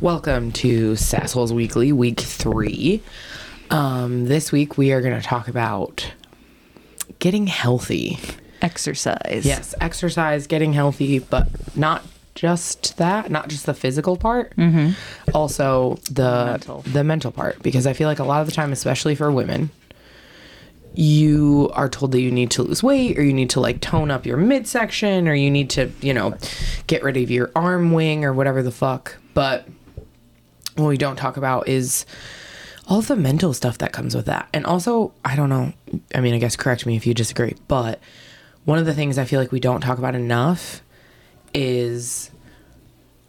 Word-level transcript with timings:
Welcome 0.00 0.52
to 0.52 0.92
Sassholes 0.92 1.50
Weekly, 1.50 1.90
week 1.90 2.20
three. 2.20 3.02
Um, 3.70 4.26
this 4.26 4.52
week 4.52 4.78
we 4.78 4.92
are 4.92 5.00
going 5.00 5.20
to 5.20 5.26
talk 5.26 5.48
about 5.48 6.12
getting 7.18 7.48
healthy. 7.48 8.20
Exercise. 8.62 9.42
Yes, 9.44 9.74
exercise, 9.80 10.46
getting 10.46 10.72
healthy, 10.72 11.18
but 11.18 11.48
not 11.76 12.04
just 12.36 12.96
that, 12.98 13.28
not 13.32 13.48
just 13.48 13.66
the 13.66 13.74
physical 13.74 14.16
part. 14.16 14.54
Mm-hmm. 14.56 14.90
Also 15.34 15.98
the 16.08 16.44
Mental. 16.46 16.82
the 16.82 17.02
mental 17.02 17.32
part, 17.32 17.60
because 17.64 17.84
I 17.84 17.92
feel 17.92 18.06
like 18.06 18.20
a 18.20 18.24
lot 18.24 18.40
of 18.40 18.46
the 18.46 18.52
time, 18.52 18.70
especially 18.70 19.16
for 19.16 19.32
women, 19.32 19.70
you 20.94 21.72
are 21.74 21.88
told 21.88 22.12
that 22.12 22.20
you 22.20 22.30
need 22.30 22.52
to 22.52 22.62
lose 22.62 22.84
weight 22.84 23.18
or 23.18 23.24
you 23.24 23.32
need 23.32 23.50
to 23.50 23.60
like 23.60 23.80
tone 23.80 24.12
up 24.12 24.26
your 24.26 24.36
midsection 24.36 25.26
or 25.26 25.34
you 25.34 25.50
need 25.50 25.70
to, 25.70 25.90
you 26.00 26.14
know, 26.14 26.36
get 26.86 27.02
rid 27.02 27.16
of 27.16 27.32
your 27.32 27.50
arm 27.56 27.90
wing 27.90 28.24
or 28.24 28.32
whatever 28.32 28.62
the 28.62 28.70
fuck. 28.70 29.16
But 29.34 29.66
what 30.78 30.88
we 30.88 30.96
don't 30.96 31.16
talk 31.16 31.36
about 31.36 31.68
is 31.68 32.06
all 32.86 33.00
the 33.02 33.16
mental 33.16 33.52
stuff 33.52 33.78
that 33.78 33.92
comes 33.92 34.14
with 34.14 34.26
that. 34.26 34.48
And 34.54 34.64
also, 34.64 35.12
I 35.24 35.36
don't 35.36 35.48
know, 35.50 35.72
I 36.14 36.20
mean, 36.20 36.34
I 36.34 36.38
guess 36.38 36.56
correct 36.56 36.86
me 36.86 36.96
if 36.96 37.06
you 37.06 37.14
disagree, 37.14 37.56
but 37.68 38.00
one 38.64 38.78
of 38.78 38.86
the 38.86 38.94
things 38.94 39.18
I 39.18 39.24
feel 39.24 39.40
like 39.40 39.52
we 39.52 39.60
don't 39.60 39.80
talk 39.80 39.98
about 39.98 40.14
enough 40.14 40.82
is 41.52 42.30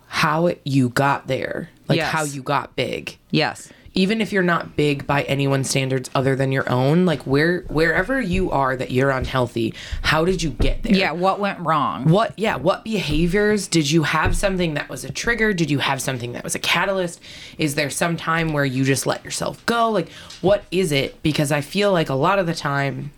how 0.07 0.47
it, 0.47 0.61
you 0.63 0.89
got 0.89 1.27
there, 1.27 1.69
like 1.87 1.97
Yes. 1.97 2.11
how 2.11 2.23
you 2.23 2.41
got 2.41 2.75
big 2.75 3.17
Yes. 3.31 3.69
Even 3.99 4.21
if 4.21 4.31
you're 4.31 4.43
not 4.55 4.75
big 4.77 5.05
by 5.05 5.23
anyone's 5.23 5.69
standards 5.69 6.09
other 6.15 6.33
than 6.35 6.51
your 6.51 6.67
own 6.69 7.05
like 7.05 7.21
where 7.23 7.61
wherever 7.63 8.21
you 8.21 8.49
are 8.51 8.75
that 8.75 8.91
you're 8.91 9.09
unhealthy 9.09 9.73
how 10.01 10.23
did 10.23 10.41
you 10.41 10.51
get 10.51 10.83
there 10.83 10.95
Yeah. 10.95 11.11
What 11.11 11.39
went 11.39 11.59
wrong? 11.59 12.05
what 12.05 12.31
yeah 12.37 12.55
what 12.55 12.83
behaviors 12.83 13.67
did 13.67 13.89
you 13.91 14.03
have 14.03 14.35
something 14.37 14.75
that 14.75 14.87
was 14.89 15.03
a 15.03 15.11
trigger 15.11 15.51
did 15.53 15.69
you 15.69 15.79
have 15.79 16.01
something 16.01 16.31
that 16.33 16.43
was 16.43 16.55
a 16.55 16.59
catalyst 16.59 17.19
is 17.57 17.75
there 17.75 17.89
some 17.89 18.15
time 18.15 18.53
where 18.53 18.65
you 18.65 18.83
just 18.85 19.05
let 19.05 19.23
yourself 19.25 19.65
go 19.65 19.89
like 19.89 20.09
what 20.41 20.63
is 20.71 20.91
it 20.91 21.21
because 21.23 21.51
i 21.51 21.61
feel 21.61 21.91
like 21.91 22.09
a 22.09 22.13
lot 22.15 22.39
of 22.39 22.45
the 22.47 22.55
time 22.55 23.11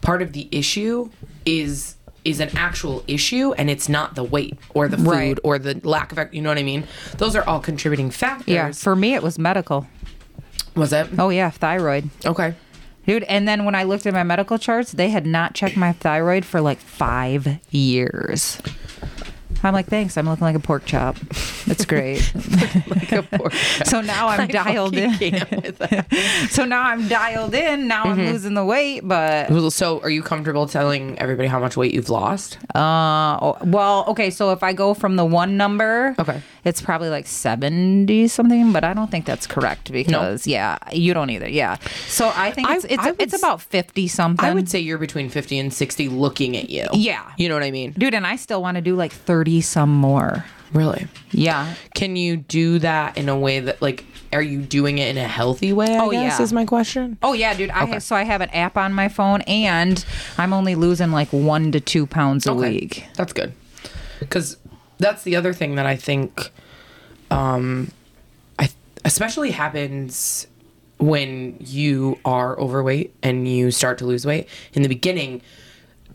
part 0.00 0.20
of 0.22 0.32
the 0.32 0.48
issue 0.50 1.08
is 1.46 1.96
is 2.24 2.40
an 2.40 2.48
actual 2.56 3.04
issue 3.06 3.52
and 3.52 3.68
it's 3.68 3.88
not 3.88 4.14
the 4.14 4.24
weight 4.24 4.58
or 4.74 4.88
the 4.88 4.96
food 4.96 5.06
Right. 5.06 5.38
or 5.44 5.58
the 5.58 5.78
lack 5.86 6.10
of 6.16 6.34
you 6.34 6.40
know 6.42 6.48
what 6.48 6.58
i 6.58 6.62
mean 6.62 6.84
those 7.18 7.36
are 7.36 7.44
all 7.46 7.60
contributing 7.60 8.10
factors 8.10 8.48
Yeah. 8.48 8.72
For 8.72 8.96
me, 8.96 9.14
it 9.14 9.22
was 9.22 9.38
medical. 9.38 9.86
Was 10.74 10.92
it 10.92 11.08
Oh 11.18 11.28
yeah, 11.30 11.50
thyroid. 11.50 12.10
okay 12.24 12.54
Dude, 13.06 13.24
and 13.24 13.46
then 13.46 13.66
when 13.66 13.74
I 13.74 13.82
looked 13.82 14.06
at 14.06 14.14
my 14.14 14.22
medical 14.22 14.56
charts, 14.58 14.92
they 14.92 15.10
had 15.10 15.26
not 15.26 15.52
checked 15.54 15.76
my 15.76 15.92
thyroid 15.92 16.42
for 16.46 16.62
like 16.62 16.78
five 16.78 17.58
years. 17.70 18.58
I'm 19.64 19.72
like, 19.72 19.86
thanks. 19.86 20.16
I'm 20.16 20.26
looking 20.28 20.44
like 20.44 20.56
a 20.56 20.60
pork 20.60 20.84
chop. 20.84 21.16
That's 21.66 21.84
great. 21.92 22.30
like 22.88 23.12
a 23.12 23.22
pork 23.22 23.52
chop. 23.76 23.86
so 23.86 24.00
now 24.00 24.28
I'm 24.28 24.40
I 24.42 24.46
dialed 24.46 24.96
in. 24.96 25.12
fucking 25.12 25.32
can't 25.32 25.50
with 25.64 25.78
that. 25.78 26.06
So 26.50 26.64
now 26.64 26.82
I'm 26.82 27.08
dialed 27.08 27.54
in. 27.54 27.88
Now 27.88 28.04
I'm 28.04 28.18
losing 28.18 28.54
the 28.54 28.64
weight, 28.64 29.00
but 29.02 29.48
So, 29.70 30.00
are 30.00 30.10
you 30.10 30.22
comfortable 30.22 30.66
telling 30.68 31.18
everybody 31.18 31.48
how 31.48 31.58
much 31.58 31.76
weight 31.76 31.92
you've 31.94 32.10
lost? 32.10 32.58
uh, 32.74 33.54
well, 33.64 34.04
okay. 34.08 34.30
So 34.30 34.52
if 34.52 34.62
I 34.62 34.72
go 34.72 34.94
from 34.94 35.16
the 35.16 35.24
one 35.24 35.56
number, 35.56 36.14
Okay. 36.18 36.40
it's 36.64 36.80
probably 36.82 37.08
like 37.08 37.26
seventy 37.26 38.28
something, 38.28 38.72
but 38.72 38.84
I 38.84 38.92
don't 38.94 39.10
think 39.10 39.24
that's 39.24 39.46
correct 39.46 39.90
because 39.92 40.46
yeah, 40.46 40.78
you 40.92 41.14
don't 41.14 41.30
either. 41.30 41.48
Yeah. 41.48 41.76
So 42.06 42.30
I 42.34 42.50
think 42.50 42.68
I- 42.68 42.76
it's 42.76 42.86
would 43.04 43.16
it's 43.18 43.34
about 43.34 43.60
fifty 43.62 44.06
something. 44.08 44.44
I 44.44 44.52
would 44.52 44.68
say 44.68 44.78
you're 44.80 44.98
between 44.98 45.28
50 45.28 45.58
and 45.58 45.72
60 45.72 46.08
looking 46.08 46.56
at 46.56 46.68
you. 46.70 46.86
Yeah. 46.92 47.30
You 47.38 47.48
know 47.48 47.54
what 47.54 47.64
I 47.64 47.70
mean? 47.70 47.92
dude, 47.92 48.14
and 48.14 48.26
I 48.26 48.36
still 48.36 48.60
want 48.62 48.76
to 48.76 48.80
do 48.80 48.94
like 48.94 49.12
thirty 49.12 49.53
some 49.60 49.90
more. 49.94 50.44
Really? 50.72 51.06
Yeah. 51.30 51.74
Can 51.94 52.16
you 52.16 52.36
do 52.36 52.78
that 52.80 53.16
in 53.16 53.28
a 53.28 53.38
way 53.38 53.60
that, 53.60 53.80
like, 53.80 54.04
are 54.32 54.42
you 54.42 54.60
doing 54.60 54.98
it 54.98 55.08
in 55.08 55.16
a 55.16 55.28
healthy 55.28 55.72
way? 55.72 55.94
I 55.96 55.98
Oh, 56.00 56.10
guess, 56.10 56.38
yeah. 56.38 56.42
is 56.42 56.52
my 56.52 56.64
question. 56.64 57.16
Oh 57.22 57.32
yeah, 57.34 57.54
dude. 57.54 57.70
I 57.70 57.84
have, 57.84 58.02
so 58.02 58.16
I 58.16 58.24
have 58.24 58.40
an 58.40 58.50
app 58.50 58.76
on 58.76 58.92
my 58.92 59.08
phone, 59.08 59.42
and 59.42 60.04
I'm 60.36 60.52
only 60.52 60.74
losing 60.74 61.12
like 61.12 61.28
one 61.32 61.70
to 61.72 61.78
two 61.80 62.06
pounds 62.06 62.46
a 62.46 62.54
week. 62.54 63.06
That's 63.14 63.32
good. 63.32 63.52
Because 64.18 64.56
that's 64.98 65.22
the 65.22 65.36
other 65.36 65.52
thing 65.52 65.76
that 65.76 65.86
I 65.86 65.94
think, 65.94 66.50
um, 67.30 67.92
I 68.58 68.68
especially 69.04 69.52
happens 69.52 70.46
when 70.98 71.56
you 71.60 72.18
are 72.24 72.58
overweight 72.58 73.14
and 73.22 73.46
you 73.46 73.70
start 73.70 73.98
to 73.98 74.06
lose 74.06 74.24
weight 74.26 74.48
in 74.72 74.82
the 74.82 74.88
beginning. 74.88 75.42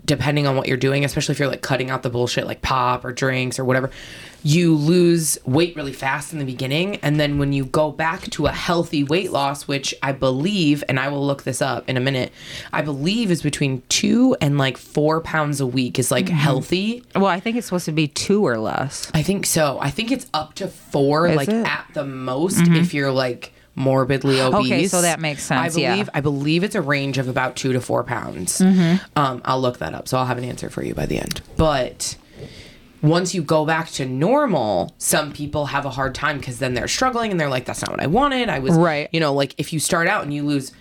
Depending 0.10 0.48
on 0.48 0.56
what 0.56 0.68
you're 0.68 0.76
doing, 0.78 1.06
especially 1.06 1.34
if 1.34 1.40
you're 1.40 1.48
like 1.48 1.62
cutting 1.62 1.92
out 1.92 2.02
the 2.02 2.10
bullshit 2.10 2.48
like 2.48 2.64
pop 2.64 3.06
or 3.06 3.12
drinks 3.12 3.60
or 3.60 3.64
whatever, 3.64 3.92
you 4.42 4.74
lose 4.74 5.38
weight 5.46 5.76
really 5.76 5.94
fast 5.94 6.34
in 6.34 6.40
the 6.40 6.46
beginning. 6.46 6.96
And 6.98 7.20
then 7.20 7.38
when 7.38 7.54
you 7.54 7.66
go 7.66 7.92
back 7.92 8.24
to 8.32 8.48
a 8.48 8.52
healthy 8.52 9.04
weight 9.04 9.32
loss, 9.32 9.68
which 9.68 9.94
I 10.02 10.14
believe, 10.14 10.84
and 10.90 11.00
I 11.00 11.10
will 11.10 11.24
look 11.24 11.44
this 11.44 11.62
up 11.62 11.88
in 11.88 11.96
a 11.96 12.00
minute, 12.00 12.32
I 12.74 12.82
believe 12.82 13.30
is 13.30 13.44
between 13.44 13.84
two 13.90 14.36
and 14.42 14.58
like 14.58 14.78
four 14.78 15.22
pounds 15.22 15.62
a 15.62 15.68
week 15.68 16.00
is 16.00 16.10
like 16.10 16.26
Mm-hmm. 16.26 16.34
healthy. 16.36 17.04
Well, 17.16 17.28
I 17.28 17.40
think 17.40 17.56
it's 17.58 17.68
supposed 17.68 17.86
to 17.86 17.92
be 17.92 18.08
two 18.08 18.46
or 18.48 18.58
less. 18.58 19.12
I 19.14 19.22
think 19.22 19.46
so. 19.46 19.78
I 19.80 19.92
think 19.92 20.12
it's 20.12 20.26
up 20.34 20.56
to 20.56 20.68
four, 20.70 21.28
Is 21.28 21.36
like 21.38 21.50
it? 21.50 21.52
Mm-hmm. 21.54 21.66
at 21.68 21.86
the 21.94 22.06
most, 22.06 22.68
if 22.68 22.94
you're 22.96 23.12
like 23.12 23.54
morbidly 23.80 24.40
obese. 24.42 24.66
Okay, 24.72 24.88
so 24.88 25.02
that 25.02 25.20
makes 25.20 25.44
sense, 25.44 25.76
I 25.76 25.80
yeah. 25.80 25.92
believe 25.94 26.10
I 26.14 26.22
believe 26.22 26.64
it's 26.64 26.76
a 26.76 26.82
range 26.82 27.18
of 27.18 27.28
about 27.28 27.56
two 27.56 27.74
to 27.74 27.82
four 27.82 28.04
pounds. 28.04 28.60
Mm-hmm. 28.60 29.04
Um, 29.16 29.42
I'll 29.46 29.62
look 29.62 29.80
that 29.80 29.94
up, 29.94 30.08
so 30.08 30.18
I'll 30.18 30.26
have 30.26 30.38
an 30.38 30.44
answer 30.44 30.70
for 30.70 30.84
you 30.84 30.94
by 30.94 31.06
the 31.06 31.18
end. 31.18 31.42
But 31.58 32.18
once 33.02 33.34
you 33.34 33.42
go 33.42 33.66
back 33.66 33.90
to 33.92 34.06
normal, 34.06 34.94
some 34.98 35.32
people 35.32 35.68
have 35.68 35.86
a 35.86 35.90
hard 35.90 36.14
time 36.14 36.38
because 36.38 36.60
then 36.60 36.74
they're 36.74 36.90
struggling 36.90 37.32
and 37.32 37.40
they're 37.40 37.50
like, 37.50 37.66
"That's 37.66 37.82
not 37.82 37.92
what 37.92 38.02
I 38.02 38.08
wanted." 38.08 38.50
I 38.50 38.60
was 38.60 38.76
Right. 38.76 39.08
You 39.14 39.22
know, 39.22 39.34
like 39.34 39.56
if 39.58 39.72
you 39.74 39.80
start 39.80 40.08
out 40.08 40.24
and 40.24 40.34
you 40.34 40.44
lose. 40.44 40.72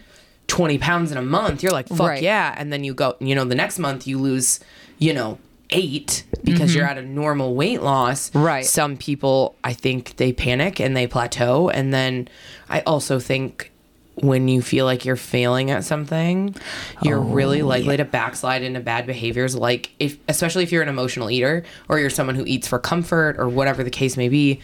20 0.48 0.78
pounds 0.78 1.12
in 1.12 1.18
a 1.18 1.22
month 1.22 1.62
you're 1.62 1.70
like 1.72 1.86
fuck 1.88 2.08
Right. 2.08 2.22
yeah 2.22 2.54
and 2.56 2.72
then 2.72 2.82
you 2.82 2.94
go 2.94 3.16
you 3.20 3.34
know 3.34 3.44
the 3.44 3.54
next 3.54 3.78
month 3.78 4.06
you 4.06 4.16
lose 4.18 4.60
you 4.96 5.12
know 5.12 5.38
eight 5.70 6.24
because 6.44 6.74
you're 6.74 6.84
at 6.86 6.96
a 6.98 7.02
normal 7.02 7.54
weight 7.54 7.82
loss 7.82 8.30
Mm-hmm. 8.30 8.42
Right. 8.42 8.64
some 8.66 8.96
people 8.96 9.54
i 9.62 9.72
think 9.72 10.16
they 10.16 10.32
panic 10.32 10.80
and 10.80 10.96
they 10.96 11.06
plateau 11.06 11.68
and 11.68 11.92
then 11.92 12.28
i 12.70 12.80
also 12.80 13.18
think 13.20 13.70
when 14.14 14.48
you 14.48 14.62
feel 14.62 14.84
like 14.84 15.04
you're 15.04 15.14
failing 15.14 15.70
at 15.70 15.84
something 15.84 16.54
you're 17.02 17.18
Oh, 17.18 17.22
really 17.22 17.62
likely 17.62 17.96
to 17.98 18.04
backslide 18.04 18.62
into 18.62 18.80
bad 18.80 19.06
behaviors 19.06 19.54
like 19.54 19.90
if 19.98 20.16
especially 20.28 20.62
if 20.64 20.72
you're 20.72 20.82
an 20.82 20.88
emotional 20.88 21.30
eater 21.30 21.64
or 21.88 21.98
you're 22.00 22.10
someone 22.10 22.34
who 22.34 22.44
eats 22.46 22.66
for 22.66 22.78
comfort 22.78 23.36
or 23.38 23.48
whatever 23.48 23.84
the 23.84 23.90
case 23.90 24.16
may 24.16 24.28
be 24.28 24.60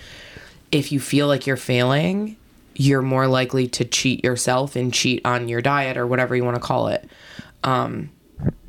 if 0.73 0.91
you 0.91 0.99
feel 1.01 1.27
like 1.29 1.47
you're 1.47 1.57
failing 1.57 2.37
you're 2.75 3.03
more 3.03 3.29
likely 3.29 3.69
to 3.69 3.85
cheat 3.85 4.25
yourself 4.25 4.75
and 4.75 4.93
cheat 4.93 5.21
on 5.25 5.49
your 5.49 5.61
diet 5.63 5.97
or 5.97 6.07
whatever 6.07 6.35
you 6.35 6.43
want 6.45 6.57
to 6.57 6.61
call 6.63 6.89
it 6.89 7.09
um 7.63 8.11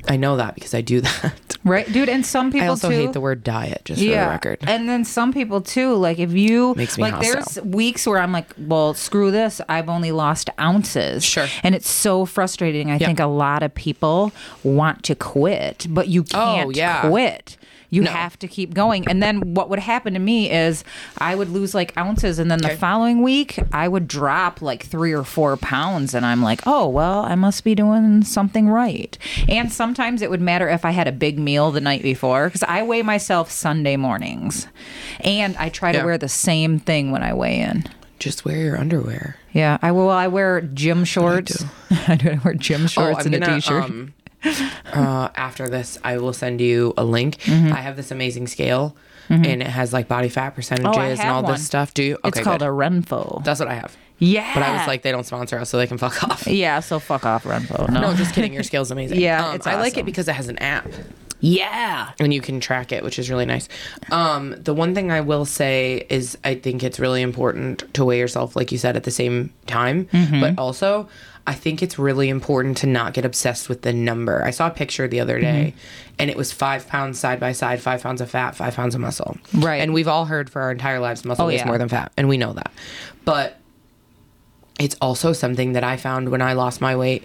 i 0.08 0.16
know 0.16 0.36
that 0.36 0.54
because 0.54 0.74
i 0.74 0.80
do 0.80 1.00
that 1.02 1.34
Right, 1.64 1.92
dude. 1.92 2.08
And 2.08 2.24
some 2.24 2.52
people 2.52 2.66
i 2.66 2.68
also 2.68 2.90
too, 2.90 2.94
hate 2.94 3.12
the 3.12 3.20
word 3.20 3.42
diet 3.42 3.82
just 3.84 4.00
for 4.00 4.06
the 4.06 4.14
record 4.14 4.58
And 4.68 4.88
then 4.88 5.04
some 5.04 5.32
people 5.32 5.60
too, 5.60 5.94
like 5.96 6.20
if 6.20 6.32
you 6.32 6.74
Makes 6.76 6.96
me 6.96 7.02
like 7.02 7.14
hostile. 7.14 7.32
there's 7.42 7.60
weeks 7.66 8.06
where 8.06 8.20
I'm 8.20 8.30
like, 8.30 8.46
well, 8.56 8.94
screw 8.94 9.32
this. 9.32 9.60
I've 9.68 9.88
only 9.88 10.12
lost 10.12 10.48
ounces. 10.60 11.24
Sure. 11.24 11.48
And 11.64 11.74
it's 11.74 11.90
so 11.90 12.24
frustrating. 12.24 12.92
I 12.92 12.98
think 12.98 13.18
a 13.18 13.26
lot 13.26 13.64
of 13.64 13.74
people 13.74 14.30
want 14.62 15.02
to 15.04 15.16
quit, 15.16 15.88
but 15.90 16.06
you 16.06 16.20
oh, 16.20 16.24
can't 16.30 16.66
Oh, 16.68 16.70
yeah. 16.70 17.08
quit. 17.08 17.56
You 17.90 18.02
No. 18.02 18.10
have 18.10 18.38
to 18.40 18.48
keep 18.48 18.74
going. 18.74 19.06
And 19.08 19.22
then 19.22 19.54
what 19.54 19.70
would 19.70 19.78
happen 19.78 20.12
to 20.14 20.18
me 20.18 20.50
is 20.50 20.84
I 21.18 21.34
would 21.34 21.48
lose 21.50 21.74
like 21.74 21.96
ounces 21.96 22.38
and 22.38 22.50
then 22.50 22.58
Okay. 22.64 22.74
the 22.74 22.78
following 22.78 23.22
week 23.22 23.58
I 23.72 23.86
would 23.88 24.08
drop 24.08 24.60
like 24.60 24.84
three 24.84 25.12
or 25.12 25.22
four 25.24 25.56
pounds 25.56 26.12
and 26.14 26.26
I'm 26.26 26.42
like, 26.42 26.60
oh 26.66 26.88
well, 26.88 27.20
I 27.20 27.34
must 27.34 27.64
be 27.64 27.74
doing 27.74 28.24
something 28.24 28.68
right. 28.68 29.16
And 29.48 29.72
sometimes 29.72 30.22
it 30.22 30.30
would 30.30 30.40
matter 30.40 30.68
if 30.68 30.84
I 30.84 30.90
had 30.90 31.06
a 31.08 31.12
big 31.12 31.38
meal 31.38 31.70
the 31.70 31.80
night 31.80 32.02
before 32.02 32.46
because 32.48 32.62
I 32.64 32.82
weigh 32.82 33.02
myself 33.02 33.50
Sunday 33.50 33.96
mornings. 33.96 34.66
And 35.20 35.56
I 35.56 35.68
try 35.68 35.92
Yeah. 35.92 36.00
to 36.00 36.04
wear 36.06 36.18
the 36.18 36.28
same 36.28 36.78
thing 36.78 37.10
when 37.12 37.22
I 37.22 37.32
weigh 37.34 37.60
in. 37.60 37.84
just 38.18 38.44
wear 38.46 38.56
your 38.56 38.78
underwear 38.78 39.36
Yeah, 39.52 39.76
I 39.82 39.92
will. 39.92 40.08
I 40.10 40.26
wear 40.26 40.60
gym 40.62 41.04
shorts. 41.04 41.64
I 42.08 42.14
do. 42.16 42.30
I 42.30 42.40
wear 42.44 42.54
gym 42.54 42.86
shorts 42.86 43.24
and 43.26 43.34
a 43.34 43.40
t-shirt. 43.40 43.84
um, 43.84 44.14
uh, 44.92 45.28
after 45.36 45.68
this, 45.68 45.98
I 46.04 46.18
will 46.18 46.32
send 46.32 46.60
you 46.60 46.94
a 46.96 47.04
link. 47.04 47.38
Mm-hmm. 47.38 47.72
I 47.72 47.76
have 47.80 47.96
this 47.96 48.10
amazing 48.10 48.46
scale, 48.46 48.96
and 49.28 49.46
it 49.46 49.66
has 49.66 49.92
like 49.92 50.08
body 50.08 50.28
fat 50.28 50.50
percentages 50.54 51.18
and 51.20 51.28
all 51.30 51.42
one. 51.42 51.52
this 51.52 51.64
stuff. 51.66 51.92
Do 51.94 52.02
you? 52.02 52.14
Okay, 52.24 52.28
it's 52.28 52.40
called 52.40 52.60
good. 52.60 52.66
a 52.68 52.70
Renpho. 52.70 53.42
That's 53.44 53.60
what 53.60 53.68
I 53.68 53.74
have. 53.74 53.96
yeah. 54.18 54.54
But 54.54 54.62
I 54.62 54.76
was 54.78 54.86
like, 54.86 55.02
they 55.02 55.10
don't 55.12 55.26
sponsor 55.26 55.58
us, 55.58 55.68
so 55.70 55.78
they 55.78 55.86
can 55.86 55.98
fuck 55.98 56.22
off. 56.24 56.46
yeah. 56.46 56.80
So 56.80 56.98
fuck 56.98 57.24
off, 57.26 57.44
Renpho. 57.44 57.88
No. 57.90 58.00
No, 58.00 58.14
just 58.14 58.34
kidding. 58.34 58.52
Your 58.52 58.62
scale's 58.70 58.90
amazing. 58.90 59.20
Yeah, 59.20 59.48
um, 59.48 59.56
it's 59.56 59.66
I 59.66 59.76
like 59.80 59.96
it 59.96 60.04
because 60.04 60.28
it 60.28 60.34
has 60.34 60.48
an 60.48 60.58
app. 60.58 60.86
Yeah. 61.46 62.10
and 62.18 62.32
you 62.34 62.40
can 62.40 62.60
track 62.60 62.92
it, 62.92 63.04
which 63.04 63.18
is 63.18 63.30
really 63.30 63.46
nice. 63.46 63.68
Um, 64.10 64.54
the 64.58 64.74
one 64.74 64.94
thing 64.94 65.10
I 65.10 65.20
will 65.20 65.44
say 65.44 66.06
is 66.08 66.36
I 66.44 66.54
think 66.56 66.82
it's 66.82 66.98
really 66.98 67.22
important 67.22 67.92
to 67.94 68.04
weigh 68.04 68.18
yourself, 68.18 68.56
like 68.56 68.72
you 68.72 68.78
said, 68.78 68.96
at 68.96 69.04
the 69.04 69.10
same 69.10 69.52
time. 69.66 70.08
But 70.40 70.58
also, 70.58 71.08
I 71.46 71.54
think 71.54 71.82
it's 71.82 71.98
really 71.98 72.28
important 72.28 72.76
to 72.78 72.86
not 72.88 73.14
get 73.14 73.24
obsessed 73.24 73.68
with 73.68 73.82
the 73.82 73.92
number. 73.92 74.42
I 74.44 74.50
saw 74.50 74.66
a 74.66 74.70
picture 74.70 75.06
the 75.06 75.20
other 75.20 75.38
day, 75.38 75.74
and 76.18 76.28
it 76.30 76.36
was 76.36 76.50
five 76.52 76.88
pounds 76.88 77.18
side 77.20 77.38
by 77.38 77.52
side, 77.52 77.80
five 77.80 78.02
pounds 78.02 78.20
of 78.20 78.28
fat, 78.30 78.56
five 78.56 78.74
pounds 78.74 78.94
of 78.96 79.00
muscle. 79.00 79.36
Right. 79.54 79.80
And 79.80 79.94
we've 79.94 80.08
all 80.08 80.24
heard 80.24 80.50
for 80.50 80.62
our 80.62 80.72
entire 80.72 80.98
lives 80.98 81.24
muscle 81.24 81.46
Oh, 81.46 81.48
is 81.48 81.60
yeah. 81.60 81.66
more 81.66 81.78
than 81.78 81.88
fat, 81.88 82.10
and 82.16 82.28
we 82.28 82.36
know 82.36 82.52
that. 82.54 82.72
But 83.24 83.58
it's 84.80 84.96
also 85.00 85.32
something 85.32 85.74
that 85.74 85.84
I 85.84 85.96
found 85.96 86.30
when 86.30 86.42
I 86.42 86.54
lost 86.54 86.80
my 86.80 86.96
weight 86.96 87.24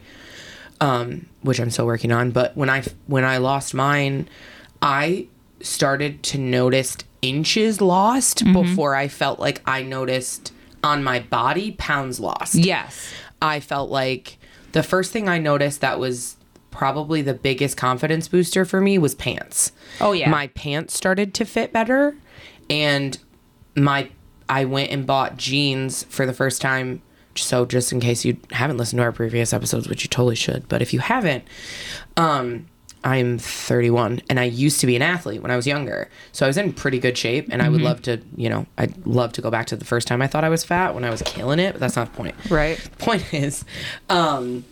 um, 0.80 1.26
which 1.42 1.60
I'm 1.60 1.70
still 1.70 1.86
working 1.86 2.12
on. 2.12 2.32
But 2.32 2.56
when 2.56 2.70
I 2.70 2.84
when 3.08 3.26
I 3.26 3.38
lost 3.38 3.74
mine, 3.74 4.28
I 4.82 5.28
started 5.62 6.24
to 6.24 6.38
notice 6.38 6.98
inches 7.22 7.82
lost 7.82 8.44
Mm-hmm. 8.44 8.54
before 8.54 8.96
I 8.96 9.08
felt 9.08 9.40
like 9.40 9.62
I 9.66 9.84
noticed 9.84 10.54
on 10.84 11.04
my 11.04 11.20
body 11.20 11.72
pounds 11.74 12.20
lost. 12.20 12.56
Yes. 12.56 13.12
I 13.42 13.60
felt 13.60 13.92
like 13.92 14.38
the 14.72 14.82
first 14.84 15.12
thing 15.12 15.30
I 15.30 15.38
noticed 15.38 15.82
that 15.82 16.00
was 16.00 16.38
probably 16.72 17.22
the 17.22 17.34
biggest 17.34 17.78
confidence 17.78 18.28
booster 18.28 18.66
for 18.66 18.82
me 18.82 18.98
was 18.98 19.14
pants. 19.14 19.72
Oh, 20.00 20.14
yeah. 20.14 20.30
My 20.30 20.48
pants 20.48 20.96
started 20.96 21.34
to 21.36 21.46
fit 21.46 21.72
better 21.74 22.16
and 22.70 23.18
my 23.76 24.10
I 24.50 24.66
went 24.66 24.90
and 24.92 25.06
bought 25.06 25.38
jeans 25.38 26.04
for 26.06 26.26
the 26.26 26.34
first 26.34 26.62
time 26.62 27.02
so 27.36 27.66
just 27.66 27.92
in 27.92 28.00
case 28.00 28.26
you 28.26 28.38
haven't 28.52 28.78
listened 28.78 29.00
to 29.00 29.04
our 29.04 29.12
previous 29.12 29.54
episodes 29.54 29.88
which 29.88 30.04
you 30.04 30.10
totally 30.10 30.36
should 30.36 30.68
but 30.68 30.82
if 30.82 30.94
you 30.94 31.00
haven't 31.00 31.44
um 32.18 32.66
I'm 33.04 33.40
31 33.40 34.22
and 34.30 34.40
I 34.40 34.44
used 34.44 34.80
to 34.82 34.86
be 34.86 34.96
an 34.96 35.02
athlete 35.02 35.42
when 35.42 35.50
I 35.50 35.56
was 35.56 35.66
younger. 35.66 36.08
So 36.34 36.46
I 36.46 36.48
was 36.48 36.58
in 36.58 36.72
pretty 36.72 37.00
good 37.00 37.18
shape 37.18 37.48
and 37.50 37.62
I 37.62 37.70
would 37.70 37.82
love 37.82 38.04
to, 38.04 38.22
you 38.36 38.48
know, 38.48 38.68
I'd 38.78 39.08
love 39.08 39.34
to 39.34 39.42
go 39.42 39.50
back 39.50 39.66
to 39.68 39.76
the 39.76 39.86
first 39.86 40.08
time 40.08 40.22
I 40.22 40.28
thought 40.28 40.44
I 40.44 40.50
was 40.50 40.64
fat 40.64 40.94
when 40.94 41.04
I 41.04 41.10
was 41.10 41.24
killing 41.24 41.58
it, 41.58 41.72
but 41.74 41.80
that's 41.80 41.96
not 41.96 42.12
the 42.12 42.18
point. 42.18 42.36
Right. 42.50 42.78
The 42.78 42.90
point 42.98 43.34
is, 43.34 43.66
um, 44.10 44.66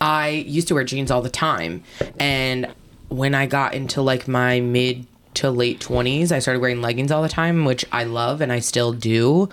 I 0.00 0.28
used 0.28 0.68
to 0.68 0.74
wear 0.74 0.84
jeans 0.84 1.10
all 1.10 1.22
the 1.22 1.30
time. 1.30 1.84
And 2.18 2.72
when 3.08 3.34
I 3.34 3.46
got 3.46 3.74
into 3.74 4.02
like 4.02 4.28
my 4.28 4.60
mid 4.60 5.06
to 5.40 5.50
late 5.50 5.80
20s, 5.80 6.32
I 6.32 6.38
started 6.38 6.60
wearing 6.60 6.80
leggings 6.80 7.10
all 7.10 7.22
the 7.22 7.28
time, 7.28 7.64
which 7.64 7.84
I 7.92 8.04
love 8.04 8.40
and 8.40 8.52
I 8.52 8.60
still 8.60 8.92
do. 8.92 9.48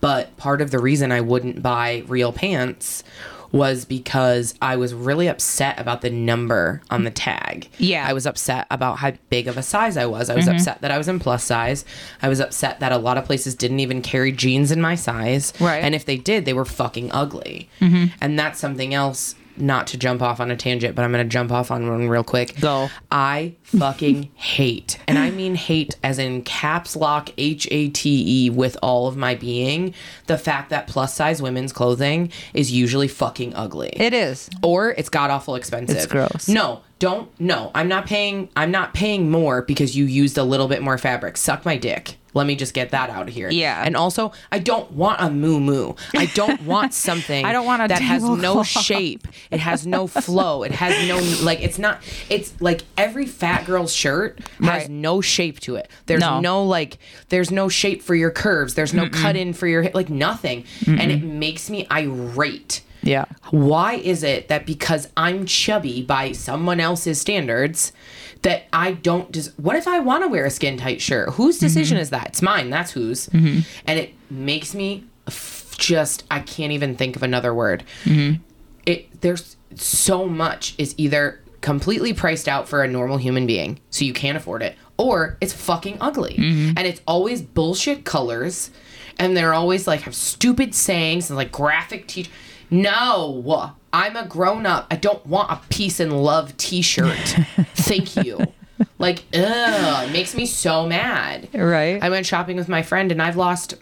But 0.00 0.36
part 0.36 0.60
of 0.60 0.70
the 0.70 0.78
reason 0.78 1.12
I 1.12 1.20
wouldn't 1.20 1.62
buy 1.62 2.04
real 2.06 2.32
pants 2.32 3.02
was 3.50 3.84
because 3.84 4.54
I 4.60 4.76
was 4.76 4.92
really 4.92 5.26
upset 5.26 5.80
about 5.80 6.02
the 6.02 6.10
number 6.10 6.82
on 6.90 7.04
the 7.04 7.10
tag. 7.10 7.68
Yeah. 7.78 8.06
I 8.06 8.12
was 8.12 8.26
upset 8.26 8.66
about 8.70 8.98
how 8.98 9.12
big 9.30 9.48
of 9.48 9.56
a 9.56 9.62
size 9.62 9.96
I 9.96 10.06
was. 10.06 10.28
I 10.28 10.34
was 10.34 10.48
upset 10.48 10.82
that 10.82 10.90
I 10.90 10.98
was 10.98 11.08
in 11.08 11.18
plus 11.18 11.44
size. 11.44 11.84
I 12.20 12.28
was 12.28 12.40
upset 12.40 12.80
that 12.80 12.92
a 12.92 12.98
lot 12.98 13.16
of 13.16 13.24
places 13.24 13.54
didn't 13.54 13.80
even 13.80 14.02
carry 14.02 14.32
jeans 14.32 14.70
in 14.70 14.80
my 14.80 14.96
size. 14.96 15.54
Right. 15.60 15.82
And 15.82 15.94
if 15.94 16.04
they 16.04 16.18
did, 16.18 16.44
they 16.44 16.52
were 16.52 16.66
fucking 16.66 17.10
ugly. 17.12 17.70
Mm-hmm. 17.80 18.14
And 18.20 18.38
that's 18.38 18.58
something 18.58 18.92
else. 18.92 19.34
Not 19.60 19.86
to 19.88 19.98
jump 19.98 20.22
off 20.22 20.40
on 20.40 20.50
a 20.50 20.56
tangent, 20.56 20.94
but 20.94 21.04
I'm 21.04 21.12
going 21.12 21.24
to 21.24 21.28
jump 21.32 21.50
off 21.52 21.70
on 21.70 21.88
one 21.88 22.08
real 22.08 22.24
quick. 22.24 22.60
Go. 22.60 22.88
I 23.10 23.54
fucking 23.62 24.30
hate, 24.34 24.98
and 25.08 25.18
I 25.18 25.30
mean 25.30 25.54
hate 25.54 25.96
as 26.02 26.18
in 26.18 26.42
caps 26.42 26.94
lock 26.96 27.30
H 27.38 27.66
A 27.70 27.88
T 27.88 28.44
E 28.46 28.50
with 28.50 28.76
all 28.82 29.08
of 29.08 29.16
my 29.16 29.34
being, 29.34 29.94
the 30.26 30.38
fact 30.38 30.70
that 30.70 30.86
plus 30.86 31.14
size 31.14 31.40
women's 31.42 31.72
clothing 31.72 32.30
is 32.54 32.70
usually 32.70 33.08
fucking 33.08 33.54
ugly 33.54 33.88
It 33.94 34.12
is. 34.14 34.48
or 34.62 34.90
it's 34.90 35.08
god 35.08 35.30
awful 35.30 35.54
expensive. 35.54 35.96
It's 35.96 36.06
gross. 36.06 36.48
No, 36.48 36.82
don't. 36.98 37.28
No, 37.40 37.70
I'm 37.74 37.88
not 37.88 38.06
paying. 38.06 38.48
I'm 38.56 38.70
not 38.70 38.92
paying 38.94 39.30
more 39.30 39.62
because 39.62 39.96
you 39.96 40.04
used 40.04 40.36
a 40.38 40.44
little 40.44 40.68
bit 40.68 40.82
more 40.82 40.98
fabric. 40.98 41.36
Suck 41.36 41.64
my 41.64 41.76
dick. 41.76 42.17
Let 42.34 42.46
me 42.46 42.56
just 42.56 42.74
get 42.74 42.90
that 42.90 43.10
out 43.10 43.28
of 43.28 43.34
here. 43.34 43.50
Yeah. 43.50 43.82
And 43.84 43.96
also, 43.96 44.32
I 44.52 44.58
don't 44.58 44.90
want 44.92 45.20
a 45.20 45.30
moo 45.30 45.58
moo. 45.60 45.94
I 46.14 46.26
don't 46.26 46.62
want 46.64 46.92
something. 46.94 47.44
I 47.44 47.52
don't 47.52 47.64
want 47.66 47.82
a 47.82 47.88
that 47.88 48.02
has 48.02 48.22
no 48.22 48.62
shape. 48.62 49.26
It 49.50 49.60
has 49.60 49.86
no 49.86 50.06
flow. 50.06 50.62
It 50.62 50.72
has 50.72 51.08
no 51.08 51.18
like. 51.44 51.60
It's 51.62 51.78
not. 51.78 52.02
It's 52.28 52.52
like 52.60 52.82
every 52.96 53.26
fat 53.26 53.64
girl's 53.66 53.92
shirt 53.94 54.40
has 54.60 54.82
Right. 54.82 54.90
no 54.90 55.20
shape 55.20 55.60
to 55.60 55.76
it. 55.76 55.88
There's 56.06 56.20
No. 56.20 56.40
no 56.40 56.62
like. 56.64 56.98
There's 57.30 57.50
no 57.50 57.68
shape 57.68 58.02
for 58.02 58.14
your 58.14 58.30
curves. 58.30 58.74
There's 58.74 58.92
no 58.94 59.08
cut 59.08 59.34
in 59.36 59.52
for 59.52 59.66
your. 59.66 59.90
Like 59.94 60.10
nothing. 60.10 60.64
And 60.86 61.10
it 61.10 61.22
makes 61.22 61.70
me 61.70 61.86
irate. 61.90 62.82
Yeah. 63.02 63.26
Why 63.50 63.94
is 63.94 64.22
it 64.24 64.48
that 64.48 64.66
because 64.66 65.08
I'm 65.16 65.46
chubby 65.46 66.02
by 66.02 66.32
someone 66.32 66.80
else's 66.80 67.20
standards, 67.20 67.92
that 68.42 68.64
I 68.72 68.92
don't 68.92 69.32
just. 69.32 69.58
What 69.58 69.76
if 69.76 69.88
I 69.88 69.98
want 70.00 70.24
to 70.24 70.28
wear 70.28 70.44
a 70.44 70.50
skin 70.50 70.76
tight 70.76 71.00
shirt? 71.00 71.30
Whose 71.30 71.56
mm-hmm. 71.56 71.66
decision 71.66 71.98
is 71.98 72.10
that? 72.10 72.28
It's 72.28 72.42
mine. 72.42 72.70
That's 72.70 72.92
whose. 72.92 73.26
Mm-hmm. 73.28 73.60
And 73.86 73.98
it 73.98 74.14
makes 74.30 74.74
me 74.74 75.04
f- 75.26 75.74
just. 75.78 76.24
I 76.30 76.40
can't 76.40 76.72
even 76.72 76.96
think 76.96 77.16
of 77.16 77.22
another 77.22 77.52
word. 77.54 77.84
Mm-hmm. 78.04 78.42
It 78.86 79.20
there's 79.20 79.56
so 79.74 80.26
much 80.26 80.74
is 80.78 80.94
either 80.96 81.40
completely 81.60 82.12
priced 82.12 82.48
out 82.48 82.68
for 82.68 82.82
a 82.82 82.88
normal 82.88 83.16
human 83.16 83.46
being, 83.46 83.80
so 83.90 84.04
you 84.04 84.12
can't 84.12 84.36
afford 84.36 84.62
it, 84.62 84.76
or 84.96 85.36
it's 85.40 85.52
fucking 85.52 85.98
ugly, 86.00 86.36
and 86.38 86.78
it's 86.78 87.00
always 87.06 87.42
bullshit 87.42 88.04
colors, 88.04 88.70
and 89.18 89.36
they're 89.36 89.54
always 89.54 89.86
like 89.86 90.02
have 90.02 90.14
stupid 90.14 90.74
sayings 90.74 91.28
and 91.28 91.36
like 91.36 91.52
graphic 91.52 92.06
teach. 92.06 92.30
No, 92.70 93.72
I'm 93.92 94.16
a 94.16 94.26
grown 94.26 94.66
up. 94.66 94.86
I 94.90 94.96
don't 94.96 95.24
want 95.26 95.50
a 95.50 95.60
peace 95.68 96.00
and 96.00 96.22
love 96.22 96.56
T-shirt. 96.56 97.16
Thank 97.74 98.16
you. 98.16 98.46
Like, 98.98 99.24
ugh, 99.34 100.08
it 100.08 100.12
makes 100.12 100.34
me 100.34 100.46
so 100.46 100.86
mad. 100.86 101.48
Right. 101.54 102.02
I 102.02 102.10
went 102.10 102.26
shopping 102.26 102.56
with 102.56 102.68
my 102.68 102.82
friend, 102.82 103.10
and 103.10 103.20
I've 103.22 103.36
lost 103.36 103.74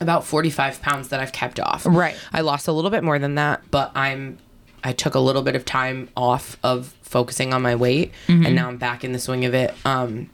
about 0.00 0.24
45 0.24 0.80
pounds 0.80 1.08
that 1.08 1.20
I've 1.20 1.32
kept 1.32 1.60
off. 1.60 1.84
Right. 1.86 2.16
I 2.32 2.40
lost 2.40 2.68
a 2.68 2.72
little 2.72 2.90
bit 2.90 3.02
more 3.04 3.18
than 3.18 3.34
that, 3.36 3.62
but 3.70 3.92
I'm 3.94 4.38
I 4.84 4.92
took 4.92 5.16
a 5.16 5.18
little 5.18 5.42
bit 5.42 5.56
of 5.56 5.64
time 5.64 6.08
off 6.16 6.56
of 6.62 6.94
focusing 7.02 7.52
on 7.52 7.62
my 7.62 7.74
weight 7.74 8.12
and 8.28 8.54
now 8.54 8.68
I'm 8.68 8.76
back 8.76 9.02
in 9.02 9.10
the 9.10 9.18
swing 9.18 9.44
of 9.44 9.54
it. 9.54 9.74
Um 9.84 10.30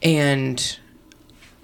and 0.00 0.78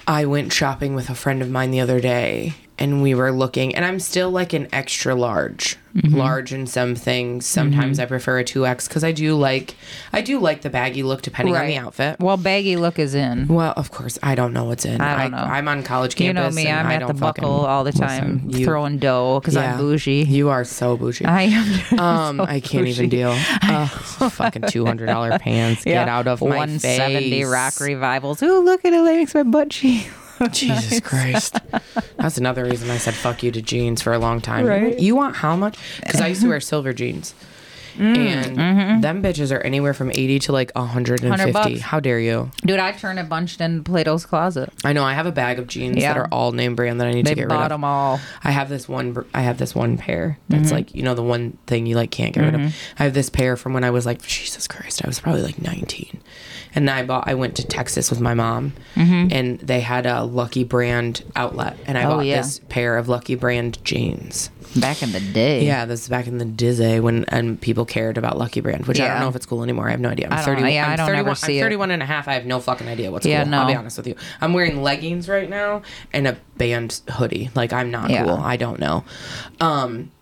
I 0.08 0.24
went 0.24 0.52
shopping 0.52 0.94
with 0.96 1.08
a 1.08 1.14
friend 1.14 1.40
of 1.40 1.50
mine 1.50 1.70
the 1.70 1.78
other 1.80 2.00
day 2.00 2.54
and 2.80 3.02
we 3.02 3.14
were 3.14 3.30
looking 3.30 3.74
and 3.74 3.84
I'm 3.84 4.00
still 4.00 4.30
like 4.30 4.52
an 4.52 4.66
extra 4.72 5.14
large. 5.14 5.76
Large 6.04 6.52
in 6.52 6.68
some 6.68 6.94
things. 6.94 7.44
Sometimes 7.46 7.98
I 7.98 8.06
prefer 8.06 8.38
a 8.38 8.44
2X 8.44 8.88
cuz 8.88 9.02
I 9.02 9.10
do 9.10 9.34
like 9.34 9.74
I 10.12 10.20
do 10.20 10.38
like 10.38 10.60
the 10.62 10.70
baggy 10.70 11.02
look 11.02 11.20
depending 11.20 11.56
on 11.56 11.66
the 11.66 11.76
outfit. 11.76 12.16
Well, 12.20 12.36
baggy 12.36 12.76
look 12.76 12.98
is 13.00 13.12
in. 13.14 13.48
Well, 13.48 13.74
of 13.76 13.90
course, 13.90 14.16
I 14.22 14.36
don't 14.36 14.52
know 14.52 14.64
what's 14.64 14.84
in. 14.84 15.00
I 15.00 15.22
don't 15.22 15.32
know. 15.32 15.38
I'm 15.38 15.66
on 15.66 15.82
college 15.82 16.14
campus 16.14 16.28
You 16.28 16.64
know 16.64 16.70
me, 16.70 16.70
I'm 16.70 16.86
at 16.86 17.06
the 17.08 17.12
buckle 17.14 17.66
all 17.66 17.82
the 17.82 17.90
time, 17.92 18.44
listen, 18.44 18.60
you- 18.60 18.64
throwing 18.64 18.98
dough 18.98 19.40
because 19.40 19.56
Yeah. 19.56 19.72
I'm 19.72 19.78
bougie. 19.78 20.22
You 20.28 20.48
are 20.50 20.64
so 20.64 20.96
bougie. 20.96 21.24
I 21.24 21.42
am. 21.42 21.98
um, 21.98 22.36
so 22.38 22.44
I 22.44 22.60
can't 22.60 22.86
even 22.86 23.08
deal. 23.08 23.36
Ugh, 23.62 23.88
fucking 23.88 24.62
two 24.68 24.86
hundred 24.86 25.06
dollar 25.06 25.38
pants. 25.40 25.82
Get 25.84 26.08
out 26.08 26.28
of 26.28 26.40
my 26.40 26.56
170 26.56 27.44
rock 27.44 27.80
revivals. 27.80 28.42
Ooh, 28.44 28.60
look 28.60 28.84
at 28.84 28.92
it, 28.92 29.02
makes 29.02 29.34
my 29.34 29.42
butt 29.42 29.70
cheek. 29.70 30.08
Jesus 30.48 31.00
Christ. 31.00 31.58
That's 32.16 32.38
another 32.38 32.64
reason 32.64 32.90
I 32.90 32.96
said 32.98 33.14
fuck 33.14 33.42
you 33.42 33.50
to 33.52 33.62
jeans 33.62 34.02
for 34.02 34.12
a 34.12 34.18
long 34.18 34.40
time. 34.40 34.66
Right. 34.66 34.98
You 34.98 35.16
want 35.16 35.36
how 35.36 35.56
much? 35.56 35.78
Because 36.00 36.20
I 36.20 36.28
used 36.28 36.42
to 36.42 36.48
wear 36.48 36.60
silver 36.60 36.92
jeans. 36.92 37.34
And 37.98 39.02
them 39.02 39.22
bitches 39.22 39.54
are 39.54 39.60
anywhere 39.60 39.94
from 39.94 40.10
80 40.10 40.38
to 40.40 40.52
like 40.52 40.72
150. 40.74 41.78
How 41.78 42.00
dare 42.00 42.20
you? 42.20 42.50
Dude, 42.64 42.78
I 42.78 42.92
turn 42.92 43.18
it 43.18 43.28
bunched 43.28 43.60
in 43.60 43.84
Plato's 43.84 44.24
closet. 44.26 44.72
I 44.84 44.92
know 44.92 45.04
I 45.04 45.14
have 45.14 45.26
a 45.26 45.32
bag 45.32 45.58
of 45.58 45.66
jeans 45.66 45.96
Yeah. 45.96 46.14
that 46.14 46.20
are 46.20 46.28
all 46.32 46.52
name 46.52 46.74
brand 46.74 47.00
that 47.00 47.06
I 47.08 47.12
need 47.12 47.26
They 47.26 47.30
to 47.30 47.34
get 47.36 47.42
rid 47.42 47.48
bought 47.50 47.64
of. 47.72 47.76
them 47.76 47.84
all. 47.84 48.20
I 48.44 48.50
have 48.50 48.68
this 48.68 48.88
one. 48.88 49.24
I 49.34 49.42
have 49.42 49.58
this 49.58 49.74
one 49.74 49.96
pair. 49.96 50.38
That's 50.48 50.64
Mm-hmm. 50.66 50.74
like 50.74 50.94
you 50.94 51.02
know 51.02 51.14
the 51.14 51.22
one 51.22 51.56
thing 51.66 51.86
you 51.86 51.96
like 51.96 52.10
can't 52.10 52.32
get 52.34 52.42
rid 52.42 52.54
of. 52.54 52.60
I 52.98 53.04
have 53.04 53.14
this 53.14 53.30
pair 53.30 53.56
from 53.56 53.72
when 53.72 53.84
I 53.84 53.90
was 53.90 54.06
like 54.06 54.22
Jesus 54.22 54.66
Christ. 54.68 55.04
I 55.04 55.08
was 55.08 55.20
probably 55.20 55.42
like 55.42 55.60
19, 55.60 56.20
and 56.74 56.88
I 56.90 57.04
bought. 57.04 57.28
I 57.28 57.34
went 57.34 57.56
to 57.56 57.66
Texas 57.66 58.10
with 58.10 58.20
my 58.20 58.34
mom, 58.34 58.72
and 58.96 59.58
they 59.60 59.80
had 59.80 60.06
a 60.06 60.24
Lucky 60.24 60.64
Brand 60.64 61.22
outlet, 61.36 61.76
and 61.86 61.96
I 61.96 62.02
Mm-hmm. 62.02 62.10
Oh, 62.10 62.16
bought 62.16 62.26
yeah. 62.26 62.36
this 62.42 62.60
pair 62.68 62.96
of 62.98 63.08
Lucky 63.08 63.34
Brand 63.34 63.78
jeans. 63.84 64.50
Back 64.76 65.02
in 65.02 65.10
the 65.12 65.20
day. 65.20 65.64
Yeah, 65.64 65.84
this 65.84 66.02
is 66.02 66.08
back 66.08 66.26
in 66.28 66.38
the 66.38 66.44
Dizzy 66.44 67.00
when 67.00 67.24
and 67.26 67.60
people 67.60 67.84
cared 67.84 68.16
about 68.16 68.38
Lucky 68.38 68.60
Brand, 68.60 68.86
which 68.86 69.00
I 69.00 69.08
don't 69.08 69.20
know 69.20 69.28
if 69.28 69.34
it's 69.36 69.46
cool 69.46 69.62
anymore. 69.64 69.88
I 69.88 69.90
have 69.90 70.00
no 70.00 70.10
idea. 70.10 70.26
I'm 70.26 70.32
I 70.34 70.36
don't 70.44 70.56
30. 70.58 70.72
Yeah, 70.72 70.86
I'm 70.86 70.92
I 70.92 70.96
don't 70.96 71.06
31, 71.06 71.26
ever 71.26 71.34
see 71.34 71.52
I'm 71.54 71.58
it. 71.58 71.66
31 71.66 71.90
and 71.90 72.02
a 72.02 72.06
half. 72.06 72.28
I 72.28 72.34
have 72.34 72.46
no 72.46 72.60
fucking 72.60 72.86
idea 72.86 73.10
what's 73.10 73.26
Yeah, 73.26 73.44
cool. 73.44 73.54
I'll 73.54 73.66
be 73.66 73.74
honest 73.74 73.96
with 73.96 74.06
you. 74.06 74.14
I'm 74.40 74.52
wearing 74.52 74.82
leggings 74.82 75.28
right 75.28 75.50
now 75.50 75.82
and 76.12 76.28
a 76.28 76.36
band 76.56 77.00
hoodie. 77.14 77.50
Like 77.54 77.72
I'm 77.72 77.90
not 77.90 78.10
Yeah. 78.10 78.24
cool. 78.24 78.36
I 78.36 78.56
don't 78.56 78.78
know. 78.78 79.04
Um 79.60 80.12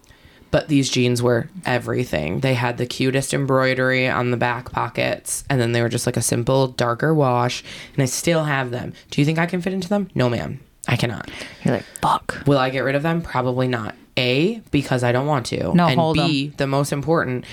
but 0.50 0.68
these 0.68 0.88
jeans 0.88 1.22
were 1.22 1.50
everything. 1.66 2.40
They 2.40 2.54
had 2.54 2.78
the 2.78 2.86
cutest 2.86 3.34
embroidery 3.34 4.08
on 4.08 4.30
the 4.30 4.38
back 4.38 4.72
pockets, 4.72 5.44
and 5.50 5.60
then 5.60 5.72
they 5.72 5.82
were 5.82 5.90
just 5.90 6.06
like 6.06 6.16
a 6.16 6.22
simple 6.22 6.68
darker 6.68 7.12
wash, 7.12 7.62
and 7.92 8.02
I 8.02 8.06
still 8.06 8.44
have 8.44 8.70
them. 8.70 8.94
Do 9.10 9.20
you 9.20 9.26
think 9.26 9.38
I 9.38 9.44
can 9.44 9.60
fit 9.60 9.74
into 9.74 9.90
them? 9.90 10.08
No, 10.14 10.30
ma'am. 10.30 10.60
I 10.88 10.96
cannot. 10.96 11.30
You're 11.62 11.74
like, 11.74 11.84
fuck. 12.02 12.42
Will 12.46 12.58
I 12.58 12.70
get 12.70 12.80
rid 12.80 12.94
of 12.96 13.02
them? 13.02 13.22
Probably 13.22 13.68
not. 13.68 13.94
A, 14.16 14.60
because 14.72 15.04
I 15.04 15.12
don't 15.12 15.26
want 15.28 15.46
to. 15.46 15.72
No, 15.74 15.86
and 15.86 16.00
hold 16.00 16.16
B, 16.16 16.48
the 16.56 16.66
most 16.66 16.92
important, 16.92 17.44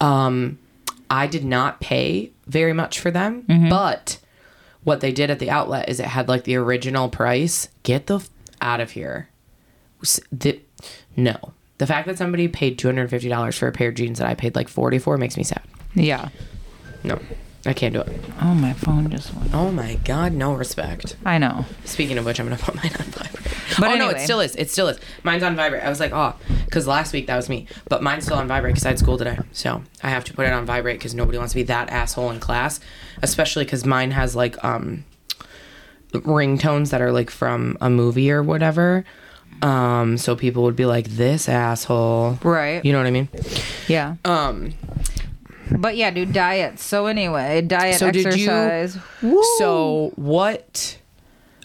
um, 0.00 0.58
I 1.10 1.26
did 1.26 1.44
not 1.44 1.80
pay 1.80 2.30
very 2.46 2.72
much 2.72 3.00
for 3.00 3.10
them, 3.10 3.42
Mm-hmm. 3.48 3.68
but 3.70 4.18
what 4.84 5.00
they 5.00 5.10
did 5.10 5.30
at 5.30 5.38
the 5.40 5.50
outlet 5.50 5.88
is 5.88 5.98
it 6.00 6.06
had 6.06 6.28
like 6.28 6.44
the 6.44 6.54
original 6.56 7.08
price. 7.08 7.68
Get 7.82 8.06
the 8.06 8.16
f- 8.16 8.28
out 8.60 8.80
of 8.80 8.92
here. 8.92 9.28
The, 10.30 10.60
no. 11.16 11.54
The 11.78 11.86
fact 11.86 12.06
that 12.06 12.18
somebody 12.18 12.46
paid 12.48 12.78
$250 12.78 13.58
for 13.58 13.68
a 13.68 13.72
pair 13.72 13.88
of 13.88 13.94
jeans 13.94 14.18
that 14.18 14.28
I 14.28 14.34
paid 14.34 14.54
like 14.54 14.68
40 14.68 14.98
for 14.98 15.16
makes 15.18 15.36
me 15.36 15.42
sad. 15.44 15.62
Yeah. 15.94 16.28
No. 17.04 17.18
I 17.64 17.72
can't 17.72 17.94
do 17.94 18.00
it. 18.00 18.20
Oh, 18.40 18.54
my 18.54 18.72
phone 18.72 19.08
just 19.10 19.32
went. 19.34 19.54
Oh 19.54 19.70
my 19.70 19.94
god, 20.04 20.32
no 20.32 20.52
respect. 20.52 21.16
I 21.24 21.38
know. 21.38 21.64
Speaking 21.84 22.18
of 22.18 22.24
which, 22.24 22.40
I'm 22.40 22.46
gonna 22.46 22.60
put 22.60 22.74
mine 22.82 22.90
on 22.98 23.06
vibrate. 23.06 23.54
But 23.78 23.92
oh 23.92 23.94
no, 23.94 24.06
anyway. 24.06 24.20
it 24.20 24.24
still 24.24 24.40
is. 24.40 24.56
It 24.56 24.68
still 24.68 24.88
is. 24.88 24.98
Mine's 25.22 25.44
on 25.44 25.54
vibrate. 25.54 25.84
I 25.84 25.88
was 25.88 26.00
like, 26.00 26.12
oh, 26.12 26.34
because 26.64 26.88
last 26.88 27.12
week 27.12 27.28
that 27.28 27.36
was 27.36 27.48
me, 27.48 27.68
but 27.88 28.02
mine's 28.02 28.24
still 28.24 28.36
on 28.36 28.48
vibrate 28.48 28.74
because 28.74 28.84
I 28.84 28.88
had 28.90 28.98
school 28.98 29.16
today, 29.16 29.38
so 29.52 29.82
I 30.02 30.10
have 30.10 30.24
to 30.24 30.34
put 30.34 30.46
it 30.46 30.52
on 30.52 30.66
vibrate 30.66 30.98
because 30.98 31.14
nobody 31.14 31.38
wants 31.38 31.52
to 31.52 31.58
be 31.58 31.62
that 31.64 31.88
asshole 31.90 32.30
in 32.30 32.40
class, 32.40 32.80
especially 33.22 33.64
because 33.64 33.86
mine 33.86 34.10
has 34.10 34.34
like 34.34 34.62
um 34.64 35.04
ringtones 36.12 36.90
that 36.90 37.00
are 37.00 37.12
like 37.12 37.30
from 37.30 37.78
a 37.80 37.88
movie 37.88 38.30
or 38.32 38.42
whatever. 38.42 39.04
Um, 39.62 40.18
so 40.18 40.34
people 40.34 40.64
would 40.64 40.74
be 40.76 40.86
like, 40.86 41.06
"This 41.06 41.48
asshole," 41.48 42.38
Right. 42.42 42.84
You 42.84 42.92
know 42.92 42.98
what 42.98 43.06
I 43.06 43.12
mean? 43.12 43.28
Yeah. 43.86 44.16
Um, 44.24 44.74
But 45.78 45.96
yeah, 45.96 46.10
dude, 46.10 46.32
diet. 46.32 46.78
So 46.78 47.06
anyway, 47.06 47.62
diet, 47.62 47.98
So 47.98 48.10
did 48.10 48.24
you- 48.36 48.50
exercise. 48.50 48.98
so 49.58 50.12
what 50.16 50.98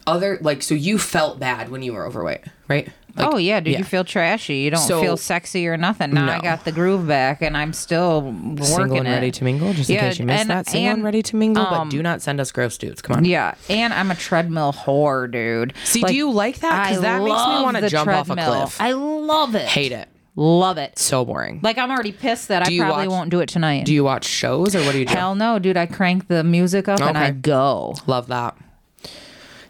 other 0.05 0.37
like? 0.41 0.61
So 0.63 0.75
you 0.75 0.97
felt 0.97 1.39
bad 1.39 1.69
when 1.69 1.81
you 1.81 1.93
were 1.93 2.05
overweight, 2.05 2.41
right? 2.67 2.89
Like, 3.15 3.33
oh 3.33 3.37
yeah, 3.37 3.59
dude, 3.59 3.73
yeah. 3.73 3.79
you 3.79 3.83
feel 3.83 4.03
trashy. 4.03 4.57
You 4.57 4.69
don't 4.71 4.79
So- 4.79 5.01
feel 5.01 5.17
sexy 5.17 5.67
or 5.67 5.75
nothing. 5.75 6.13
Now 6.13 6.31
I 6.31 6.39
got 6.39 6.65
the 6.65 6.71
groove 6.71 7.07
back, 7.07 7.41
and 7.41 7.57
I'm 7.57 7.73
still 7.73 8.21
working 8.21 8.63
single 8.63 8.97
and 8.97 9.07
it. 9.07 9.11
ready 9.11 9.31
to 9.31 9.43
mingle. 9.43 9.73
Just 9.73 9.89
in 9.89 9.95
Yeah, 9.95 10.01
case 10.09 10.19
you 10.19 10.25
missed 10.25 10.41
and- 10.41 10.49
that, 10.51 10.69
single 10.69 10.89
and, 10.89 10.97
and, 10.97 11.03
ready 11.03 11.23
to 11.23 11.35
mingle. 11.35 11.65
um, 11.65 11.89
but 11.89 11.91
do 11.91 12.03
not 12.03 12.21
send 12.21 12.39
us 12.39 12.51
gross 12.51 12.77
dudes. 12.77 13.01
Come 13.01 13.17
on. 13.17 13.25
Yeah, 13.25 13.55
and 13.71 13.91
I'm 13.91 14.11
a 14.11 14.15
treadmill 14.15 14.71
whore, 14.71 15.31
dude. 15.31 15.73
See, 15.83 16.03
do 16.03 16.13
you 16.13 16.29
like 16.29 16.59
that? 16.59 16.89
Because 16.89 17.01
that 17.01 17.23
makes 17.23 17.47
me 17.47 17.63
wanna 17.63 17.81
the 17.81 17.89
jump 17.89 18.11
off 18.11 18.29
a 18.29 18.35
cliff. 18.35 18.79
I 18.79 18.91
love 18.91 19.55
it. 19.55 19.65
Hate 19.67 19.91
it. 19.93 20.07
Love 20.39 20.77
it. 20.77 20.97
So 20.99 21.25
boring. 21.25 21.59
Like 21.63 21.77
I'm 21.79 21.89
already 21.89 22.11
pissed 22.11 22.47
that 22.49 22.63
Do 22.63 22.69
I 22.69 22.73
you 22.73 22.83
probably 22.83 23.07
watch- 23.07 23.11
won't 23.17 23.29
do 23.31 23.39
it 23.39 23.49
tonight. 23.49 23.85
do 23.85 23.93
you 23.93 24.03
watch 24.03 24.23
shows 24.25 24.75
or 24.75 24.81
what 24.83 24.91
do 24.91 24.99
you 24.99 25.05
do? 25.05 25.13
Hell 25.13 25.33
no, 25.35 25.57
dude. 25.59 25.75
I 25.77 25.87
crank 25.87 26.27
the 26.27 26.43
music 26.43 26.87
up 26.87 27.01
and 27.01 27.17
I 27.17 27.31
go. 27.31 27.95
Love 28.05 28.27
that. 28.27 28.55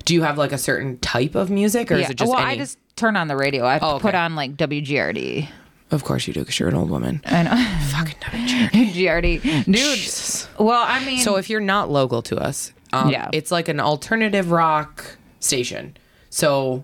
Do 0.05 0.13
you 0.13 0.21
have 0.23 0.37
like 0.37 0.51
a 0.51 0.57
certain 0.57 0.99
type 0.99 1.35
of 1.35 1.49
music 1.49 1.91
or 1.91 1.95
is 1.95 2.09
it 2.09 2.17
just 2.17 2.29
well, 2.29 2.39
any? 2.39 2.51
I 2.51 2.57
just 2.57 2.77
turn 2.95 3.15
on 3.15 3.27
the 3.29 3.35
radio. 3.37 3.63
I 3.65 3.79
Oh, 3.79 3.97
put 3.99 4.09
okay. 4.09 4.17
on 4.17 4.35
like 4.35 4.55
WGRD. 4.57 5.47
Of 5.89 6.03
course 6.03 6.27
you 6.27 6.33
do 6.33 6.41
because 6.41 6.59
you're 6.59 6.67
an 6.67 6.75
old 6.75 6.89
woman. 6.89 7.21
I 7.25 7.43
know. 7.43 7.77
Fucking 7.91 8.15
WGR. 8.19 8.93
GRD. 8.93 9.65
Dude. 9.65 10.59
Well, 10.65 10.83
I 10.85 11.03
mean, 11.05 11.19
So 11.19 11.37
if 11.37 11.49
you're 11.49 11.61
not 11.61 11.89
local 11.89 12.21
to 12.23 12.35
us, 12.37 12.73
um, 12.91 13.09
Yeah. 13.09 13.29
it's 13.31 13.51
like 13.51 13.69
an 13.69 13.79
alternative 13.79 14.51
rock 14.51 15.17
station. 15.39 15.95
So, 16.29 16.83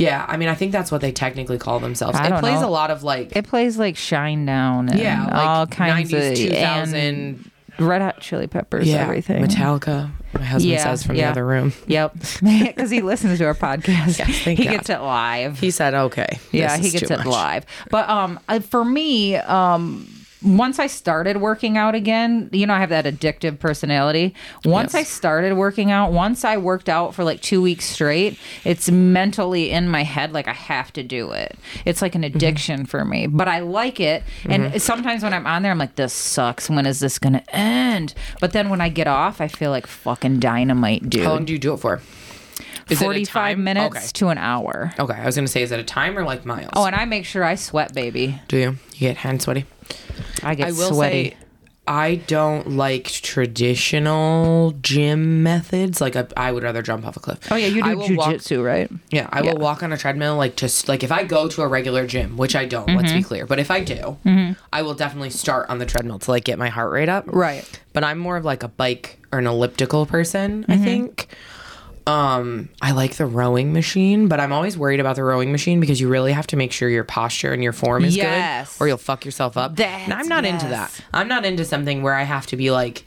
yeah, 0.00 0.24
I 0.28 0.36
mean, 0.36 0.48
I 0.48 0.54
think 0.54 0.72
that's 0.72 0.90
what 0.90 1.00
they 1.00 1.12
technically 1.12 1.58
call 1.58 1.78
themselves. 1.78 2.18
I 2.18 2.26
it 2.26 2.30
don't 2.30 2.40
plays 2.40 2.60
know. 2.60 2.68
a 2.68 2.70
lot 2.70 2.90
of 2.90 3.02
like, 3.02 3.36
it 3.36 3.46
plays 3.46 3.78
like 3.78 3.96
Shinedown 3.96 4.90
and 4.90 4.98
yeah, 4.98 5.24
like 5.24 5.34
all 5.34 5.66
kinds 5.66 6.10
90s, 6.10 6.30
of 6.32 6.36
2000, 6.36 6.94
and 6.96 7.50
Red 7.78 8.02
Hot 8.02 8.20
Chili 8.20 8.46
Peppers, 8.46 8.88
everything. 8.88 9.42
Metallica. 9.44 10.10
My 10.32 10.44
husband 10.44 10.80
says 10.80 11.02
from 11.04 11.16
the 11.16 11.24
other 11.24 11.44
room. 11.44 11.72
Yep, 11.86 12.14
because 12.42 12.90
he 12.90 13.02
listens 13.02 13.38
to 13.38 13.44
our 13.46 13.54
podcast. 13.54 14.18
Yes, 14.18 14.40
thank 14.42 14.58
he 14.58 14.64
God. 14.64 14.70
gets 14.70 14.90
it 14.90 15.00
live. 15.00 15.58
He 15.58 15.70
said, 15.70 15.94
"Okay." 15.94 16.38
yeah, 16.52 16.76
this 16.76 16.80
he 16.80 16.86
is 16.88 16.92
gets 17.00 17.08
too 17.08 17.14
it 17.14 17.18
much. 17.18 17.26
live. 17.26 17.66
But 17.90 18.08
um, 18.08 18.38
uh, 18.48 18.60
for 18.60 18.84
me, 18.84 19.36
um, 19.36 20.08
once 20.42 20.78
I 20.78 20.86
started 20.86 21.36
working 21.38 21.76
out 21.76 21.94
again, 21.94 22.48
you 22.52 22.66
know, 22.66 22.72
I 22.74 22.80
have 22.80 22.88
that 22.90 23.04
addictive 23.04 23.58
personality. 23.58 24.34
Once 24.64 24.94
Yes. 24.94 25.00
I 25.00 25.02
started 25.04 25.54
working 25.56 25.90
out, 25.90 26.12
once 26.12 26.44
I 26.44 26.56
worked 26.56 26.88
out 26.88 27.14
for 27.14 27.24
like 27.24 27.40
two 27.42 27.60
weeks 27.60 27.84
straight, 27.84 28.38
it's 28.64 28.90
mentally 28.90 29.70
in 29.70 29.88
my 29.88 30.02
head 30.02 30.32
like 30.32 30.48
I 30.48 30.52
have 30.54 30.92
to 30.94 31.02
do 31.02 31.32
it. 31.32 31.58
It's 31.84 32.00
like 32.02 32.14
an 32.14 32.22
Mm-hmm. 32.22 32.36
addiction 32.36 32.86
for 32.86 33.04
me, 33.04 33.26
but 33.26 33.48
I 33.48 33.60
like 33.60 33.98
it. 34.00 34.22
And 34.48 34.80
sometimes 34.80 35.22
when 35.22 35.32
I'm 35.34 35.46
on 35.46 35.62
there, 35.62 35.72
I'm 35.72 35.78
like, 35.78 35.96
this 35.96 36.12
sucks. 36.12 36.68
When 36.70 36.86
is 36.86 37.00
this 37.00 37.18
going 37.18 37.32
to 37.34 37.54
end? 37.56 38.14
But 38.40 38.52
then 38.52 38.68
when 38.70 38.80
I 38.80 38.88
get 38.88 39.06
off, 39.06 39.40
I 39.40 39.48
feel 39.48 39.70
like 39.70 39.86
fucking 39.86 40.38
dynamite, 40.40 41.08
dude. 41.10 41.24
How 41.24 41.32
long 41.32 41.44
do 41.44 41.52
you 41.52 41.58
do 41.58 41.72
it 41.74 41.78
for? 41.78 42.00
Is 42.88 43.00
it 43.00 43.04
a 43.04 43.06
45 43.06 43.32
time? 43.32 43.64
minutes 43.64 43.96
Okay. 43.96 44.06
to 44.14 44.28
an 44.28 44.38
hour. 44.38 44.92
Okay, 44.98 45.14
I 45.14 45.24
was 45.24 45.36
gonna 45.36 45.46
say, 45.48 45.62
is 45.62 45.70
it 45.70 45.78
a 45.80 45.84
time 45.84 46.18
or 46.18 46.24
like 46.24 46.44
miles? 46.44 46.70
Oh, 46.74 46.84
and 46.86 46.94
I 46.96 47.04
make 47.04 47.24
sure 47.24 47.44
I 47.44 47.54
sweat, 47.54 47.94
baby. 47.94 48.40
do 48.48 48.56
you? 48.56 48.70
You 48.94 48.98
get 48.98 49.18
hand 49.18 49.40
sweaty. 49.42 49.64
I 50.42 50.54
get 50.54 50.68
I 50.68 50.72
will 50.72 50.92
sweaty. 50.94 51.30
say, 51.30 51.36
I 51.86 52.16
don't 52.16 52.76
like 52.76 53.04
traditional 53.04 54.72
gym 54.82 55.42
methods. 55.42 56.00
Like, 56.00 56.14
I, 56.14 56.26
I 56.36 56.52
would 56.52 56.62
rather 56.62 56.82
jump 56.82 57.04
off 57.06 57.16
a 57.16 57.20
cliff. 57.20 57.38
Oh 57.50 57.56
yeah, 57.56 57.66
you 57.66 57.82
do 57.82 57.96
will 57.98 58.16
walk- 58.16 58.34
jujitsu, 58.34 58.64
right? 58.64 58.90
Yeah, 59.10 59.28
I 59.32 59.42
Yeah. 59.42 59.52
will 59.52 59.58
walk 59.60 59.82
on 59.82 59.92
a 59.92 59.96
treadmill 59.96 60.36
like 60.36 60.56
just 60.56 60.88
like 60.88 61.02
if 61.02 61.10
I 61.10 61.24
go 61.24 61.48
to 61.48 61.62
a 61.62 61.68
regular 61.68 62.06
gym, 62.06 62.36
which 62.36 62.54
I 62.54 62.64
don't. 62.66 62.86
Let's 62.88 63.08
Mm-hmm. 63.08 63.16
be 63.18 63.22
clear, 63.24 63.46
but 63.46 63.58
if 63.58 63.70
I 63.70 63.80
do, 63.80 64.18
I 64.72 64.82
will 64.82 64.94
definitely 64.94 65.30
start 65.30 65.68
on 65.68 65.78
the 65.78 65.86
treadmill 65.86 66.18
to 66.20 66.30
like 66.30 66.44
get 66.44 66.58
my 66.58 66.68
heart 66.68 66.92
rate 66.92 67.08
up. 67.08 67.24
Right. 67.26 67.64
But 67.92 68.04
I'm 68.04 68.18
more 68.18 68.36
of 68.36 68.44
like 68.44 68.62
a 68.62 68.68
bike 68.68 69.18
or 69.32 69.38
an 69.40 69.46
elliptical 69.46 70.06
person. 70.06 70.62
Mm-hmm. 70.62 70.72
I 70.72 70.76
think. 70.76 71.28
Um, 72.06 72.68
I 72.82 72.92
like 72.92 73.16
the 73.16 73.26
rowing 73.26 73.72
machine, 73.72 74.26
but 74.28 74.40
I'm 74.40 74.52
always 74.52 74.76
worried 74.76 75.00
about 75.00 75.16
the 75.16 75.22
rowing 75.24 75.52
machine 75.52 75.80
because 75.80 76.00
you 76.00 76.08
really 76.08 76.32
have 76.32 76.46
to 76.48 76.56
make 76.56 76.72
sure 76.72 76.88
your 76.88 77.04
posture 77.04 77.52
and 77.52 77.62
your 77.62 77.72
form 77.72 78.04
is 78.04 78.16
Yes. 78.16 78.76
good, 78.78 78.84
or 78.84 78.88
you'll 78.88 78.96
fuck 78.96 79.24
yourself 79.24 79.56
up. 79.56 79.76
That's- 79.76 80.02
and 80.04 80.12
I'm 80.14 80.26
not 80.28 80.44
into 80.44 80.66
that. 80.68 80.90
I'm 81.12 81.28
not 81.28 81.44
into 81.44 81.64
something 81.64 82.02
where 82.02 82.14
I 82.14 82.22
have 82.24 82.46
to 82.48 82.56
be 82.56 82.70
like, 82.70 83.04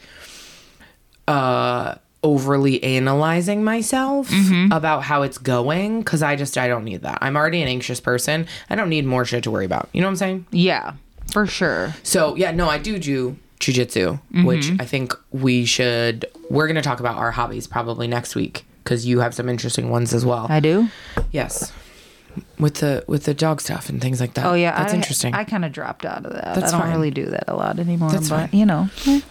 uh, 1.28 1.96
overly 2.22 2.82
analyzing 2.82 3.62
myself 3.64 4.30
Mm-hmm. 4.30 4.72
about 4.72 5.02
how 5.02 5.22
it's 5.22 5.36
going 5.38 5.98
because 6.00 6.22
I 6.22 6.36
just 6.36 6.56
I 6.56 6.68
don't 6.68 6.84
need 6.84 7.02
that. 7.02 7.18
I'm 7.20 7.36
already 7.36 7.60
an 7.62 7.68
anxious 7.68 8.00
person. 8.00 8.46
I 8.70 8.74
don't 8.76 8.88
need 8.88 9.04
more 9.04 9.24
shit 9.24 9.42
to 9.44 9.50
worry 9.50 9.66
about. 9.66 9.88
You 9.92 10.00
know 10.00 10.06
what 10.06 10.12
I'm 10.12 10.16
saying? 10.16 10.46
Yeah, 10.50 10.92
for 11.30 11.46
sure. 11.46 11.94
So 12.02 12.34
yeah, 12.36 12.50
no, 12.52 12.68
I 12.70 12.78
do 12.78 12.98
do 12.98 13.36
jujitsu, 13.60 14.20
Mm-hmm. 14.32 14.44
which 14.44 14.70
I 14.78 14.84
think 14.86 15.14
we 15.32 15.64
should. 15.66 16.24
We're 16.48 16.66
gonna 16.66 16.80
talk 16.82 17.00
about 17.00 17.16
our 17.16 17.32
hobbies 17.32 17.66
probably 17.66 18.06
next 18.08 18.34
week 18.34 18.64
because 18.84 19.06
you 19.06 19.20
have 19.20 19.34
some 19.34 19.48
interesting 19.48 19.90
ones 19.90 20.12
as 20.14 20.24
well. 20.24 20.46
I 20.48 20.60
do. 20.60 20.88
yes, 21.32 21.72
with 22.58 22.74
the 22.76 23.04
with 23.06 23.24
the 23.24 23.34
dog 23.34 23.60
stuff 23.60 23.88
and 23.88 24.00
things 24.00 24.20
like 24.20 24.34
that. 24.34 24.44
Oh 24.46 24.54
yeah, 24.54 24.76
that's 24.76 24.92
I, 24.92 24.96
interesting. 24.96 25.34
I 25.34 25.44
kind 25.44 25.64
of 25.64 25.72
dropped 25.72 26.04
out 26.04 26.26
of 26.26 26.32
that. 26.32 26.54
That's 26.54 26.72
I 26.72 26.78
don't 26.78 26.80
fine. 26.86 26.94
really 26.96 27.10
do 27.10 27.26
that 27.26 27.44
a 27.48 27.54
lot 27.54 27.78
anymore. 27.78 28.10
That's 28.10 28.28
but 28.28 28.50
fine. 28.50 28.58
you 28.60 28.66
know, 28.66 28.84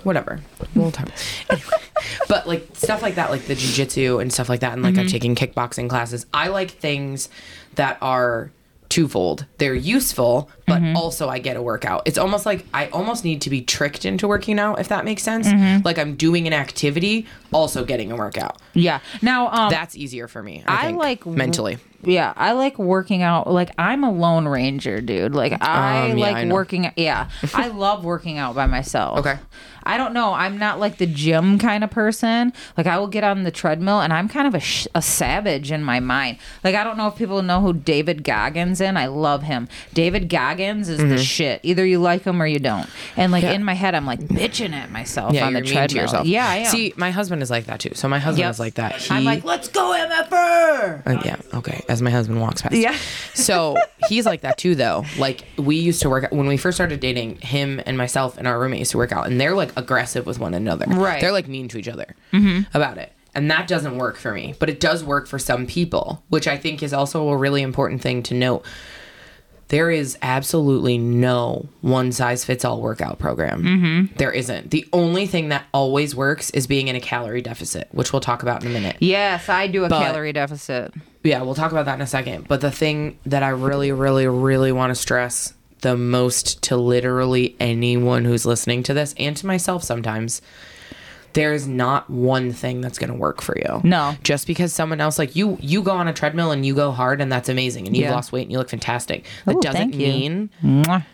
Whatever, 0.03 0.39
we'll 0.75 0.91
talk. 0.91 1.09
Anyway, 1.49 1.67
but 2.29 2.47
like 2.47 2.67
stuff 2.73 3.01
like 3.01 3.15
that, 3.15 3.29
like 3.29 3.45
the 3.45 3.55
jujitsu 3.55 4.21
and 4.21 4.31
stuff 4.33 4.49
like 4.49 4.61
that, 4.61 4.73
and 4.73 4.81
like 4.83 4.93
Mm-hmm. 4.93 5.01
I'm 5.01 5.07
taking 5.07 5.35
kickboxing 5.35 5.89
classes. 5.89 6.25
I 6.33 6.47
like 6.47 6.71
things 6.71 7.29
that 7.75 7.97
are 8.01 8.51
twofold. 8.89 9.47
They're 9.57 9.73
useful, 9.73 10.49
but 10.65 10.81
Mm-hmm. 10.81 10.97
also 10.97 11.29
I 11.29 11.39
get 11.39 11.55
a 11.57 11.61
workout. 11.61 12.03
It's 12.05 12.17
almost 12.17 12.45
like 12.45 12.65
I 12.73 12.87
almost 12.87 13.23
need 13.23 13.41
to 13.41 13.49
be 13.49 13.61
tricked 13.61 14.05
into 14.05 14.27
working 14.27 14.59
out, 14.59 14.79
if 14.79 14.87
that 14.89 15.05
makes 15.05 15.23
sense. 15.23 15.47
Mm-hmm. 15.47 15.83
Like 15.85 15.97
I'm 15.97 16.15
doing 16.15 16.47
an 16.47 16.53
activity, 16.53 17.25
also 17.51 17.83
getting 17.85 18.11
a 18.11 18.15
workout. 18.15 18.61
yeah. 18.73 18.99
Now, 19.21 19.49
um, 19.49 19.69
That's 19.69 19.95
easier 19.95 20.27
for 20.27 20.41
me. 20.43 20.63
I, 20.65 20.75
I 20.77 20.85
think, 20.87 20.97
like 20.99 21.25
mentally. 21.25 21.77
Yeah, 22.05 22.33
I 22.35 22.51
like 22.51 22.77
working 22.77 23.21
out. 23.21 23.49
Like 23.49 23.71
I'm 23.77 24.03
a 24.03 24.11
lone 24.11 24.45
ranger, 24.45 24.99
dude. 24.99 25.33
Like 25.33 25.53
I 25.61 26.11
Um, 26.11 26.17
yeah, 26.17 26.25
like 26.25 26.35
I 26.35 26.51
working. 26.51 26.91
Yeah, 26.97 27.29
I 27.53 27.67
love 27.69 28.03
working 28.03 28.37
out 28.37 28.55
by 28.55 28.65
myself. 28.67 29.19
Okay. 29.19 29.37
I 29.85 29.97
don't 29.97 30.13
know. 30.13 30.33
I'm 30.33 30.57
not 30.57 30.79
like 30.79 30.97
the 30.97 31.05
gym 31.05 31.59
kind 31.59 31.83
of 31.83 31.91
person. 31.91 32.53
Like 32.77 32.87
I 32.87 32.97
will 32.97 33.07
get 33.07 33.23
on 33.25 33.43
the 33.43 33.51
treadmill 33.51 33.99
and 33.99 34.13
I'm 34.13 34.29
kind 34.29 34.47
of 34.47 34.55
a, 34.55 34.59
sh- 34.61 34.87
a 34.95 35.01
savage 35.01 35.71
in 35.73 35.83
my 35.83 35.99
mind. 35.99 36.37
Like 36.63 36.75
I 36.75 36.83
don't 36.85 36.97
know 36.97 37.07
if 37.07 37.15
people 37.17 37.41
know 37.41 37.59
who 37.61 37.73
David 37.73 38.23
Goggins 38.23 38.79
is. 38.81 38.87
I 38.93 39.05
love 39.07 39.43
him. 39.43 39.67
David 39.93 40.29
Goggins 40.29 40.52
is 40.89 40.97
the 40.99 41.17
shit. 41.17 41.59
Either 41.63 41.85
you 41.85 41.99
like 41.99 42.23
them 42.23 42.41
or 42.41 42.45
you 42.47 42.59
don't. 42.59 42.89
And 43.17 43.31
like 43.31 43.43
Mm-hmm. 43.43 43.49
Yeah. 43.51 43.55
in 43.55 43.63
my 43.65 43.73
head, 43.73 43.93
I'm 43.95 44.05
like 44.05 44.19
bitching 44.21 44.71
at 44.73 44.89
myself 44.91 45.33
Yeah, 45.33 45.45
on 45.47 45.53
the 45.53 45.61
treadmill. 45.61 46.03
yourself. 46.03 46.25
Yeah, 46.27 46.47
I 46.47 46.55
am. 46.57 46.65
See, 46.67 46.93
my 46.97 47.11
husband 47.11 47.41
is 47.43 47.49
like 47.51 47.65
that 47.65 47.79
too. 47.79 47.91
So 47.93 48.07
my 48.07 48.19
husband 48.19 48.39
Yep. 48.45 48.51
is 48.51 48.59
like 48.59 48.73
that. 48.75 48.95
He, 48.97 49.11
I'm 49.13 49.23
like, 49.25 49.43
let's 49.43 49.67
go 49.67 49.91
MFR. 49.93 51.05
Uh, 51.05 51.21
yeah, 51.25 51.35
okay. 51.53 51.83
As 51.89 52.01
my 52.01 52.09
husband 52.09 52.39
walks 52.41 52.61
past. 52.61 52.75
Yeah. 52.75 52.95
So 53.33 53.75
he's 54.07 54.25
like 54.25 54.41
that 54.41 54.57
too, 54.57 54.75
though. 54.75 55.05
Like 55.17 55.43
we 55.57 55.75
used 55.75 56.01
to 56.03 56.09
work 56.09 56.23
out 56.25 56.31
when 56.33 56.47
we 56.47 56.57
first 56.57 56.77
started 56.77 56.99
dating. 56.99 57.37
Him 57.41 57.81
and 57.85 57.97
myself 57.97 58.37
and 58.37 58.47
our 58.47 58.59
roommate 58.59 58.79
used 58.79 58.91
to 58.91 58.97
work 58.97 59.11
out, 59.11 59.27
and 59.27 59.39
they're 59.39 59.55
like 59.55 59.71
aggressive 59.77 60.25
with 60.25 60.39
one 60.39 60.53
another. 60.53 60.85
Right. 60.87 61.19
They're 61.21 61.31
like 61.31 61.47
mean 61.47 61.67
to 61.69 61.77
each 61.77 61.87
other 61.87 62.15
about 62.73 62.97
it, 62.97 63.11
and 63.35 63.49
that 63.51 63.67
doesn't 63.67 63.97
work 63.97 64.17
for 64.17 64.33
me. 64.33 64.53
But 64.59 64.69
it 64.69 64.79
does 64.79 65.03
work 65.03 65.27
for 65.27 65.39
some 65.39 65.65
people, 65.67 66.23
which 66.29 66.47
I 66.47 66.57
think 66.57 66.81
is 66.83 66.93
also 66.93 67.27
a 67.29 67.37
really 67.37 67.61
important 67.61 68.01
thing 68.01 68.23
to 68.23 68.33
note. 68.33 68.65
There 69.73 69.89
is 69.89 70.15
absolutely 70.21 70.99
no 70.99 71.65
one 71.81 72.11
size 72.11 72.45
fits 72.45 72.63
all 72.63 72.79
workout 72.79 73.17
program. 73.17 73.63
Mm-hmm. 73.63 74.17
There 74.17 74.31
isn't. 74.31 74.69
The 74.69 74.87
only 74.93 75.25
thing 75.25 75.49
that 75.49 75.65
always 75.73 76.15
works 76.15 76.51
is 76.51 76.67
being 76.67 76.89
in 76.89 76.95
a 76.95 76.99
calorie 76.99 77.41
deficit, 77.41 77.87
which 77.91 78.13
we'll 78.13 78.19
talk 78.19 78.43
about 78.43 78.61
in 78.63 78.69
a 78.69 78.73
minute. 78.73 78.97
Yes, 78.99 79.49
I 79.49 79.65
do 79.65 79.83
a 79.83 79.89
But- 79.89 80.03
calorie 80.03 80.31
deficit. 80.31 80.93
Yeah, 81.23 81.41
we'll 81.41 81.55
talk 81.55 81.71
about 81.71 81.85
that 81.85 81.95
in 81.95 82.01
a 82.01 82.05
second. 82.07 82.47
But 82.47 82.61
the 82.61 82.69
thing 82.69 83.17
that 83.25 83.41
I 83.41 83.49
really, 83.49 83.91
really, 83.91 84.27
really 84.27 84.71
want 84.71 84.91
to 84.91 84.95
stress 84.95 85.53
the 85.81 85.97
most 85.97 86.61
to 86.63 86.77
literally 86.77 87.55
anyone 87.59 88.25
who's 88.25 88.45
listening 88.45 88.83
to 88.83 88.93
this 88.93 89.15
and 89.17 89.35
to 89.37 89.47
myself 89.47 89.83
sometimes. 89.83 90.41
There's 91.33 91.67
not 91.67 92.09
one 92.09 92.51
thing 92.53 92.81
that's 92.81 92.97
going 92.99 93.09
to 93.11 93.15
work 93.17 93.41
for 93.41 93.57
you. 93.57 93.81
No. 93.83 94.15
Just 94.23 94.45
because 94.47 94.71
someone 94.73 95.01
else 95.01 95.17
like 95.19 95.35
you 95.35 95.57
you 95.61 95.81
go 95.81 95.91
on 95.91 96.07
a 96.07 96.13
treadmill 96.13 96.51
and 96.51 96.65
you 96.65 96.75
go 96.75 96.91
hard 96.91 97.21
and 97.21 97.31
that's 97.31 97.49
amazing 97.49 97.87
and 97.87 97.95
you've 97.97 98.05
Yeah. 98.05 98.13
lost 98.13 98.31
weight 98.31 98.43
and 98.43 98.51
you 98.51 98.57
look 98.59 98.69
fantastic. 98.69 99.25
That 99.45 99.55
Ooh, 99.55 99.61
doesn't 99.61 99.95
mean 99.95 100.49
Mwah. 100.63 101.05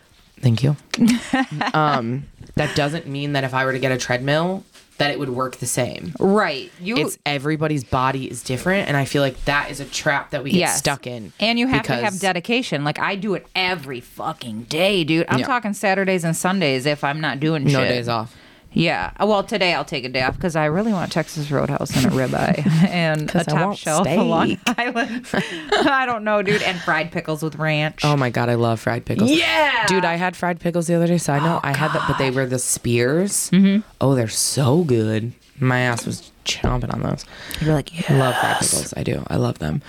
Thank 0.42 0.64
you. 0.64 0.76
um, 1.74 2.26
that 2.56 2.76
doesn't 2.76 3.08
mean 3.08 3.34
that 3.34 3.44
if 3.44 3.54
I 3.54 3.66
were 3.66 3.74
to 3.74 3.80
get 3.80 3.92
a 3.92 3.98
treadmill, 3.98 4.64
that 4.98 5.12
it 5.12 5.20
would 5.20 5.30
work 5.30 5.58
the 5.58 5.66
same. 5.66 6.14
Right. 6.20 6.72
You 6.82 6.98
It's 6.98 7.18
everybody's 7.26 7.84
body 7.86 8.30
is 8.30 8.44
different, 8.44 8.88
and 8.90 8.98
I 8.98 9.06
feel 9.06 9.22
like 9.22 9.44
that 9.46 9.72
is 9.72 9.80
a 9.80 9.86
trap 9.86 10.32
that 10.32 10.44
we 10.44 10.52
get 10.52 10.58
Yes. 10.60 10.78
stuck 10.80 11.08
in. 11.08 11.32
And 11.40 11.58
you 11.58 11.68
have 11.68 11.84
to 11.86 11.94
have 11.96 12.20
dedication. 12.20 12.84
Like 12.84 13.00
I 13.00 13.16
do 13.16 13.34
it 13.36 13.48
every 13.56 14.02
fucking 14.02 14.64
day, 14.64 15.04
dude. 15.06 15.26
I'm 15.30 15.40
Yeah. 15.40 15.46
talking 15.46 15.74
Saturdays 15.74 16.24
and 16.26 16.36
Sundays 16.36 16.86
if 16.86 17.04
I'm 17.04 17.22
not 17.22 17.40
doing 17.40 17.64
No 17.64 17.80
shit. 17.80 17.88
days 17.90 18.08
off. 18.10 18.36
Yeah. 18.72 19.12
Well, 19.20 19.44
today 19.44 19.74
I'll 19.74 19.86
take 19.86 20.06
a 20.06 20.10
day 20.10 20.22
off 20.22 20.36
because 20.36 20.56
I 20.56 20.66
really 20.66 20.94
want 20.94 21.12
Texas 21.12 21.50
Roadhouse 21.50 21.96
and 21.96 22.06
a 22.06 22.10
ribeye 22.16 22.66
and 22.88 23.34
a 23.34 23.40
I 23.40 23.44
top 23.44 23.76
shelf 23.78 24.08
of 24.08 24.28
Long. 24.28 24.58
Island. 24.78 25.26
I 25.34 26.06
don't 26.06 26.24
know, 26.24 26.42
dude. 26.42 26.62
And 26.62 26.80
fried 26.82 27.12
pickles 27.12 27.42
with 27.42 27.56
ranch. 27.56 28.02
Oh 28.04 28.16
my 28.16 28.30
god, 28.30 28.48
I 28.50 28.56
love 28.56 28.80
fried 28.80 29.06
pickles. 29.06 29.32
Yeah. 29.32 29.86
dude, 29.88 30.06
I 30.06 30.16
had 30.16 30.36
fried 30.36 30.60
pickles 30.60 30.88
the 30.88 30.94
other 30.96 31.08
day. 31.08 31.18
Side 31.18 31.42
note, 31.42 31.62
I 31.64 31.76
had 31.76 31.92
that, 31.94 32.08
but 32.08 32.18
they 32.18 32.32
were 32.32 32.46
the 32.46 32.60
spears. 32.60 33.50
Mm-hmm. 33.52 33.82
Oh, 34.00 34.16
they're 34.16 34.28
so 34.28 34.84
good. 34.84 35.34
My 35.60 35.80
ass 35.80 36.06
was 36.06 36.32
chomping 36.46 36.94
on 36.94 37.02
those. 37.02 37.26
You're 37.60 37.74
like, 37.74 37.92
I 38.10 38.14
yeah. 38.14 38.20
love 38.20 38.36
fried 38.36 38.58
pickles. 38.60 38.94
I 38.96 39.04
do. 39.04 39.24
I 39.28 39.36
love 39.38 39.60
them. 39.60 39.82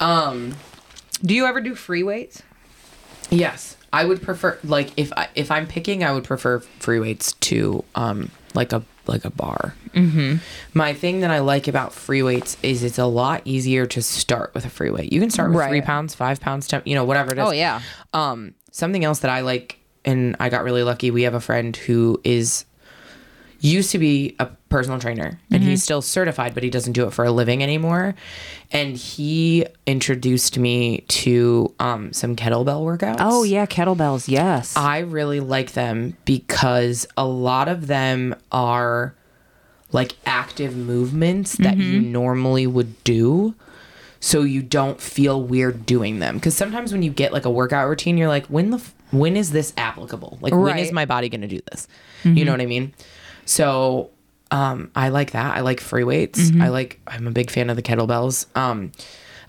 Um, 0.00 0.54
Do 1.22 1.34
you 1.34 1.46
ever 1.46 1.60
do 1.60 1.74
free 1.74 2.02
weights? 2.02 2.42
Yes, 3.30 3.73
I 3.94 4.04
would 4.04 4.20
prefer 4.22 4.58
like 4.64 4.90
if 4.96 5.12
I 5.16 5.28
if 5.34 5.50
I'm 5.50 5.66
picking, 5.66 6.02
I 6.04 6.12
would 6.12 6.24
prefer 6.24 6.58
free 6.60 6.98
weights 6.98 7.32
to 7.48 7.84
um 7.94 8.30
like 8.54 8.72
a 8.72 8.82
like 9.06 9.24
a 9.24 9.30
bar. 9.30 9.74
Mm-hmm. 9.94 10.36
My 10.76 10.94
thing 10.94 11.20
that 11.20 11.30
I 11.30 11.38
like 11.40 11.68
about 11.68 11.92
free 11.92 12.22
weights 12.22 12.56
is 12.62 12.82
it's 12.82 12.98
a 12.98 13.04
lot 13.06 13.42
easier 13.44 13.86
to 13.86 14.02
start 14.02 14.52
with 14.54 14.64
a 14.64 14.70
free 14.70 14.90
weight. 14.90 15.12
You 15.12 15.20
can 15.20 15.30
start 15.30 15.50
with 15.50 15.58
Right. 15.60 15.68
three 15.68 15.82
pounds, 15.82 16.14
five 16.14 16.40
pounds, 16.40 16.66
ten, 16.66 16.82
you 16.84 16.94
know, 16.94 17.04
whatever 17.04 17.32
it 17.32 17.38
is. 17.38 17.44
Oh, 17.46 17.50
yeah. 17.52 17.80
Um, 18.12 18.54
something 18.72 19.04
else 19.04 19.20
that 19.20 19.30
I 19.30 19.40
like, 19.42 19.78
and 20.04 20.34
I 20.40 20.48
got 20.48 20.64
really 20.64 20.82
lucky. 20.82 21.10
We 21.10 21.22
have 21.22 21.34
a 21.34 21.40
friend 21.40 21.76
who 21.76 22.20
is 22.24 22.64
used 23.72 23.90
to 23.92 23.98
be 23.98 24.36
a 24.38 24.46
personal 24.68 24.98
trainer 24.98 25.38
and 25.50 25.60
Mm-hmm. 25.62 25.70
he's 25.70 25.82
still 25.82 26.02
certified 26.02 26.52
but 26.54 26.62
he 26.62 26.70
doesn't 26.70 26.92
do 26.92 27.06
it 27.06 27.12
for 27.12 27.24
a 27.24 27.30
living 27.30 27.62
anymore 27.62 28.14
and 28.72 28.96
he 28.96 29.66
introduced 29.86 30.58
me 30.58 30.98
to 31.08 31.72
um, 31.78 32.12
some 32.12 32.36
kettlebell 32.36 32.82
workouts 32.84 33.16
Oh 33.20 33.42
yeah, 33.44 33.66
kettlebells. 33.66 34.28
Yes. 34.28 34.76
I 34.76 34.98
really 34.98 35.40
like 35.40 35.72
them 35.72 36.16
because 36.24 37.06
a 37.16 37.24
lot 37.24 37.68
of 37.68 37.86
them 37.86 38.34
are 38.52 39.14
like 39.92 40.16
active 40.26 40.76
movements 40.76 41.54
that 41.58 41.76
you 41.76 42.00
Mm-hmm. 42.00 42.12
normally 42.12 42.66
would 42.66 43.02
do. 43.04 43.54
So 44.20 44.40
you 44.42 44.62
don't 44.62 45.00
feel 45.00 45.40
weird 45.42 45.84
doing 45.86 46.18
them. 46.18 46.36
Because 46.36 46.56
sometimes 46.56 46.92
when 46.92 47.02
you 47.02 47.10
get 47.10 47.32
like 47.32 47.44
a 47.44 47.50
workout 47.50 47.88
routine, 47.88 48.16
you're 48.16 48.28
like, 48.28 48.46
when 48.46 48.70
the 48.70 48.78
f- 48.78 48.94
when 49.10 49.36
is 49.36 49.52
this 49.52 49.72
applicable? 49.76 50.38
Like 50.40 50.52
when 50.52 50.62
is 50.62 50.66
Right. 50.72 50.84
Mm-hmm. 50.86 50.94
my 50.94 51.04
body 51.04 51.28
going 51.28 51.42
to 51.42 51.46
do 51.46 51.60
this? 51.70 51.86
You 52.24 52.44
know 52.46 52.52
what 52.52 52.62
I 52.62 52.66
mean? 52.66 52.94
So 53.44 54.10
um, 54.50 54.90
I 54.94 55.08
like 55.08 55.32
that. 55.32 55.56
I 55.56 55.60
like 55.60 55.80
free 55.80 56.04
weights. 56.04 56.40
Mm-hmm. 56.40 56.62
I 56.62 56.68
like. 56.68 57.00
I'm 57.06 57.26
a 57.26 57.30
big 57.30 57.50
fan 57.50 57.70
of 57.70 57.76
the 57.76 57.82
kettlebells. 57.82 58.46
Um, 58.56 58.92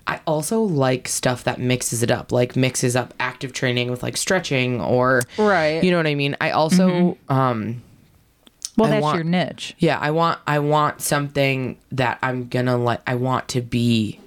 I 0.08 0.20
also 0.26 0.62
like 0.62 1.08
stuff 1.08 1.44
that 1.44 1.58
mixes 1.58 2.02
it 2.02 2.10
up, 2.10 2.30
like 2.30 2.54
mixes 2.56 2.94
up 2.94 3.12
active 3.18 3.52
training 3.52 3.90
with 3.90 4.02
like 4.04 4.16
stretching 4.16 4.80
or 4.80 5.22
Right. 5.36 5.82
You 5.82 5.90
know 5.90 5.96
what 5.96 6.06
I 6.06 6.14
mean? 6.14 6.36
I 6.40 6.50
also 6.52 7.18
um 7.28 7.82
well, 8.76 8.86
I 8.88 8.90
that's 8.90 9.02
want- 9.02 9.16
your 9.16 9.24
niche. 9.24 9.74
yeah, 9.78 9.98
I 9.98 10.12
want 10.12 10.38
I 10.46 10.60
want 10.60 11.00
something 11.00 11.76
that 11.90 12.18
I'm 12.22 12.46
gonna 12.46 12.76
like 12.76 13.00
I 13.06 13.16
want 13.16 13.48
to 13.48 13.60
be 13.60 14.20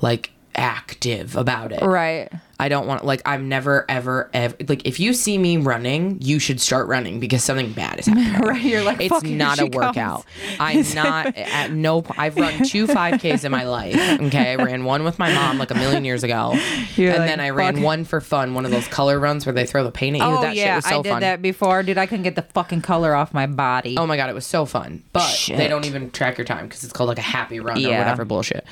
like 0.00 0.32
active 0.56 1.36
about 1.36 1.70
it. 1.70 1.82
Right. 1.82 2.28
I 2.60 2.68
don't 2.68 2.86
want 2.86 3.06
like 3.06 3.22
I'm 3.24 3.48
never 3.48 3.86
ever 3.88 4.28
ever 4.34 4.54
like 4.68 4.86
if 4.86 5.00
you 5.00 5.14
see 5.14 5.38
me 5.38 5.56
running, 5.56 6.18
you 6.20 6.38
should 6.38 6.60
start 6.60 6.88
running 6.88 7.18
because 7.18 7.42
something 7.42 7.72
bad 7.72 7.98
is 8.00 8.06
happening. 8.06 8.48
Right, 8.48 8.62
you're 8.62 8.82
like, 8.84 9.00
it's 9.00 9.22
not 9.22 9.58
a 9.58 9.66
workout. 9.66 10.26
comes." 10.58 10.94
I'm 10.94 10.94
not 10.94 11.36
at 11.36 11.72
no. 11.72 12.04
I've 12.18 12.36
run 12.36 12.62
two 12.64 12.86
5Ks 12.86 13.44
in 13.44 13.50
my 13.50 13.64
life. 13.64 13.96
Okay, 14.20 14.52
I 14.52 14.56
ran 14.56 14.84
one 14.84 15.04
with 15.04 15.18
my 15.18 15.32
mom 15.34 15.58
like 15.58 15.70
a 15.70 15.74
million 15.74 16.04
years 16.04 16.22
ago, 16.22 16.52
You're 16.96 17.12
and 17.12 17.20
like, 17.20 17.28
then 17.30 17.40
I 17.40 17.50
ran 17.50 17.76
"Fuck." 17.76 17.84
one 17.84 18.04
for 18.04 18.20
fun. 18.20 18.52
One 18.52 18.66
of 18.66 18.70
those 18.70 18.86
color 18.88 19.18
runs 19.18 19.46
where 19.46 19.54
they 19.54 19.64
throw 19.64 19.82
the 19.82 19.90
paint 19.90 20.16
at 20.16 20.28
you. 20.28 20.36
Oh 20.36 20.42
that 20.42 20.54
shit 20.54 20.56
yeah, 20.58 20.76
was 20.76 20.84
so 20.84 20.98
I 20.98 21.02
did 21.02 21.10
fun. 21.10 21.20
that 21.22 21.40
before, 21.40 21.82
dude. 21.82 21.96
I 21.96 22.04
couldn't 22.04 22.24
get 22.24 22.36
the 22.36 22.42
fucking 22.42 22.82
color 22.82 23.14
off 23.14 23.32
my 23.32 23.46
body. 23.46 23.96
Oh 23.98 24.06
my 24.06 24.18
god, 24.18 24.28
it 24.28 24.34
was 24.34 24.46
so 24.46 24.66
fun. 24.66 25.02
But 25.14 25.44
they 25.48 25.66
don't 25.66 25.86
even 25.86 26.10
track 26.10 26.36
your 26.36 26.44
time 26.44 26.66
because 26.66 26.84
it's 26.84 26.92
called 26.92 27.08
like 27.08 27.18
a 27.18 27.22
happy 27.22 27.58
run 27.60 27.78
or 27.84 27.88
whatever 27.90 28.24
bullshit. 28.26 28.66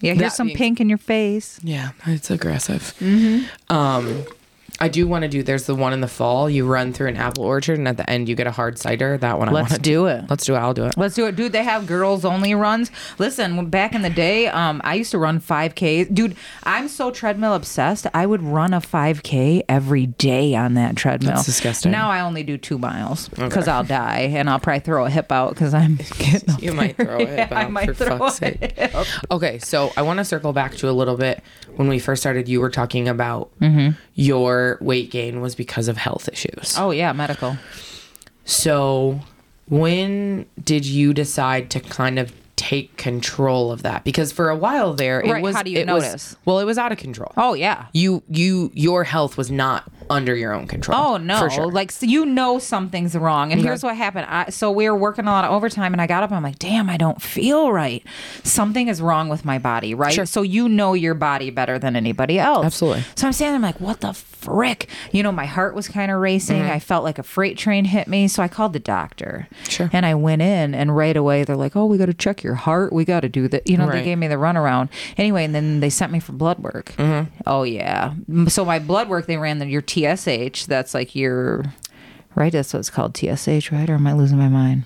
Yeah, 0.00 0.14
that 0.14 0.20
here's 0.20 0.34
some 0.34 0.48
being- 0.48 0.56
pink 0.56 0.80
in 0.80 0.88
your 0.88 0.98
face. 0.98 1.58
Yeah, 1.62 1.90
it's 2.06 2.30
aggressive. 2.30 2.94
Um, 3.68 4.24
I 4.80 4.88
do 4.88 5.06
want 5.06 5.22
to 5.22 5.28
do. 5.28 5.42
There's 5.42 5.64
the 5.66 5.74
one 5.74 5.92
in 5.92 6.00
the 6.00 6.08
fall. 6.08 6.48
You 6.48 6.66
run 6.66 6.92
through 6.92 7.08
an 7.08 7.16
apple 7.16 7.44
orchard, 7.44 7.78
and 7.78 7.86
at 7.86 7.96
the 7.98 8.08
end 8.08 8.28
you 8.28 8.34
get 8.34 8.46
a 8.46 8.50
hard 8.50 8.78
cider. 8.78 9.18
That 9.18 9.38
one 9.38 9.48
I 9.48 9.52
Let's 9.52 9.70
want 9.70 9.74
to 9.74 9.80
do 9.90 10.06
it. 10.06 10.24
Let's 10.30 10.44
do 10.46 10.54
it. 10.54 10.58
I'll 10.58 10.72
do 10.74 10.84
it. 10.86 10.96
Let's 10.96 11.14
do 11.14 11.26
it, 11.26 11.36
dude. 11.36 11.52
They 11.52 11.64
have 11.64 11.86
girls 11.86 12.24
only 12.24 12.54
runs. 12.54 12.90
Listen, 13.18 13.68
back 13.68 13.94
in 13.94 14.02
the 14.02 14.08
day, 14.10 14.46
um, 14.48 14.80
I 14.84 14.94
used 14.94 15.10
to 15.10 15.18
run 15.18 15.38
5K. 15.40 16.14
Dude, 16.14 16.34
I'm 16.64 16.88
so 16.88 17.10
treadmill 17.10 17.54
obsessed. 17.54 18.06
I 18.14 18.24
would 18.24 18.42
run 18.42 18.72
a 18.72 18.80
5K 18.80 19.62
every 19.68 20.06
day 20.06 20.54
on 20.54 20.74
that 20.74 20.96
treadmill. 20.96 21.32
That's 21.34 21.44
disgusting. 21.46 21.92
Now 21.92 22.08
I 22.10 22.20
only 22.20 22.42
do 22.42 22.56
two 22.56 22.78
miles 22.78 23.28
because 23.28 23.68
I'll 23.68 23.84
die 23.84 24.30
and 24.32 24.48
I'll 24.48 24.60
probably 24.60 24.80
throw 24.80 25.04
a 25.04 25.10
hip 25.10 25.30
out 25.30 25.50
because 25.50 25.74
I'm 25.74 25.96
getting. 26.18 26.58
You 26.58 26.72
might 26.72 26.96
throw 26.96 27.18
it 27.18 27.28
Yeah, 27.36 27.48
I 27.50 27.64
out 27.64 27.72
might 27.72 27.86
for 27.86 27.94
throw 27.94 28.18
fuck's 28.18 28.36
a 28.36 28.38
sake. 28.38 28.72
hip. 28.78 28.94
Okay, 29.30 29.58
so 29.58 29.92
I 29.96 30.02
want 30.02 30.18
to 30.18 30.24
circle 30.24 30.52
back 30.54 30.74
to 30.76 30.88
a 30.88 30.92
little 30.92 31.16
bit 31.18 31.42
when 31.76 31.88
we 31.88 31.98
first 31.98 32.22
started. 32.22 32.48
You 32.48 32.60
were 32.60 32.70
talking 32.70 33.08
about 33.08 33.50
Mm-hmm. 33.60 33.90
your 34.14 34.69
weight 34.80 35.10
gain 35.10 35.40
was 35.40 35.54
because 35.54 35.88
of 35.88 35.96
health 35.96 36.28
issues. 36.32 36.74
Oh 36.78 36.90
yeah, 36.90 37.12
medical. 37.12 37.56
So, 38.44 39.20
when 39.68 40.46
did 40.62 40.84
you 40.86 41.12
decide 41.14 41.70
to 41.70 41.80
kind 41.80 42.18
of 42.18 42.32
take 42.56 42.96
control 42.96 43.70
of 43.72 43.82
that? 43.82 44.04
Because 44.04 44.32
for 44.32 44.50
a 44.50 44.56
while 44.56 44.94
there, 44.94 45.20
it 45.20 45.30
Right, 45.30 45.42
was. 45.42 45.54
how 45.54 45.62
do 45.62 45.70
you 45.70 45.78
it 45.78 45.88
was- 45.88 46.02
notice? 46.04 46.36
well, 46.44 46.58
it 46.58 46.64
was 46.64 46.78
out 46.78 46.92
of 46.92 46.98
control. 46.98 47.32
Oh 47.36 47.54
yeah. 47.54 47.86
You, 47.92 48.22
you, 48.28 48.70
your 48.74 49.04
health 49.04 49.36
was 49.36 49.50
not 49.50 49.90
under 50.10 50.34
your 50.34 50.52
own 50.52 50.66
control. 50.66 50.98
Oh 50.98 51.16
no! 51.16 51.48
sure. 51.48 51.70
Like 51.70 51.92
so 51.92 52.04
you 52.04 52.26
know 52.26 52.58
something's 52.58 53.14
wrong, 53.16 53.52
and 53.52 53.60
here's 53.60 53.82
what 53.82 53.96
happened. 53.96 54.26
I, 54.28 54.50
so 54.50 54.70
we 54.70 54.90
were 54.90 54.96
working 54.96 55.26
a 55.26 55.30
lot 55.30 55.44
of 55.44 55.52
overtime, 55.52 55.94
and 55.94 56.02
I 56.02 56.06
got 56.06 56.22
up. 56.22 56.32
I'm 56.32 56.42
like, 56.42 56.58
damn, 56.58 56.90
I 56.90 56.96
don't 56.96 57.22
feel 57.22 57.72
right. 57.72 58.04
Something 58.42 58.88
is 58.88 59.00
wrong 59.00 59.28
with 59.28 59.44
my 59.44 59.58
body, 59.58 59.94
right? 59.94 60.12
Sure. 60.12 60.26
So 60.26 60.42
you 60.42 60.68
know 60.68 60.92
your 60.94 61.14
body 61.14 61.50
better 61.50 61.78
than 61.78 61.96
anybody 61.96 62.38
else. 62.38 62.66
Absolutely. 62.66 63.04
So 63.14 63.26
I'm 63.26 63.32
standing, 63.32 63.56
I'm 63.56 63.62
like, 63.62 63.80
what 63.80 64.00
the 64.00 64.12
frick? 64.12 64.88
You 65.12 65.22
know, 65.22 65.32
my 65.32 65.46
heart 65.46 65.74
was 65.74 65.86
kind 65.88 66.10
of 66.10 66.18
racing. 66.18 66.62
Mm-hmm. 66.62 66.72
I 66.72 66.80
felt 66.80 67.04
like 67.04 67.18
a 67.18 67.22
freight 67.22 67.56
train 67.56 67.84
hit 67.84 68.08
me. 68.08 68.26
So 68.28 68.42
I 68.42 68.48
called 68.48 68.72
the 68.72 68.80
doctor. 68.80 69.48
Sure. 69.68 69.90
And 69.92 70.04
I 70.04 70.14
went 70.14 70.42
in, 70.42 70.74
and 70.74 70.96
right 70.96 71.16
away 71.16 71.44
they're 71.44 71.56
like, 71.56 71.76
oh, 71.76 71.86
we 71.86 71.98
got 71.98 72.06
to 72.06 72.14
check 72.14 72.42
your 72.42 72.54
heart. 72.54 72.92
We 72.92 73.04
got 73.04 73.20
to 73.20 73.28
do 73.28 73.48
that. 73.48 73.68
You 73.68 73.76
know, 73.76 73.90
they 73.90 74.02
gave 74.02 74.18
me 74.18 74.28
the 74.28 74.36
runaround. 74.36 74.88
Anyway, 75.16 75.44
and 75.44 75.54
then 75.54 75.80
they 75.80 75.90
sent 75.90 76.10
me 76.10 76.20
for 76.20 76.32
blood 76.32 76.58
work. 76.58 76.92
Mm-hmm. 76.96 77.30
Oh 77.46 77.62
yeah. 77.62 78.14
So 78.48 78.64
my 78.64 78.78
blood 78.78 79.08
work, 79.08 79.26
they 79.26 79.36
ran 79.36 79.58
the, 79.58 79.66
your 79.66 79.82
TSH. 80.00 80.66
That's 80.66 80.94
like 80.94 81.14
your, 81.14 81.64
right? 82.34 82.52
That's 82.52 82.72
what 82.72 82.80
it's 82.80 82.90
called, 82.90 83.16
TSH, 83.16 83.70
right? 83.72 83.88
Or 83.88 83.94
am 83.94 84.06
I 84.06 84.12
losing 84.12 84.38
my 84.38 84.48
mind? 84.48 84.84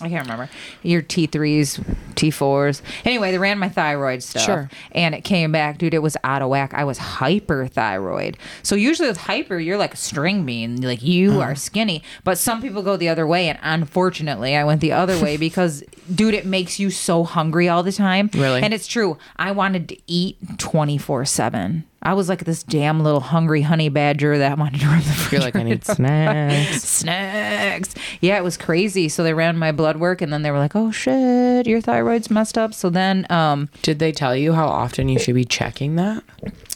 I 0.00 0.08
can't 0.08 0.24
remember. 0.24 0.48
Your 0.82 1.02
T3s, 1.02 2.11
T4s. 2.30 2.82
Anyway, 3.04 3.30
they 3.32 3.38
ran 3.38 3.58
my 3.58 3.68
thyroid 3.68 4.22
stuff. 4.22 4.42
Sure. 4.42 4.70
And 4.92 5.14
it 5.14 5.22
came 5.22 5.50
back, 5.52 5.78
dude, 5.78 5.94
it 5.94 5.98
was 6.02 6.16
out 6.24 6.42
of 6.42 6.48
whack. 6.48 6.72
I 6.74 6.84
was 6.84 6.98
hyperthyroid. 6.98 8.36
So 8.62 8.74
usually 8.74 9.08
with 9.08 9.16
hyper, 9.18 9.58
you're 9.58 9.78
like 9.78 9.94
a 9.94 9.96
string 9.96 10.44
bean. 10.44 10.80
Like 10.82 11.02
you 11.02 11.32
Uh-huh. 11.32 11.40
are 11.40 11.54
skinny. 11.54 12.02
But 12.24 12.38
some 12.38 12.62
people 12.62 12.82
go 12.82 12.96
the 12.96 13.08
other 13.08 13.26
way. 13.26 13.48
And 13.48 13.58
unfortunately, 13.62 14.56
I 14.56 14.64
went 14.64 14.80
the 14.80 14.92
other 14.92 15.18
way 15.22 15.36
because, 15.48 15.82
dude, 16.12 16.34
it 16.34 16.46
makes 16.46 16.78
you 16.78 16.90
so 16.90 17.24
hungry 17.24 17.68
all 17.68 17.82
the 17.82 17.92
time. 17.92 18.30
Really? 18.34 18.62
And 18.62 18.72
it's 18.72 18.86
true. 18.86 19.18
I 19.36 19.52
wanted 19.52 19.88
to 19.90 19.96
eat 20.06 20.36
24 20.58 21.24
7. 21.24 21.84
I 22.04 22.14
was 22.14 22.28
like 22.28 22.44
this 22.44 22.64
damn 22.64 22.98
little 23.00 23.20
hungry 23.20 23.62
honey 23.62 23.88
badger 23.88 24.36
that 24.38 24.58
wanted 24.58 24.80
to 24.80 24.86
run 24.86 24.98
the 25.02 25.28
You're 25.30 25.40
like, 25.40 25.54
I 25.54 25.62
need 25.62 25.84
snacks. 25.84 26.82
snacks. 26.82 27.94
Yeah, 28.20 28.38
it 28.38 28.42
was 28.42 28.56
crazy. 28.56 29.08
So 29.08 29.22
they 29.22 29.32
ran 29.34 29.56
my 29.56 29.70
blood 29.70 29.98
work 29.98 30.20
and 30.20 30.32
then 30.32 30.42
they 30.42 30.50
were 30.50 30.58
like, 30.58 30.74
"Oh 30.74 30.90
shit, 30.90 31.68
your 31.68 31.80
thyroid's 32.12 32.30
messed 32.30 32.56
up." 32.58 32.74
So 32.74 32.90
then 32.90 33.26
um 33.30 33.68
Did 33.82 33.98
they 33.98 34.12
tell 34.12 34.34
you 34.36 34.52
how 34.52 34.66
often 34.68 35.08
you 35.08 35.18
should 35.18 35.34
be 35.34 35.44
checking 35.44 35.96
that? 35.96 36.22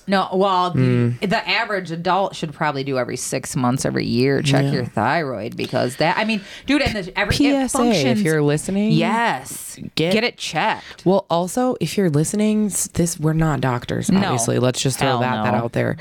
no, 0.08 0.28
well, 0.32 0.70
the, 0.70 0.78
Mm. 0.80 1.20
the 1.30 1.48
average 1.48 1.90
adult 1.90 2.36
should 2.36 2.52
probably 2.52 2.84
do 2.84 2.96
every 2.96 3.16
6 3.16 3.56
months 3.56 3.84
every 3.84 4.06
year 4.06 4.40
check 4.40 4.72
your 4.72 4.84
thyroid 4.84 5.56
because 5.56 5.96
that 5.96 6.16
I 6.16 6.24
mean, 6.24 6.40
dude, 6.66 6.82
and 6.82 6.94
the, 7.04 7.18
every 7.18 7.34
it 7.34 7.68
PSA, 7.68 7.78
functions 7.78 8.20
if 8.20 8.24
you're 8.24 8.40
listening. 8.42 8.92
Yes. 8.92 9.78
Get- 9.96 10.12
Get, 10.12 10.22
it 10.24 10.36
checked. 10.38 11.04
Well, 11.04 11.26
also, 11.28 11.76
if 11.80 11.96
you're 11.98 12.08
listening, 12.10 12.66
s- 12.66 12.86
this 12.94 13.18
we're 13.18 13.32
not 13.32 13.60
doctors, 13.60 14.08
obviously. 14.08 14.58
Let's 14.60 14.80
just 14.80 14.98
throw 14.98 15.08
Hell 15.08 15.18
that 15.20 15.42
that 15.42 15.50
no. 15.52 15.58
out 15.58 15.72
there. 15.72 15.96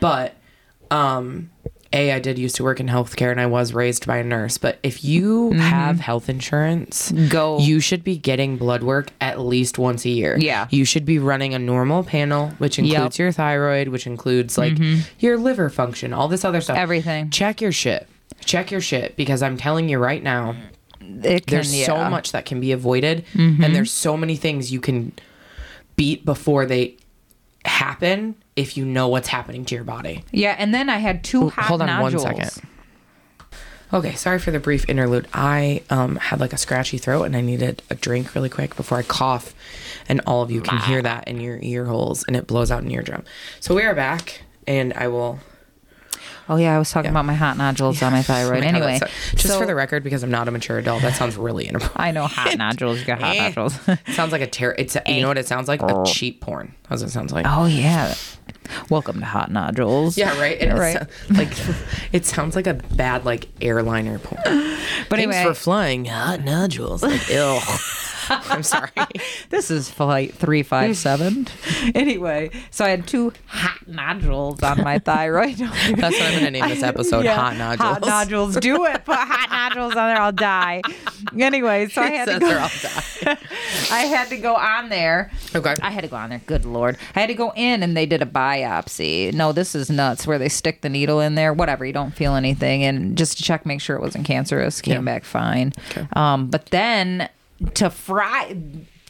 But 0.00 0.34
um 0.90 1.50
a 1.92 2.12
I 2.12 2.18
did 2.18 2.38
used 2.38 2.56
to 2.56 2.62
work 2.64 2.80
in 2.80 2.86
healthcare 2.88 3.30
and 3.30 3.40
I 3.40 3.46
was 3.46 3.72
raised 3.72 4.06
by 4.06 4.16
a 4.18 4.24
nurse, 4.24 4.58
but 4.58 4.78
if 4.82 5.04
you 5.04 5.52
have 5.52 6.00
health 6.00 6.28
insurance, 6.28 7.12
Mm-hmm. 7.12 7.28
Go. 7.28 7.58
You 7.58 7.80
should 7.80 8.02
be 8.04 8.16
getting 8.16 8.56
blood 8.56 8.82
work 8.82 9.10
at 9.20 9.40
least 9.40 9.78
once 9.78 10.04
a 10.04 10.08
year. 10.10 10.36
Yeah. 10.38 10.66
You 10.70 10.84
should 10.84 11.04
be 11.04 11.18
running 11.18 11.54
a 11.54 11.58
normal 11.58 12.02
panel, 12.04 12.48
which 12.58 12.78
includes 12.78 12.92
Yep. 12.94 13.10
Mm-hmm. 13.12 13.22
your 13.22 13.32
thyroid, 13.32 13.88
which 13.88 14.06
includes 14.06 14.56
like 14.58 14.74
your 15.18 15.36
liver 15.38 15.68
function, 15.70 16.12
all 16.12 16.28
this 16.28 16.44
other 16.44 16.60
stuff. 16.60 16.76
Everything. 16.76 17.30
Check 17.30 17.60
your 17.60 17.72
shit. 17.72 18.06
Check 18.44 18.70
your 18.70 18.80
shit 18.80 19.16
because 19.16 19.42
I'm 19.42 19.56
telling 19.56 19.88
you 19.88 19.98
right 19.98 20.22
now, 20.22 20.56
It 21.00 21.46
can, 21.46 21.56
there's 21.56 21.84
so 21.86 22.08
much 22.08 22.32
that 22.32 22.44
can 22.46 22.60
be 22.60 22.72
avoided 22.72 23.24
Mm-hmm. 23.34 23.62
and 23.64 23.74
there's 23.74 23.90
so 23.92 24.16
many 24.16 24.36
things 24.36 24.72
you 24.72 24.80
can 24.80 25.12
beat 25.96 26.24
before 26.24 26.64
they 26.66 26.96
happen 27.64 28.34
if 28.56 28.76
you 28.76 28.84
know 28.84 29.08
what's 29.08 29.28
happening 29.28 29.64
to 29.66 29.74
your 29.74 29.84
body. 29.84 30.24
Yeah, 30.30 30.54
and 30.58 30.74
then 30.74 30.88
I 30.90 30.98
had 30.98 31.24
two 31.24 31.48
hot 31.50 31.56
nodules. 31.56 31.68
hold 31.68 31.82
on 31.82 31.88
one 31.88 32.12
nodules. 32.12 32.22
second. 32.22 32.68
Okay, 33.94 34.14
sorry 34.14 34.38
for 34.38 34.50
the 34.50 34.58
brief 34.60 34.88
interlude. 34.88 35.28
I 35.34 35.82
um, 35.90 36.16
had 36.16 36.40
like 36.40 36.54
a 36.54 36.56
scratchy 36.56 36.96
throat 36.96 37.24
and 37.24 37.36
I 37.36 37.42
needed 37.42 37.82
a 37.90 37.94
drink 37.94 38.34
really 38.34 38.48
quick 38.48 38.74
before 38.74 38.96
I 38.98 39.02
cough, 39.02 39.54
and 40.08 40.22
all 40.26 40.40
of 40.42 40.50
you 40.50 40.62
can 40.62 40.78
hear 40.78 41.02
that 41.02 41.28
in 41.28 41.40
your 41.40 41.58
ear 41.60 41.84
holes 41.84 42.24
and 42.26 42.34
it 42.34 42.46
blows 42.46 42.70
out 42.70 42.82
an 42.82 42.90
eardrum. 42.90 43.24
So 43.60 43.74
we 43.74 43.82
are 43.82 43.94
back, 43.94 44.42
and 44.66 44.94
I 44.94 45.08
will. 45.08 45.40
Oh 46.48 46.56
yeah, 46.56 46.74
I 46.74 46.78
was 46.78 46.90
talking 46.90 47.06
Yeah. 47.06 47.10
about 47.12 47.26
my 47.26 47.34
hot 47.34 47.56
nodules 47.58 48.02
on 48.02 48.12
my 48.12 48.22
thyroid. 48.22 48.58
Oh 48.58 48.60
my 48.60 48.66
anyway, 48.66 48.98
that's- 48.98 49.30
just 49.32 49.46
so- 49.48 49.60
for 49.60 49.66
the 49.66 49.74
record, 49.74 50.02
because 50.02 50.22
I'm 50.22 50.30
not 50.30 50.48
a 50.48 50.50
mature 50.50 50.78
adult, 50.78 51.02
that 51.02 51.14
sounds 51.14 51.36
really 51.36 51.66
inappropriate. 51.68 52.00
I 52.00 52.10
know 52.12 52.26
hot 52.26 52.56
nodules. 52.56 52.98
You 53.00 53.04
got 53.06 53.20
hot 53.20 53.36
Eh. 53.36 53.48
nodules. 53.48 53.78
sounds 54.08 54.32
like 54.32 54.40
a 54.42 54.46
ter- 54.46 54.74
It's 54.78 54.96
a, 54.96 55.02
you 55.06 55.20
know 55.20 55.28
what 55.28 55.38
it 55.38 55.46
sounds 55.46 55.68
like? 55.68 55.82
A 55.82 56.02
cheap 56.06 56.40
porn. 56.40 56.74
How's 56.88 57.02
it 57.02 57.10
sounds 57.10 57.32
like? 57.32 57.44
oh 57.48 57.66
yeah. 57.66 58.14
Welcome 58.88 59.20
to 59.20 59.26
hot 59.26 59.50
nodules. 59.50 60.16
Yeah, 60.16 60.38
right. 60.40 60.58
And 60.60 60.78
Right. 60.78 61.06
Like 61.30 61.52
it 62.12 62.24
sounds 62.24 62.56
like 62.56 62.66
a 62.66 62.74
bad 62.74 63.24
like 63.24 63.48
airliner 63.60 64.18
porn. 64.18 64.42
But 64.44 65.18
Thanks 65.18 65.36
anyway, 65.36 65.44
for 65.44 65.54
flying 65.54 66.04
hot 66.06 66.42
nodules. 66.44 67.02
Like 67.02 67.28
ill. 67.30 67.60
I'm 68.28 68.62
sorry. 68.62 68.90
this 69.50 69.70
is 69.70 69.90
flight 69.90 70.34
three 70.34 70.62
five 70.62 70.96
seven. 70.96 71.46
anyway, 71.94 72.50
so 72.70 72.84
I 72.84 72.88
had 72.90 73.06
two 73.06 73.32
hot 73.46 73.86
nodules 73.88 74.62
on 74.62 74.82
my 74.82 74.98
thyroid. 74.98 75.56
That's 75.56 76.18
what 76.18 76.22
I'm 76.22 76.34
gonna 76.38 76.50
name 76.50 76.68
this 76.68 76.82
episode. 76.82 77.24
Yeah, 77.24 77.34
Hot 77.36 77.56
nodules. 77.56 77.88
Hot 77.88 78.00
nodules. 78.06 78.56
Do 78.56 78.84
it. 78.86 79.04
Put 79.04 79.16
hot 79.16 79.50
nodules 79.50 79.92
on 79.96 80.08
there. 80.08 80.20
I'll 80.20 80.32
die. 80.32 80.82
Anyway, 81.38 81.88
so 81.88 82.02
I 82.02 82.10
had 82.10 82.26
to 82.26 82.38
go. 82.38 82.48
die. 82.48 83.38
I 83.90 84.00
had 84.06 84.28
to 84.28 84.36
go 84.36 84.54
on 84.54 84.88
there. 84.88 85.30
Okay. 85.54 85.74
I 85.82 85.90
had 85.90 86.02
to 86.02 86.08
go 86.08 86.16
on 86.16 86.30
there. 86.30 86.40
Good 86.46 86.64
lord. 86.64 86.96
I 87.14 87.20
had 87.20 87.26
to 87.28 87.34
go 87.34 87.52
in 87.56 87.82
and 87.82 87.96
they 87.96 88.06
did 88.06 88.22
a 88.22 88.26
biopsy. 88.26 89.32
No, 89.32 89.52
this 89.52 89.74
is 89.74 89.90
nuts 89.90 90.26
where 90.26 90.38
they 90.38 90.48
stick 90.48 90.80
the 90.82 90.88
needle 90.88 91.20
in 91.20 91.34
there. 91.34 91.52
Whatever. 91.52 91.84
You 91.84 91.92
don't 91.92 92.14
feel 92.14 92.34
anything. 92.34 92.82
And 92.84 93.16
just 93.16 93.36
to 93.38 93.42
check, 93.42 93.64
make 93.66 93.80
sure 93.80 93.96
it 93.96 94.02
wasn't 94.02 94.26
cancerous. 94.26 94.80
Came 94.80 94.94
Yeah. 94.94 95.00
back 95.14 95.24
fine. 95.24 95.72
Okay. 95.90 96.06
Um, 96.14 96.48
but 96.48 96.66
then 96.66 97.28
to 97.74 97.90
fry. 97.90 98.56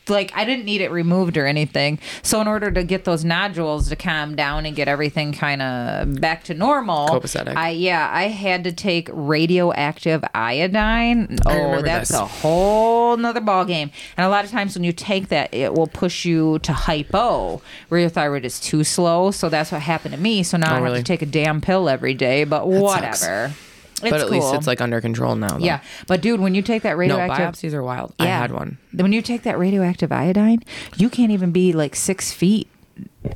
Like 0.09 0.33
I 0.35 0.45
didn't 0.45 0.65
need 0.65 0.81
it 0.81 0.91
removed 0.91 1.37
or 1.37 1.47
anything. 1.47 2.01
So 2.25 2.41
in 2.41 2.49
order 2.49 2.73
to 2.73 2.83
get 2.83 3.05
those 3.05 3.25
nodules 3.25 3.89
to 3.89 3.95
calm 3.95 4.35
down 4.35 4.67
and 4.67 4.75
get 4.75 4.89
everything 4.89 5.33
kind 5.33 5.63
of 5.63 6.21
back 6.21 6.43
to 6.45 6.55
normal, 6.55 7.07
Copacetic. 7.09 7.55
I 7.55 7.71
yeah, 7.71 8.11
I 8.13 8.25
had 8.25 8.65
to 8.65 8.73
take 8.73 9.09
radioactive 9.13 10.25
iodine. 10.35 11.39
Oh, 11.47 11.83
that's 11.83 12.11
this. 12.11 12.19
a 12.19 12.27
whole 12.27 13.17
nother 13.17 13.41
ball 13.41 13.65
game. 13.65 13.93
And 14.17 14.27
a 14.27 14.29
lot 14.29 14.45
of 14.45 14.51
times 14.51 14.75
when 14.75 14.83
you 14.83 14.93
take 14.93 15.29
that, 15.29 15.55
it 15.55 15.73
will 15.75 15.87
push 15.87 16.25
you 16.25 16.59
to 16.61 16.73
hypo, 16.73 17.63
where 17.89 18.01
your 18.01 18.11
thyroid 18.11 18.45
is 18.45 18.59
too 18.59 18.83
slow. 18.83 19.31
So 19.31 19.49
that's 19.49 19.71
what 19.71 19.83
happened 19.83 20.15
to 20.15 20.21
me. 20.21 20.43
So 20.43 20.57
now 20.57 20.67
Oh, 20.67 20.71
I 20.71 20.75
have 20.75 20.83
really? 20.83 20.99
to 20.99 21.05
take 21.05 21.23
a 21.23 21.27
damn 21.27 21.61
pill 21.61 21.89
every 21.89 22.15
day. 22.15 22.43
But 22.43 22.65
sucks. 22.65 23.23
whatever. 23.23 23.45
It's 23.55 23.72
but 24.11 24.21
at 24.21 24.31
least 24.31 24.47
cool. 24.47 24.55
it's 24.55 24.67
like 24.67 24.81
under 24.81 25.01
control 25.01 25.37
now. 25.37 25.59
Though. 25.59 25.65
yeah. 25.65 25.81
But 26.07 26.21
dude, 26.21 26.41
when 26.41 26.55
you 26.55 26.63
take 26.63 26.83
that 26.83 26.93
No, 26.93 26.97
radioactive, 26.97 27.39
biopsies 27.39 27.75
are 27.75 27.83
wild. 27.83 28.15
I 28.19 28.27
had 28.27 28.53
one. 28.53 28.79
When 28.93 29.13
you 29.13 29.23
take 29.23 29.43
that 29.43 29.59
radioactive 29.59 30.13
iodine, 30.13 30.63
you 30.97 31.09
can't 31.09 31.33
even 31.33 31.53
be 31.53 31.73
like 31.73 31.95
six 31.97 32.33
feet. 32.33 32.69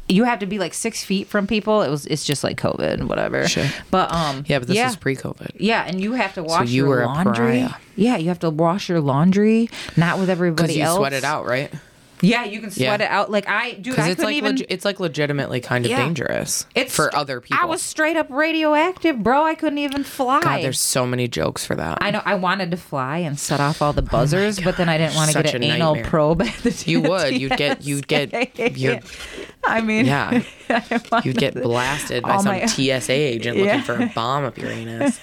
You 0.08 0.24
have 0.24 0.40
to 0.40 0.46
be 0.46 0.58
like 0.58 0.74
six 0.74 1.04
feet 1.04 1.28
from 1.28 1.46
people. 1.46 1.82
It 1.82 1.88
was. 1.90 2.06
It's 2.06 2.24
just 2.24 2.44
like 2.44 2.58
COVID, 2.60 2.94
and 2.94 3.08
whatever. 3.08 3.46
Sure. 3.48 3.66
But 3.90 4.12
um. 4.12 4.44
Yeah, 4.46 4.58
but 4.58 4.68
this 4.68 4.76
yeah. 4.76 4.88
is 4.88 4.96
pre-COVID. 4.96 5.52
Yeah, 5.58 5.84
and 5.84 6.00
you 6.00 6.12
have 6.12 6.34
to 6.34 6.42
wash 6.42 6.68
you 6.68 6.86
your 6.86 6.88
were 6.88 7.06
laundry. 7.06 7.66
Yeah, 7.94 8.16
you 8.16 8.28
have 8.28 8.40
to 8.40 8.50
wash 8.50 8.88
your 8.88 9.00
laundry, 9.00 9.70
not 9.96 10.18
with 10.18 10.28
everybody 10.28 10.74
you 10.74 10.82
else. 10.82 10.98
sweat 10.98 11.12
it 11.12 11.24
out, 11.24 11.46
right? 11.46 11.72
Yeah, 12.22 12.44
you 12.44 12.60
can 12.60 12.70
sweat 12.70 13.00
Yeah. 13.00 13.06
it 13.06 13.10
out. 13.10 13.30
Like 13.30 13.48
I, 13.48 13.72
dude, 13.72 13.84
Because 13.84 13.98
I 14.06 14.08
it's 14.10 14.16
couldn't 14.16 14.24
like 14.24 14.36
even. 14.36 14.66
it's 14.68 14.84
like 14.84 14.98
legitimately 15.00 15.60
kind 15.60 15.84
of 15.84 15.90
Yeah. 15.90 15.98
dangerous. 16.04 16.66
it's 16.74 16.94
for 16.94 17.14
other 17.14 17.40
people. 17.40 17.58
I 17.62 17.66
was 17.66 17.82
straight 17.82 18.16
up 18.16 18.26
radioactive, 18.30 19.22
bro. 19.22 19.44
I 19.44 19.54
couldn't 19.54 19.78
even 19.78 20.02
fly. 20.04 20.40
God, 20.40 20.62
there's 20.62 20.80
so 20.80 21.06
many 21.06 21.28
jokes 21.28 21.66
for 21.66 21.74
that. 21.76 21.98
I 22.00 22.10
know. 22.10 22.22
I 22.24 22.34
wanted 22.34 22.70
to 22.70 22.76
fly 22.76 23.18
and 23.18 23.38
set 23.38 23.60
off 23.60 23.82
all 23.82 23.92
the 23.92 24.02
oh 24.02 24.06
buzzers, 24.06 24.58
but 24.60 24.76
then 24.76 24.88
I 24.88 24.96
didn't 24.98 25.14
want 25.14 25.28
to 25.28 25.32
Such 25.34 25.46
get 25.46 25.54
an 25.56 25.62
a 25.64 25.66
anal 25.66 25.94
nightmare. 25.94 26.10
probe 26.10 26.42
at 26.42 26.54
the 26.62 26.84
You 26.90 27.00
would. 27.08 27.38
You'd 27.38 27.56
get. 27.56 27.82
You'd 27.84 28.08
get. 28.08 28.58
Your. 28.78 29.00
I 29.64 29.80
mean, 29.80 30.06
Yeah. 30.06 30.42
I 30.70 31.00
wanted 31.12 31.26
You'd 31.26 31.36
get 31.38 31.54
to- 31.54 31.60
blasted 31.60 32.22
by 32.22 32.34
all 32.34 32.42
some 32.42 32.52
my- 32.56 32.66
TSA 32.66 33.12
agent 33.12 33.56
Yeah. 33.58 33.64
looking 33.64 33.82
for 33.82 34.02
a 34.02 34.06
bomb 34.14 34.44
up 34.44 34.56
your 34.56 34.70
anus. 34.70 35.20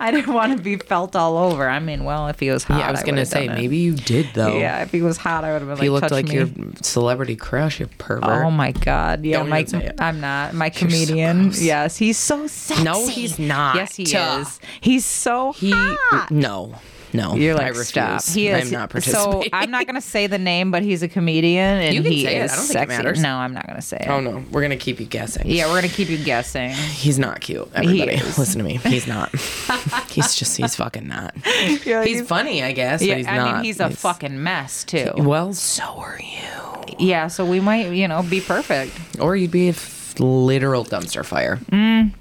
I 0.00 0.10
didn't 0.10 0.32
want 0.34 0.56
to 0.56 0.62
be 0.62 0.76
felt 0.76 1.14
all 1.16 1.36
over. 1.38 1.68
I 1.68 1.78
mean, 1.78 2.04
well, 2.04 2.28
if 2.28 2.40
he 2.40 2.50
was 2.50 2.64
hot, 2.64 2.78
Yeah, 2.78 2.88
I 2.88 2.90
was 2.90 3.02
gonna 3.02 3.24
say 3.26 3.48
maybe 3.48 3.76
you 3.78 3.94
did 3.94 4.28
though. 4.34 4.56
Yeah, 4.58 4.82
if 4.82 4.90
he 4.92 5.02
was 5.02 5.16
hot, 5.16 5.44
I 5.44 5.52
would 5.52 5.62
have 5.62 5.68
been 5.68 5.72
If 5.86 5.90
like, 5.92 6.02
looked 6.02 6.12
like 6.12 6.28
me. 6.28 6.34
your 6.34 6.48
celebrity 6.82 7.36
crush, 7.36 7.80
you 7.80 7.86
pervert. 7.98 8.44
Oh 8.44 8.50
my 8.50 8.72
god! 8.72 9.24
Yeah, 9.24 9.38
Don't 9.38 9.48
my. 9.48 9.64
I'm 9.98 10.20
not 10.20 10.54
my 10.54 10.66
You're 10.66 10.70
comedian. 10.72 11.42
gross. 11.44 11.62
yes, 11.62 11.96
he's 11.96 12.18
so 12.18 12.46
sexy. 12.46 12.82
No, 12.84 13.06
he's 13.08 13.38
not. 13.38 13.76
Yes, 13.76 13.94
he 13.96 14.02
is. 14.04 14.60
He's 14.80 15.04
so 15.06 15.52
he 15.52 15.70
hot. 15.72 16.30
no, 16.30 16.74
no. 17.14 17.34
You're 17.34 17.54
I 17.54 17.58
like 17.58 17.68
refuse. 17.68 17.88
stop. 17.88 18.22
He 18.24 18.48
is. 18.48 18.66
I'm 18.66 18.70
not 18.90 19.02
so. 19.02 19.42
I'm 19.52 19.70
not 19.70 19.86
gonna 19.86 20.00
say 20.00 20.26
the 20.26 20.38
name, 20.38 20.70
but 20.70 20.82
he's 20.82 21.02
a 21.02 21.08
comedian 21.08 21.80
and 21.80 21.94
You 21.94 22.02
can 22.02 22.12
he 22.12 22.24
say 22.24 22.36
it. 22.36 22.44
is 22.44 22.52
I 22.52 22.56
don't 22.56 22.64
think 22.66 22.70
it 22.70 22.72
sexy. 22.80 22.96
matters. 22.96 23.22
No, 23.22 23.36
I'm 23.36 23.54
not 23.54 23.66
gonna 23.66 23.80
say 23.82 23.96
it. 24.00 24.08
Oh 24.08 24.20
no, 24.20 24.44
we're 24.50 24.60
gonna 24.62 24.76
keep 24.76 25.00
you 25.00 25.06
guessing. 25.06 25.48
Yeah, 25.50 25.68
we're 25.68 25.76
gonna 25.80 25.88
keep 25.92 26.08
you 26.10 26.18
guessing. 26.22 26.70
He's 26.74 27.18
not 27.18 27.40
cute. 27.40 27.68
Everybody, 27.74 28.12
is. 28.16 28.38
listen 28.38 28.58
to 28.58 28.64
me. 28.64 28.76
He's 28.78 29.06
not. 29.06 29.30
he's 30.10 30.34
just. 30.34 30.56
He's 30.56 30.76
fucking 30.76 31.08
not. 31.08 31.34
You're 31.84 32.00
like, 32.00 32.08
He's 32.08 32.26
funny, 32.26 32.62
I 32.62 32.72
guess. 32.72 33.00
yeah, 33.02 33.14
but 33.14 33.18
he's 33.18 33.26
I 33.26 33.36
not. 33.36 33.54
mean, 33.56 33.64
he's 33.64 33.80
a 33.80 33.90
fucking 33.90 34.42
mess 34.42 34.84
too. 34.84 35.12
Well, 35.16 35.52
so 35.54 35.84
are 35.84 36.18
you. 36.20 36.96
Yeah, 36.98 37.28
so 37.28 37.44
we 37.46 37.60
might, 37.60 37.92
you 37.92 38.06
know, 38.08 38.22
be 38.22 38.40
perfect. 38.40 38.92
Or 39.18 39.34
you'd 39.36 39.50
be 39.50 39.66
a 39.68 39.70
f- 39.70 40.14
literal 40.20 40.84
dumpster 40.84 41.24
fire. 41.24 41.56
Mm. 41.72 42.12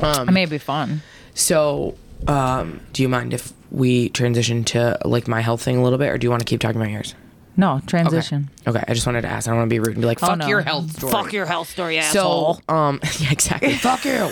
Um, 0.00 0.28
it 0.28 0.32
may 0.32 0.46
be 0.46 0.58
fun. 0.58 1.02
So, 1.34 1.96
um, 2.28 2.80
do 2.92 3.02
you 3.02 3.08
mind 3.08 3.34
if 3.34 3.52
we 3.70 4.08
transition 4.10 4.64
to 4.64 4.98
like 5.04 5.26
my 5.28 5.40
health 5.40 5.62
thing 5.62 5.76
a 5.78 5.82
little 5.82 5.98
bit, 5.98 6.08
or 6.10 6.18
do 6.18 6.26
you 6.26 6.30
want 6.30 6.40
to 6.40 6.46
keep 6.46 6.60
talking 6.60 6.80
about 6.80 6.90
yours? 6.90 7.14
No 7.56 7.80
transition. 7.86 8.48
Okay. 8.66 8.82
I 8.88 8.94
just 8.94 9.06
wanted 9.06 9.22
to 9.22 9.28
ask. 9.28 9.46
I 9.46 9.50
don't 9.50 9.58
want 9.58 9.68
to 9.68 9.74
be 9.74 9.78
rude 9.78 9.88
and 9.92 10.00
be 10.00 10.06
like, 10.06 10.22
Oh, 10.22 10.26
"Fuck 10.28 10.38
no. 10.38 10.46
your 10.46 10.62
health 10.62 10.90
story." 10.96 11.12
Fuck 11.12 11.32
your 11.34 11.44
health 11.46 11.68
story, 11.68 12.00
So, 12.00 12.56
asshole. 12.58 12.60
um, 12.68 13.00
yeah, 13.18 13.30
exactly. 13.32 13.74
Fuck 13.74 14.04
you. 14.06 14.30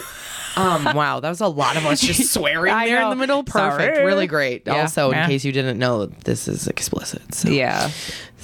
Um, 0.56 0.84
wow, 0.94 1.20
that 1.20 1.28
was 1.28 1.40
a 1.40 1.46
lot 1.48 1.76
of 1.76 1.86
us 1.86 2.00
just 2.00 2.32
swearing 2.32 2.72
I 2.72 2.86
there 2.86 2.96
in 2.96 3.02
know. 3.04 3.10
the 3.10 3.16
middle. 3.16 3.44
Perfect. 3.44 3.96
Sorry. 3.96 4.06
Really 4.06 4.26
great. 4.26 4.62
Yeah, 4.66 4.80
Also, 4.82 5.10
in 5.10 5.16
yeah. 5.16 5.26
case 5.26 5.44
you 5.44 5.52
didn't 5.52 5.78
know, 5.78 6.06
this 6.06 6.48
is 6.48 6.66
explicit. 6.66 7.34
So 7.34 7.48
yeah. 7.50 7.90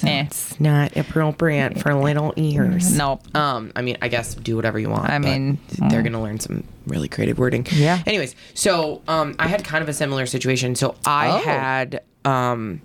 Eh. 0.02 0.24
it's 0.26 0.60
not 0.60 0.94
appropriate 0.96 1.78
for 1.80 1.94
little 1.94 2.34
ears. 2.36 2.96
Nope. 2.96 3.34
Um, 3.34 3.72
I 3.74 3.80
mean, 3.82 3.96
I 4.02 4.08
guess 4.08 4.34
do 4.34 4.54
whatever 4.54 4.78
you 4.78 4.90
want. 4.90 5.08
I 5.10 5.18
mean, 5.18 5.58
they're 5.88 6.02
gonna 6.02 6.20
learn 6.22 6.38
some 6.38 6.64
really 6.86 7.08
creative 7.08 7.38
wording. 7.38 7.66
Yeah. 7.72 8.02
Anyways, 8.06 8.34
so 8.54 9.00
um, 9.08 9.34
I 9.38 9.48
had 9.48 9.64
kind 9.64 9.82
of 9.82 9.88
a 9.88 9.94
similar 9.94 10.26
situation. 10.26 10.74
So 10.74 10.96
I 11.06 11.28
Oh. 11.30 11.38
had 11.38 12.02
um, 12.26 12.82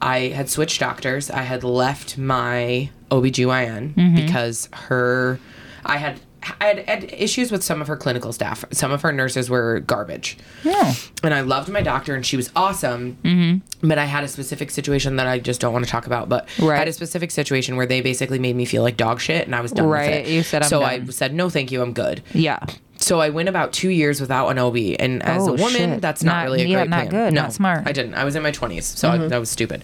I 0.00 0.28
had 0.28 0.48
switched 0.48 0.80
doctors. 0.80 1.30
I 1.30 1.42
had 1.42 1.62
left 1.64 2.16
my 2.16 2.88
OBGYN 3.10 3.94
Mm-hmm. 3.94 4.14
because 4.16 4.68
her, 4.72 5.38
I 5.84 5.98
had. 5.98 6.20
I 6.60 6.64
had, 6.64 6.88
had 6.88 7.12
issues 7.12 7.52
with 7.52 7.62
some 7.62 7.80
of 7.82 7.88
her 7.88 7.96
clinical 7.96 8.32
staff. 8.32 8.64
Some 8.72 8.92
of 8.92 9.02
her 9.02 9.12
nurses 9.12 9.50
were 9.50 9.80
garbage. 9.80 10.38
Yeah. 10.64 10.94
And 11.22 11.34
I 11.34 11.42
loved 11.42 11.68
my 11.68 11.82
doctor 11.82 12.14
and 12.14 12.24
she 12.24 12.36
was 12.36 12.50
awesome. 12.56 13.18
Mm-hmm. 13.22 13.88
But 13.88 13.98
I 13.98 14.06
had 14.06 14.24
a 14.24 14.28
specific 14.28 14.70
situation 14.70 15.16
that 15.16 15.26
I 15.26 15.38
just 15.38 15.60
don't 15.60 15.72
want 15.74 15.84
to 15.84 15.90
talk 15.90 16.06
about. 16.06 16.28
But 16.30 16.48
I 16.60 16.76
had 16.76 16.88
a 16.88 16.92
specific 16.94 17.30
situation 17.30 17.76
where 17.76 17.84
they 17.86 18.00
basically 18.00 18.38
made 18.38 18.56
me 18.56 18.64
feel 18.64 18.82
like 18.82 18.96
dog 18.96 19.20
shit 19.20 19.44
and 19.46 19.54
I 19.54 19.60
was 19.60 19.72
done 19.72 19.86
Right. 19.86 20.20
with 20.22 20.28
it. 20.28 20.32
You 20.32 20.42
said, 20.42 20.62
"I'm 20.62 20.68
so 20.68 20.82
I 20.82 21.04
said, 21.06 21.34
no, 21.34 21.50
thank 21.50 21.70
you. 21.70 21.82
I'm 21.82 21.92
good. 21.92 22.22
Yeah. 22.32 22.60
So 22.96 23.20
I 23.20 23.30
went 23.30 23.48
about 23.48 23.72
two 23.72 23.88
years 23.90 24.20
without 24.20 24.48
an 24.48 24.58
OB, 24.58 24.76
and 24.98 25.22
as 25.22 25.42
Oh, 25.48 25.54
a 25.54 25.56
woman, 25.56 25.70
shit. 25.70 26.00
that's 26.02 26.22
not, 26.22 26.32
Not- 26.34 26.44
really 26.44 26.62
a 26.62 26.66
yeah, 26.66 26.76
great 26.80 26.90
not 26.90 26.96
plan. 27.08 27.10
good, 27.10 27.34
No, 27.34 27.42
not 27.42 27.52
smart. 27.54 27.78
Mm-hmm. 27.80 27.88
I 27.88 27.92
didn't. 27.92 28.14
I 28.14 28.24
was 28.24 28.36
in 28.36 28.42
my 28.42 28.50
twenties, 28.50 28.84
so 28.84 29.08
I, 29.08 29.16
that 29.16 29.38
was 29.40 29.48
stupid. 29.50 29.82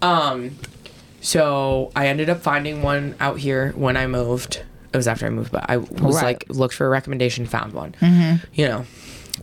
Um, 0.00 0.52
so 1.20 1.90
I 1.96 2.06
ended 2.08 2.28
up 2.30 2.40
finding 2.40 2.82
one 2.82 3.14
out 3.20 3.38
here 3.38 3.72
when 3.76 3.96
I 3.96 4.06
moved. 4.06 4.62
It 4.92 4.96
was 4.96 5.08
after 5.08 5.26
I 5.26 5.30
moved, 5.30 5.50
but 5.52 5.64
I 5.68 5.78
was 5.78 5.88
Right. 5.90 6.00
Mm-hmm. 6.00 6.12
like 6.24 6.44
looked 6.48 6.74
for 6.74 6.86
a 6.86 6.90
recommendation, 6.90 7.46
found 7.46 7.72
one. 7.72 7.94
You 8.54 8.68
know, 8.68 8.84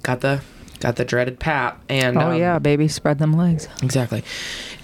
got 0.04 0.22
the 0.22 0.42
got 0.80 0.96
the 0.96 1.04
dreaded 1.06 1.40
pap, 1.40 1.82
and 1.90 2.18
Oh 2.18 2.32
um, 2.32 2.38
yeah, 2.38 2.60
baby, 2.60 2.88
spread 2.88 3.20
them 3.20 3.34
legs. 3.34 3.68
exactly. 3.84 4.24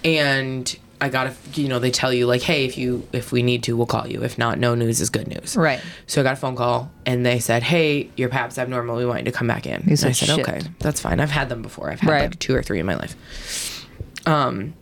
And 0.04 0.76
I 1.00 1.08
got 1.10 1.24
to, 1.52 1.60
you 1.60 1.68
know, 1.68 1.78
they 1.78 1.90
tell 1.90 2.12
you 2.12 2.26
like, 2.26 2.42
hey, 2.42 2.64
if 2.64 2.78
you 2.78 3.06
if 3.12 3.30
we 3.32 3.42
need 3.42 3.62
to, 3.64 3.76
we'll 3.76 3.86
call 3.86 4.06
you. 4.06 4.22
If 4.22 4.38
not, 4.38 4.58
no 4.58 4.74
news 4.74 5.00
is 5.00 5.10
good 5.10 5.28
news. 5.28 5.54
Right. 5.56 5.80
So 6.06 6.20
I 6.20 6.24
got 6.24 6.32
a 6.34 6.36
phone 6.36 6.56
call 6.56 6.90
and 7.04 7.24
they 7.24 7.38
said, 7.38 7.62
hey, 7.62 8.10
your 8.16 8.28
PAP's 8.30 8.58
abnormal. 8.58 8.96
We 8.96 9.04
want 9.06 9.20
you 9.20 9.24
to 9.26 9.32
come 9.32 9.46
back 9.46 9.66
in. 9.66 9.82
You 9.82 9.90
And 9.90 9.92
I 9.92 9.94
said, 9.94 10.16
said, 10.16 10.28
"Shit." 10.36 10.48
okay, 10.48 10.60
that's 10.80 11.00
fine. 11.00 11.20
I've 11.20 11.30
had 11.30 11.48
them 11.50 11.60
before. 11.62 11.90
I've 11.90 12.00
had 12.00 12.10
Right. 12.10 12.20
like 12.30 12.38
two 12.38 12.54
or 12.56 12.62
three 12.62 12.80
in 12.80 12.86
my 12.86 12.94
life. 12.96 13.86
Um, 14.26 14.74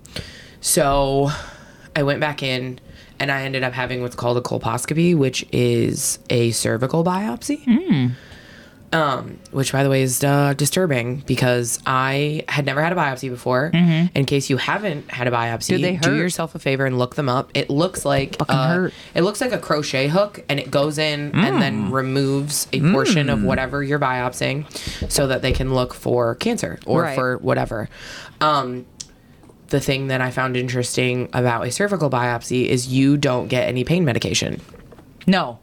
so 0.61 1.31
I 1.97 2.03
went 2.05 2.21
back 2.21 2.43
in 2.43 2.81
and 3.25 3.33
I 3.33 3.45
ended 3.45 3.63
up 3.63 3.73
having 3.73 4.03
what's 4.03 4.15
called 4.15 4.37
a 4.37 4.43
colposcopy, 4.43 5.17
which 5.17 5.47
is 5.51 6.19
a 6.29 6.51
cervical 6.51 7.03
biopsy. 7.03 7.65
Hmm. 7.65 8.09
Um, 8.93 9.39
which, 9.51 9.73
by 9.73 9.83
the 9.83 9.89
way, 9.91 10.03
is 10.03 10.23
uh, 10.23 10.53
disturbing 10.53 11.25
because 11.27 11.81
I 11.85 12.45
had 12.49 12.65
never 12.65 12.81
had 12.83 12.93
a 12.93 12.95
biopsy 12.95 13.29
before. 13.31 13.71
In 13.75 14.25
case 14.27 14.49
you 14.51 14.57
haven't 14.59 15.11
had 15.11 15.27
a 15.27 15.33
biopsy, 15.33 15.69
Do 15.69 15.75
Mm-hmm. 15.77 15.83
they 15.83 15.97
do 15.97 16.11
hurt? 16.11 16.17
yourself 16.17 16.55
a 16.55 16.59
favor 16.61 16.85
and 16.87 16.97
look 16.97 17.17
them 17.17 17.29
up. 17.29 17.51
It 17.55 17.71
looks 17.71 18.05
like 18.05 18.37
uh, 18.47 18.91
it 19.15 19.23
looks 19.23 19.41
like 19.41 19.53
a 19.53 19.59
crochet 19.59 20.07
hook, 20.07 20.45
and 20.49 20.61
it 20.61 20.71
goes 20.71 20.99
in 20.99 21.33
and 21.35 21.57
Mm. 21.57 21.61
then 21.61 21.91
removes 21.91 22.69
a 22.73 22.81
portion 22.93 23.31
of 23.31 23.43
whatever 23.43 23.83
you're 23.83 23.99
biopsying, 23.99 24.65
so 25.11 25.27
that 25.29 25.43
they 25.43 25.53
can 25.53 25.75
look 25.75 25.93
for 25.95 26.35
cancer 26.37 26.79
or 26.87 27.03
Right. 27.03 27.15
for 27.17 27.39
whatever. 27.39 27.89
Um, 28.41 28.85
the 29.69 29.81
thing 29.81 30.09
that 30.09 30.21
I 30.21 30.31
found 30.31 30.57
interesting 30.57 31.29
about 31.33 31.67
a 31.67 31.71
cervical 31.71 32.11
biopsy 32.11 32.67
is 32.67 32.89
you 32.89 33.17
don't 33.17 33.49
get 33.49 33.69
any 33.69 33.85
pain 33.85 34.05
medication. 34.05 34.61
No. 35.27 35.59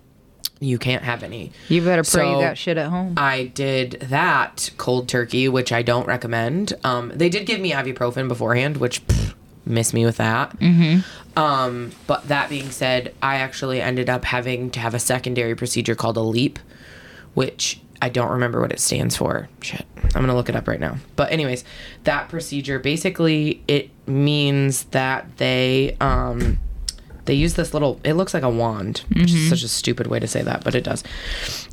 You 0.60 0.78
can't 0.78 1.04
have 1.04 1.24
any. 1.24 1.52
You 1.70 1.82
better 1.82 2.04
pray 2.04 2.30
you 2.30 2.40
got 2.40 2.58
shit 2.58 2.78
at 2.78 2.88
home. 2.90 3.16
I 3.18 3.46
did 3.46 3.94
that 4.10 4.70
cold 4.78 5.10
turkey, 5.10 5.50
which 5.50 5.72
I 5.72 5.82
don't 5.82 6.06
recommend. 6.06 6.74
Um, 6.84 7.12
they 7.16 7.30
did 7.30 7.48
give 7.48 7.60
me 7.60 7.72
ibuprofen 7.72 8.28
beforehand, 8.28 8.78
which 8.78 9.06
pff, 9.08 9.34
miss 9.66 9.92
me 9.92 10.06
with 10.06 10.18
that. 10.18 10.58
Mm-hmm. 10.60 11.40
Um, 11.40 11.92
but 12.06 12.28
that 12.28 12.50
being 12.50 12.70
said, 12.70 13.16
I 13.24 13.38
actually 13.38 13.82
ended 13.82 14.10
up 14.10 14.26
having 14.26 14.70
to 14.72 14.80
have 14.80 14.94
a 14.94 15.00
secondary 15.00 15.56
procedure 15.56 15.96
called 15.96 16.18
a 16.18 16.22
LEEP, 16.22 16.60
which 17.34 17.82
I 18.02 18.10
don't 18.10 18.32
remember 18.32 18.60
what 18.60 18.72
it 18.72 18.80
stands 18.80 19.16
for. 19.16 19.48
Shit, 19.62 19.86
I'm 20.16 20.22
gonna 20.22 20.36
look 20.36 20.50
it 20.50 20.56
up 20.56 20.68
right 20.68 20.80
now. 20.80 20.98
But 21.16 21.32
anyways, 21.32 21.64
that 22.04 22.30
procedure 22.30 22.80
basically 22.80 23.64
it 23.68 23.90
means 24.08 24.84
that 24.86 25.38
they 25.38 25.96
um, 26.02 26.60
they 27.26 27.34
use 27.36 27.54
this 27.54 27.74
little 27.74 28.00
it 28.04 28.14
looks 28.14 28.34
like 28.34 28.44
a 28.44 28.50
wand 28.50 29.04
which 29.14 29.32
is 29.32 29.48
such 29.50 29.62
a 29.64 29.68
stupid 29.68 30.08
way 30.08 30.20
to 30.20 30.28
say 30.28 30.42
that 30.42 30.64
but 30.64 30.74
it 30.76 30.84
does 30.84 31.04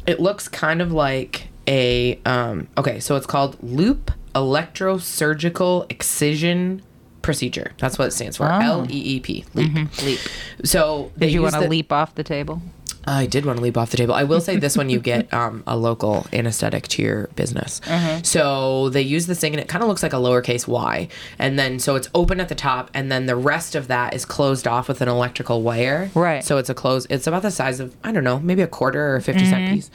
it 0.07 0.21
looks 0.21 0.47
kind 0.47 0.83
of 0.83 0.93
like 0.93 1.49
a 1.67 2.21
um, 2.27 2.69
okay 2.77 3.01
so 3.01 3.17
it's 3.17 3.27
called 3.27 3.57
loop 3.63 4.11
electrosurgical 4.35 5.91
excision 5.91 6.83
procedure 7.23 7.73
that's 7.79 7.99
what 7.99 8.09
it 8.09 8.11
stands 8.13 8.37
for 8.37 8.45
Oh. 8.45 8.61
l-e-e-p 8.61 9.45
leap 9.55 10.03
Leap. 10.03 10.19
so 10.65 11.11
they 11.17 11.27
Did 11.27 11.33
you 11.35 11.43
want 11.43 11.55
to 11.55 11.61
the- 11.63 11.69
leap 11.69 11.93
off 11.93 12.15
the 12.15 12.23
table? 12.25 12.63
I 13.09 13.27
did 13.27 13.47
want 13.47 13.59
to 13.59 13.63
leap 13.63 13.77
off 13.77 13.91
the 13.91 13.97
table. 13.97 14.15
I 14.15 14.25
will 14.25 14.41
say 14.41 14.57
this 14.57 14.77
one 14.77 14.91
you 14.91 15.01
get 15.01 15.33
um, 15.39 15.63
a 15.67 15.77
local 15.77 16.27
anesthetic 16.33 16.89
to 16.89 17.03
your 17.03 17.27
business. 17.37 17.81
So 18.23 18.91
they 18.91 19.03
use 19.03 19.27
this 19.27 19.41
thing 19.41 19.53
and 19.55 19.61
it 19.61 19.69
kind 19.69 19.83
of 19.83 19.89
looks 19.89 20.03
like 20.03 20.13
a 20.13 20.17
lowercase 20.17 20.67
y. 20.67 21.09
And 21.39 21.59
then 21.59 21.79
so 21.79 21.97
it's 21.97 22.09
open 22.15 22.41
at 22.41 22.49
the 22.49 22.55
top 22.55 22.91
and 22.95 23.11
then 23.11 23.27
the 23.27 23.37
rest 23.37 23.75
of 23.75 23.89
that 23.89 24.15
is 24.15 24.25
closed 24.25 24.67
off 24.67 24.89
with 24.89 25.01
an 25.01 25.09
electrical 25.09 25.63
wire. 25.63 26.11
Right. 26.15 26.45
So 26.45 26.59
it's 26.59 26.69
a 26.69 26.75
close, 26.75 27.07
it's 27.11 27.27
about 27.27 27.43
the 27.43 27.51
size 27.51 27.81
of, 27.81 27.97
I 28.05 28.13
don't 28.13 28.25
know, 28.25 28.41
maybe 28.41 28.63
a 28.63 28.67
quarter 28.67 29.11
or 29.11 29.17
a 29.17 29.23
50 29.23 29.45
cent 29.47 29.75
piece. 29.75 29.91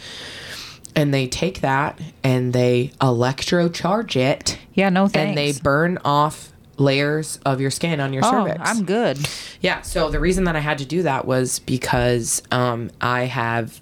And 0.95 1.13
they 1.13 1.27
take 1.27 1.61
that 1.61 1.99
and 2.23 2.53
they 2.53 2.91
electrocharge 3.01 4.15
it. 4.15 4.59
Yeah, 4.73 4.89
no 4.89 5.07
thanks. 5.07 5.29
And 5.29 5.37
they 5.37 5.53
burn 5.53 5.97
off 6.05 6.52
layers 6.77 7.39
of 7.45 7.61
your 7.61 7.71
skin 7.71 7.99
on 7.99 8.13
your 8.13 8.23
oh, 8.25 8.31
cervix. 8.31 8.61
I'm 8.63 8.85
good. 8.85 9.19
Yeah. 9.61 9.81
So 9.81 10.09
the 10.09 10.19
reason 10.19 10.45
that 10.45 10.55
I 10.55 10.59
had 10.59 10.79
to 10.79 10.85
do 10.85 11.03
that 11.03 11.25
was 11.25 11.59
because 11.59 12.41
um, 12.51 12.91
I 13.01 13.23
have 13.23 13.81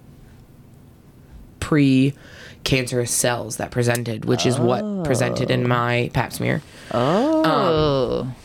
pre 1.59 2.13
cancerous 2.63 3.11
cells 3.11 3.57
that 3.57 3.71
presented, 3.71 4.25
which 4.25 4.45
is 4.45 4.59
what 4.59 5.03
presented 5.03 5.49
in 5.49 5.65
oh. 5.65 5.67
my 5.67 6.11
pap 6.13 6.33
smear. 6.33 6.61
Oh. 6.93 8.23
Um, 8.23 8.35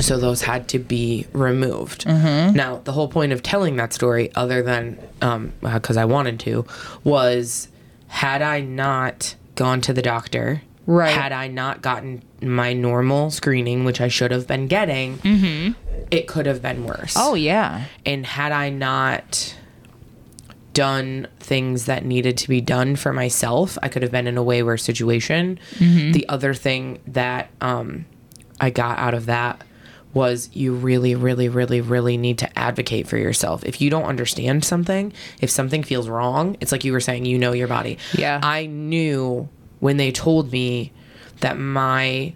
so 0.00 0.18
those 0.18 0.42
had 0.42 0.68
to 0.68 0.78
be 0.78 1.26
removed. 1.32 2.04
Mm-hmm. 2.04 2.56
Now, 2.56 2.78
the 2.84 2.92
whole 2.92 3.08
point 3.08 3.32
of 3.32 3.42
telling 3.42 3.76
that 3.76 3.92
story, 3.92 4.32
other 4.34 4.62
than 4.62 4.98
um, 5.20 5.52
uh, 5.62 5.74
because 5.74 5.96
I 5.96 6.04
wanted 6.04 6.40
to, 6.40 6.64
was 7.04 7.68
had 8.08 8.42
I 8.42 8.60
not 8.60 9.34
gone 9.54 9.80
to 9.82 9.92
the 9.92 10.02
doctor, 10.02 10.62
Right. 10.86 11.12
had 11.12 11.32
I 11.32 11.46
not 11.48 11.80
gotten 11.80 12.22
my 12.40 12.72
normal 12.72 13.30
screening, 13.30 13.84
which 13.84 14.00
I 14.00 14.08
should 14.08 14.30
have 14.32 14.46
been 14.46 14.66
getting, 14.66 15.74
it 16.10 16.26
could 16.26 16.46
have 16.46 16.60
been 16.60 16.84
worse. 16.84 17.14
oh 17.16 17.34
yeah. 17.34 17.84
and 18.04 18.26
had 18.26 18.52
I 18.52 18.70
not 18.70 19.54
done 20.74 21.28
things 21.38 21.84
that 21.84 22.04
needed 22.04 22.36
to 22.38 22.48
be 22.48 22.60
done 22.60 22.96
for 22.96 23.12
myself, 23.12 23.76
I 23.82 23.88
could 23.88 24.02
have 24.02 24.10
been 24.10 24.26
in 24.26 24.36
a 24.38 24.42
way 24.42 24.62
worse 24.62 24.82
situation. 24.82 25.58
The 25.78 26.24
other 26.28 26.54
thing 26.54 27.00
that 27.08 27.50
um, 27.60 28.06
I 28.60 28.70
got 28.70 28.98
out 28.98 29.14
of 29.14 29.26
that 29.26 29.62
was 30.14 30.50
you 30.52 30.74
really, 30.74 31.14
really, 31.14 31.48
really, 31.48 31.80
really 31.80 32.16
need 32.16 32.38
to 32.38 32.58
advocate 32.58 33.06
for 33.06 33.16
yourself. 33.16 33.64
If 33.64 33.80
you 33.80 33.88
don't 33.88 34.04
understand 34.04 34.64
something, 34.64 35.12
if 35.40 35.48
something 35.50 35.82
feels 35.82 36.08
wrong, 36.08 36.56
it's 36.60 36.70
like 36.72 36.84
you 36.84 36.92
were 36.92 37.00
saying, 37.00 37.24
you 37.24 37.38
know 37.38 37.52
your 37.52 37.68
body. 37.68 37.98
Yeah. 38.14 38.40
I 38.42 38.66
knew 38.66 39.48
when 39.82 39.96
they 39.96 40.12
told 40.12 40.52
me 40.52 40.92
that 41.40 41.58
my 41.58 42.32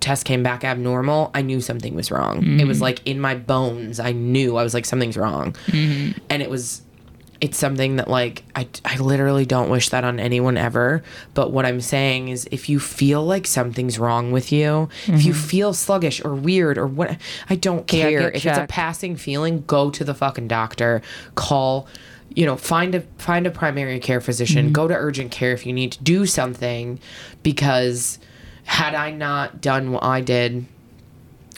test 0.00 0.26
came 0.26 0.42
back 0.42 0.64
abnormal, 0.64 1.30
I 1.32 1.40
knew 1.40 1.62
something 1.62 1.94
was 1.94 2.10
wrong. 2.10 2.60
It 2.60 2.66
was 2.66 2.76
mm-hmm. 2.76 2.84
like 2.84 3.06
in 3.06 3.18
my 3.18 3.34
bones. 3.34 3.98
I 3.98 4.12
knew 4.12 4.58
I 4.58 4.62
was 4.62 4.74
like 4.74 4.84
something's 4.84 5.16
wrong. 5.16 5.54
Mm-hmm. 5.68 6.18
And 6.28 6.42
it 6.42 6.50
was 6.50 6.82
it's 7.40 7.56
something 7.56 7.96
that 7.96 8.06
like 8.06 8.44
I, 8.54 8.68
I 8.84 8.98
literally 8.98 9.46
don't 9.46 9.70
wish 9.70 9.88
that 9.88 10.04
on 10.04 10.20
anyone 10.20 10.58
ever 10.58 11.02
but 11.32 11.50
what 11.50 11.64
i'm 11.64 11.80
saying 11.80 12.28
is 12.28 12.46
if 12.50 12.68
you 12.68 12.78
feel 12.78 13.24
like 13.24 13.46
something's 13.46 13.98
wrong 13.98 14.30
with 14.30 14.52
you 14.52 14.90
if 15.06 15.24
you 15.24 15.32
mm-hmm. 15.32 15.46
feel 15.46 15.72
sluggish 15.72 16.22
or 16.22 16.34
weird 16.34 16.76
or 16.76 16.86
what 16.86 17.16
i 17.48 17.56
don't 17.56 17.86
care 17.86 18.30
if 18.30 18.44
it's 18.44 18.58
a 18.58 18.66
passing 18.66 19.16
feeling 19.16 19.64
go 19.66 19.90
to 19.90 20.04
the 20.04 20.12
fucking 20.12 20.48
doctor 20.48 21.00
call 21.34 21.88
you 22.34 22.46
know 22.46 22.56
find 22.56 22.94
a 22.94 23.00
find 23.18 23.46
a 23.46 23.50
primary 23.50 23.98
care 23.98 24.20
physician 24.20 24.66
mm-hmm. 24.66 24.72
go 24.72 24.88
to 24.88 24.94
urgent 24.94 25.30
care 25.30 25.52
if 25.52 25.66
you 25.66 25.72
need 25.72 25.92
to 25.92 26.02
do 26.02 26.26
something 26.26 26.98
because 27.42 28.18
had 28.64 28.94
i 28.94 29.10
not 29.10 29.60
done 29.60 29.92
what 29.92 30.02
i 30.02 30.20
did 30.20 30.64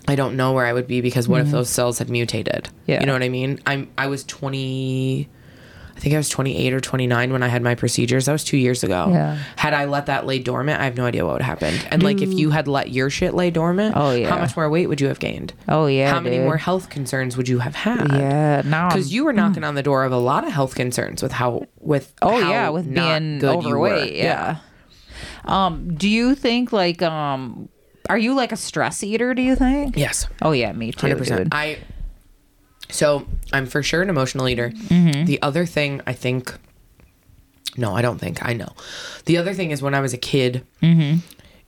I 0.09 0.17
don't 0.17 0.37
know 0.37 0.53
where 0.53 0.67
I 0.67 0.73
would 0.73 0.89
be 0.89 1.01
because 1.01 1.29
what 1.29 1.41
if 1.41 1.47
mm-hmm. 1.47 1.57
those 1.57 1.71
cells 1.71 1.99
had 1.99 2.11
mutated? 2.11 2.69
Yeah. 2.87 3.01
You 3.01 3.07
know 3.07 3.13
what 3.13 3.23
I 3.23 3.29
mean? 3.29 3.61
I'm 3.67 3.89
I 3.97 4.09
was 4.09 4.25
20 4.25 5.29
I 5.97 6.01
think 6.01 6.15
I 6.15 6.19
was 6.19 6.29
28 6.29 6.73
or 6.73 6.81
29 6.81 7.33
when 7.33 7.43
I 7.43 7.49
had 7.49 7.63
my 7.63 7.75
procedures. 7.75 8.27
That 8.27 8.33
was 8.33 8.43
2 8.45 8.57
years 8.57 8.83
ago. 8.83 9.09
Yeah. 9.11 9.39
Had 9.57 9.73
I 9.75 9.85
let 9.85 10.07
that 10.07 10.27
lay 10.27 10.39
dormant, 10.39 10.81
I 10.81 10.85
have 10.85 10.97
no 10.97 11.05
idea 11.05 11.25
what 11.25 11.35
would 11.35 11.43
have 11.43 11.61
happened. 11.61 11.87
And 11.91 12.03
like 12.03 12.21
if 12.21 12.33
you 12.33 12.51
had 12.51 12.67
let 12.67 12.91
your 12.91 13.09
shit 13.11 13.35
lay 13.35 13.51
dormant, 13.51 13.95
Oh, 13.97 14.13
yeah. 14.13 14.29
how 14.29 14.39
much 14.39 14.57
more 14.57 14.69
weight 14.69 14.89
would 14.89 15.01
you 15.01 15.09
have 15.09 15.19
gained? 15.21 15.53
Oh 15.69 15.87
yeah. 15.87 16.11
how 16.11 16.21
many 16.21 16.37
dude. 16.37 16.45
more 16.47 16.57
health 16.57 16.89
concerns 16.91 17.37
would 17.37 17.49
you 17.49 17.59
have 17.61 17.75
had? 17.77 18.11
Yeah. 18.13 18.63
Now. 18.65 18.91
Cuz 18.91 19.13
you 19.13 19.25
were 19.25 19.33
knocking 19.33 19.65
on 19.65 19.75
the 19.75 19.83
door 19.83 20.05
of 20.05 20.13
a 20.13 20.17
lot 20.19 20.45
of 20.47 20.53
health 20.53 20.75
concerns 20.75 21.23
with 21.23 21.33
how 21.33 21.67
with 21.79 22.13
Oh 22.23 22.41
how 22.41 22.51
yeah, 22.51 22.69
with 22.71 22.93
being 22.93 23.45
overweight. 23.45 24.15
Yeah. 24.15 24.57
Um, 25.45 25.95
do 25.95 26.09
you 26.09 26.35
think 26.35 26.73
like 26.73 27.03
um 27.03 27.69
are 28.11 28.19
you 28.19 28.35
like 28.35 28.51
a 28.53 28.57
stress 28.57 29.03
eater, 29.05 29.33
do 29.35 29.43
you 29.43 29.55
think? 29.55 29.97
Yes. 29.97 30.27
Oh 30.41 30.51
yeah, 30.53 30.73
me 30.73 30.91
too. 30.93 31.01
Hundred 31.01 31.19
percent. 31.19 31.45
dude. 31.45 31.55
I 31.55 31.79
so 32.93 33.27
I'm 33.53 33.67
for 33.67 33.83
sure 33.83 34.03
an 34.03 34.09
emotional 34.11 34.49
eater. 34.49 34.71
Mm-hmm. 34.71 35.25
The 35.25 35.43
other 35.43 35.67
thing 35.67 36.01
I 36.07 36.13
think, 36.13 36.55
no, 37.77 37.95
I 37.97 38.03
don't 38.03 38.19
think 38.19 38.45
I 38.47 38.53
know. 38.53 38.73
The 39.25 39.39
other 39.39 39.55
thing 39.55 39.71
is 39.73 39.83
when 39.83 39.95
I 39.95 40.01
was 40.01 40.13
a 40.13 40.19
kid, 40.19 40.65
Mm-hmm. 40.83 41.19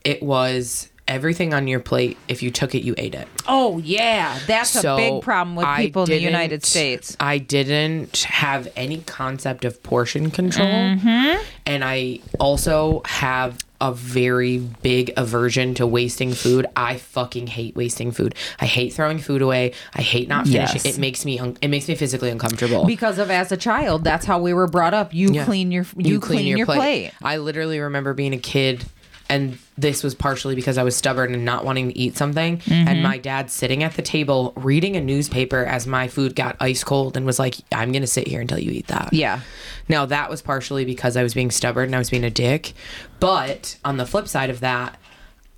it 0.05 0.23
was 0.23 0.91
everything 1.07 1.53
on 1.53 1.69
your 1.69 1.81
plate. 1.81 2.17
If 2.29 2.43
you 2.43 2.51
took 2.51 2.75
it, 2.75 2.83
you 2.83 2.95
ate 2.97 3.15
it. 3.15 3.29
Oh 3.47 3.79
yeah, 3.79 4.39
that's 4.47 4.71
So 4.71 4.95
a 4.95 4.97
big 4.97 5.23
problem 5.23 5.55
with 5.57 5.67
people 5.77 6.05
in 6.05 6.09
the 6.11 6.19
United 6.19 6.65
States. 6.65 7.17
I 7.21 7.39
didn't 7.39 8.19
have 8.23 8.69
any 8.77 9.01
concept 9.03 9.65
of 9.65 9.83
portion 9.83 10.31
control, 10.31 10.67
Mm-hmm. 10.69 11.43
and 11.67 11.85
I 11.85 12.21
also 12.41 13.03
have 13.05 13.59
a 13.85 13.93
very 13.93 14.57
big 14.59 15.13
aversion 15.15 15.75
to 15.75 15.87
wasting 15.87 16.33
food. 16.33 16.65
I 16.75 16.97
fucking 16.97 17.49
hate 17.49 17.77
wasting 17.77 18.13
food. 18.13 18.35
I 18.59 18.65
hate 18.65 18.95
throwing 18.95 19.19
food 19.19 19.43
away. 19.43 19.75
I 19.93 20.01
hate 20.01 20.27
not 20.27 20.47
finishing. 20.47 20.81
Yes. 20.83 20.97
It 20.97 20.99
makes 20.99 21.27
me 21.27 21.39
it 21.61 21.69
makes 21.69 21.87
me 21.87 21.95
physically 21.95 22.31
uncomfortable. 22.31 22.87
Because 22.87 23.19
of 23.19 23.31
as 23.31 23.53
a 23.53 23.59
child, 23.59 24.03
that's 24.03 24.25
how 24.25 24.41
we 24.41 24.55
were 24.55 24.67
brought 24.67 24.95
up. 24.95 25.13
You 25.13 25.33
Yeah. 25.33 25.45
clean 25.45 25.71
your 25.71 25.85
you, 25.99 26.19
clean, 26.19 26.47
your, 26.47 26.65
plate. 26.65 27.13
I 27.23 27.37
literally 27.37 27.79
remember 27.79 28.15
being 28.15 28.33
a 28.33 28.39
kid 28.39 28.87
and 29.35 29.59
this 29.77 30.03
was 30.05 30.15
partially 30.15 30.55
because 30.55 30.79
I 30.79 30.85
was 30.85 30.95
stubborn 30.97 31.35
and 31.35 31.45
not 31.45 31.65
wanting 31.65 31.89
to 31.89 31.99
eat 31.99 32.17
something 32.17 32.59
Mm-hmm. 32.59 32.89
and 32.89 33.03
my 33.03 33.19
dad 33.19 33.51
sitting 33.51 33.83
at 33.83 33.95
the 33.95 34.03
table 34.03 34.53
reading 34.57 34.97
a 34.97 35.01
newspaper 35.01 35.65
as 35.65 35.87
my 35.87 36.07
food 36.09 36.35
got 36.37 36.57
ice 36.61 36.85
cold 36.85 37.17
and 37.17 37.27
was 37.27 37.39
like 37.39 37.57
I'm 37.73 37.91
going 37.93 38.03
to 38.03 38.07
sit 38.19 38.29
here 38.29 38.41
until 38.41 38.59
you 38.59 38.71
eat 38.71 38.87
that. 38.87 39.13
Yeah. 39.13 39.41
Now 39.89 40.07
that 40.07 40.31
was 40.31 40.41
partially 40.43 40.85
because 40.85 41.17
I 41.17 41.23
was 41.23 41.35
being 41.35 41.51
stubborn 41.51 41.87
and 41.87 41.95
I 41.95 41.99
was 41.99 42.11
being 42.11 42.25
a 42.25 42.31
dick, 42.31 42.73
but 43.21 43.77
on 43.85 43.97
the 43.97 44.07
flip 44.07 44.29
side 44.29 44.51
of 44.51 44.61
that, 44.61 44.99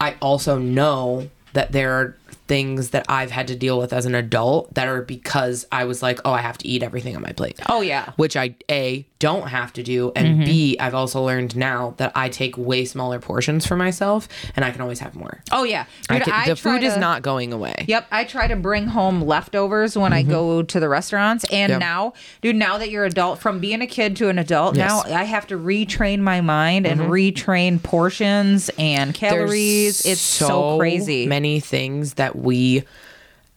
I 0.01 0.17
also 0.23 0.59
know 0.59 1.29
that 1.53 1.73
there 1.73 1.93
are 1.93 2.17
things 2.47 2.91
that 2.91 3.05
I've 3.09 3.31
had 3.31 3.49
to 3.49 3.57
deal 3.57 3.79
with 3.79 3.93
as 3.93 4.07
an 4.07 4.15
adult 4.15 4.73
that 4.75 4.87
are 4.89 5.03
because 5.03 5.67
I 5.73 5.85
was 5.85 6.03
like, 6.03 6.21
oh, 6.25 6.33
I 6.33 6.41
have 6.41 6.59
to 6.59 6.69
eat 6.69 6.83
everything 6.83 7.17
on 7.17 7.23
my 7.23 7.33
plate. 7.33 7.59
Oh, 7.69 7.81
yeah. 7.81 8.13
Which 8.17 8.37
I 8.37 8.55
A 8.71 9.07
don't 9.19 9.49
have 9.49 9.73
to 9.73 9.83
do 9.83 10.13
and 10.15 10.45
B 10.45 10.77
I've 10.79 10.95
also 10.95 11.25
learned 11.25 11.57
now 11.57 11.95
that 11.97 12.13
I 12.15 12.29
take 12.29 12.59
way 12.59 12.85
smaller 12.85 13.19
portions 13.19 13.67
for 13.67 13.75
myself 13.75 14.29
and 14.55 14.63
I 14.63 14.71
can 14.71 14.83
always 14.83 15.01
have 15.01 15.15
more. 15.15 15.43
Oh 15.51 15.65
yeah, 15.65 15.87
I 16.11 16.19
Dude, 16.19 16.27
can- 16.27 16.49
the 16.51 16.55
food 16.55 16.83
is 16.83 16.99
not 16.99 17.23
going 17.23 17.55
away. 17.55 17.87
Yep, 17.89 18.09
I 18.11 18.25
try 18.25 18.47
to 18.47 18.57
bring 18.57 18.87
home 18.89 19.23
leftovers 19.23 19.97
when 19.97 20.13
I 20.13 20.23
go 20.23 20.63
to 20.63 20.79
the 20.81 20.89
restaurants. 20.91 21.45
And 21.51 21.71
Yep. 21.71 21.81
now, 21.81 22.13
dude, 22.43 22.57
now 22.57 22.77
that 22.77 22.91
you're 22.91 23.07
adult, 23.07 23.39
from 23.39 23.59
being 23.59 23.81
a 23.81 23.87
kid 23.87 24.17
to 24.17 24.29
an 24.29 24.39
adult, 24.39 24.77
Yes. 24.77 24.93
Mm-hmm. 24.93 25.11
now 25.11 25.17
I 25.19 25.25
have 25.25 25.47
to 25.47 25.57
retrain 25.59 26.21
my 26.21 26.43
mind 26.43 26.87
and 26.87 27.01
retrain 27.01 27.83
portions 27.83 28.69
and 28.79 29.15
There's 29.15 29.19
calories. 29.19 30.05
it's 30.05 30.21
so, 30.21 30.77
crazy. 30.79 31.27
Many 31.27 31.59
things 31.61 32.15
that 32.15 32.36
we 32.37 32.85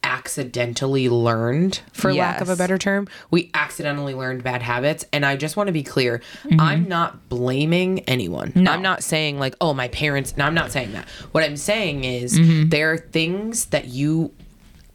accidentally 0.02 1.10
learned, 1.10 1.82
for 1.92 2.14
lack 2.14 2.40
of 2.42 2.50
a 2.50 2.56
better 2.56 2.78
term. 2.78 3.08
We 3.32 3.52
accidentally 3.54 4.14
learned 4.14 4.44
bad 4.44 4.62
habits. 4.62 5.06
And 5.12 5.26
I 5.26 5.36
just 5.36 5.58
want 5.58 5.68
to 5.68 5.74
be 5.74 5.84
clear 5.84 6.22
Mm-hmm. 6.46 6.60
I'm 6.60 6.88
not 6.88 7.28
blaming 7.30 8.00
anyone. 8.02 8.54
I'm 8.68 8.82
not 8.82 9.04
saying, 9.04 9.40
like, 9.40 9.56
oh, 9.62 9.74
my 9.74 9.90
parents. 9.90 10.38
No, 10.38 10.46
I'm 10.46 10.54
not 10.54 10.72
saying 10.72 10.94
that. 10.94 11.08
What 11.34 11.44
I'm 11.44 11.58
saying 11.58 12.06
is 12.06 12.40
Mm-hmm. 12.40 12.70
there 12.70 12.94
are 12.94 12.98
things 12.98 13.66
that 13.68 13.88
you 13.90 14.32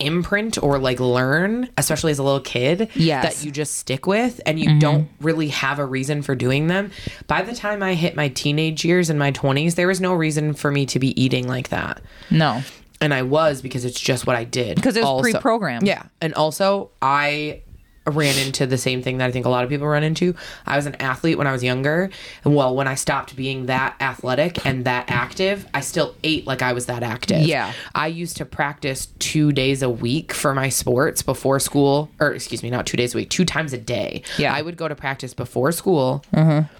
imprint 0.01 0.61
or 0.61 0.77
like 0.77 0.99
learn 0.99 1.68
especially 1.79 2.11
as 2.11 2.18
a 2.18 2.23
little 2.23 2.40
kid 2.40 2.88
Yes. 2.97 3.23
that 3.38 3.44
you 3.47 3.53
just 3.53 3.77
stick 3.77 4.09
with 4.09 4.40
and 4.44 4.59
you 4.59 4.81
don't 4.81 5.09
really 5.20 5.49
have 5.49 5.79
a 5.79 5.85
reason 5.87 6.20
for 6.23 6.35
doing 6.35 6.66
them 6.66 6.90
by 7.29 7.42
the 7.42 7.55
time 7.55 7.81
i 7.81 7.94
hit 7.94 8.16
my 8.16 8.27
teenage 8.29 8.85
years 8.85 9.09
and 9.09 9.20
my 9.20 9.31
20s 9.31 9.77
there 9.77 9.87
was 9.87 10.01
no 10.01 10.12
reason 10.12 10.53
for 10.53 10.73
me 10.73 10.85
to 10.87 10.99
be 10.99 11.18
eating 11.23 11.47
like 11.47 11.68
that 11.68 12.01
no, 12.29 12.62
and 13.00 13.12
I 13.14 13.22
was 13.22 13.62
because 13.62 13.85
it's 13.85 14.00
just 14.00 14.26
what 14.26 14.37
I 14.37 14.44
did. 14.44 14.76
Because 14.76 14.96
it 14.96 15.00
was 15.00 15.09
Also- 15.09 15.30
pre-programmed. 15.33 15.87
Yeah, 15.87 16.04
and 16.20 16.35
also 16.35 16.90
I 17.02 17.61
ran 18.07 18.37
into 18.46 18.66
the 18.66 18.76
same 18.76 19.00
thing 19.02 19.16
that 19.16 19.26
I 19.28 19.30
think 19.33 19.46
a 19.46 19.48
lot 19.48 19.64
of 19.64 19.70
people 19.70 19.87
run 19.87 20.02
into. 20.02 20.35
I 20.66 20.76
was 20.76 20.85
an 20.85 20.94
athlete 20.96 21.38
when 21.38 21.46
I 21.46 21.52
was 21.52 21.64
younger, 21.64 22.11
and 22.44 22.54
well, 22.54 22.76
when 22.76 22.87
I 22.87 22.96
stopped 22.96 23.35
being 23.35 23.64
that 23.66 23.96
athletic 23.98 24.66
and 24.66 24.85
that 24.85 25.07
active, 25.09 25.66
I 25.72 25.80
still 25.80 26.14
ate 26.22 26.46
like 26.46 26.61
I 26.61 26.74
was 26.74 26.85
that 26.85 27.02
active. 27.02 27.40
Yeah. 27.46 27.72
I 27.94 28.09
used 28.09 28.37
to 28.37 28.44
practice 28.44 29.07
two 29.20 29.52
days 29.52 29.80
a 29.80 29.88
week 29.88 30.35
for 30.35 30.54
my 30.54 30.68
sports 30.68 31.22
before 31.22 31.59
school, 31.61 32.11
or 32.20 32.33
excuse 32.33 32.62
me, 32.62 32.68
not 32.68 32.85
two 32.85 32.98
days 32.98 33.14
a 33.14 33.16
week, 33.16 33.30
two 33.30 33.46
times 33.46 33.72
a 33.72 33.78
day. 33.78 34.22
Yeah. 34.37 34.52
I 34.54 34.61
would 34.61 34.76
go 34.76 34.87
to 34.87 34.94
practice 34.94 35.33
before 35.33 35.72
school. 35.72 36.22
Mm-hmm. 36.35 36.74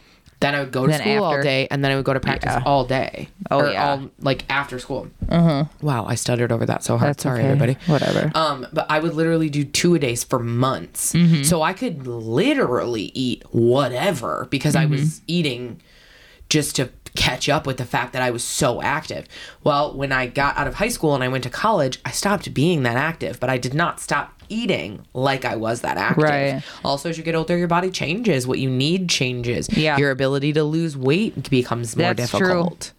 Then 0.44 0.54
I 0.54 0.61
would 0.61 0.72
go 0.72 0.83
to 0.87 0.92
Then 0.92 1.00
school 1.00 1.24
all 1.24 1.33
after. 1.33 1.42
day, 1.42 1.66
and 1.70 1.83
then 1.83 1.90
I 1.90 1.96
would 1.96 2.04
go 2.04 2.12
to 2.12 2.20
practice 2.20 2.52
Yeah. 2.52 2.62
all 2.66 2.85
day. 2.85 3.28
Oh, 3.50 3.61
or 3.61 3.70
yeah. 3.70 3.88
all, 3.90 4.11
like 4.20 4.44
after 4.50 4.78
school. 4.78 5.09
Wow, 5.30 6.04
I 6.07 6.14
stuttered 6.16 6.52
over 6.52 6.66
that 6.66 6.85
so 6.85 6.98
hard. 6.98 7.11
That's 7.11 7.22
Sorry, 7.22 7.38
okay. 7.40 7.48
everybody. 7.48 7.76
Whatever. 7.87 8.30
Um, 8.35 8.66
but 8.72 8.85
I 8.90 8.98
would 8.98 9.14
literally 9.14 9.48
do 9.48 9.64
two 9.64 9.94
a 9.94 9.98
days 9.98 10.22
for 10.22 10.38
months, 10.38 11.12
Mm-hmm. 11.14 11.42
so 11.44 11.62
I 11.62 11.72
could 11.72 12.07
literally 12.07 13.11
eat 13.14 13.42
whatever 13.52 14.46
because 14.50 14.76
I 14.76 14.85
was 14.87 15.00
Mm-hmm. 15.00 15.24
eating 15.28 15.80
just 16.50 16.76
to 16.76 16.90
catch 17.16 17.48
up 17.48 17.66
with 17.66 17.77
the 17.77 17.85
fact 17.85 18.12
that 18.12 18.22
I 18.22 18.31
was 18.31 18.42
so 18.42 18.83
active. 18.83 19.27
Well, 19.62 19.94
when 19.94 20.11
I 20.12 20.27
got 20.27 20.57
out 20.57 20.66
of 20.66 20.74
high 20.74 20.88
school 20.88 21.14
and 21.14 21.22
I 21.22 21.29
went 21.29 21.44
to 21.44 21.50
college, 21.50 22.00
I 22.05 22.11
stopped 22.11 22.53
being 22.53 22.83
that 22.83 22.96
active, 22.96 23.38
but 23.38 23.48
I 23.50 23.57
did 23.59 23.72
not 23.74 24.00
stop 24.00 24.42
eating 24.48 25.05
like 25.14 25.44
I 25.44 25.57
was 25.57 25.83
that 25.83 25.96
active. 25.96 26.24
Right. 26.24 26.62
Also, 26.85 27.09
as 27.11 27.16
you 27.16 27.24
get 27.24 27.35
older, 27.35 27.57
your 27.57 27.68
body 27.68 27.90
changes. 27.90 28.46
What 28.46 28.59
you 28.59 28.68
need 28.68 29.09
changes. 29.09 29.68
Yeah. 29.74 29.96
Your 29.96 30.11
ability 30.11 30.53
to 30.55 30.64
lose 30.64 30.96
weight 30.96 31.48
becomes 31.50 31.96
more 31.96 32.12
That's 32.14 32.31
true. 32.31 32.40
difficult. 32.40 32.92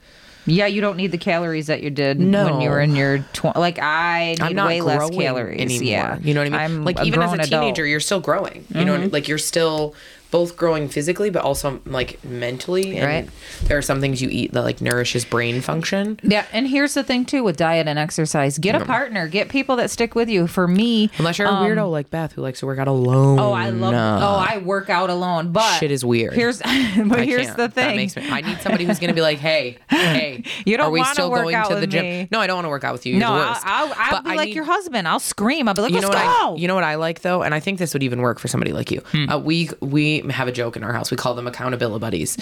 yeah, 0.48 0.66
you 0.68 0.80
don't 0.80 0.96
need 0.96 1.12
the 1.12 1.18
calories 1.18 1.68
that 1.68 1.84
you 1.84 1.90
did 1.90 2.20
No. 2.20 2.46
when 2.46 2.62
you 2.62 2.70
were 2.70 2.80
in 2.80 2.96
your 2.96 3.20
tw- 3.34 3.56
like 3.56 3.80
I 3.80 4.32
need 4.40 4.42
I'm 4.42 4.56
not 4.56 4.68
way 4.68 4.80
less 4.82 5.10
calories 5.10 5.60
anymore. 5.60 5.84
Yeah, 5.84 6.20
You 6.22 6.34
know 6.34 6.40
what 6.42 6.48
I 6.48 6.50
mean? 6.52 6.60
I'm 6.78 6.86
like 6.86 7.04
even 7.04 7.22
as 7.22 7.34
a 7.34 7.38
teenager, 7.38 7.56
adult. 7.58 7.76
Mm-hmm. 7.78 7.86
you're 7.88 8.00
still 8.00 8.20
growing. 8.22 8.66
You 8.70 8.86
know, 8.86 8.92
what 8.94 9.00
I 9.00 9.02
mean? 9.04 9.12
like 9.12 9.28
you're 9.28 9.38
still 9.40 9.94
both 10.36 10.58
growing 10.58 10.90
physically, 10.90 11.30
but 11.30 11.44
also 11.44 11.80
like 11.86 12.24
mentally. 12.26 12.98
And 12.98 13.06
Right. 13.06 13.30
There 13.68 13.78
are 13.78 13.82
some 13.82 14.02
things 14.02 14.22
you 14.22 14.30
eat 14.30 14.52
that 14.54 14.64
like 14.64 14.82
nourishes 14.82 15.24
brain 15.26 15.62
function. 15.62 16.20
Yeah, 16.24 16.46
and 16.52 16.68
here's 16.68 16.94
the 16.94 17.04
thing 17.04 17.24
too 17.26 17.44
with 17.44 17.56
diet 17.58 17.88
and 17.88 17.98
exercise: 17.98 18.58
get 18.58 18.76
a 18.80 18.84
partner, 18.86 19.28
get 19.28 19.48
people 19.50 19.76
that 19.78 19.90
stick 19.90 20.14
with 20.16 20.28
you. 20.30 20.48
For 20.48 20.68
me, 20.68 21.10
Unless 21.18 21.38
you're 21.40 21.48
a 21.48 21.52
weirdo 21.52 21.90
like 21.90 22.10
Beth 22.10 22.34
who 22.34 22.42
likes 22.42 22.60
to 22.60 22.66
work 22.66 22.80
out 22.80 22.88
alone. 22.88 23.40
Um, 23.40 23.46
Oh, 23.46 23.52
I 23.54 23.70
love. 23.70 23.94
Oh, 23.94 24.36
I 24.52 24.58
work 24.58 24.90
out 24.90 25.10
alone, 25.10 25.52
but 25.52 25.78
Shit 25.80 25.92
is 25.92 26.04
weird. 26.04 26.34
Here's, 26.34 26.58
but 26.60 26.68
I 26.68 27.26
here's 27.26 27.46
can't. 27.46 27.58
the 27.58 27.68
That 27.68 27.74
thing. 27.74 27.96
makes 27.96 28.16
me, 28.16 28.28
I 28.30 28.42
need 28.42 28.60
somebody 28.62 28.86
who's 28.86 29.00
going 29.00 29.10
to 29.10 29.14
be 29.16 29.22
like, 29.22 29.38
hey, 29.40 29.78
hey, 29.90 30.44
You 30.66 30.78
don't 30.78 30.88
are 30.88 30.92
we 30.92 31.04
still 31.06 31.30
work 31.32 31.44
going 31.44 31.56
out 31.56 31.70
to 31.70 31.76
the 31.76 31.88
gym? 31.88 32.04
me. 32.06 32.28
No, 32.32 32.40
I 32.40 32.48
don't 32.48 32.58
want 32.58 32.66
to 32.66 32.70
work 32.70 32.84
out 32.84 32.94
with 32.94 33.06
you. 33.06 33.18
no, 33.18 33.36
You're 33.36 33.46
the 33.46 33.62
I'll. 33.64 33.94
I'll, 33.94 33.94
I'll 34.16 34.24
be 34.24 34.30
I 34.32 34.36
like 34.36 34.48
need- 34.48 34.56
your 34.56 34.66
husband. 34.66 35.08
I'll 35.08 35.20
scream. 35.20 35.68
I'll 35.68 35.74
be 35.76 35.82
like, 35.84 35.94
you 35.94 36.02
know 36.02 36.10
what 36.10 36.18
go. 36.18 36.54
I, 36.54 36.56
you 36.58 36.68
know 36.68 36.76
what 36.76 36.84
I 36.84 36.96
like 36.96 37.22
though, 37.22 37.42
and 37.44 37.54
I 37.54 37.60
think 37.60 37.80
this 37.80 37.94
would 37.94 38.04
even 38.04 38.22
work 38.22 38.40
for 38.40 38.48
somebody 38.48 38.74
like 38.74 38.92
you. 38.92 39.02
Uh, 39.32 39.38
we 39.40 39.70
we 39.82 40.22
have 40.34 40.48
a 40.48 40.52
joke 40.52 40.76
in 40.76 40.84
our 40.84 40.94
house. 40.94 41.12
We 41.12 41.18
call 41.18 41.34
them 41.36 41.48
accountability 41.48 42.00
buddies. 42.02 42.38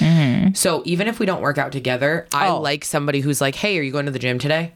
So 0.57 0.81
even 0.85 1.07
if 1.07 1.19
we 1.19 1.25
don't 1.25 1.41
work 1.41 1.57
out 1.57 1.71
together, 1.71 2.27
I 2.33 2.47
Oh. 2.49 2.59
like 2.61 2.85
somebody 2.85 3.19
who's 3.21 3.41
like, 3.41 3.55
"Hey, 3.55 3.77
are 3.77 3.81
you 3.81 3.91
going 3.91 4.05
to 4.05 4.11
the 4.11 4.19
gym 4.19 4.39
today?" 4.39 4.73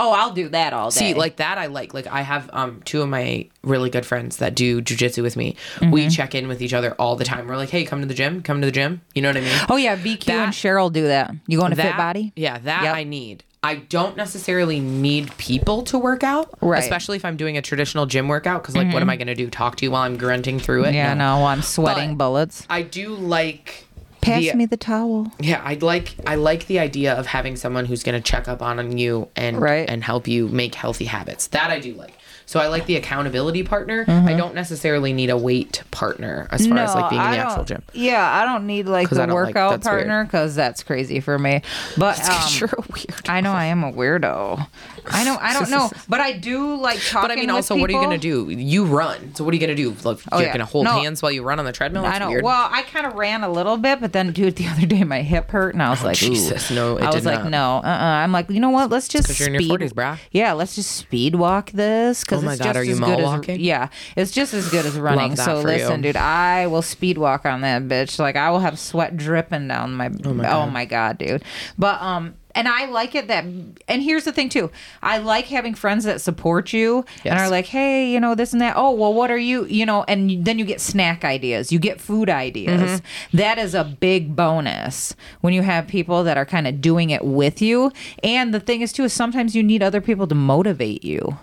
oh, 0.00 0.12
I'll 0.12 0.32
do 0.32 0.48
that 0.50 0.72
all 0.72 0.90
day. 0.90 0.98
See, 1.12 1.14
like 1.14 1.38
that, 1.38 1.58
I 1.58 1.66
like. 1.66 1.92
Like 1.92 2.06
I 2.06 2.22
have 2.22 2.48
um 2.52 2.82
two 2.84 3.02
of 3.02 3.08
my 3.08 3.48
really 3.64 3.90
good 3.90 4.06
friends 4.06 4.36
that 4.36 4.54
do 4.54 4.80
jujitsu 4.80 5.24
with 5.24 5.36
me. 5.36 5.56
Mm-hmm. 5.76 5.90
We 5.90 6.08
check 6.08 6.36
in 6.36 6.46
with 6.46 6.62
each 6.62 6.72
other 6.72 6.94
all 7.00 7.16
the 7.16 7.24
time. 7.24 7.48
We're 7.48 7.56
like, 7.56 7.70
"Hey, 7.70 7.84
come 7.84 8.00
to 8.00 8.06
the 8.06 8.14
gym. 8.14 8.42
Come 8.42 8.60
to 8.60 8.66
the 8.66 8.70
gym." 8.72 9.00
You 9.14 9.22
know 9.22 9.28
what 9.30 9.36
I 9.38 9.40
mean? 9.40 9.58
oh 9.68 9.76
yeah, 9.76 9.96
BQ 9.96 10.24
That- 10.26 10.44
and 10.44 10.52
Cheryl 10.52 10.92
do 10.92 11.08
that. 11.08 11.32
You 11.48 11.58
going 11.58 11.70
to 11.70 11.76
that, 11.76 11.82
Fit 11.82 11.96
Body? 11.96 12.32
Yeah, 12.36 12.58
that 12.58 12.84
Yep. 12.84 12.94
I 12.94 13.02
need. 13.04 13.42
I 13.62 13.76
don't 13.76 14.16
necessarily 14.16 14.78
need 14.80 15.36
people 15.36 15.82
to 15.84 15.98
work 15.98 16.22
out, 16.22 16.48
Right. 16.60 16.78
Mm-hmm. 16.78 16.82
especially 16.84 17.16
if 17.16 17.24
I'm 17.24 17.36
doing 17.36 17.56
a 17.56 17.62
traditional 17.62 18.06
gym 18.06 18.28
workout. 18.28 18.62
Because 18.62 18.76
like, 18.76 18.92
what 18.92 19.02
am 19.02 19.10
I 19.10 19.16
going 19.16 19.26
to 19.26 19.34
do? 19.34 19.50
Talk 19.50 19.76
to 19.76 19.84
you 19.84 19.90
while 19.90 20.02
I'm 20.02 20.16
grunting 20.16 20.58
through 20.60 20.84
it? 20.84 20.94
Yeah, 20.94 21.14
no, 21.14 21.44
I'm 21.46 21.62
sweating 21.62 22.16
But- 22.16 22.24
bullets. 22.26 22.66
I 22.70 22.82
do 22.82 23.14
like. 23.14 23.84
Pass 24.20 24.42
the- 24.42 24.54
me 24.54 24.66
the 24.66 24.76
towel. 24.76 25.32
Yeah, 25.40 25.60
I 25.64 25.74
like 25.74 26.14
I 26.26 26.34
like 26.34 26.66
the 26.66 26.80
idea 26.80 27.14
of 27.14 27.26
having 27.26 27.54
someone 27.54 27.84
who's 27.84 28.02
going 28.02 28.20
to 28.20 28.30
check 28.30 28.48
up 28.48 28.60
on 28.62 28.98
you 28.98 29.28
and 29.36 29.60
Right. 29.60 29.88
and 29.88 30.02
help 30.02 30.26
you 30.26 30.48
make 30.48 30.74
healthy 30.74 31.04
habits. 31.04 31.46
That 31.48 31.70
I 31.70 31.78
do 31.78 31.94
like. 31.94 32.12
So 32.48 32.58
I 32.58 32.68
like 32.68 32.86
the 32.86 32.96
accountability 32.96 33.62
partner. 33.62 34.06
Mm-hmm. 34.06 34.26
I 34.26 34.32
don't 34.32 34.54
necessarily 34.54 35.12
need 35.12 35.28
a 35.28 35.36
weight 35.36 35.82
partner 35.90 36.48
as 36.50 36.66
far 36.66 36.78
as 36.78 36.94
like 36.94 37.10
being 37.10 37.20
in 37.20 37.32
the 37.32 37.36
actual 37.36 37.64
gym. 37.64 37.82
Yeah, 37.92 38.26
I 38.26 38.46
don't 38.46 38.66
need 38.66 38.86
like 38.86 39.10
the 39.10 39.16
don't 39.16 39.28
like- 39.28 39.34
workout 39.34 39.82
partner 39.82 40.24
because 40.24 40.54
that's 40.54 40.82
crazy 40.82 41.20
for 41.20 41.38
me. 41.38 41.60
But 41.98 42.18
um, 42.30 42.48
You're 42.58 42.70
a 42.70 42.82
weird. 42.90 43.28
I 43.28 43.42
know 43.42 43.52
I 43.52 43.66
am 43.66 43.84
a 43.84 43.92
weirdo. 43.92 44.66
I 45.10 45.24
know 45.24 45.36
I 45.40 45.52
don't 45.54 45.70
know, 45.70 45.90
but 46.08 46.20
I 46.20 46.32
do 46.32 46.76
like 46.76 46.98
talking. 47.00 47.28
But 47.28 47.30
I 47.32 47.36
mean, 47.36 47.50
also, 47.50 47.76
what 47.76 47.90
are 47.90 47.92
you 47.92 47.98
going 47.98 48.10
to 48.10 48.18
do? 48.18 48.48
You 48.50 48.84
run. 48.84 49.34
So 49.34 49.44
what 49.44 49.52
are 49.52 49.56
you 49.56 49.66
going 49.66 49.76
to 49.76 49.82
do? 49.82 49.90
Like, 50.08 50.18
Oh, 50.32 50.38
you're 50.38 50.48
yeah. 50.48 50.56
to 50.58 50.64
hold 50.64 50.84
No. 50.84 50.92
hands 51.00 51.22
while 51.22 51.32
you 51.32 51.42
run 51.42 51.58
on 51.58 51.64
the 51.64 51.72
treadmill? 51.72 52.02
That's 52.02 52.16
I 52.16 52.18
know. 52.18 52.28
weird. 52.30 52.44
Well, 52.44 52.68
I 52.70 52.82
kind 52.82 53.06
of 53.06 53.14
ran 53.14 53.42
a 53.44 53.48
little 53.50 53.76
bit, 53.76 54.00
but 54.00 54.12
then, 54.12 54.32
dude, 54.32 54.56
the 54.56 54.66
other 54.68 54.86
day 54.86 55.04
my 55.04 55.22
hip 55.22 55.50
hurt, 55.50 55.74
and 55.74 55.82
I 55.82 55.90
was 55.90 56.02
like, 56.02 56.22
Ooh. 56.22 56.26
Oh, 56.26 56.28
Jesus, 56.30 56.70
no, 56.70 56.96
it 56.96 57.04
I 57.04 57.14
was 57.14 57.24
like, 57.24 57.42
not. 57.44 57.50
no, 57.50 57.76
uh, 57.78 57.80
uh 57.88 58.04
I'm 58.22 58.32
like, 58.32 58.50
you 58.50 58.60
know 58.60 58.70
what? 58.70 58.90
Let's 58.90 59.08
just 59.08 59.26
'cause 59.28 59.38
you're 59.40 59.48
in 59.48 59.54
your 59.54 59.62
speed- 59.62 59.90
40s, 59.90 59.92
brah. 59.92 60.18
Yeah, 60.30 60.52
let's 60.52 60.74
just 60.74 60.90
speed 60.92 61.34
walk 61.34 61.70
this 61.70 62.22
because 62.24 62.42
Oh 62.42 62.46
my 62.46 62.52
it's 62.52 62.60
God, 62.62 62.74
just 62.74 62.76
are 62.78 62.84
you 62.84 62.96
mall 62.96 63.22
walking? 63.22 63.54
as 63.56 63.60
yeah, 63.60 63.88
it's 64.16 64.30
just 64.30 64.54
as 64.54 64.68
good 64.70 64.84
as 64.86 64.98
running. 64.98 65.36
so 65.36 65.62
for 65.62 65.68
you. 65.70 65.78
listen, 65.78 66.00
dude, 66.02 66.16
I 66.16 66.66
will 66.66 66.82
speed 66.82 67.18
walk 67.18 67.46
on 67.46 67.60
that 67.62 67.82
bitch. 67.84 68.18
Like 68.18 68.36
I 68.36 68.50
will 68.50 68.60
have 68.60 68.78
sweat 68.78 69.16
dripping 69.16 69.68
down 69.68 69.94
my. 69.94 70.10
Oh 70.24 70.32
my 70.34 70.66
my, 70.66 70.84
God. 70.84 71.18
god, 71.18 71.18
dude. 71.26 71.44
But 71.78 72.00
um. 72.02 72.34
And 72.58 72.68
I 72.68 72.86
like 72.86 73.14
it 73.14 73.28
that, 73.28 73.44
and 73.44 74.02
here's 74.02 74.24
the 74.24 74.32
thing 74.32 74.48
too. 74.48 74.70
I 75.02 75.18
like 75.18 75.46
having 75.46 75.74
friends 75.74 76.04
that 76.04 76.20
support 76.20 76.72
you 76.72 77.04
and 77.24 77.38
are 77.38 77.48
like, 77.48 77.66
hey, 77.66 78.10
you 78.10 78.18
know, 78.18 78.34
this 78.34 78.52
and 78.52 78.60
that. 78.60 78.74
Oh, 78.76 78.90
well, 78.90 79.14
what 79.14 79.30
are 79.30 79.38
you, 79.38 79.64
you 79.66 79.86
know, 79.86 80.04
and 80.08 80.44
then 80.44 80.58
you 80.58 80.64
get 80.64 80.80
snack 80.80 81.24
ideas, 81.24 81.70
you 81.70 81.78
get 81.78 82.00
food 82.00 82.28
ideas. 82.28 83.00
Mm-hmm. 83.00 83.36
That 83.36 83.58
is 83.58 83.74
a 83.74 83.84
big 83.84 84.34
bonus 84.34 85.14
when 85.40 85.54
you 85.54 85.62
have 85.62 85.86
people 85.86 86.24
that 86.24 86.36
are 86.36 86.44
kind 86.44 86.66
of 86.66 86.80
doing 86.80 87.10
it 87.10 87.24
with 87.24 87.62
you. 87.62 87.92
And 88.24 88.52
the 88.52 88.60
thing 88.60 88.80
is, 88.80 88.92
too, 88.92 89.04
is 89.04 89.12
sometimes 89.12 89.54
you 89.54 89.62
need 89.62 89.82
other 89.82 90.00
people 90.00 90.26
to 90.26 90.34
motivate 90.34 91.04
you. 91.04 91.38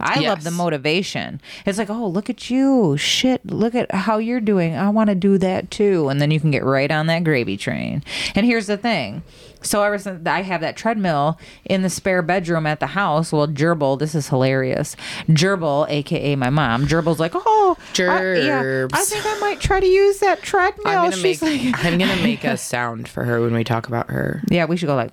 I 0.00 0.20
love 0.20 0.42
the 0.44 0.50
motivation. 0.50 1.40
It's 1.66 1.78
like, 1.78 1.90
oh, 1.90 2.06
look 2.06 2.28
at 2.30 2.50
you. 2.50 2.96
Shit, 2.96 3.44
look 3.46 3.74
at 3.74 3.92
how 3.94 4.18
you're 4.18 4.40
doing. 4.40 4.74
I 4.74 4.88
want 4.90 5.08
to 5.10 5.14
do 5.14 5.38
that 5.38 5.70
too. 5.70 6.08
And 6.08 6.20
then 6.20 6.30
you 6.30 6.40
can 6.40 6.50
get 6.50 6.64
right 6.64 6.90
on 6.90 7.06
that 7.06 7.24
gravy 7.24 7.56
train. 7.56 8.02
And 8.34 8.46
here's 8.46 8.66
the 8.66 8.76
thing. 8.76 9.22
So 9.62 9.82
ever 9.82 9.98
since 9.98 10.26
I 10.26 10.40
have 10.40 10.62
that 10.62 10.76
treadmill 10.76 11.38
in 11.66 11.82
the 11.82 11.90
spare 11.90 12.22
bedroom 12.22 12.66
at 12.66 12.80
the 12.80 12.86
house, 12.86 13.30
well, 13.30 13.46
Gerbil, 13.46 13.98
this 13.98 14.14
is 14.14 14.28
hilarious. 14.28 14.96
Gerbil, 15.28 15.86
aka 15.90 16.34
my 16.34 16.48
mom, 16.48 16.86
Gerbil's 16.86 17.20
like, 17.20 17.32
oh, 17.34 17.76
I, 17.98 18.36
yeah, 18.36 18.86
I 18.90 19.02
think 19.04 19.26
I 19.26 19.38
might 19.38 19.60
try 19.60 19.78
to 19.80 19.86
use 19.86 20.18
that 20.20 20.40
treadmill. 20.42 20.86
I'm 20.86 21.10
gonna 21.10 21.16
She's 21.16 21.42
make 21.42 21.74
like, 21.74 21.84
I'm 21.84 21.98
gonna 21.98 22.22
make 22.22 22.42
a 22.44 22.56
sound 22.56 23.06
for 23.06 23.24
her 23.24 23.40
when 23.42 23.52
we 23.52 23.62
talk 23.64 23.86
about 23.86 24.08
her. 24.08 24.42
yeah, 24.48 24.64
we 24.64 24.78
should 24.78 24.86
go 24.86 24.96
like. 24.96 25.12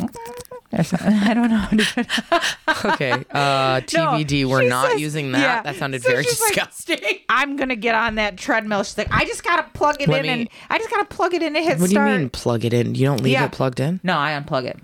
I 1.02 1.34
don't 1.34 1.50
know. 1.50 1.67
Okay. 2.94 3.12
Uh 3.32 3.82
TBD, 3.82 4.46
we're 4.46 4.67
not 4.67 4.92
says- 4.92 5.02
using 5.02 5.32
that. 5.32 5.40
yeah. 5.42 5.62
That 5.63 5.75
sounded 5.78 6.04
So 6.04 6.10
very 6.10 6.23
she's 6.23 6.40
like- 6.42 6.54
disgusting. 6.54 7.00
I'm 7.30 7.56
gonna 7.58 7.75
get 7.75 7.96
on 7.96 8.15
that 8.15 8.38
treadmill. 8.38 8.84
She's 8.84 8.98
like, 8.98 9.08
I 9.12 9.25
just 9.25 9.44
gotta 9.44 9.63
plug 9.73 10.02
it 10.02 10.08
Let 10.10 10.19
in, 10.19 10.23
me- 10.23 10.30
and 10.42 10.50
I 10.69 10.78
just 10.78 10.90
gotta 10.90 11.06
plug 11.06 11.34
it 11.34 11.42
in 11.42 11.54
to 11.54 11.62
hit 11.62 11.80
what 11.80 11.90
do 11.90 11.96
you 11.96 11.96
start. 11.96 12.12
mean 12.19 12.30
plug 12.30 12.65
it 12.65 12.73
in? 12.73 12.96
You 12.96 13.06
don't 13.06 13.21
leave 13.21 13.34
Yeah. 13.34 13.46
it 13.46 13.52
plugged 13.52 13.80
in? 13.80 14.00
No, 14.04 14.17
I 14.17 14.40
unplug 14.40 14.65
it. 14.65 14.78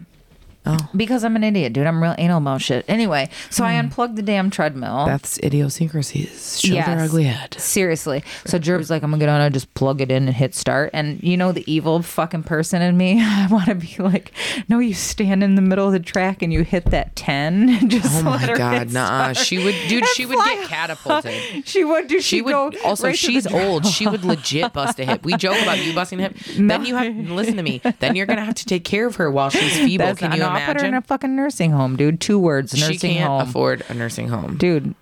Oh. 0.66 0.89
Because 0.95 1.26
I'm 1.26 1.36
an 1.36 1.43
idiot, 1.43 1.74
dude. 1.74 1.86
I'm 1.86 2.01
real 2.01 2.16
anal 2.18 2.38
about 2.38 2.61
shit. 2.61 2.86
Anyway, 2.88 3.30
so 3.49 3.66
I 3.66 3.74
hmm. 3.74 3.80
unplugged 3.80 4.16
the 4.16 4.22
damn 4.22 4.49
treadmill. 4.49 5.05
That's 5.05 5.38
idiosyncrasies. 5.39 6.61
Show 6.61 6.74
their 6.76 6.99
ugly 6.99 7.26
head. 7.26 7.55
Seriously. 7.55 8.24
So 8.45 8.59
Gerb's 8.59 8.89
like, 8.89 9.03
I'm 9.03 9.11
gonna 9.11 9.20
get 9.20 9.30
on 9.30 9.41
and 9.41 9.53
just 9.53 9.74
plug 9.74 9.99
it 9.99 10.09
in 10.09 10.28
and 10.28 10.36
hit 10.36 10.55
start. 10.55 10.91
And 10.93 11.22
you 11.22 11.36
know 11.36 11.51
the 11.51 11.70
evil 11.72 12.01
fucking 12.01 12.43
person 12.43 12.82
in 12.82 12.95
me? 12.95 13.20
I 13.22 13.47
wanna 13.51 13.76
be 13.76 13.95
like, 13.99 14.32
no, 14.70 14.80
you 14.80 14.93
stand 14.93 15.43
in 15.43 15.55
the 15.55 15.61
middle 15.61 15.88
of 15.88 15.93
the 15.93 15.99
track 15.99 16.41
and 16.41 16.53
you 16.53 16.64
hit 16.64 16.86
that 16.86 17.16
ten. 17.16 17.70
and 17.70 17.91
just 17.91 18.24
Oh 18.24 18.30
let 18.30 18.41
my 18.41 18.47
her 18.47 18.55
god, 18.55 18.80
hit 18.80 18.91
nah. 18.93 19.34
start 19.34 19.38
She 19.38 19.64
would, 19.64 19.76
dude. 19.89 20.03
and 20.03 20.07
She 20.09 20.26
would 20.26 20.36
fly 20.36 20.55
get 20.55 20.68
catapulted. 20.70 21.34
She 21.66 21.84
would 21.84 22.07
do. 22.07 22.22
She 22.22 22.41
would 22.41 22.51
go 22.51 22.72
also. 22.84 23.07
right 23.07 23.16
to 23.16 23.28
the 23.28 23.34
she's 23.34 23.45
dr- 23.45 23.64
old. 23.64 23.86
She 23.86 24.07
would 24.07 24.24
legit 24.24 24.74
bust 24.74 24.99
a 24.99 25.05
hip. 25.05 25.24
We 25.24 25.36
joke 25.36 25.61
about 25.61 25.84
you 25.84 25.93
busting 25.93 26.20
a 26.20 26.24
hip. 26.24 26.38
Then 26.57 26.86
you 26.86 26.95
have 26.95 27.16
listen 27.16 27.57
to 27.57 27.64
me. 27.64 27.82
Then 27.99 28.16
you're 28.16 28.26
gonna 28.26 28.45
have 28.45 28.55
to 28.55 28.66
take 28.66 28.84
care 28.84 29.07
of 29.07 29.16
her 29.16 29.30
while 29.32 29.49
she's 29.49 29.78
feeble. 29.78 30.05
That's 30.05 30.20
Can 30.20 30.30
not, 30.30 30.38
you 30.38 30.43
no, 30.43 30.49
I'll 30.54 30.66
put 30.74 30.82
her 30.82 30.88
in 30.88 30.93
a 30.93 31.01
fucking 31.01 31.36
nursing 31.36 31.72
home, 31.72 31.95
dude. 31.95 32.20
Two 32.22 32.38
words, 32.39 32.74
nursing 32.74 32.93
She 32.93 33.16
can't 33.16 33.28
home. 33.28 33.41
afford 33.41 33.84
a 33.89 33.93
nursing 33.93 34.28
home. 34.30 34.58
Dude, 34.58 34.95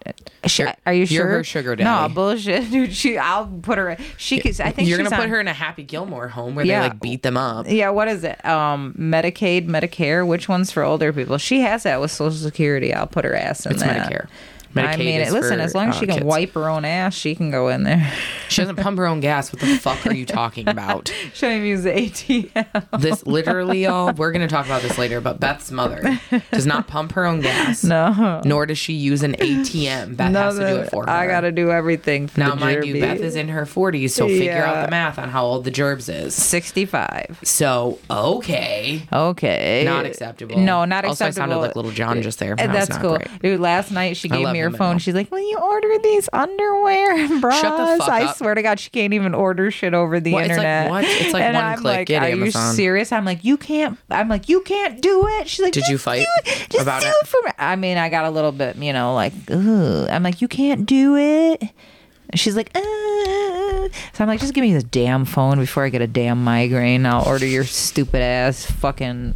sh- 0.45 0.59
You're- 0.59 0.73
are 0.85 0.93
you 0.93 1.05
sure? 1.05 1.17
you're 1.17 1.27
her 1.29 1.43
sugar 1.43 1.75
daddy. 1.75 1.83
No 2.09 2.13
bullshit, 2.13 2.69
dude. 2.71 2.93
She, 2.93 3.17
I'll 3.17 3.47
put 3.47 3.77
her. 3.77 3.91
In 3.91 3.97
she, 4.17 4.39
could, 4.39 4.59
I 4.61 4.71
think 4.71 4.87
you're 4.87 4.97
gonna 4.97 5.09
put 5.09 5.19
on- 5.19 5.29
her 5.29 5.39
in 5.39 5.47
a 5.47 5.53
Happy 5.53 5.83
Gilmore 5.83 6.27
home 6.27 6.55
where 6.55 6.65
Yeah. 6.65 6.81
they 6.83 6.89
like 6.89 6.99
beat 7.01 7.23
them 7.23 7.37
up. 7.37 7.65
Yeah, 7.69 7.89
what 7.89 8.07
is 8.07 8.23
it? 8.23 8.43
Um, 8.45 8.93
Medicaid, 8.97 9.67
Medicare. 9.67 10.25
Which 10.27 10.47
one's 10.49 10.71
for 10.71 10.83
older 10.83 11.11
people? 11.13 11.37
She 11.37 11.61
has 11.61 11.83
that 11.83 11.99
with 12.01 12.11
Social 12.11 12.37
Security. 12.37 12.93
I'll 12.93 13.07
put 13.07 13.25
her 13.25 13.35
ass 13.35 13.65
in 13.65 13.73
It's 13.73 13.81
that. 13.83 14.09
Medicare. 14.11 14.27
I 14.75 14.97
mean, 14.97 15.21
is 15.21 15.31
listen, 15.31 15.57
for, 15.57 15.63
as 15.63 15.75
long 15.75 15.89
as 15.89 15.95
uh, 15.95 15.99
she 15.99 16.05
can 16.05 16.15
kids. 16.15 16.25
wipe 16.25 16.53
her 16.53 16.69
own 16.69 16.85
ass, 16.85 17.13
she 17.13 17.35
can 17.35 17.51
go 17.51 17.69
in 17.69 17.83
there. 17.83 18.11
She 18.49 18.61
doesn't 18.61 18.77
pump 18.77 18.97
her 18.97 19.05
own 19.05 19.19
gas. 19.19 19.51
What 19.51 19.61
the 19.61 19.77
fuck 19.77 20.05
are 20.05 20.13
you 20.13 20.25
talking 20.25 20.67
about? 20.67 21.13
She 21.33 21.45
even 21.47 21.65
use 21.65 21.83
the 21.83 21.91
ATM. 21.91 22.99
This 22.99 23.25
literally, 23.25 23.83
y'all. 23.83 24.13
We're 24.13 24.31
gonna 24.31 24.47
talk 24.47 24.65
about 24.65 24.81
this 24.81 24.97
later. 24.97 25.21
But 25.21 25.39
Beth's 25.39 25.71
mother 25.71 26.19
does 26.51 26.65
not 26.65 26.87
pump 26.87 27.13
her 27.13 27.25
own 27.25 27.41
gas. 27.41 27.83
No. 27.91 28.41
Nor 28.45 28.67
does 28.67 28.77
she 28.77 28.93
use 28.93 29.21
an 29.23 29.33
ATM. 29.33 30.15
Beth 30.15 30.33
has 30.33 30.57
to 30.57 30.67
do 30.67 30.75
it 30.77 30.89
for 30.89 31.03
her. 31.03 31.09
I 31.09 31.27
gotta 31.27 31.51
do 31.51 31.71
everything 31.71 32.27
for 32.27 32.39
Now, 32.39 32.55
mind 32.55 32.85
you, 32.85 32.99
Beth 33.01 33.19
is 33.19 33.35
in 33.35 33.49
her 33.49 33.63
40s, 33.63 34.11
so 34.11 34.27
figure 34.27 34.63
out 34.63 34.85
the 34.85 34.91
math 34.91 35.19
on 35.19 35.29
how 35.29 35.45
old 35.45 35.65
the 35.65 35.71
Gerbs 35.71 36.07
is. 36.09 36.33
65. 36.35 37.39
So, 37.43 37.99
okay. 38.09 39.03
Okay. 39.11 39.83
Not 39.85 40.05
acceptable. 40.05 40.57
No, 40.57 40.85
not 40.85 41.05
acceptable. 41.05 41.09
Also, 41.09 41.25
I 41.25 41.29
sounded 41.31 41.57
like 41.57 41.75
Lil 41.75 41.91
Jon 41.91 42.21
just 42.21 42.39
there. 42.39 42.55
And 42.57 42.73
that's 42.73 42.97
cool. 42.97 43.17
great. 43.17 43.41
Dude, 43.41 43.59
last 43.59 43.91
night 43.91 44.17
she 44.17 44.29
I 44.29 44.37
gave 44.37 44.49
me 44.51 44.60
her 44.61 44.71
phone. 44.71 44.97
She's 44.99 45.13
like, 45.15 45.31
Will 45.31 45.39
you 45.39 45.57
order 45.57 45.97
these 45.99 46.29
underwear 46.33 47.15
and 47.15 47.41
bras? 47.41 47.61
fuck 47.61 48.09
I 48.09 48.25
up. 48.25 48.37
swear 48.37 48.55
to 48.55 48.61
God, 48.61 48.79
she 48.79 48.89
can't 48.89 49.13
even 49.13 49.33
order 49.33 49.71
shit 49.71 49.93
over 49.93 50.19
the 50.19 50.33
What? 50.33 50.45
It's 50.45 50.49
like, 50.49 50.57
internet. 50.59 50.89
what? 50.89 51.03
It's 51.05 51.33
like 51.33 51.43
and 51.43 51.55
one 51.55 51.63
I'm 51.65 51.77
click. 51.79 51.97
Like, 51.99 52.07
Get 52.07 52.23
Are 52.23 52.27
Amazon. 52.27 52.69
you 52.69 52.75
serious? 52.75 53.11
I'm 53.11 53.25
like, 53.25 53.43
you 53.43 53.57
can't. 53.57 53.97
I'm 54.09 54.29
like, 54.29 54.49
you 54.49 54.61
can't 54.61 55.01
do 55.01 55.27
it. 55.27 55.47
She's 55.47 55.61
like, 55.63 55.73
Did 55.73 55.87
you 55.87 55.93
"Just 55.95 56.05
fight 56.05 56.19
do 56.45 56.51
it. 56.51 56.67
Just 56.69 56.83
about 56.83 57.01
do 57.01 57.07
it? 57.07 57.15
it 57.21 57.27
for 57.27 57.37
me. 57.45 57.51
I 57.57 57.75
mean, 57.75 57.97
I 57.97 58.09
got 58.09 58.25
a 58.25 58.29
little 58.29 58.51
bit, 58.51 58.75
you 58.77 58.93
know, 58.93 59.13
like, 59.13 59.33
Ugh. 59.49 60.07
I'm 60.09 60.23
like, 60.23 60.41
you 60.41 60.47
can't 60.47 60.85
do 60.85 61.15
it. 61.17 61.61
And 61.61 62.39
She's 62.39 62.55
like, 62.55 62.71
uh. 62.75 62.81
so 62.81 63.89
I'm 64.19 64.27
like, 64.27 64.39
just 64.39 64.53
give 64.53 64.61
me 64.61 64.73
this 64.73 64.83
damn 64.85 65.25
phone 65.25 65.59
before 65.59 65.83
I 65.83 65.89
get 65.89 66.01
a 66.01 66.07
damn 66.07 66.43
migraine. 66.43 67.05
I'll 67.05 67.27
order 67.27 67.45
your 67.45 67.65
stupid 67.65 68.21
ass 68.21 68.63
fucking 68.65 69.35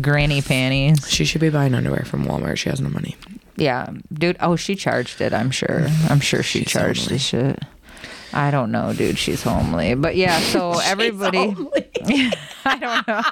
granny 0.00 0.42
panties. 0.42 1.08
She 1.08 1.24
should 1.24 1.40
be 1.40 1.50
buying 1.50 1.74
underwear 1.74 2.04
from 2.04 2.24
Walmart. 2.24 2.56
She 2.58 2.68
has 2.68 2.80
no 2.80 2.88
money. 2.88 3.16
Yeah, 3.56 3.90
dude. 4.12 4.36
Oh, 4.40 4.56
she 4.56 4.74
charged 4.76 5.20
it. 5.20 5.32
I'm 5.32 5.50
sure. 5.50 5.86
I'm 6.08 6.20
sure 6.20 6.42
she 6.42 6.60
She's 6.60 6.68
charged 6.68 7.02
homely. 7.02 7.14
the 7.16 7.18
shit. 7.18 7.58
I 8.32 8.50
don't 8.50 8.72
know, 8.72 8.94
dude. 8.94 9.18
She's 9.18 9.42
homely, 9.42 9.94
but 9.94 10.16
yeah. 10.16 10.38
So 10.40 10.78
everybody, 10.84 11.38
I 12.64 12.78
don't 12.80 13.06
know. 13.08 13.22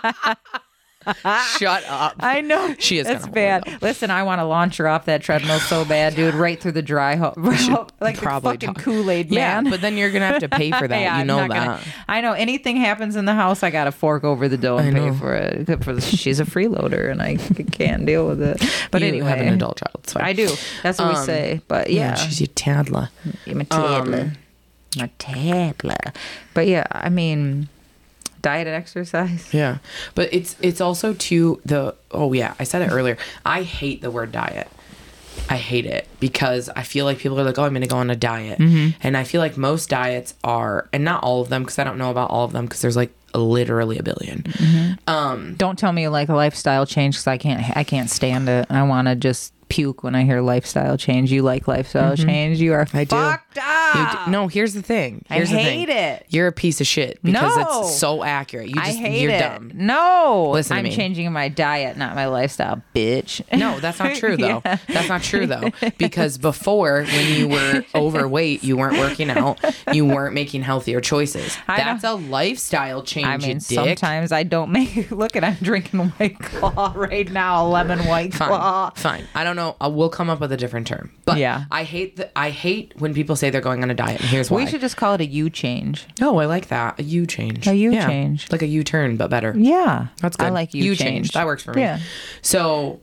Shut 1.58 1.82
up. 1.88 2.14
I 2.20 2.42
know 2.42 2.74
She 2.78 2.98
is 2.98 3.06
It's 3.06 3.24
kinda 3.24 3.34
bad. 3.64 3.82
Listen, 3.82 4.10
I 4.10 4.22
want 4.22 4.40
to 4.40 4.44
launch 4.44 4.76
her 4.76 4.86
off 4.86 5.06
that 5.06 5.22
treadmill 5.22 5.58
so 5.60 5.84
bad, 5.86 6.14
dude. 6.14 6.34
Right 6.34 6.60
through 6.60 6.72
the 6.72 6.82
dry 6.82 7.16
hole, 7.16 7.32
like 8.00 8.16
the 8.16 8.22
probably 8.22 8.52
fucking 8.52 8.74
Kool 8.74 9.10
Aid 9.10 9.30
yeah, 9.30 9.60
man. 9.62 9.70
but 9.70 9.80
then 9.80 9.96
you're 9.96 10.10
gonna 10.10 10.26
have 10.26 10.40
to 10.40 10.48
pay 10.48 10.70
for 10.70 10.86
that. 10.86 11.00
Yeah, 11.00 11.14
you 11.16 11.20
I'm 11.22 11.26
know 11.26 11.38
that. 11.38 11.48
gonna- 11.48 11.80
I 12.06 12.20
know 12.20 12.32
anything 12.34 12.76
happens 12.76 13.16
in 13.16 13.24
the 13.24 13.32
house, 13.34 13.62
I 13.62 13.70
got 13.70 13.84
to 13.84 13.92
fork 13.92 14.24
over 14.24 14.46
the 14.48 14.58
dough 14.58 14.76
and 14.76 14.94
pay 14.94 15.10
for 15.18 15.34
it. 15.34 15.82
For 15.82 15.98
she's 16.02 16.38
a 16.40 16.44
freeloader, 16.44 17.10
and 17.10 17.22
I 17.22 17.36
can't 17.36 18.04
deal 18.04 18.26
with 18.26 18.42
it. 18.42 18.62
But 18.90 19.00
you 19.00 19.08
anyway, 19.08 19.28
have 19.30 19.40
an 19.40 19.48
adult 19.54 19.78
child. 19.78 20.04
Fine. 20.06 20.22
I 20.24 20.32
do. 20.34 20.50
That's 20.82 20.98
what 20.98 21.08
we 21.08 21.14
Um, 21.14 21.24
say. 21.24 21.60
But 21.68 21.90
yeah, 21.90 22.14
she's 22.14 22.40
your 22.40 22.48
toddler. 22.48 23.08
A 23.46 23.64
toddler. 23.64 24.20
Um, 24.20 24.36
my 24.98 25.10
toddler. 25.18 26.12
But 26.52 26.66
yeah, 26.66 26.84
I 26.90 27.08
mean, 27.08 27.68
diet 28.42 28.66
and 28.66 28.76
exercise. 28.76 29.48
Yeah, 29.54 29.78
but 30.14 30.32
it's 30.32 30.56
it's 30.62 30.80
also 30.80 31.14
too 31.14 31.60
the 31.64 31.94
oh 32.10 32.32
yeah 32.32 32.54
I 32.58 32.64
said 32.64 32.82
it 32.82 32.90
earlier. 32.92 33.16
I 33.44 33.62
hate 33.62 34.02
the 34.02 34.10
word 34.10 34.32
diet. 34.32 34.68
I 35.48 35.56
hate 35.56 35.86
it 35.86 36.06
because 36.20 36.68
I 36.68 36.82
feel 36.82 37.04
like 37.04 37.18
people 37.18 37.38
are 37.40 37.44
like, 37.44 37.58
oh, 37.58 37.64
I'm 37.64 37.70
going 37.72 37.82
to 37.82 37.88
go 37.88 37.96
on 37.96 38.10
a 38.10 38.16
diet, 38.16 38.58
Mm-hmm. 38.58 38.98
and 39.02 39.16
I 39.16 39.24
feel 39.24 39.40
like 39.40 39.56
most 39.56 39.88
diets 39.88 40.34
are, 40.44 40.88
and 40.92 41.04
not 41.04 41.22
all 41.24 41.40
of 41.40 41.48
them 41.48 41.62
because 41.62 41.78
I 41.78 41.84
don't 41.84 41.98
know 41.98 42.10
about 42.10 42.30
all 42.30 42.44
of 42.44 42.52
them 42.52 42.66
because 42.66 42.80
there's 42.82 42.96
like 42.96 43.12
literally 43.34 43.98
a 43.98 44.02
1000000000 44.02 44.42
Mm-hmm. 44.42 44.92
Um, 45.10 45.54
Don't 45.56 45.78
tell 45.78 45.92
me 45.92 46.08
like 46.08 46.28
a 46.28 46.34
lifestyle 46.34 46.84
change 46.84 47.14
because 47.14 47.26
I 47.28 47.38
can't. 47.38 47.76
I 47.76 47.84
can't 47.84 48.10
stand 48.10 48.48
it. 48.48 48.66
I 48.70 48.82
want 48.82 49.08
to 49.08 49.14
just 49.16 49.52
puke 49.70 50.02
when 50.02 50.14
I 50.14 50.24
hear 50.24 50.40
lifestyle 50.42 50.98
change. 50.98 51.32
You 51.32 51.42
like 51.42 51.66
lifestyle 51.66 52.16
change? 52.16 52.60
You 52.60 52.74
are 52.74 52.84
Mm-hmm. 52.84 52.96
I 52.98 53.04
do. 53.04 53.16
fucked 53.16 53.56
You 53.56 53.62
up. 54.02 54.24
d- 54.26 54.30
no, 54.30 54.48
here's 54.48 54.74
the 54.74 54.82
thing. 54.82 55.24
I 55.30 55.34
Here's 55.36 55.50
the 55.50 55.58
hate 55.58 55.86
thing. 55.88 55.96
it. 55.96 56.26
You're 56.28 56.46
a 56.48 56.52
piece 56.52 56.80
of 56.80 56.86
shit 56.86 57.18
because 57.22 57.56
No. 57.56 57.80
it's 57.82 57.96
so 57.96 58.22
accurate. 58.24 58.68
You 58.68 58.80
I 58.80 58.86
just 58.86 58.98
hate 58.98 59.22
you're 59.22 59.32
it. 59.32 59.38
dumb. 59.38 59.70
No, 59.74 60.50
Listen 60.52 60.76
I'm 60.76 60.84
me. 60.84 60.94
changing 60.94 61.30
my 61.32 61.48
diet, 61.48 61.96
not 61.96 62.14
my 62.14 62.26
lifestyle, 62.26 62.82
bitch. 62.94 63.40
No, 63.56 63.78
that's 63.80 63.98
not 63.98 64.14
true 64.16 64.36
though. 64.36 64.60
That's 64.88 65.08
not 65.08 65.22
true 65.22 65.46
though. 65.46 65.70
Because 65.98 66.36
before, 66.50 67.04
when 67.04 67.34
you 67.34 67.48
were 67.48 67.84
overweight, 67.94 68.64
you 68.64 68.76
weren't 68.76 68.98
working 68.98 69.30
out, 69.30 69.58
you 69.92 70.04
weren't 70.06 70.34
making 70.34 70.62
healthier 70.62 71.00
choices. 71.00 71.56
I 71.68 71.76
That's 71.78 72.04
a 72.04 72.14
lifestyle 72.14 73.02
change. 73.02 73.26
I 73.26 73.36
mean, 73.36 73.60
sometimes 73.60 74.32
I 74.32 74.42
don't 74.42 74.70
make. 74.72 75.10
Look 75.10 75.36
at 75.36 75.44
I'm 75.44 75.54
drinking 75.62 76.00
White 76.10 76.38
Claw 76.40 76.92
right 76.96 77.30
now, 77.30 77.66
lemon 77.66 78.00
White 78.06 78.32
Claw. 78.32 78.90
Fine, 78.96 79.20
fine. 79.20 79.28
I 79.34 79.44
don't 79.44 79.56
know. 79.56 79.59
Uh, 79.80 79.88
we'll 79.92 80.08
come 80.08 80.28
up 80.30 80.40
with 80.40 80.50
a 80.52 80.56
different 80.56 80.86
term. 80.86 81.12
But 81.24 81.38
Yeah. 81.38 81.64
I 81.70 81.84
hate 81.84 82.16
the, 82.16 82.38
I 82.38 82.50
hate 82.50 82.92
when 82.98 83.14
people 83.14 83.36
say 83.36 83.50
they're 83.50 83.60
going 83.60 83.82
on 83.82 83.90
a 83.90 83.94
diet. 83.94 84.20
And 84.20 84.28
here's 84.30 84.50
why. 84.50 84.58
We 84.64 84.66
should 84.66 84.80
just 84.80 84.96
call 84.96 85.14
it 85.14 85.20
a 85.20 85.26
U 85.26 85.50
change. 85.50 86.06
oh, 86.20 86.38
I 86.38 86.46
like 86.46 86.68
that. 86.68 86.98
A 86.98 87.02
U 87.02 87.26
change. 87.26 87.66
A 87.66 87.74
U 87.74 87.92
Yeah. 87.92 88.06
change. 88.06 88.50
Like 88.50 88.62
a 88.62 88.66
U 88.66 88.82
turn, 88.84 89.16
but 89.16 89.28
better. 89.30 89.54
Yeah, 89.56 90.08
That's 90.20 90.36
good. 90.36 90.46
I 90.46 90.50
like 90.50 90.74
U 90.74 90.82
U 90.84 90.94
change. 90.96 91.32
That 91.32 91.46
works 91.46 91.62
for 91.62 91.72
me. 91.74 91.82
Yeah. 91.82 92.00
So 92.42 93.00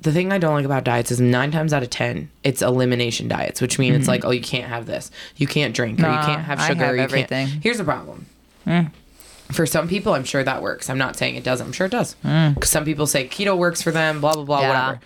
the 0.00 0.12
thing 0.12 0.30
I 0.32 0.38
don't 0.38 0.54
like 0.54 0.64
about 0.64 0.84
diets 0.84 1.10
is 1.10 1.20
nine 1.20 1.50
times 1.50 1.72
out 1.72 1.82
of 1.82 1.90
ten, 1.90 2.30
it's 2.44 2.62
elimination 2.62 3.26
diets, 3.26 3.60
which 3.60 3.78
means 3.80 3.96
it's 3.96 4.06
like, 4.08 4.24
oh, 4.24 4.30
you 4.30 4.40
can't 4.40 4.68
have 4.68 4.86
this, 4.86 5.10
you 5.36 5.46
can't 5.48 5.74
drink, 5.74 5.98
or 5.98 6.02
you 6.02 6.08
Mm-hmm. 6.08 6.26
Can't 6.26 6.42
have 6.44 6.60
I 6.60 6.68
sugar. 6.68 6.84
have 6.84 6.92
or 6.92 6.96
you 6.96 7.02
everything. 7.02 7.46
Mm. 7.48 7.50
Can't. 7.50 7.62
Here's 7.64 7.78
the 7.78 7.84
problem. 7.84 8.26
For 9.50 9.64
some 9.64 9.88
people, 9.88 10.12
I'm 10.12 10.24
sure 10.24 10.44
that 10.44 10.60
works. 10.60 10.90
I'm 10.90 10.98
not 10.98 11.16
saying 11.16 11.34
it 11.36 11.42
doesn't. 11.42 11.66
I'm 11.68 11.72
sure 11.72 11.86
it 11.86 11.90
does. 11.92 12.16
Mm. 12.22 12.54
Because 12.54 12.68
some 12.68 12.84
people 12.84 13.06
say 13.06 13.26
keto 13.26 13.56
works 13.56 13.80
for 13.80 13.90
them, 13.90 14.20
blah 14.20 14.34
blah 14.34 14.44
blah, 14.44 14.60
Yeah. 14.60 14.68
whatever. 14.68 15.00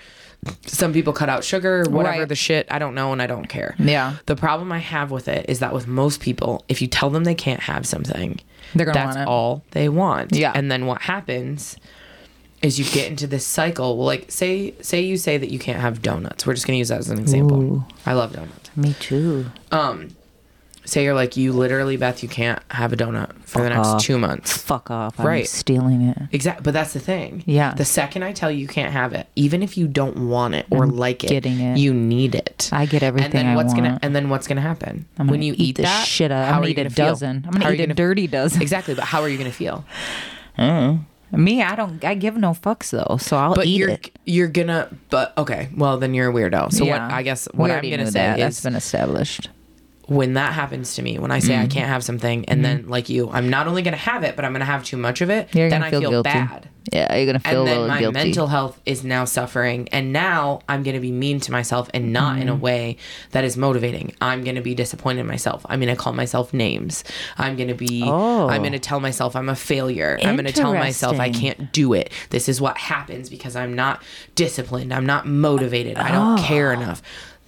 Some 0.66 0.92
people 0.92 1.12
cut 1.12 1.28
out 1.28 1.44
sugar, 1.44 1.84
whatever 1.88 2.20
Right. 2.20 2.28
the 2.28 2.34
shit. 2.34 2.66
I 2.70 2.78
don't 2.80 2.94
know, 2.94 3.12
and 3.12 3.22
I 3.22 3.26
don't 3.28 3.48
care. 3.48 3.76
Yeah. 3.78 4.14
The 4.26 4.34
problem 4.36 4.72
I 4.72 4.78
have 4.78 5.10
with 5.12 5.28
it 5.28 5.46
is 5.48 5.60
that 5.60 5.72
with 5.72 5.86
most 5.86 6.20
people, 6.20 6.64
if 6.68 6.82
you 6.82 6.88
tell 6.88 7.10
them 7.10 7.24
they 7.24 7.34
can't 7.34 7.60
have 7.60 7.86
something, 7.86 8.40
They're 8.74 8.86
gonna 8.86 8.98
that's 8.98 9.16
want 9.16 9.28
it. 9.28 9.30
all 9.30 9.62
they 9.70 9.88
want. 9.88 10.34
Yeah. 10.34 10.52
And 10.54 10.70
then 10.70 10.86
what 10.86 11.02
happens 11.02 11.76
is 12.60 12.78
you 12.78 12.84
get 12.86 13.08
into 13.10 13.26
this 13.28 13.46
cycle. 13.46 13.96
Well, 13.96 14.06
like 14.06 14.30
say 14.32 14.74
say 14.80 15.00
you 15.02 15.16
say 15.16 15.36
that 15.38 15.50
you 15.52 15.58
can't 15.60 15.80
have 15.80 16.02
donuts. 16.02 16.44
We're 16.46 16.54
just 16.54 16.66
gonna 16.66 16.78
use 16.78 16.88
that 16.88 16.98
as 16.98 17.10
an 17.10 17.18
example. 17.18 17.62
Ooh. 17.62 17.84
I 18.06 18.14
love 18.14 18.32
donuts. 18.32 18.70
Me 18.76 18.94
too. 18.98 19.46
Um, 19.70 20.08
say 20.84 21.04
you're 21.04 21.14
like 21.14 21.36
you 21.36 21.52
literally, 21.52 21.96
Beth, 21.96 22.22
you 22.22 22.28
can't 22.28 22.60
have 22.70 22.92
a 22.92 22.96
donut 22.96 23.32
for 23.44 23.62
the 23.62 23.68
next 23.70 23.86
off. 23.88 24.02
two 24.02 24.18
months. 24.18 24.56
Fuck 24.56 24.90
off. 24.90 25.18
I'm 25.20 25.26
Right. 25.26 25.46
stealing 25.46 26.02
it. 26.02 26.18
Exactly, 26.32 26.62
but 26.64 26.72
that's 26.74 26.92
the 26.92 27.00
thing. 27.00 27.42
Yeah. 27.46 27.74
The 27.74 27.84
second 27.84 28.22
I 28.24 28.32
tell 28.32 28.50
you 28.50 28.58
you 28.58 28.66
can't 28.68 28.92
have 28.92 29.12
it, 29.12 29.26
even 29.36 29.62
if 29.62 29.76
you 29.76 29.86
don't 29.86 30.28
want 30.28 30.54
it 30.54 30.66
or 30.70 30.86
like 30.86 31.22
it, 31.24 31.28
getting 31.28 31.60
it. 31.60 31.78
you 31.78 31.94
need 31.94 32.34
it. 32.34 32.68
I 32.72 32.86
get 32.86 33.02
everything 33.02 33.32
and 33.32 33.34
then 33.34 33.46
I 33.48 33.56
what's 33.56 33.74
gonna 33.74 33.98
and 34.02 34.14
then 34.16 34.28
what's 34.28 34.46
gonna 34.48 34.60
happen 34.60 35.06
I'm 35.18 35.26
gonna 35.26 35.30
when 35.32 35.42
you 35.42 35.54
eat, 35.56 35.76
the 35.76 35.82
that? 35.82 36.06
shit 36.06 36.30
out. 36.32 36.46
I'm 36.48 36.56
gonna 36.60 36.68
eat 36.68 36.72
a 36.72 36.74
gonna 36.74 36.90
feel? 36.90 37.06
dozen. 37.06 37.42
I'm 37.46 37.52
gonna 37.52 37.64
How 37.64 37.70
eat 37.70 37.80
a 37.80 37.82
gonna- 37.84 37.94
dirty 37.94 38.26
dozen. 38.26 38.60
Exactly, 38.62 38.94
but 38.94 39.04
how 39.04 39.22
are 39.22 39.28
you 39.28 39.38
gonna 39.38 39.50
feel? 39.52 39.84
Me, 41.34 41.62
I 41.62 41.74
don't. 41.76 42.04
I 42.04 42.14
give 42.14 42.36
no 42.36 42.50
fucks 42.50 42.90
though, 42.90 43.16
so 43.16 43.38
I'll 43.38 43.54
But 43.54 43.64
eat 43.66 43.78
you're 43.78 43.88
it. 43.88 44.10
you're 44.26 44.48
gonna. 44.48 44.88
But 45.08 45.32
okay, 45.38 45.70
well 45.74 45.96
then 45.96 46.12
you're 46.12 46.28
a 46.28 46.32
weirdo. 46.32 46.70
So 46.70 46.84
Yeah. 46.84 47.06
what 47.06 47.14
I 47.14 47.22
guess 47.22 47.48
what 47.54 47.70
I'm 47.70 47.80
gonna 47.88 48.06
say 48.06 48.18
that. 48.18 48.38
is 48.38 48.42
that's 48.42 48.60
been 48.62 48.74
established. 48.74 49.48
When 50.14 50.34
that 50.34 50.52
happens 50.52 50.94
to 50.96 51.02
me, 51.02 51.18
when 51.18 51.30
I 51.30 51.38
say 51.38 51.52
Mm-hmm. 51.54 51.62
I 51.64 51.66
can't 51.66 51.88
have 51.88 52.04
something, 52.04 52.44
and 52.46 52.64
then 52.64 52.88
like 52.88 53.08
you, 53.08 53.30
I'm 53.30 53.48
not 53.50 53.66
only 53.66 53.82
gonna 53.82 53.96
have 53.96 54.22
it, 54.24 54.36
but 54.36 54.44
I'm 54.44 54.52
gonna 54.52 54.64
have 54.64 54.84
too 54.84 54.96
much 54.96 55.20
of 55.20 55.30
it. 55.30 55.54
You're 55.54 55.70
then 55.70 55.82
I 55.82 55.90
feel 55.90 56.00
feel 56.00 56.22
bad. 56.22 56.68
Yeah, 56.92 57.14
you're 57.14 57.26
gonna 57.26 57.38
feel 57.38 57.60
And 57.60 57.68
then 57.68 57.88
my 57.88 58.00
guilty. 58.00 58.14
mental 58.24 58.48
health 58.48 58.80
is 58.84 59.04
now 59.04 59.24
suffering, 59.24 59.88
and 59.92 60.12
now 60.12 60.60
I'm 60.68 60.82
gonna 60.82 60.98
be 61.00 61.12
mean 61.12 61.38
to 61.40 61.52
myself, 61.52 61.88
and 61.94 62.12
not 62.12 62.32
Mm-hmm. 62.34 62.42
in 62.42 62.48
a 62.48 62.54
way 62.56 62.96
that 63.30 63.44
is 63.44 63.56
motivating. 63.56 64.14
I'm 64.20 64.42
gonna 64.44 64.62
be 64.62 64.74
disappointed 64.74 65.20
in 65.20 65.26
myself. 65.26 65.64
I'm 65.68 65.78
gonna 65.80 65.94
call 65.96 66.12
myself 66.12 66.52
names. 66.52 67.04
I'm 67.38 67.56
gonna 67.56 67.74
be. 67.74 68.02
Oh. 68.04 68.48
I'm 68.48 68.62
gonna 68.62 68.78
tell 68.80 68.98
myself 69.00 69.36
I'm 69.36 69.48
a 69.48 69.54
failure. 69.56 70.18
I'm 70.24 70.34
gonna 70.36 70.50
tell 70.52 70.74
myself 70.74 71.20
I 71.20 71.30
can't 71.30 71.72
do 71.72 71.92
it. 71.92 72.10
This 72.30 72.48
is 72.48 72.60
what 72.60 72.76
happens 72.76 73.28
because 73.30 73.54
I'm 73.56 73.74
not 73.74 74.02
disciplined. 74.34 74.92
I'm 74.92 75.06
not 75.06 75.26
motivated. 75.26 75.96
I 75.98 76.10
don't 76.10 76.38
Oh. 76.38 76.42
care 76.42 76.72
enough. 76.72 77.02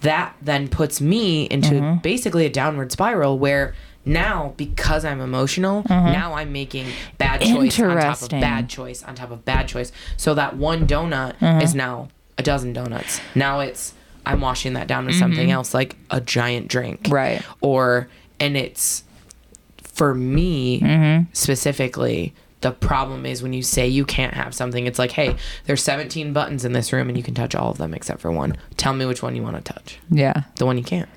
That 0.05 0.35
then 0.41 0.67
puts 0.69 1.01
me 1.01 1.45
into 1.45 1.69
Mm-hmm. 1.75 1.99
basically 1.99 2.45
a 2.45 2.49
downward 2.49 2.91
spiral 2.91 3.37
where 3.37 3.73
now 4.05 4.53
because 4.55 5.03
I'm 5.03 5.19
emotional, 5.19 5.83
now 5.89 6.33
I'm 6.35 6.51
making 6.53 6.87
bad 7.17 7.41
choice 7.41 7.79
on 7.79 7.97
top 7.97 8.21
of 8.21 8.29
Mm-hmm. 8.29 8.39
Bad 8.39 8.69
choice 8.69 9.03
on 9.03 9.15
top 9.15 9.31
of 9.31 9.43
bad 9.45 9.67
choice. 9.67 9.91
So 10.17 10.33
that 10.35 10.55
one 10.57 10.87
donut 10.87 11.35
Mm-hmm. 11.39 11.61
is 11.61 11.73
now 11.75 12.09
a 12.37 12.43
dozen 12.43 12.71
donuts. 12.73 13.19
Now 13.33 13.59
it's 13.61 13.93
I'm 14.25 14.41
washing 14.41 14.73
that 14.73 14.87
down 14.87 15.05
with 15.05 15.15
Mm-hmm. 15.15 15.19
something 15.23 15.51
else 15.51 15.73
like 15.73 15.95
a 16.11 16.21
giant 16.21 16.67
drink. 16.67 17.07
Right. 17.09 17.41
Or 17.61 18.07
and 18.39 18.55
it's 18.57 19.03
for 19.81 20.13
me 20.13 20.81
Mm-hmm. 20.81 21.33
specifically 21.33 22.33
the 22.61 22.71
problem 22.71 23.25
is 23.25 23.43
when 23.43 23.53
you 23.53 23.61
say 23.61 23.87
you 23.87 24.05
can't 24.05 24.33
have 24.33 24.53
something 24.55 24.87
it's 24.87 24.97
like 24.97 25.11
hey 25.11 25.35
there's 25.65 25.83
17 25.83 26.33
buttons 26.33 26.65
in 26.65 26.73
this 26.73 26.91
room 26.91 27.09
and 27.09 27.17
you 27.17 27.23
can 27.23 27.33
touch 27.33 27.53
all 27.53 27.69
of 27.69 27.77
them 27.77 27.93
except 27.93 28.19
for 28.21 28.31
one 28.31 28.55
tell 28.77 28.93
me 28.93 29.05
which 29.05 29.21
one 29.21 29.35
you 29.35 29.43
want 29.43 29.55
to 29.55 29.73
touch 29.73 29.99
yeah. 30.09 30.43
the 30.57 30.65
one 30.65 30.77
you 30.77 30.83
can't 30.83 31.09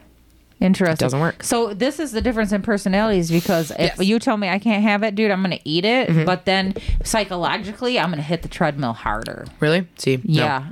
Interesting. 0.61 0.97
doesn't 0.97 1.21
work. 1.21 1.45
So 1.45 1.73
this 1.73 2.01
is 2.01 2.11
the 2.11 2.21
difference 2.21 2.51
in 2.51 2.63
personalities 2.63 3.31
because 3.31 3.71
if 3.71 3.79
Yes. 3.79 3.93
Mm-hmm. 3.93 4.03
you 4.03 4.19
tell 4.19 4.37
me 4.37 4.49
I 4.49 4.59
can't 4.59 4.83
have 4.83 5.05
it, 5.05 5.15
dude, 5.15 5.31
I'm 5.31 5.41
gonna 5.41 5.61
eat 5.65 5.85
it. 5.85 6.27
But 6.27 6.47
then 6.47 6.75
psychologically, 7.05 7.99
I'm 7.99 8.11
gonna 8.11 8.23
hit 8.23 8.43
the 8.43 8.49
treadmill 8.49 8.93
harder. 8.93 9.47
really 9.61 9.87
see 9.99 10.21
No. 10.25 10.65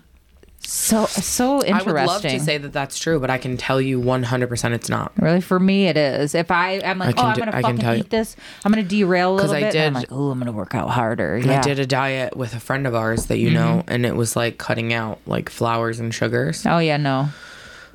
So 0.66 1.06
so 1.06 1.62
I 1.62 1.66
interesting. 1.66 1.92
would 1.92 2.06
love 2.06 2.22
to 2.22 2.40
say 2.40 2.58
that 2.58 2.72
that's 2.72 2.98
true, 2.98 3.20
but 3.20 3.30
I 3.30 3.38
can 3.38 3.56
tell 3.56 3.80
you 3.80 4.00
100% 4.00 4.72
it's 4.72 4.88
not. 4.88 5.12
Really, 5.16 5.40
for 5.40 5.60
me, 5.60 5.86
it 5.86 5.96
is. 5.96 6.34
If 6.34 6.50
I, 6.50 6.80
I'm 6.80 6.98
like, 6.98 7.16
I 7.16 7.22
oh, 7.22 7.26
I'm 7.26 7.38
gonna 7.38 7.52
I 7.54 7.62
fucking 7.62 8.00
eat 8.00 8.10
this. 8.10 8.34
I'm 8.64 8.72
gonna 8.72 8.82
derail 8.82 9.34
a 9.34 9.36
little 9.36 9.52
I 9.52 9.60
bit. 9.60 9.76
and 9.76 9.96
I'm 9.96 10.02
did- 10.02 10.10
like, 10.10 10.18
oh, 10.18 10.30
I'm 10.30 10.38
gonna 10.40 10.50
work 10.50 10.74
out 10.74 10.90
harder. 10.90 11.38
Yeah. 11.38 11.60
I 11.60 11.62
did 11.62 11.78
a 11.78 11.86
diet 11.86 12.36
with 12.36 12.52
a 12.52 12.58
friend 12.58 12.84
of 12.84 12.96
ours 12.96 13.26
that 13.26 13.38
you 13.38 13.50
know, 13.50 13.78
mm-hmm. 13.78 13.92
and 13.92 14.04
it 14.04 14.16
was 14.16 14.34
like 14.34 14.58
cutting 14.58 14.92
out 14.92 15.20
like 15.24 15.50
flours 15.50 16.00
and 16.00 16.12
sugars. 16.12 16.66
Oh 16.66 16.78
yeah, 16.78 16.96
no. 16.96 17.28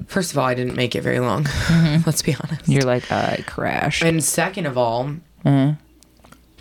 First 0.07 0.32
of 0.32 0.38
all, 0.38 0.45
I 0.45 0.53
didn't 0.53 0.76
make 0.76 0.95
it 0.95 1.01
very 1.01 1.19
long. 1.19 1.43
Mm-hmm. 1.43 2.03
Let's 2.05 2.22
be 2.22 2.36
honest. 2.36 2.69
You're 2.69 2.84
like, 2.84 3.11
I 3.11 3.43
crashed. 3.45 4.01
And 4.01 4.24
second 4.24 4.65
of 4.65 4.78
all, 4.78 5.17
uh-huh. 5.43 5.74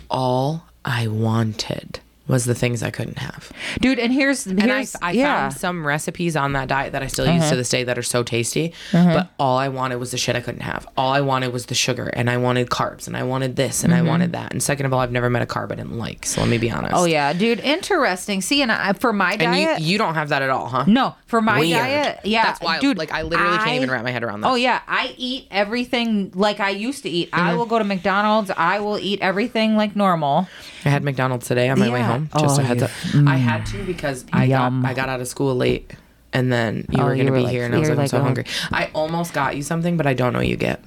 all 0.09 0.65
I 0.83 1.07
wanted 1.07 2.01
was 2.31 2.45
the 2.45 2.55
things 2.55 2.81
I 2.81 2.89
couldn't 2.89 3.19
have. 3.19 3.51
dude. 3.79 3.99
And 3.99 4.11
here's, 4.11 4.45
here's 4.45 4.59
And 4.59 4.71
I, 4.71 4.85
I 5.01 5.11
yeah. 5.11 5.23
Uh-huh. 5.31 5.41
found 5.49 5.53
some 5.57 5.85
recipes 5.85 6.35
on 6.35 6.53
that 6.53 6.67
diet 6.67 6.93
that 6.93 7.03
I 7.03 7.07
still 7.07 7.31
use 7.31 7.47
to 7.49 7.55
this 7.55 7.69
day 7.69 7.83
that 7.83 7.97
are 7.97 8.03
so 8.03 8.23
tasty. 8.23 8.73
But 8.91 9.29
all 9.37 9.57
I 9.57 9.67
wanted 9.69 9.97
was 9.97 10.09
the 10.11 10.17
shit 10.17 10.35
I 10.35 10.41
couldn't 10.41 10.61
have. 10.61 10.87
All 10.97 11.11
I 11.13 11.21
wanted 11.21 11.53
was 11.53 11.67
the 11.67 11.75
sugar, 11.75 12.07
and 12.07 12.29
I 12.29 12.37
wanted 12.37 12.69
carbs, 12.69 13.05
and 13.07 13.15
I 13.15 13.23
wanted 13.23 13.55
this, 13.57 13.83
and 13.83 13.93
I 13.93 14.01
wanted 14.01 14.31
that. 14.31 14.51
And 14.53 14.63
second 14.63 14.85
of 14.87 14.93
all, 14.93 14.99
I've 15.01 15.11
never 15.11 15.29
met 15.29 15.41
a 15.41 15.45
carb 15.45 15.71
I 15.71 15.75
didn't 15.75 15.97
like. 15.97 16.25
So 16.25 16.41
let 16.41 16.49
me 16.49 16.57
be 16.57 16.71
honest. 16.71 16.93
Mm-hmm. 16.93 17.03
oh 17.03 17.05
yeah, 17.05 17.33
dude. 17.33 17.59
Interesting. 17.59 18.41
See, 18.41 18.61
and 18.61 18.71
I, 18.71 18.93
for 18.93 19.11
my 19.13 19.31
And 19.33 19.41
diet, 19.41 19.79
you, 19.81 19.85
you 19.93 19.97
don't 19.97 20.13
have 20.15 20.29
that 20.29 20.41
at 20.41 20.49
all, 20.49 20.67
huh? 20.67 20.85
No, 20.87 21.15
for 21.25 21.41
my 21.41 21.59
Weird. 21.59 21.79
diet, 21.79 22.19
yeah, 22.23 22.43
That's 22.45 22.61
wild. 22.61 22.81
dude. 22.81 22.97
Like, 22.97 23.11
I 23.11 23.21
literally 23.23 23.57
can't 23.57 23.75
even 23.75 23.91
wrap 23.91 24.03
my 24.03 24.11
head 24.11 24.23
around 24.23 24.41
that. 24.41 24.47
Oh 24.47 24.55
yeah, 24.55 24.81
I 24.87 25.13
eat 25.17 25.47
everything 25.51 26.31
like 26.33 26.59
I 26.59 26.69
used 26.69 27.03
to 27.03 27.09
eat. 27.09 27.31
Mm-hmm. 27.31 27.43
I 27.43 27.55
will 27.55 27.65
go 27.65 27.77
to 27.77 27.83
McDonald's. 27.85 28.51
I 28.55 28.79
will 28.79 28.97
eat 28.97 29.19
everything 29.21 29.75
like 29.75 29.95
normal. 29.95 30.47
I 30.85 30.89
had 30.89 31.03
McDonald's 31.03 31.47
today 31.47 31.69
on 31.69 31.77
my 31.79 31.89
way 31.89 31.99
Yeah. 31.99 32.07
Just 32.37 32.59
Oh, 32.59 32.61
a 32.61 32.65
heads 32.65 32.83
up. 32.83 32.89
I 32.89 33.17
mm. 33.17 33.37
had 33.39 33.65
to 33.67 33.83
because 33.83 34.25
I 34.33 34.45
Yum. 34.45 34.81
got 34.81 34.89
I 34.89 34.93
got 34.93 35.09
out 35.09 35.21
of 35.21 35.27
school 35.27 35.55
late, 35.55 35.91
and 36.33 36.51
then 36.51 36.85
you 36.89 37.01
Oh, 37.01 37.05
were 37.05 37.15
gonna 37.15 37.31
were 37.31 37.37
be 37.37 37.43
like- 37.43 37.51
here, 37.51 37.65
and 37.65 37.73
I 37.75 37.79
was 37.79 37.87
you're 37.87 37.95
like, 37.95 38.03
I'm 38.03 38.07
so 38.09 38.21
hungry. 38.21 38.45
I 38.71 38.89
almost 38.93 39.33
got 39.33 39.55
you 39.55 39.63
something, 39.63 39.97
but 39.97 40.05
I 40.07 40.13
don't 40.13 40.33
know 40.33 40.39
what 40.39 40.47
you 40.47 40.57
get. 40.57 40.83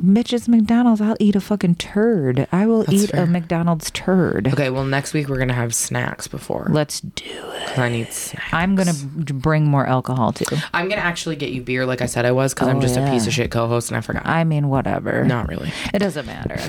Mitch's 0.00 0.48
McDonald's. 0.48 1.00
I'll 1.00 1.16
eat 1.20 1.36
a 1.36 1.40
fucking 1.40 1.76
turd. 1.76 2.46
I 2.52 2.66
will 2.66 2.84
eat 2.92 3.10
fair. 3.10 3.24
a 3.24 3.26
McDonald's 3.26 3.90
turd. 3.90 4.48
Okay, 4.48 4.70
well 4.70 4.84
next 4.84 5.14
week 5.14 5.28
we're 5.28 5.38
gonna 5.38 5.52
have 5.54 5.74
snacks 5.74 6.26
before. 6.26 6.66
Let's 6.70 7.00
do 7.00 7.24
it. 7.26 7.78
I 7.78 7.88
need 7.88 8.12
snacks. 8.12 8.52
I'm 8.52 8.74
gonna 8.74 8.92
b- 8.94 9.32
bring 9.32 9.64
more 9.66 9.86
alcohol 9.86 10.32
too. 10.32 10.56
I'm 10.72 10.88
gonna 10.88 11.00
actually 11.02 11.36
get 11.36 11.50
you 11.50 11.62
beer, 11.62 11.86
like 11.86 12.02
I 12.02 12.06
said 12.06 12.24
I 12.26 12.32
was, 12.32 12.54
because 12.54 12.68
I'm 12.68 12.78
Oh, 12.78 12.80
just 12.80 12.96
a 12.96 13.08
piece 13.10 13.26
of 13.26 13.32
shit 13.32 13.50
co-host, 13.50 13.90
and 13.90 13.96
I 13.96 14.00
forgot. 14.00 14.26
I 14.26 14.44
mean, 14.44 14.68
whatever. 14.68 15.24
Not 15.24 15.48
really. 15.48 15.72
It 15.92 15.98
doesn't 16.00 16.26
matter. 16.26 16.58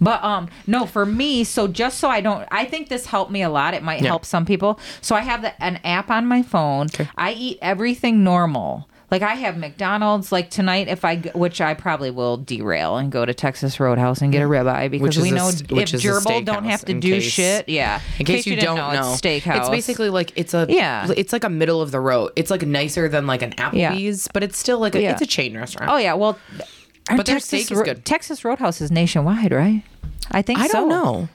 But 0.00 0.22
um 0.24 0.48
no, 0.66 0.84
for 0.84 1.06
me, 1.06 1.44
so 1.44 1.68
just 1.68 1.98
so 1.98 2.08
I 2.08 2.20
don't 2.20 2.46
I 2.50 2.64
think 2.64 2.88
this 2.88 3.06
helped 3.06 3.30
me 3.30 3.42
a 3.42 3.48
lot. 3.48 3.72
It 3.72 3.82
might 3.82 4.00
Yeah. 4.02 4.08
help 4.08 4.24
some 4.24 4.44
people. 4.44 4.80
So 5.00 5.14
I 5.14 5.20
have 5.20 5.42
the, 5.42 5.62
an 5.62 5.76
app 5.84 6.10
on 6.10 6.26
my 6.26 6.42
phone. 6.42 6.88
I 7.16 7.32
eat 7.32 7.58
everything 7.62 8.24
normal. 8.24 8.88
Like 9.10 9.22
I 9.22 9.34
have 9.34 9.56
McDonald's 9.56 10.32
like 10.32 10.50
tonight 10.50 10.88
if 10.88 11.04
I 11.04 11.18
which 11.34 11.60
I 11.60 11.74
probably 11.74 12.10
will 12.10 12.38
derail 12.38 12.96
and 12.96 13.12
go 13.12 13.24
to 13.24 13.32
Texas 13.32 13.78
Roadhouse 13.78 14.20
and 14.20 14.32
get 14.32 14.42
a 14.42 14.46
ribeye 14.46 14.90
because 14.90 15.16
we 15.18 15.30
know 15.30 15.50
st- 15.50 15.70
if 15.70 15.90
gerbil 16.02 16.44
don't 16.44 16.64
have 16.64 16.84
to 16.86 16.94
do 16.94 17.12
case- 17.12 17.22
shit. 17.22 17.68
Yeah. 17.68 18.00
In 18.18 18.26
case, 18.26 18.46
you, 18.46 18.56
didn't 18.56 18.76
don't 18.76 18.92
know, 18.94 19.12
it's 19.12 19.20
steakhouse. 19.20 19.58
It's 19.60 19.68
basically 19.68 20.10
like 20.10 20.32
it's 20.34 20.54
a 20.54 20.66
Yeah. 20.68 21.06
It's 21.16 21.32
like 21.32 21.44
a 21.44 21.48
middle 21.48 21.80
of 21.80 21.92
the 21.92 22.00
road. 22.00 22.32
It's 22.34 22.50
like 22.50 22.62
nicer 22.62 23.08
than 23.08 23.28
like 23.28 23.42
an 23.42 23.52
Applebee's, 23.52 24.28
but 24.32 24.42
it's 24.42 24.58
still 24.58 24.80
like 24.80 24.96
a, 24.96 25.02
Yeah. 25.02 25.12
it's 25.12 25.22
a 25.22 25.26
chain 25.26 25.56
restaurant. 25.56 25.90
Oh 25.92 25.98
yeah, 25.98 26.14
well 26.14 26.36
But 27.08 27.26
their 27.26 27.36
Texas 27.36 27.44
steak 27.66 27.70
is 27.70 27.82
good. 27.82 28.04
Texas 28.04 28.44
Roadhouse 28.44 28.80
is 28.80 28.90
nationwide, 28.90 29.52
right? 29.52 29.84
I 30.32 30.42
think 30.42 30.58
so. 30.58 30.64
I 30.64 30.66
so. 30.66 30.72
don't 30.80 30.88
know. 30.88 31.28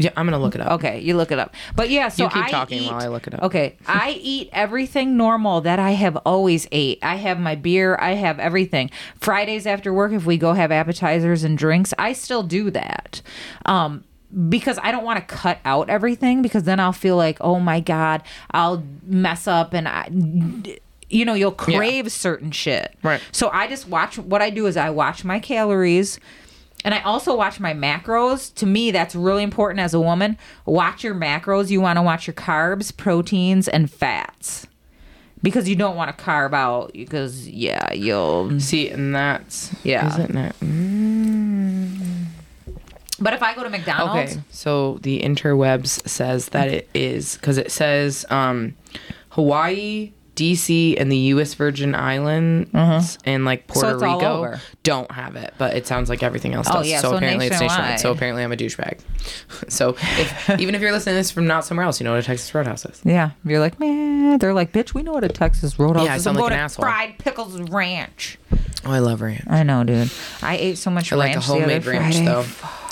Yeah, 0.00 0.10
I'm 0.16 0.24
gonna 0.24 0.38
look 0.38 0.54
it 0.54 0.62
up. 0.62 0.72
Okay, 0.72 1.00
you 1.00 1.14
look 1.14 1.30
it 1.30 1.38
up. 1.38 1.54
But 1.76 1.90
yeah, 1.90 2.08
so 2.08 2.24
You 2.24 2.30
keep 2.30 2.44
I 2.44 2.50
talking 2.50 2.82
eat, 2.82 2.90
while 2.90 3.02
I 3.02 3.08
look 3.08 3.26
it 3.26 3.34
up. 3.34 3.42
Okay, 3.42 3.76
I 3.86 4.12
eat 4.22 4.48
everything 4.50 5.18
normal 5.18 5.60
that 5.60 5.78
I 5.78 5.90
have 5.90 6.16
always 6.18 6.66
ate. 6.72 6.98
I 7.02 7.16
have 7.16 7.38
my 7.38 7.54
beer. 7.54 7.98
I 8.00 8.14
have 8.14 8.38
everything. 8.38 8.90
Fridays 9.20 9.66
after 9.66 9.92
work, 9.92 10.12
if 10.12 10.24
we 10.24 10.38
go 10.38 10.54
have 10.54 10.72
appetizers 10.72 11.44
and 11.44 11.58
drinks, 11.58 11.92
I 11.98 12.14
still 12.14 12.42
do 12.42 12.70
that. 12.70 13.20
Um, 13.66 14.04
because 14.48 14.78
I 14.82 14.90
don't 14.90 15.04
want 15.04 15.18
to 15.18 15.34
cut 15.34 15.58
out 15.66 15.90
everything 15.90 16.40
because 16.40 16.62
then 16.62 16.80
I'll 16.80 16.92
feel 16.92 17.16
like, 17.16 17.36
oh 17.42 17.60
my 17.60 17.80
god, 17.80 18.22
I'll 18.52 18.82
mess 19.04 19.46
up 19.46 19.74
and 19.74 19.86
I. 19.86 20.08
You 21.10 21.24
know, 21.24 21.34
you'll 21.34 21.50
crave 21.50 22.10
certain 22.12 22.52
shit. 22.52 22.96
Right. 23.02 23.20
So 23.32 23.50
I 23.50 23.66
just 23.66 23.88
watch. 23.88 24.16
What 24.16 24.40
I 24.40 24.48
do 24.48 24.66
is 24.66 24.76
I 24.76 24.90
watch 24.90 25.24
my 25.24 25.40
calories. 25.40 26.20
And 26.84 26.94
I 26.94 27.00
also 27.02 27.36
watch 27.36 27.60
my 27.60 27.74
macros. 27.74 28.54
To 28.54 28.66
me, 28.66 28.90
that's 28.90 29.14
really 29.14 29.42
important 29.42 29.80
as 29.80 29.92
a 29.92 30.00
woman. 30.00 30.38
Watch 30.64 31.04
your 31.04 31.14
macros. 31.14 31.70
You 31.70 31.80
want 31.80 31.98
to 31.98 32.02
watch 32.02 32.26
your 32.26 32.34
carbs, 32.34 32.96
proteins, 32.96 33.68
and 33.68 33.90
fats. 33.90 34.66
Because 35.42 35.68
you 35.68 35.76
don't 35.76 35.96
want 35.96 36.16
to 36.16 36.22
carb 36.22 36.52
out 36.52 36.92
because 36.92 37.48
yeah, 37.48 37.92
you'll 37.94 38.60
See, 38.60 38.90
and 38.90 39.14
that's 39.14 39.74
Yeah. 39.84 40.06
Isn't 40.06 40.36
it? 40.36 40.54
But 43.20 43.34
if 43.34 43.42
I 43.42 43.54
go 43.54 43.62
to 43.62 43.70
McDonald's, 43.70 44.32
Okay, 44.32 44.42
so 44.50 44.98
the 45.02 45.20
interwebs 45.20 46.06
says 46.08 46.50
that 46.50 46.68
it 46.68 46.88
is 46.94 47.36
because 47.36 47.58
it 47.58 47.70
says 47.70 48.24
um, 48.30 48.74
Hawaii, 49.30 50.12
DC, 50.40 51.00
and 51.00 51.12
the 51.12 51.16
U.S. 51.34 51.54
Virgin 51.54 51.94
Islands 51.94 53.18
and 53.24 53.44
like 53.44 53.66
Puerto 53.66 53.96
Uh-huh. 54.04 54.06
all 54.26 54.42
Rico 54.44 54.60
don't 54.82 55.10
have 55.12 55.36
it, 55.36 55.52
but 55.58 55.76
it 55.76 55.86
sounds 55.86 56.08
like 56.08 56.22
everything 56.22 56.54
else 56.54 56.66
Oh, 56.70 56.78
does. 56.78 56.88
yeah, 56.88 57.00
so, 57.00 57.10
so 57.10 57.16
apparently 57.16 57.46
it's 57.46 57.52
nationwide. 57.60 57.78
nationwide. 57.78 58.00
So 58.00 58.12
apparently 58.12 58.42
I'm 58.44 58.52
a 58.52 58.56
douchebag. 58.56 59.00
so 59.68 59.90
if, 60.00 60.50
even 60.60 60.74
if 60.74 60.80
you're 60.80 60.92
listening 60.92 61.14
to 61.14 61.18
this 61.18 61.30
from 61.30 61.46
not 61.46 61.64
somewhere 61.64 61.84
else, 61.86 62.00
you 62.00 62.04
know 62.04 62.12
what 62.12 62.20
a 62.20 62.22
Texas 62.22 62.54
Roadhouse 62.54 62.84
is. 62.86 63.00
yeah, 63.04 63.30
you're 63.44 63.60
like, 63.60 63.78
man, 63.78 64.38
they're 64.38 64.54
like, 64.54 64.72
bitch, 64.72 64.94
we 64.94 65.02
know 65.02 65.12
what 65.12 65.24
a 65.24 65.28
Texas 65.28 65.78
Roadhouse 65.78 66.04
Yeah, 66.06 66.16
is. 66.16 66.24
sound 66.24 66.36
I'm 66.38 66.42
like 66.42 66.50
going 66.50 66.58
an 66.60 66.64
asshole. 66.64 66.82
Fried 66.84 67.18
Pickles 67.18 67.60
Ranch. 67.70 68.38
Oh, 68.84 68.90
I 68.92 68.98
love 69.00 69.20
ranch. 69.20 69.44
I 69.46 69.62
know, 69.62 69.84
dude. 69.84 70.10
I 70.42 70.56
ate 70.56 70.78
so 70.78 70.90
much 70.90 71.12
I 71.12 71.16
like 71.16 71.32
a 71.32 71.34
ranch 71.34 71.46
the 71.46 71.52
other 71.52 71.60
homemade 71.62 71.86
ranch 71.86 72.14
Friday. 72.16 72.24
though. 72.24 72.46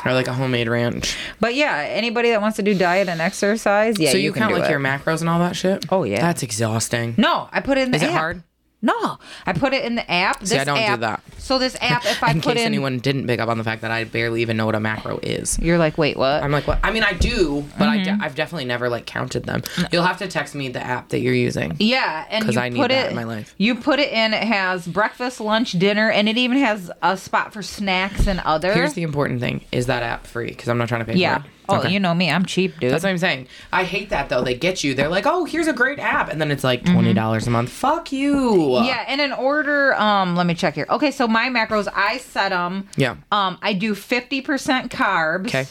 I 0.04 0.12
like 0.12 0.28
a 0.28 0.32
homemade 0.32 0.68
ranch. 0.68 1.16
But 1.40 1.54
yeah, 1.54 1.84
anybody 1.88 2.30
that 2.30 2.40
wants 2.40 2.56
to 2.56 2.62
do 2.62 2.74
diet 2.76 3.08
and 3.08 3.20
exercise, 3.20 3.98
yeah, 3.98 4.10
so 4.10 4.16
you, 4.16 4.32
can 4.32 4.42
count 4.42 4.54
like 4.54 4.64
it. 4.64 4.70
your 4.70 4.80
macros 4.80 5.20
and 5.20 5.28
all 5.28 5.38
that 5.40 5.56
shit? 5.56 5.86
Oh, 5.90 6.04
yeah. 6.04 6.20
That's 6.20 6.42
exhausting. 6.42 7.14
No, 7.16 7.48
I 7.52 7.60
put 7.60 7.78
it 7.78 7.82
in 7.82 7.90
the 7.90 7.96
Is 7.96 8.02
it 8.02 8.10
hard? 8.10 8.42
No, 8.80 9.18
I 9.44 9.52
put 9.54 9.72
it 9.72 9.84
in 9.84 9.96
the 9.96 10.08
app. 10.08 10.38
This 10.38 10.50
See, 10.50 10.58
I 10.58 10.62
don't 10.64 10.76
do 10.94 10.96
that. 10.98 11.20
So 11.38 11.58
this 11.58 11.76
app, 11.80 12.04
if 12.04 12.22
I 12.22 12.30
in 12.32 12.40
put 12.40 12.54
case 12.54 12.60
in, 12.60 12.66
anyone 12.66 12.98
didn't 13.00 13.26
pick 13.26 13.40
up 13.40 13.48
on 13.48 13.58
the 13.58 13.64
fact 13.64 13.82
that 13.82 13.90
I 13.90 14.04
barely 14.04 14.40
even 14.42 14.56
know 14.56 14.66
what 14.66 14.76
a 14.76 14.80
macro 14.80 15.18
is. 15.22 15.58
you're 15.58 15.78
like, 15.78 15.98
wait, 15.98 16.16
what? 16.16 16.42
I'm 16.44 16.52
like, 16.52 16.66
what? 16.68 16.78
I 16.84 16.92
mean, 16.92 17.02
I 17.02 17.12
do, 17.14 17.64
but 17.78 17.88
I 17.88 17.98
Mm-hmm. 17.98 18.18
de- 18.20 18.24
I've 18.24 18.36
definitely 18.36 18.66
never 18.66 18.88
like 18.88 19.04
counted 19.06 19.44
them. 19.44 19.62
You'll 19.90 20.04
have 20.04 20.18
to 20.18 20.28
text 20.28 20.54
me 20.54 20.68
the 20.68 20.80
app 20.80 21.08
that 21.08 21.18
you're 21.20 21.34
using. 21.34 21.74
yeah, 21.80 22.26
and 22.30 22.44
because 22.44 22.56
I 22.56 22.68
need 22.68 22.78
put 22.78 22.90
that 22.90 23.06
it 23.06 23.10
in 23.10 23.16
my 23.16 23.24
life. 23.24 23.54
You 23.58 23.74
put 23.74 23.98
it 23.98 24.12
in. 24.12 24.32
It 24.32 24.44
has 24.44 24.86
breakfast, 24.86 25.40
lunch, 25.40 25.72
dinner, 25.72 26.10
and 26.10 26.28
it 26.28 26.38
even 26.38 26.58
has 26.58 26.90
a 27.02 27.16
spot 27.16 27.52
for 27.52 27.62
snacks 27.62 28.28
and 28.28 28.38
other. 28.40 28.72
Here's 28.72 28.94
the 28.94 29.02
important 29.02 29.40
thing: 29.40 29.64
is 29.72 29.86
that 29.86 30.04
app 30.04 30.26
free? 30.26 30.48
Because 30.48 30.68
I'm 30.68 30.78
not 30.78 30.88
trying 30.88 31.04
to 31.04 31.12
pay 31.12 31.18
yeah. 31.18 31.38
for 31.40 31.46
it. 31.46 31.52
Oh, 31.68 31.78
Okay. 31.80 31.90
you 31.92 32.00
know 32.00 32.14
me, 32.14 32.30
I'm 32.30 32.44
cheap, 32.46 32.78
dude. 32.80 32.92
That's 32.92 33.04
what 33.04 33.10
I'm 33.10 33.18
saying. 33.18 33.46
I 33.72 33.84
hate 33.84 34.10
that 34.10 34.28
though. 34.28 34.42
They 34.42 34.54
get 34.54 34.82
you. 34.82 34.94
They're 34.94 35.08
like, 35.08 35.26
"Oh, 35.26 35.44
here's 35.44 35.66
a 35.68 35.72
great 35.72 35.98
app," 35.98 36.30
and 36.30 36.40
then 36.40 36.50
it's 36.50 36.64
like 36.64 36.84
twenty 36.84 37.12
dollars 37.14 37.46
a 37.46 37.50
month. 37.50 37.70
Fuck 37.70 38.10
you. 38.12 38.34
Mm-hmm. 38.34 38.86
yeah, 38.86 39.04
and 39.06 39.20
in 39.20 39.32
order, 39.32 39.94
um, 40.00 40.34
let 40.36 40.46
me 40.46 40.54
check 40.54 40.74
here. 40.74 40.86
Okay, 40.88 41.10
so 41.10 41.28
my 41.28 41.48
macros, 41.48 41.88
I 41.94 42.18
set 42.18 42.50
them. 42.50 42.88
Yeah. 42.96 43.16
Um, 43.32 43.58
I 43.62 43.72
do 43.74 43.94
fifty 43.94 44.40
percent 44.40 44.90
carbs. 44.90 45.46
Okay. 45.48 45.66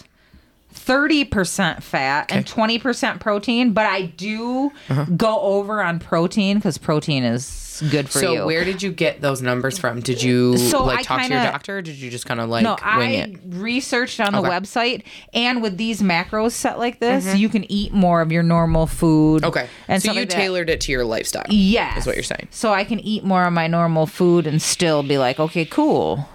30% 0.74 1.82
fat 1.84 2.32
and 2.32 2.46
20% 2.46 3.20
protein, 3.20 3.74
but 3.74 3.86
I 3.86 4.04
do 4.04 4.72
go 5.16 5.40
over 5.42 5.82
on 5.82 6.00
protein 6.00 6.58
because 6.58 6.78
protein 6.78 7.24
is 7.24 7.84
good 7.92 8.10
for 8.10 8.20
Uh-huh. 8.20 8.28
So 8.28 8.34
you. 8.34 8.46
where 8.46 8.64
did 8.64 8.82
you 8.82 8.92
get 8.92 9.22
those 9.22 9.42
numbers 9.42 9.78
from? 9.78 10.00
Did 10.00 10.22
you 10.22 10.58
So 10.58 10.84
like 10.84 11.00
I 11.00 11.04
talk 11.04 11.22
to 11.24 11.34
your 11.34 11.44
doctor? 11.44 11.78
or 11.78 11.82
Did 11.82 11.96
you 11.96 12.10
just 12.10 12.26
kind 12.26 12.40
of 12.40 12.50
like 12.50 12.64
no, 12.64 12.72
wing 12.74 12.82
I 12.84 13.12
it? 13.26 13.40
researched 13.46 14.20
on 14.20 14.34
the 14.34 14.42
website, 14.42 15.04
and 15.34 15.62
with 15.62 15.78
these 15.78 16.02
macros 16.02 16.52
set 16.52 16.80
like 16.80 17.00
this, 17.00 17.36
you 17.36 17.50
can 17.50 17.70
eat 17.72 17.94
more 17.94 18.22
of 18.22 18.32
your 18.32 18.44
normal 18.44 18.88
food. 18.88 19.42
Mm-hmm. 19.44 19.50
Okay. 19.50 19.70
and 19.88 20.02
so 20.02 20.12
you 20.12 20.22
like 20.22 20.30
that. 20.30 20.36
tailored 20.36 20.70
it 20.70 20.82
to 20.82 20.92
your 20.92 21.06
lifestyle. 21.06 21.46
Yes. 21.50 22.00
Is 22.00 22.08
what 22.08 22.16
you're 22.16 22.24
saying. 22.24 22.48
So 22.52 22.74
I 22.74 22.84
can 22.84 23.00
eat 23.00 23.24
more 23.24 23.46
of 23.46 23.54
my 23.54 23.68
normal 23.68 24.06
food 24.08 24.48
and 24.48 24.62
still 24.62 25.04
be 25.04 25.18
like, 25.18 25.40
okay, 25.40 25.66
cool. 25.66 26.28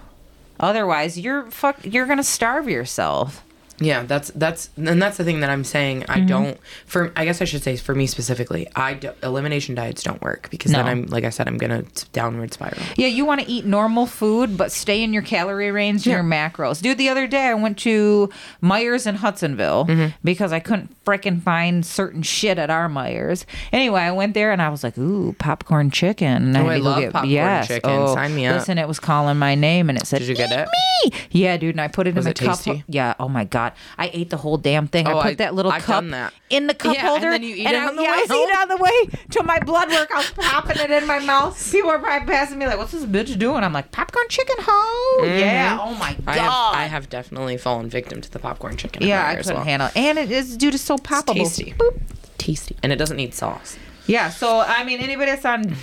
Otherwise, 0.59 1.19
you're 1.19 1.49
fuck. 1.51 1.77
You're 1.83 2.05
gonna 2.05 2.23
starve 2.23 2.69
yourself. 2.69 3.43
Yeah, 3.83 4.03
that's 4.03 4.31
that's 4.35 4.69
and 4.77 5.01
that's 5.01 5.17
the 5.17 5.23
thing 5.23 5.39
that 5.41 5.49
I'm 5.49 5.63
saying. 5.63 6.01
Mm-hmm. 6.01 6.11
I 6.11 6.19
don't 6.21 6.57
for 6.85 7.11
I 7.15 7.25
guess 7.25 7.41
I 7.41 7.45
should 7.45 7.63
say 7.63 7.75
for 7.77 7.93
me 7.95 8.07
specifically, 8.07 8.67
I 8.75 8.93
do, 8.95 9.11
elimination 9.21 9.75
diets 9.75 10.03
don't 10.03 10.21
work 10.21 10.47
because 10.51 10.71
then 10.71 10.85
I'm 10.87 11.05
like 11.07 11.23
I 11.23 11.29
said 11.29 11.47
I'm 11.47 11.57
gonna 11.57 11.83
downward 12.13 12.53
spiral. 12.53 12.77
Yeah, 12.95 13.07
you 13.07 13.25
want 13.25 13.41
to 13.41 13.49
eat 13.49 13.65
normal 13.65 14.05
food, 14.05 14.57
but 14.57 14.71
stay 14.71 15.03
in 15.03 15.13
your 15.13 15.21
calorie 15.23 15.71
range 15.71 16.05
and 16.05 16.05
Yeah. 16.07 16.13
your 16.15 16.23
macros. 16.23 16.81
Dude, 16.81 16.97
the 16.97 17.09
other 17.09 17.27
day 17.27 17.47
I 17.47 17.53
went 17.53 17.77
to 17.79 18.29
Meijers 18.61 19.07
in 19.07 19.15
Hudsonville 19.15 19.85
Mm-hmm. 19.85 20.15
because 20.23 20.53
I 20.53 20.59
couldn't 20.59 20.95
frickin' 21.05 21.41
find 21.41 21.85
certain 21.85 22.21
shit 22.23 22.57
at 22.57 22.69
our 22.69 22.87
Meijers. 22.89 23.45
Anyway, 23.71 24.01
I 24.01 24.11
went 24.11 24.33
there 24.33 24.51
and 24.51 24.61
I 24.61 24.69
was 24.69 24.83
like, 24.83 24.97
ooh, 24.97 25.33
popcorn 25.39 25.91
chicken. 25.91 26.55
And 26.55 26.57
Oh, 26.57 26.67
I 26.69 26.77
go 26.79 26.83
love 26.85 27.11
popcorn 27.13 27.63
chicken. 27.65 28.07
Sign 28.07 28.35
me 28.35 28.45
up. 28.45 28.55
Listen, 28.59 28.77
it 28.77 28.87
was 28.87 28.99
calling 28.99 29.37
my 29.37 29.55
name 29.55 29.89
and 29.89 29.97
it 29.97 30.07
said, 30.07 30.19
Did 30.19 30.29
you 30.29 30.35
get 30.35 30.51
"Eat 30.51 30.59
it? 30.59 30.69
me. 31.11 31.19
Yeah, 31.31 31.57
dude, 31.57 31.75
and 31.75 31.81
I 31.81 31.87
put 31.89 32.07
it 32.07 32.15
Was 32.15 32.25
in 32.25 32.33
my 32.45 32.55
cup. 32.55 32.77
Yeah, 32.87 33.13
oh 33.19 33.27
my 33.27 33.43
God. 33.43 33.72
I 33.97 34.09
ate 34.13 34.29
the 34.29 34.37
whole 34.37 34.57
damn 34.57 34.87
thing. 34.87 35.07
Oh, 35.07 35.19
I 35.19 35.21
put 35.23 35.31
I- 35.31 35.35
that 35.35 35.55
little 35.55 35.71
I've 35.71 35.83
cup 35.83 36.03
that. 36.09 36.33
in 36.49 36.67
the 36.67 36.73
cup 36.73 36.93
Yeah, 36.95 36.99
and 37.01 37.07
holder. 37.09 37.31
then 37.31 37.43
you 37.43 37.55
eat 37.55 37.67
it 37.67 37.75
I, 37.75 37.87
on 37.87 37.95
the 37.95 38.03
yeah, 38.03 38.11
way 38.11 38.17
I 38.23 38.25
home. 38.29 38.49
on 38.61 38.67
the 38.69 38.77
way 38.77 39.19
to 39.31 39.43
my 39.43 39.59
blood 39.59 39.89
work. 39.89 40.09
I 40.13 40.17
was 40.17 40.31
popping 40.31 40.77
it 40.79 40.91
in 40.91 41.07
my 41.07 41.19
mouth. 41.19 41.71
People 41.71 41.91
are 41.91 41.99
probably 41.99 42.27
passing 42.27 42.57
me 42.59 42.65
like, 42.67 42.77
"What's 42.77 42.91
this 42.91 43.05
bitch 43.05 43.37
doing?" 43.37 43.63
I'm 43.63 43.73
like, 43.73 43.91
"Popcorn 43.91 44.25
chicken, 44.29 44.55
ho!" 44.59 45.23
Yeah. 45.25 45.77
Oh 45.81 45.93
my 45.95 46.13
god. 46.13 46.19
Mm-hmm. 46.25 46.29
I 46.29 46.35
have 46.37 46.73
I 46.75 46.83
have 46.85 47.09
definitely 47.09 47.57
fallen 47.57 47.89
victim 47.89 48.21
to 48.21 48.31
the 48.31 48.39
popcorn 48.39 48.77
chicken. 48.77 49.03
yeah, 49.03 49.27
I 49.27 49.35
couldn't 49.35 49.55
well. 49.55 49.63
handle, 49.63 49.87
it. 49.89 49.97
and 49.97 50.17
it 50.17 50.31
is 50.31 50.55
dude, 50.57 50.73
it's 50.75 50.83
so 50.83 50.97
poppable. 50.97 51.33
tasty. 51.35 51.73
Boop. 51.77 51.99
tasty 52.37 52.75
and 52.83 52.91
it 52.91 52.97
doesn't 52.97 53.17
need 53.17 53.33
sauce. 53.33 53.77
Yeah. 54.07 54.29
So 54.29 54.59
I 54.59 54.83
mean, 54.83 54.99
anybody 54.99 55.31
that's 55.31 55.45
on 55.45 55.75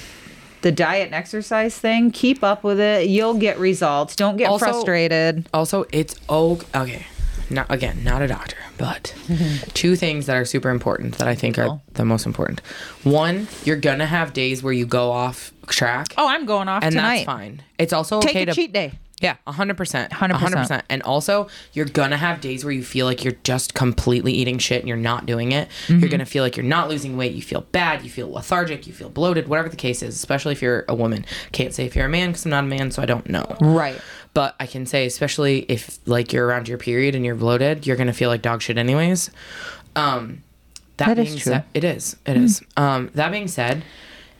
the 0.62 0.70
diet 0.70 1.06
and 1.06 1.14
exercise 1.14 1.78
thing, 1.78 2.10
keep 2.10 2.44
up 2.44 2.62
with 2.62 2.78
it. 2.78 3.08
You'll 3.08 3.34
get 3.38 3.58
results. 3.58 4.14
Don't 4.14 4.36
get 4.36 4.48
Also- 4.50 4.66
frustrated. 4.66 5.48
Also, 5.54 5.86
it's 5.92 6.14
okay. 6.28 6.66
Okay, 6.74 7.06
not 7.50 7.66
again, 7.70 8.02
not 8.04 8.22
a 8.22 8.26
doctor, 8.28 8.56
but 8.78 9.14
two 9.74 9.96
things 9.96 10.26
that 10.26 10.36
are 10.36 10.44
super 10.44 10.70
important 10.70 11.18
that 11.18 11.28
I 11.28 11.34
think 11.34 11.58
are 11.58 11.80
the 11.94 12.04
most 12.04 12.26
important. 12.26 12.60
One, 13.02 13.48
you're 13.64 13.76
gonna 13.76 14.06
have 14.06 14.32
days 14.32 14.62
where 14.62 14.72
you 14.72 14.86
go 14.86 15.10
off 15.12 15.52
track, 15.66 16.08
Oh, 16.16 16.26
I'm 16.28 16.46
going 16.46 16.68
off 16.68 16.82
and 16.82 16.92
tonight. 16.92 17.16
that's 17.18 17.26
fine. 17.26 17.62
It's 17.78 17.92
also 17.92 18.20
Take 18.20 18.30
okay 18.30 18.42
a 18.42 18.46
to 18.46 18.52
cheat 18.54 18.72
day. 18.72 18.92
Yeah, 19.22 19.36
hundred 19.46 19.76
percent, 19.76 20.10
100%. 20.12 20.32
hundred 20.32 20.56
percent. 20.56 20.82
And 20.88 21.02
also, 21.02 21.48
you're 21.74 21.84
gonna 21.84 22.16
have 22.16 22.40
days 22.40 22.64
where 22.64 22.72
you 22.72 22.82
feel 22.82 23.04
like 23.04 23.22
you're 23.22 23.36
just 23.44 23.74
completely 23.74 24.32
eating 24.32 24.56
shit 24.56 24.78
and 24.80 24.88
you're 24.88 24.96
not 24.96 25.26
doing 25.26 25.52
it. 25.52 25.68
Mm-hmm. 25.88 25.98
You're 26.00 26.08
gonna 26.08 26.24
feel 26.24 26.42
like 26.42 26.56
you're 26.56 26.64
not 26.64 26.88
losing 26.88 27.18
weight. 27.18 27.34
You 27.34 27.42
feel 27.42 27.60
bad. 27.60 28.02
You 28.02 28.08
feel 28.08 28.30
lethargic. 28.32 28.86
You 28.86 28.94
feel 28.94 29.10
bloated. 29.10 29.46
Whatever 29.46 29.68
the 29.68 29.76
case 29.76 30.02
is, 30.02 30.14
especially 30.14 30.52
if 30.52 30.62
you're 30.62 30.86
a 30.88 30.94
woman. 30.94 31.26
Can't 31.52 31.74
say 31.74 31.84
if 31.84 31.94
you're 31.94 32.06
a 32.06 32.08
man 32.08 32.30
because 32.30 32.46
I'm 32.46 32.50
not 32.50 32.64
a 32.64 32.68
man, 32.68 32.90
so 32.92 33.02
I 33.02 33.06
don't 33.06 33.28
know. 33.28 33.44
Right. 33.60 34.00
But 34.32 34.54
I 34.60 34.66
can 34.66 34.86
say, 34.86 35.06
especially 35.06 35.60
if 35.68 35.98
like 36.06 36.32
you're 36.32 36.46
around 36.46 36.68
your 36.68 36.78
period 36.78 37.14
and 37.14 37.24
you're 37.24 37.34
bloated, 37.34 37.86
you're 37.86 37.96
gonna 37.96 38.12
feel 38.12 38.28
like 38.30 38.42
dog 38.42 38.62
shit 38.62 38.78
anyways. 38.78 39.30
Um, 39.96 40.42
that, 40.98 41.06
That 41.08 41.18
is 41.18 41.28
being 41.28 41.38
true. 41.40 41.52
said, 41.52 41.64
it 41.74 41.84
is. 41.84 42.16
It 42.26 42.36
is. 42.36 42.62
Um, 42.76 43.10
that 43.14 43.32
being 43.32 43.48
said, 43.48 43.82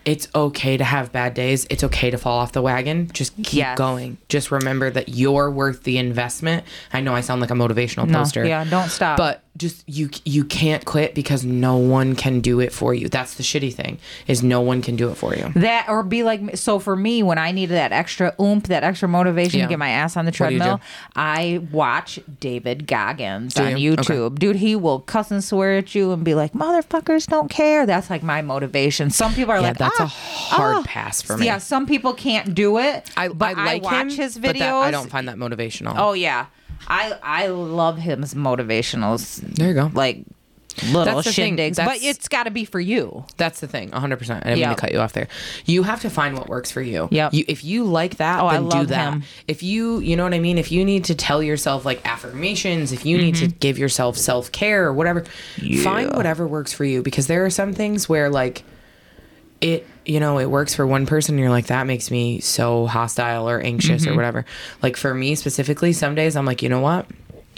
it's 0.04 0.28
okay 0.34 0.76
to 0.76 0.84
have 0.84 1.10
bad 1.12 1.34
days. 1.34 1.66
It's 1.70 1.82
okay 1.84 2.10
to 2.10 2.18
fall 2.18 2.38
off 2.38 2.52
the 2.52 2.62
wagon. 2.62 3.10
Just 3.12 3.34
keep 3.36 3.52
Yes. 3.54 3.78
going. 3.78 4.16
Just 4.28 4.50
remember 4.50 4.90
that 4.90 5.08
you're 5.10 5.50
worth 5.50 5.82
the 5.82 5.98
investment. 5.98 6.64
I 6.92 7.00
know 7.00 7.14
I 7.14 7.20
sound 7.20 7.40
like 7.40 7.50
a 7.50 7.54
motivational 7.54 8.06
No, 8.08 8.18
poster. 8.18 8.44
yeah, 8.46 8.64
don't 8.64 8.88
stop. 8.90 9.16
But 9.18 9.42
just 9.60 9.84
you 9.88 10.10
you 10.24 10.42
can't 10.44 10.84
quit 10.84 11.14
because 11.14 11.44
no 11.44 11.76
one 11.76 12.16
can 12.16 12.40
do 12.40 12.58
it 12.60 12.72
for 12.72 12.94
you. 12.94 13.08
That's 13.08 13.34
the 13.34 13.42
shitty 13.42 13.72
thing 13.74 13.98
is 14.26 14.42
no 14.42 14.60
one 14.60 14.80
can 14.82 14.96
do 14.96 15.10
it 15.10 15.14
for 15.16 15.34
you. 15.36 15.52
That 15.54 15.86
or 15.88 16.02
be 16.02 16.22
like 16.24 16.56
so 16.56 16.78
for 16.78 16.96
me 16.96 17.22
when 17.22 17.38
I 17.38 17.52
needed 17.52 17.74
that 17.74 17.92
extra 17.92 18.34
oomph, 18.40 18.64
that 18.68 18.82
extra 18.82 19.06
motivation 19.06 19.58
Yeah. 19.60 19.66
to 19.66 19.68
get 19.70 19.78
my 19.78 19.90
ass 19.90 20.16
on 20.16 20.24
the 20.24 20.30
What 20.30 20.48
do 20.50 20.56
treadmill, 20.58 20.76
do? 20.78 20.82
I 21.14 21.60
watch 21.70 22.18
David 22.40 22.86
Goggins 22.86 23.54
Do 23.54 23.62
on 23.64 23.76
you? 23.76 23.92
YouTube. 23.96 24.38
Dude, 24.38 24.56
he 24.56 24.74
will 24.74 25.00
cuss 25.00 25.30
and 25.30 25.44
swear 25.44 25.76
at 25.78 25.94
you 25.94 26.12
and 26.12 26.24
be 26.24 26.34
like, 26.34 26.54
"Motherfuckers 26.54 27.26
don't 27.28 27.50
care." 27.50 27.84
That's 27.86 28.08
like 28.10 28.22
my 28.22 28.40
motivation. 28.42 29.10
Some 29.10 29.34
people 29.34 29.52
are 29.52 29.56
Yeah, 29.60 29.68
like, 29.68 29.78
that's 29.78 30.00
"Ah, 30.00 30.04
a 30.04 30.06
hard 30.06 30.76
ah." 30.78 30.82
pass 30.86 31.20
for 31.22 31.36
me. 31.36 31.46
Yeah, 31.46 31.58
some 31.58 31.86
people 31.86 32.14
can't 32.14 32.54
do 32.54 32.78
it. 32.78 33.10
I, 33.16 33.28
but 33.28 33.58
I 33.58 33.64
like 33.66 33.82
watch 33.82 33.94
him, 33.94 34.08
his 34.10 34.38
videos. 34.38 34.42
but 34.42 34.58
that, 34.58 34.74
I 34.74 34.90
don't 34.90 35.10
find 35.10 35.28
that 35.28 35.36
motivational. 35.36 35.94
Oh 35.98 36.14
yeah, 36.14 36.46
I 36.88 37.14
I 37.22 37.46
love 37.48 37.98
his 37.98 38.34
motivationals. 38.34 39.40
There 39.56 39.68
you 39.68 39.74
go. 39.74 39.90
Like 39.94 40.24
little 40.84 41.04
That's 41.16 41.26
the 41.26 41.32
thing. 41.32 41.56
shindigs, 41.56 41.76
but 41.76 41.84
That's- 41.86 42.04
it's 42.04 42.28
got 42.28 42.44
to 42.44 42.50
be 42.50 42.64
for 42.64 42.80
you. 42.80 43.24
That's 43.36 43.60
the 43.60 43.66
thing, 43.66 43.90
100%. 43.90 44.00
I 44.00 44.50
didn't 44.50 44.60
mean 44.60 44.68
to 44.68 44.74
cut 44.76 44.92
you 44.92 45.00
off 45.00 45.12
there. 45.12 45.26
You 45.66 45.82
have 45.82 46.00
to 46.02 46.10
find 46.10 46.38
what 46.38 46.48
works 46.48 46.70
for 46.70 46.80
you. 46.80 47.08
Yep. 47.10 47.34
You, 47.34 47.44
if 47.48 47.64
you 47.64 47.84
like 47.84 48.16
that, 48.16 48.40
Oh, 48.40 48.46
I 48.46 48.54
then 48.54 48.62
do 48.68 48.76
love 48.78 48.88
that. 48.88 49.12
him. 49.12 49.22
If 49.48 49.62
you, 49.62 49.98
you 49.98 50.16
know 50.16 50.22
what 50.24 50.32
I 50.32 50.38
mean? 50.38 50.56
If 50.58 50.70
you 50.72 50.84
need 50.84 51.04
to 51.06 51.14
tell 51.14 51.42
yourself 51.42 51.84
like 51.84 52.00
affirmations, 52.06 52.92
if 52.92 53.04
you 53.04 53.18
need 53.18 53.34
Mm-hmm. 53.34 53.46
to 53.48 53.54
give 53.56 53.78
yourself 53.78 54.16
self 54.16 54.52
care 54.52 54.86
or 54.86 54.92
whatever, 54.94 55.24
find 55.82 56.12
whatever 56.14 56.46
works 56.46 56.72
for 56.72 56.84
you 56.84 57.02
because 57.02 57.26
there 57.26 57.44
are 57.44 57.50
some 57.50 57.72
things 57.74 58.08
where 58.08 58.30
like 58.30 58.62
it, 59.60 59.86
you 60.06 60.20
know, 60.20 60.38
it 60.38 60.46
works 60.50 60.74
for 60.74 60.86
one 60.86 61.06
person 61.06 61.34
and 61.34 61.40
you're 61.40 61.50
like, 61.50 61.66
that 61.66 61.86
makes 61.86 62.10
me 62.10 62.40
so 62.40 62.86
hostile 62.86 63.48
or 63.48 63.60
anxious 63.60 64.02
Mm-hmm. 64.02 64.12
or 64.12 64.16
whatever. 64.16 64.44
Like 64.82 64.96
for 64.96 65.12
me 65.14 65.34
specifically, 65.34 65.92
some 65.92 66.14
days 66.14 66.36
I'm 66.36 66.46
like, 66.46 66.62
you 66.62 66.68
know 66.68 66.80
what? 66.80 67.06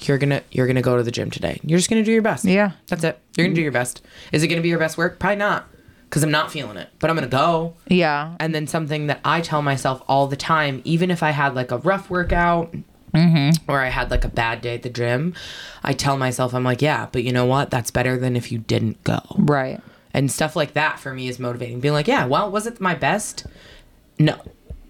You're 0.02 0.18
gonna 0.18 0.42
you're 0.50 0.66
gonna 0.66 0.82
go 0.82 0.96
to 0.96 1.02
the 1.04 1.12
gym 1.12 1.30
today. 1.30 1.60
You're 1.64 1.78
just 1.78 1.88
gonna 1.88 2.02
do 2.02 2.10
your 2.12 2.22
best. 2.22 2.44
Yeah. 2.44 2.72
That's 2.88 3.04
it. 3.04 3.18
You're 3.36 3.46
gonna 3.46 3.54
do 3.54 3.62
your 3.62 3.70
best. 3.72 4.02
Is 4.32 4.42
it 4.42 4.48
gonna 4.48 4.60
be 4.62 4.68
your 4.68 4.80
best 4.80 4.98
work? 4.98 5.18
Probably 5.20 5.36
not. 5.36 5.66
Because 6.04 6.24
I'm 6.24 6.30
not 6.32 6.50
feeling 6.50 6.76
it. 6.76 6.88
But 6.98 7.08
I'm 7.08 7.14
gonna 7.16 7.28
go. 7.28 7.74
Yeah, 7.86 8.34
And 8.40 8.52
then 8.54 8.66
something 8.66 9.06
that 9.06 9.20
I 9.24 9.40
tell 9.40 9.62
myself 9.62 10.02
all 10.08 10.26
the 10.26 10.36
time, 10.36 10.82
even 10.84 11.10
if 11.10 11.22
I 11.22 11.30
had 11.30 11.54
like 11.54 11.70
a 11.70 11.78
rough 11.78 12.10
workout 12.10 12.74
Mm-hmm. 13.14 13.70
or 13.70 13.78
I 13.80 13.88
had 13.90 14.10
like 14.10 14.24
a 14.24 14.28
bad 14.28 14.62
day 14.62 14.74
at 14.74 14.82
the 14.82 14.88
gym, 14.88 15.34
I 15.84 15.92
tell 15.92 16.16
myself, 16.16 16.54
I'm 16.54 16.64
like, 16.64 16.80
yeah, 16.80 17.08
but 17.12 17.22
you 17.24 17.30
know 17.32 17.44
what? 17.44 17.70
That's 17.70 17.90
better 17.90 18.16
than 18.16 18.36
if 18.36 18.50
you 18.50 18.58
didn't 18.58 19.04
go. 19.04 19.20
right. 19.36 19.80
And 20.14 20.30
stuff 20.30 20.54
like 20.56 20.74
that 20.74 20.98
for 20.98 21.14
me 21.14 21.28
is 21.28 21.38
motivating. 21.38 21.80
Being 21.80 21.94
like, 21.94 22.06
yeah, 22.08 22.26
well, 22.26 22.50
was 22.50 22.66
it 22.66 22.80
my 22.80 22.94
best? 22.94 23.46
No. 24.18 24.36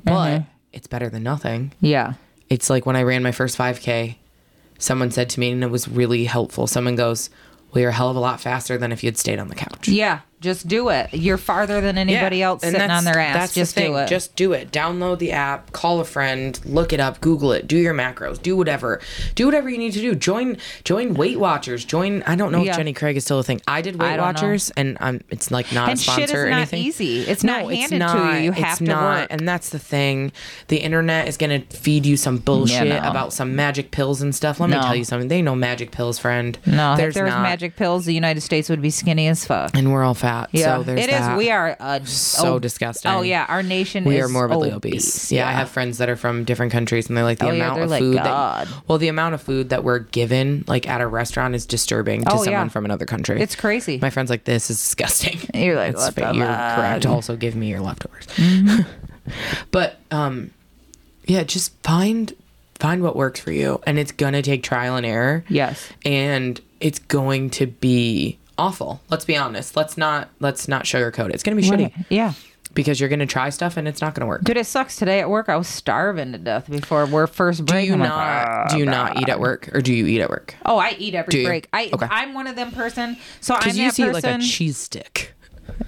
But 0.05 0.13
Mm-hmm. 0.41 0.45
it's 0.73 0.87
better 0.89 1.09
than 1.09 1.23
nothing. 1.23 1.73
Yeah. 1.81 2.15
It's 2.51 2.69
like 2.69 2.87
when 2.87 2.97
I 2.97 3.03
ran 3.05 3.23
my 3.23 3.31
first 3.33 3.57
5K, 3.57 4.17
someone 4.79 5.11
said 5.13 5.31
to 5.31 5.41
me, 5.41 5.53
and 5.53 5.63
it 5.63 5.71
was 5.71 5.87
really 5.89 6.25
helpful. 6.25 6.67
Someone 6.67 6.97
goes, 6.97 7.31
well, 7.73 7.81
you're 7.83 7.91
a 7.91 7.95
hell 7.95 8.11
of 8.11 8.17
a 8.17 8.21
lot 8.21 8.41
faster 8.41 8.77
than 8.77 8.91
if 8.93 9.05
you'd 9.05 9.17
stayed 9.17 9.39
on 9.39 9.47
the 9.49 9.55
couch. 9.55 9.87
Yeah, 9.89 10.21
just 10.43 10.69
do 10.69 10.89
it. 10.91 11.09
You're 11.15 11.39
farther 11.39 11.81
than 11.81 11.97
anybody 11.97 12.39
Yeah, 12.39 12.49
else 12.49 12.63
and 12.63 12.73
sitting 12.73 12.91
on 12.91 13.05
their 13.05 13.19
ass. 13.19 13.35
That's 13.35 13.55
Just 13.55 13.75
the 13.75 13.81
thing. 13.83 13.93
do 13.93 13.97
it. 13.99 14.09
Just 14.09 14.37
do 14.37 14.53
it. 14.53 14.71
Download 14.73 15.19
the 15.19 15.33
app, 15.33 15.73
call 15.73 16.01
a 16.01 16.05
friend, 16.05 16.61
look 16.65 16.93
it 16.93 17.01
up, 17.01 17.21
Google 17.21 17.53
it, 17.53 17.67
do 17.67 17.77
your 17.79 17.95
macros, 17.95 18.43
do 18.43 18.57
whatever. 18.57 19.01
Do 19.35 19.47
whatever 19.47 19.71
you 19.71 19.79
need 19.79 19.93
to 19.93 20.01
do. 20.01 20.15
Join 20.15 20.59
join 20.85 21.15
Weight 21.15 21.39
Watchers. 21.39 21.85
Join 21.85 22.23
I 22.25 22.35
don't 22.37 22.53
know 22.53 22.63
Yeah. 22.63 22.73
if 22.73 22.77
Jenny 22.77 22.93
Craig 22.93 23.17
is 23.17 23.25
still 23.25 23.39
a 23.39 23.43
thing. 23.45 23.61
I 23.67 23.81
did 23.81 24.01
Weight 24.01 24.17
know. 24.17 24.23
Watchers 24.23 24.71
and 24.77 24.99
I'm 25.01 25.21
it's 25.31 25.51
like 25.51 25.73
not 25.73 25.89
and 25.89 25.99
a 25.99 26.03
sponsor 26.03 26.21
shit 26.23 26.31
is 26.31 26.35
or 26.37 26.51
not 26.51 26.57
anything. 26.57 26.83
easy. 26.83 27.21
It's 27.21 27.45
no, 27.45 27.61
not 27.61 27.71
it's 27.73 27.81
handed 27.81 27.99
not. 28.01 28.13
to 28.33 28.37
you. 28.39 28.45
You 28.47 28.51
it's 28.53 28.61
have 28.61 28.79
to 28.79 28.85
not. 28.85 29.21
work. 29.21 29.27
And 29.31 29.49
that's 29.49 29.71
the 29.71 29.79
thing. 29.79 30.33
The 30.69 30.79
internet 30.79 31.29
is 31.29 31.37
gonna 31.37 31.61
feed 31.71 32.05
you 32.05 32.17
some 32.17 32.39
bullshit 32.39 32.89
no. 32.89 32.99
about 32.99 33.33
some 33.33 33.55
magic 33.55 33.91
pills 33.93 34.21
and 34.23 34.35
stuff. 34.35 34.59
Let 34.61 34.71
me 34.71 34.77
tell 34.77 34.97
you 34.97 35.05
something. 35.05 35.29
They 35.29 35.43
know 35.43 35.55
magic 35.55 35.91
pills, 35.93 36.19
friend. 36.19 36.59
no, 36.67 36.97
there's 36.97 37.11
if 37.11 37.15
there 37.15 37.25
was 37.25 37.35
not. 37.35 37.43
magic 37.43 37.77
pills, 37.77 38.05
the 38.05 38.15
United 38.15 38.41
States 38.41 38.69
would 38.69 38.83
be 38.83 38.91
skinny 38.91 39.29
as 39.29 39.45
fuck. 39.45 39.77
and 39.77 39.93
we're 39.93 40.03
all 40.03 40.15
fat. 40.15 40.32
Yeah, 40.53 40.77
so 40.79 40.83
there's 40.83 41.01
it 41.01 41.05
is. 41.11 41.11
that. 41.11 41.39
We 41.39 41.51
are 41.51 41.77
uh, 41.79 42.05
so 42.05 42.55
oh, 42.55 42.59
disgusting. 42.59 43.11
Oh 43.11 43.23
yeah, 43.23 43.47
our 43.49 43.63
nation 43.63 44.05
is. 44.05 44.09
we 44.09 44.19
is 44.19 44.25
are 44.25 44.29
morbidly 44.29 44.73
obese. 44.73 45.31
Yeah, 45.33 45.49
I 45.49 45.53
have 45.53 45.71
friends 45.71 45.99
that 45.99 46.09
are 46.09 46.17
from 46.17 46.45
different 46.45 46.73
countries, 46.73 47.09
and 47.09 47.17
they're 47.17 47.25
like 47.25 47.39
the 47.39 47.47
Oh, 47.47 47.55
amount 47.55 47.75
they're 47.77 47.85
of 47.85 47.91
like, 47.91 48.01
food. 48.01 48.17
God. 48.17 48.67
That, 48.69 48.83
well, 48.89 48.99
the 48.99 49.09
amount 49.09 49.35
of 49.35 49.43
food 49.43 49.69
that 49.71 49.85
we're 49.85 50.01
given, 50.01 50.65
like 50.67 50.89
at 50.89 51.01
a 51.01 51.07
restaurant, 51.07 51.55
is 51.55 51.67
disturbing 51.67 52.25
to 52.25 52.33
Oh, 52.33 52.37
someone 52.45 52.53
yeah. 52.53 52.69
from 52.69 52.85
another 52.85 53.07
country. 53.07 53.41
It's 53.41 53.57
crazy. 53.57 53.99
My 54.01 54.11
friend's 54.11 54.31
like, 54.31 54.45
"This 54.45 54.71
is 54.71 54.79
disgusting." 54.79 55.41
You're 55.55 55.77
like, 55.77 55.97
That's 55.97 56.17
"What 56.17 56.35
You're 56.37 56.47
fuck?" 56.47 56.77
correct. 56.77 57.07
Also, 57.07 57.37
give 57.37 57.55
me 57.55 57.69
your 57.69 57.81
leftovers. 57.81 58.27
Mm-hmm. 58.37 58.83
but 59.71 59.99
um, 60.11 60.51
yeah, 61.27 61.45
just 61.45 61.73
find 61.83 62.35
find 62.77 63.03
what 63.03 63.15
works 63.17 63.39
for 63.41 63.53
you, 63.53 63.81
and 63.87 63.99
it's 63.99 64.13
gonna 64.13 64.43
take 64.43 64.63
trial 64.63 64.97
and 64.97 65.07
error. 65.07 65.45
Yes. 65.49 65.89
and 66.05 66.61
it's 66.81 66.99
going 66.99 67.49
to 67.51 67.67
be 67.69 68.39
awful. 68.63 69.01
Let's 69.11 69.25
be 69.25 69.37
honest. 69.37 69.77
Let's 69.77 69.97
not 69.99 70.29
let's 70.41 70.69
not 70.69 70.85
sugarcoat 70.85 71.29
it. 71.31 71.35
It's 71.35 71.43
gonna 71.43 71.61
be 71.61 71.69
Right. 71.69 71.93
shitty 71.95 72.05
Yeah. 72.09 72.33
because 72.75 73.01
you're 73.01 73.09
gonna 73.09 73.27
try 73.27 73.51
stuff 73.51 73.77
and 73.77 73.87
it's 73.89 74.01
not 74.01 74.15
gonna 74.15 74.27
work. 74.27 74.45
Dude, 74.45 74.57
it 74.57 74.67
sucks 74.67 74.97
today 74.97 75.21
at 75.21 75.29
work. 75.29 75.49
I 75.49 75.57
was 75.57 75.67
starving 75.69 76.33
to 76.33 76.39
death 76.39 76.71
before 76.71 77.05
we're 77.07 77.27
first 77.27 77.67
break. 77.67 77.83
Do 77.85 77.87
you 77.89 77.95
I'm 77.95 78.01
like, 78.01 78.09
not 78.09 78.49
ah, 78.49 78.67
do 78.71 78.79
you 78.79 78.87
not 78.87 79.21
eat 79.21 79.29
at 79.29 79.41
work 79.41 79.69
or 79.75 79.81
do 79.83 79.93
you 79.93 80.07
eat 80.07 80.21
at 80.21 80.31
work? 80.31 80.55
Oh, 80.65 80.79
I 80.79 80.95
eat 80.99 81.15
every 81.15 81.45
break. 81.45 81.69
I 81.73 81.91
Okay. 81.93 82.07
I'm 82.11 82.33
one 82.35 82.47
of 82.47 82.57
them 82.57 82.71
person. 82.71 83.17
So 83.41 83.55
I'm 83.55 83.77
you 83.77 83.85
that 83.87 83.95
see 83.95 84.05
person. 84.05 84.31
like 84.31 84.41
a 84.41 84.45
cheese 84.45 84.79
stick. 84.79 85.35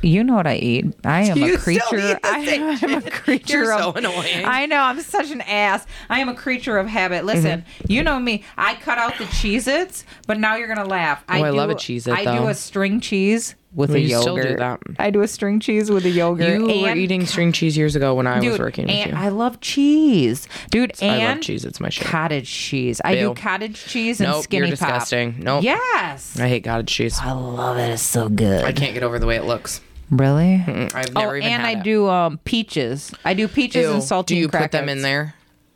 You 0.02 0.22
know 0.24 0.34
what 0.34 0.46
I 0.46 0.56
eat. 0.56 0.86
I 1.04 1.22
am 1.24 1.36
You 1.38 1.44
a 1.54 1.58
still 1.58 1.60
creature. 1.60 1.96
eat 1.98 2.20
the 2.20 2.20
I 2.24 2.44
same 2.44 2.62
am 2.62 2.94
a 3.06 3.10
creature 3.10 3.58
You're 3.58 3.72
of. 3.74 3.80
so 3.80 3.92
annoying. 3.92 4.44
I 4.44 4.66
know. 4.66 4.78
I'm 4.80 5.00
such 5.00 5.30
an 5.30 5.40
ass. 5.42 5.86
I 6.08 6.20
am 6.20 6.28
a 6.28 6.34
creature 6.34 6.78
of 6.78 6.86
habit. 6.86 7.24
Listen, 7.24 7.62
Mm-hmm. 7.62 7.92
you 7.92 8.02
know 8.02 8.18
me. 8.18 8.42
I 8.56 8.74
cut 8.76 8.98
out 8.98 9.16
the 9.18 9.24
Cheez-Its, 9.24 10.04
but 10.26 10.38
now 10.38 10.56
you're 10.56 10.68
gonna 10.68 10.84
laugh. 10.88 11.22
Oh, 11.28 11.32
I 11.32 11.50
do, 11.50 11.56
love 11.56 11.70
a 11.70 11.74
Cheez-It, 11.74 12.12
I 12.12 12.24
do 12.38 12.46
a 12.48 12.54
string 12.54 13.00
cheese 13.00 13.54
with 13.74 13.90
Well, 13.90 13.96
a 13.98 14.00
yogurt. 14.00 14.22
still 14.22 14.36
do 14.36 14.56
that. 14.56 14.80
I 14.98 15.10
do 15.10 15.22
a 15.22 15.28
string 15.28 15.58
cheese 15.60 15.90
with 15.90 16.04
a 16.06 16.10
yogurt. 16.10 16.60
You 16.60 16.82
were 16.82 16.94
eating 16.94 17.26
string 17.26 17.52
cheese 17.52 17.76
years 17.76 17.96
ago 17.96 18.14
when 18.14 18.26
I 18.26 18.38
was 18.40 18.58
working 18.58 18.86
with 18.86 18.94
and 18.94 19.10
you. 19.12 19.16
I 19.16 19.28
love 19.28 19.60
cheese, 19.60 20.46
dude. 20.70 20.92
I 21.02 21.26
love 21.28 21.40
cheese. 21.40 21.64
It's 21.64 21.80
my 21.80 21.88
shit. 21.88 22.06
cottage 22.06 22.50
cheese. 22.50 23.00
I 23.04 23.12
Ew. 23.14 23.28
do 23.28 23.34
cottage 23.34 23.84
cheese 23.84 24.20
and 24.20 24.30
Nope, 24.30 24.44
skinny 24.44 24.68
you're 24.68 24.76
pop. 24.76 24.88
disgusting. 24.88 25.36
Nope. 25.40 25.64
Yes. 25.64 26.38
I 26.38 26.48
hate 26.48 26.64
cottage 26.64 26.88
cheese. 26.88 27.18
I 27.20 27.32
love 27.32 27.76
it. 27.78 27.90
It's 27.90 28.02
so 28.02 28.28
good. 28.28 28.64
I 28.64 28.72
can't 28.72 28.94
get 28.94 29.02
over 29.02 29.18
the 29.18 29.26
way 29.26 29.36
it 29.36 29.44
looks. 29.44 29.80
Really? 30.10 30.62
Mm, 30.66 30.94
I've 30.94 31.06
Oh, 31.16 31.20
never 31.20 31.36
even 31.38 31.48
and 31.50 31.62
had 31.62 31.76
I 31.76 31.80
it. 31.80 31.84
do 31.84 32.08
um 32.08 32.38
peaches. 32.44 33.12
I 33.24 33.34
do 33.34 33.48
peaches 33.48 33.86
Ew. 33.86 33.92
and 33.94 34.02
saltine 34.02 34.26
Do 34.26 34.36
you 34.36 34.48
put 34.48 34.70
them 34.70 34.88
in 34.88 35.02
there? 35.02 35.34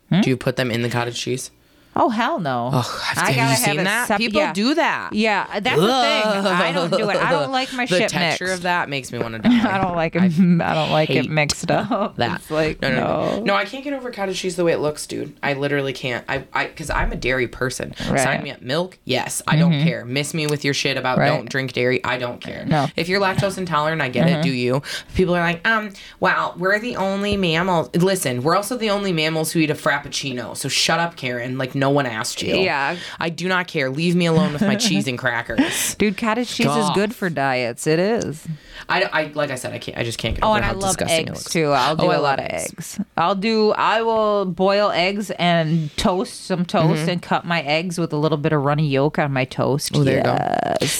Hmm? 0.09 0.21
Do 0.21 0.29
you 0.29 0.37
put 0.37 0.55
them 0.55 0.71
in 0.71 0.81
the 0.83 0.89
cottage 0.89 1.19
cheese? 1.19 1.51
Oh 1.95 2.07
hell 2.09 2.39
no! 2.39 2.69
Oh, 2.71 3.01
have, 3.03 3.17
I 3.27 3.31
have 3.31 3.35
gotta 3.35 3.65
have 3.65 3.77
it 3.77 3.83
that? 3.83 4.07
sep- 4.07 4.17
People 4.19 4.39
yeah. 4.39 4.53
do 4.53 4.73
that. 4.75 5.11
Yeah, 5.11 5.59
that's 5.59 5.75
the 5.79 5.87
thing. 5.87 6.45
I 6.45 6.71
don't 6.71 6.91
do 6.91 7.09
it. 7.09 7.17
I 7.17 7.31
don't 7.31 7.51
like 7.59 7.73
my 7.73 7.85
the 7.85 7.97
shit 7.97 8.09
texture 8.09 8.45
mixed. 8.45 8.57
of 8.59 8.61
that 8.63 8.87
makes 8.89 9.11
me 9.11 9.19
want 9.19 9.33
to 9.35 9.39
die. 9.49 9.75
I 9.75 9.81
don't 9.83 9.95
like 9.95 10.15
it. 10.15 10.21
I, 10.21 10.27
don't 10.29 10.91
like 10.91 11.09
it 11.09 11.29
mixed 11.29 11.69
up. 11.71 12.15
that. 12.17 12.39
It's 12.39 12.51
like 12.51 12.81
no, 12.81 12.89
no, 12.89 12.95
no, 12.95 13.35
no. 13.37 13.43
no. 13.43 13.53
I 13.55 13.65
can't 13.65 13.83
get 13.83 13.93
over 13.93 14.11
cottage 14.11 14.39
cheese 14.39 14.55
the 14.55 14.63
way 14.63 14.71
it 14.71 14.77
looks, 14.77 15.05
dude. 15.07 15.35
I 15.43 15.53
literally 15.53 15.91
can't. 15.91 16.23
I, 16.29 16.45
I, 16.53 16.67
because 16.67 16.89
I'm 16.89 17.11
a 17.11 17.15
dairy 17.17 17.47
person. 17.47 17.89
Right. 17.89 17.97
Mm-hmm. 17.99 18.17
Sign 18.17 18.43
me 18.43 18.51
up. 18.51 18.61
Milk, 18.61 18.97
yes. 19.03 19.41
I 19.47 19.55
don't 19.57 19.71
care. 19.83 20.05
Miss 20.05 20.33
me 20.33 20.47
with 20.47 20.63
your 20.63 20.73
shit 20.73 20.95
about 20.95 21.17
Right. 21.17 21.27
don't 21.27 21.49
drink 21.49 21.73
dairy. 21.73 22.01
I 22.05 22.17
don't 22.17 22.39
care. 22.39 22.65
No. 22.65 22.83
Mm-hmm. 22.83 22.99
If 22.99 23.09
you're 23.09 23.19
lactose 23.19 23.57
intolerant, 23.57 24.01
I 24.01 24.09
get 24.09 24.29
it. 24.29 24.43
Do 24.43 24.51
you? 24.51 24.83
People 25.15 25.35
are 25.35 25.41
like, 25.41 25.67
um, 25.67 25.91
wow, 26.19 26.53
we're 26.57 26.79
the 26.79 26.95
only 26.95 27.35
mammals. 27.35 27.89
Listen, 27.95 28.41
we're 28.43 28.55
also 28.55 28.77
the 28.77 28.89
only 28.91 29.11
mammals 29.11 29.51
who 29.51 29.59
eat 29.59 29.69
a 29.71 29.75
frappuccino. 29.75 30.55
So 30.55 30.69
shut 30.69 30.99
up, 30.99 31.15
Karen. 31.17 31.57
Like 31.57 31.75
no 31.79 31.89
one 31.89 32.05
asked 32.05 32.41
you. 32.41 32.55
Yeah. 32.55 32.97
I 33.19 33.29
do 33.29 33.47
not 33.47 33.67
care. 33.67 33.89
Leave 33.89 34.15
me 34.15 34.25
alone 34.25 34.53
with 34.53 34.61
my 34.61 34.75
cheese 34.87 35.07
and 35.07 35.17
crackers. 35.17 35.95
Dude, 35.95 36.17
cottage 36.17 36.49
cheese 36.53 36.67
is 36.67 36.89
good 36.91 37.15
for 37.15 37.29
diets. 37.29 37.87
It 37.87 37.99
is. 37.99 38.45
I, 38.87 39.03
I 39.03 39.23
like 39.33 39.51
I 39.51 39.55
said, 39.55 39.73
I 39.73 39.77
can't. 39.79 39.97
I 39.97 40.03
just 40.03 40.17
can't 40.17 40.35
get 40.35 40.43
Oh, 40.43 40.49
over 40.49 40.57
and 40.57 40.65
how 40.65 40.71
I 40.71 40.75
love 40.75 40.81
disgusting 40.97 41.17
it 41.27 41.29
eggs 41.29 41.39
looks. 41.39 41.51
too. 41.53 41.65
I'll 41.71 41.95
do 41.95 42.05
Oh, 42.05 42.09
I 42.09 42.15
a 42.15 42.21
lot 42.21 42.39
of 42.39 42.45
eggs. 42.45 42.71
eggs. 42.71 42.99
I'll 43.17 43.35
do. 43.35 43.71
I 43.71 44.01
will 44.01 44.45
boil 44.45 44.89
eggs 44.91 45.31
and 45.31 45.95
toast 45.97 46.45
some 46.45 46.65
toast 46.65 47.01
Mm-hmm. 47.01 47.09
and 47.09 47.21
cut 47.21 47.45
my 47.45 47.61
eggs 47.61 47.99
with 47.99 48.13
a 48.13 48.17
little 48.17 48.37
bit 48.37 48.51
of 48.53 48.63
runny 48.63 48.87
yolk 48.87 49.19
on 49.19 49.31
my 49.31 49.45
toast. 49.45 49.91
Oh, 49.95 50.03
there 50.03 50.17
you 50.17 50.23
go. 50.23 50.37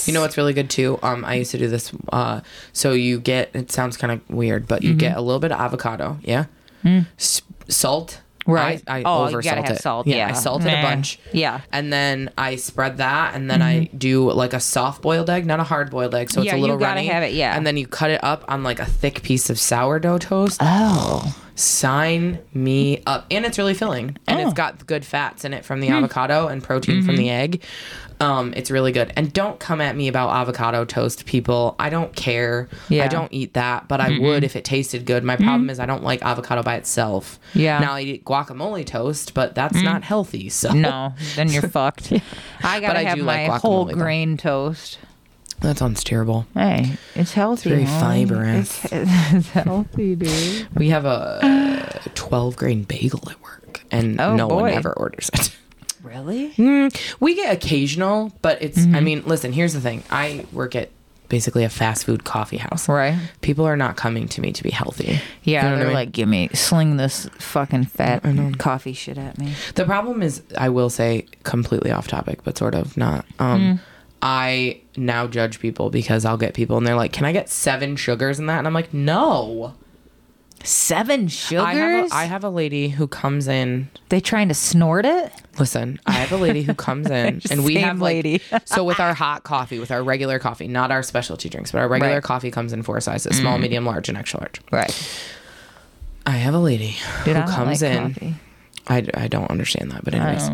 You 0.05 0.13
know 0.13 0.21
what's 0.21 0.37
really 0.37 0.53
good 0.53 0.69
too? 0.69 0.99
Um, 1.01 1.23
I 1.25 1.35
used 1.35 1.51
to 1.51 1.57
do 1.57 1.67
this. 1.67 1.91
Uh, 2.11 2.41
so 2.73 2.91
you 2.91 3.19
get 3.19 3.49
it 3.55 3.71
sounds 3.71 3.97
kind 3.97 4.11
of 4.13 4.29
weird, 4.29 4.67
but 4.67 4.83
you 4.83 4.93
get 4.93 5.15
a 5.17 5.21
little 5.21 5.39
bit 5.39 5.51
of 5.51 5.59
avocado, 5.59 6.17
yeah, 6.23 6.45
S- 7.17 7.41
salt. 7.67 8.21
Right. 8.47 8.81
I, 8.87 8.99
I 8.99 9.03
Oh, 9.05 9.23
you 9.23 9.27
over 9.29 9.41
gotta 9.41 9.57
salt 9.57 9.67
have 9.67 9.75
it. 9.77 9.81
salt, 9.81 10.07
I 10.07 10.11
yeah. 10.11 10.33
salt 10.33 10.65
it 10.65 10.69
a 10.73 10.81
bunch. 10.81 11.19
Yeah. 11.33 11.61
And 11.71 11.93
then 11.93 12.31
I 12.37 12.55
spread 12.55 12.97
that, 12.97 13.35
and 13.35 13.49
then 13.51 13.61
I 13.61 13.89
do 13.97 14.31
like 14.31 14.53
a 14.53 14.59
soft 14.59 15.01
boiled 15.01 15.29
egg, 15.29 15.45
not 15.45 15.59
a 15.59 15.63
hard 15.63 15.91
boiled 15.91 16.15
egg, 16.15 16.31
so 16.31 16.41
it's 16.41 16.47
Yeah, 16.47 16.53
a 16.53 16.55
you 16.57 16.61
little 16.61 16.77
gotta 16.77 16.95
runny. 16.95 17.07
have 17.07 17.21
it, 17.23 17.33
yeah. 17.33 17.55
And 17.55 17.67
then 17.67 17.77
you 17.77 17.85
cut 17.85 18.09
it 18.11 18.23
up 18.23 18.43
on 18.47 18.63
like 18.63 18.79
a 18.79 18.85
thick 18.85 19.21
piece 19.21 19.49
of 19.49 19.59
sourdough 19.59 20.17
toast. 20.19 20.57
Oh. 20.61 21.35
Sign 21.55 22.39
me 22.53 23.03
up. 23.05 23.25
And 23.29 23.45
it's 23.45 23.57
really 23.57 23.73
filling. 23.73 24.17
And 24.27 24.39
Oh. 24.39 24.43
it's 24.45 24.53
got 24.53 24.87
good 24.87 25.03
fats 25.05 25.43
in 25.45 25.53
it 25.53 25.65
from 25.65 25.81
the 25.81 25.87
Hmm. 25.87 25.95
avocado 25.95 26.47
and 26.47 26.63
protein 26.63 27.03
from 27.03 27.15
Mm-hmm. 27.15 27.17
the 27.23 27.29
egg. 27.29 27.63
Um, 28.21 28.53
it's 28.57 28.69
really 28.69 28.91
good. 28.91 29.13
And 29.15 29.31
don't 29.31 29.59
come 29.61 29.79
at 29.79 29.95
me 29.95 30.09
about 30.09 30.29
avocado 30.31 30.83
toast, 30.83 31.25
people. 31.25 31.75
I 31.79 31.89
don't 31.89 32.13
care. 32.15 32.67
Yeah. 32.89 33.05
I 33.05 33.07
don't 33.07 33.31
eat 33.31 33.53
that, 33.53 33.87
but 33.87 34.01
I 34.01 34.19
would 34.19 34.43
if 34.43 34.57
it 34.57 34.65
tasted 34.65 35.05
good. 35.05 35.23
My 35.23 35.37
problem 35.37 35.69
is 35.69 35.79
I 35.79 35.85
don't 35.85 36.03
like 36.03 36.21
avocado 36.21 36.61
by 36.61 36.75
itself. 36.75 37.39
Yeah. 37.53 37.79
Now 37.79 37.93
I 37.93 38.01
eat 38.01 38.25
guacamole 38.25 38.85
toast, 38.85 39.33
but 39.33 39.55
that's 39.55 39.81
not 39.81 40.03
healthy. 40.03 40.49
So 40.49 40.73
No, 40.73 41.13
then 41.37 41.49
you're 41.49 41.61
fucked. 41.69 42.11
I 42.61 42.81
gotta 42.81 42.99
I 42.99 43.03
have 43.03 43.17
do 43.17 43.23
like 43.23 43.47
my 43.47 43.57
whole 43.57 43.85
guacamole, 43.85 43.91
though. 43.91 43.95
grain 44.01 44.35
toast. 44.37 44.99
that 45.61 45.77
sounds 45.77 46.03
terrible. 46.03 46.45
Hey, 46.53 46.97
it's 47.15 47.31
healthy. 47.33 47.69
very 47.69 47.83
huh? 47.83 47.99
fibrous. 48.01 48.83
It's, 48.85 48.93
it's 49.33 49.49
healthy, 49.51 50.15
dude. 50.15 50.67
We 50.75 50.89
have 50.89 51.05
a 51.05 52.01
12 52.15 52.57
grain 52.57 52.83
bagel 52.83 53.21
at 53.29 53.41
work, 53.41 53.81
and 53.91 54.19
Oh, 54.19 54.35
no 54.35 54.47
one 54.47 54.71
ever 54.73 54.91
orders 54.91 55.29
it. 55.33 55.55
Really? 56.03 56.51
Mm, 56.51 56.95
we 57.19 57.35
get 57.35 57.53
occasional, 57.53 58.31
but 58.41 58.61
it's. 58.61 58.79
Mm-hmm. 58.79 58.95
I 58.95 58.99
mean, 59.01 59.23
listen. 59.25 59.51
Here's 59.53 59.73
the 59.73 59.81
thing. 59.81 60.03
I 60.09 60.45
work 60.53 60.75
at 60.75 60.89
basically 61.27 61.63
a 61.63 61.69
fast 61.69 62.05
food 62.05 62.23
coffee 62.23 62.57
house. 62.57 62.89
Right. 62.89 63.15
People 63.41 63.65
are 63.65 63.77
not 63.77 63.95
coming 63.97 64.27
to 64.29 64.41
me 64.41 64.51
to 64.51 64.63
be 64.63 64.71
healthy. 64.71 65.21
Yeah, 65.43 65.63
You 65.65 65.69
know 65.69 65.75
they're 65.77 65.85
mean? 65.87 65.93
like, 65.93 66.11
give 66.11 66.27
me, 66.27 66.49
sling 66.55 66.97
this 66.97 67.29
fucking 67.37 67.85
fat 67.85 68.23
coffee 68.57 68.93
shit 68.93 69.17
at 69.19 69.37
me. 69.37 69.53
The 69.75 69.85
problem 69.85 70.23
is, 70.23 70.41
I 70.57 70.69
will 70.69 70.89
say, 70.89 71.27
completely 71.43 71.91
off 71.91 72.07
topic, 72.07 72.39
but 72.43 72.57
sort 72.57 72.73
of 72.73 72.97
not. 72.97 73.25
Um, 73.37 73.59
Mm. 73.61 73.79
I 74.23 74.81
now 74.97 75.27
judge 75.27 75.59
people 75.59 75.89
because 75.91 76.25
I'll 76.25 76.35
get 76.37 76.53
people 76.53 76.77
and 76.77 76.85
they're 76.85 76.95
like, 76.95 77.13
"Can 77.13 77.25
I 77.25 77.31
get 77.31 77.47
seven 77.47 77.95
sugars 77.95 78.37
in 78.39 78.47
that?" 78.47 78.57
And 78.57 78.67
I'm 78.67 78.73
like, 78.73 78.93
"No." 78.93 79.75
Seven 80.63 81.27
sugars? 81.29 81.61
I 81.65 81.73
have, 81.73 82.11
a, 82.11 82.15
I 82.15 82.23
have 82.25 82.43
a 82.43 82.49
lady 82.49 82.89
who 82.89 83.07
comes 83.07 83.47
in. 83.47 83.89
they 84.09 84.19
trying 84.19 84.49
to 84.49 84.53
snort 84.53 85.05
it? 85.05 85.31
Listen, 85.57 85.99
I 86.05 86.11
have 86.11 86.31
a 86.31 86.37
lady 86.37 86.63
who 86.63 86.73
comes 86.73 87.07
in, 87.11 87.41
and 87.49 87.63
we 87.63 87.75
have 87.75 87.99
like 88.01 88.15
lady. 88.15 88.41
so 88.65 88.83
with 88.83 88.99
our 88.99 89.13
hot 89.13 89.43
coffee, 89.43 89.79
with 89.79 89.89
our 89.91 90.03
regular 90.03 90.37
coffee, 90.39 90.67
not 90.67 90.91
our 90.91 91.01
specialty 91.03 91.47
drinks, 91.49 91.71
but 91.71 91.79
our 91.79 91.87
regular 91.87 92.15
Right. 92.15 92.23
Mm. 92.23 92.25
coffee 92.27 92.51
comes 92.51 92.73
in 92.73 92.83
four 92.83 92.99
sizes: 92.99 93.37
small, 93.37 93.57
medium, 93.57 93.85
large, 93.85 94.09
and 94.09 94.17
extra 94.17 94.41
large. 94.41 94.59
Right. 94.71 95.21
I 96.25 96.31
have 96.31 96.53
a 96.53 96.59
lady 96.59 96.95
Dude, 97.25 97.37
who 97.37 97.43
comes 97.43 97.81
like 97.81 97.91
in. 97.91 98.13
coffee. 98.13 98.35
I, 98.87 99.05
I 99.13 99.27
don't 99.27 99.49
understand 99.49 99.91
that, 99.91 100.03
but 100.03 100.13
anyways, 100.13 100.49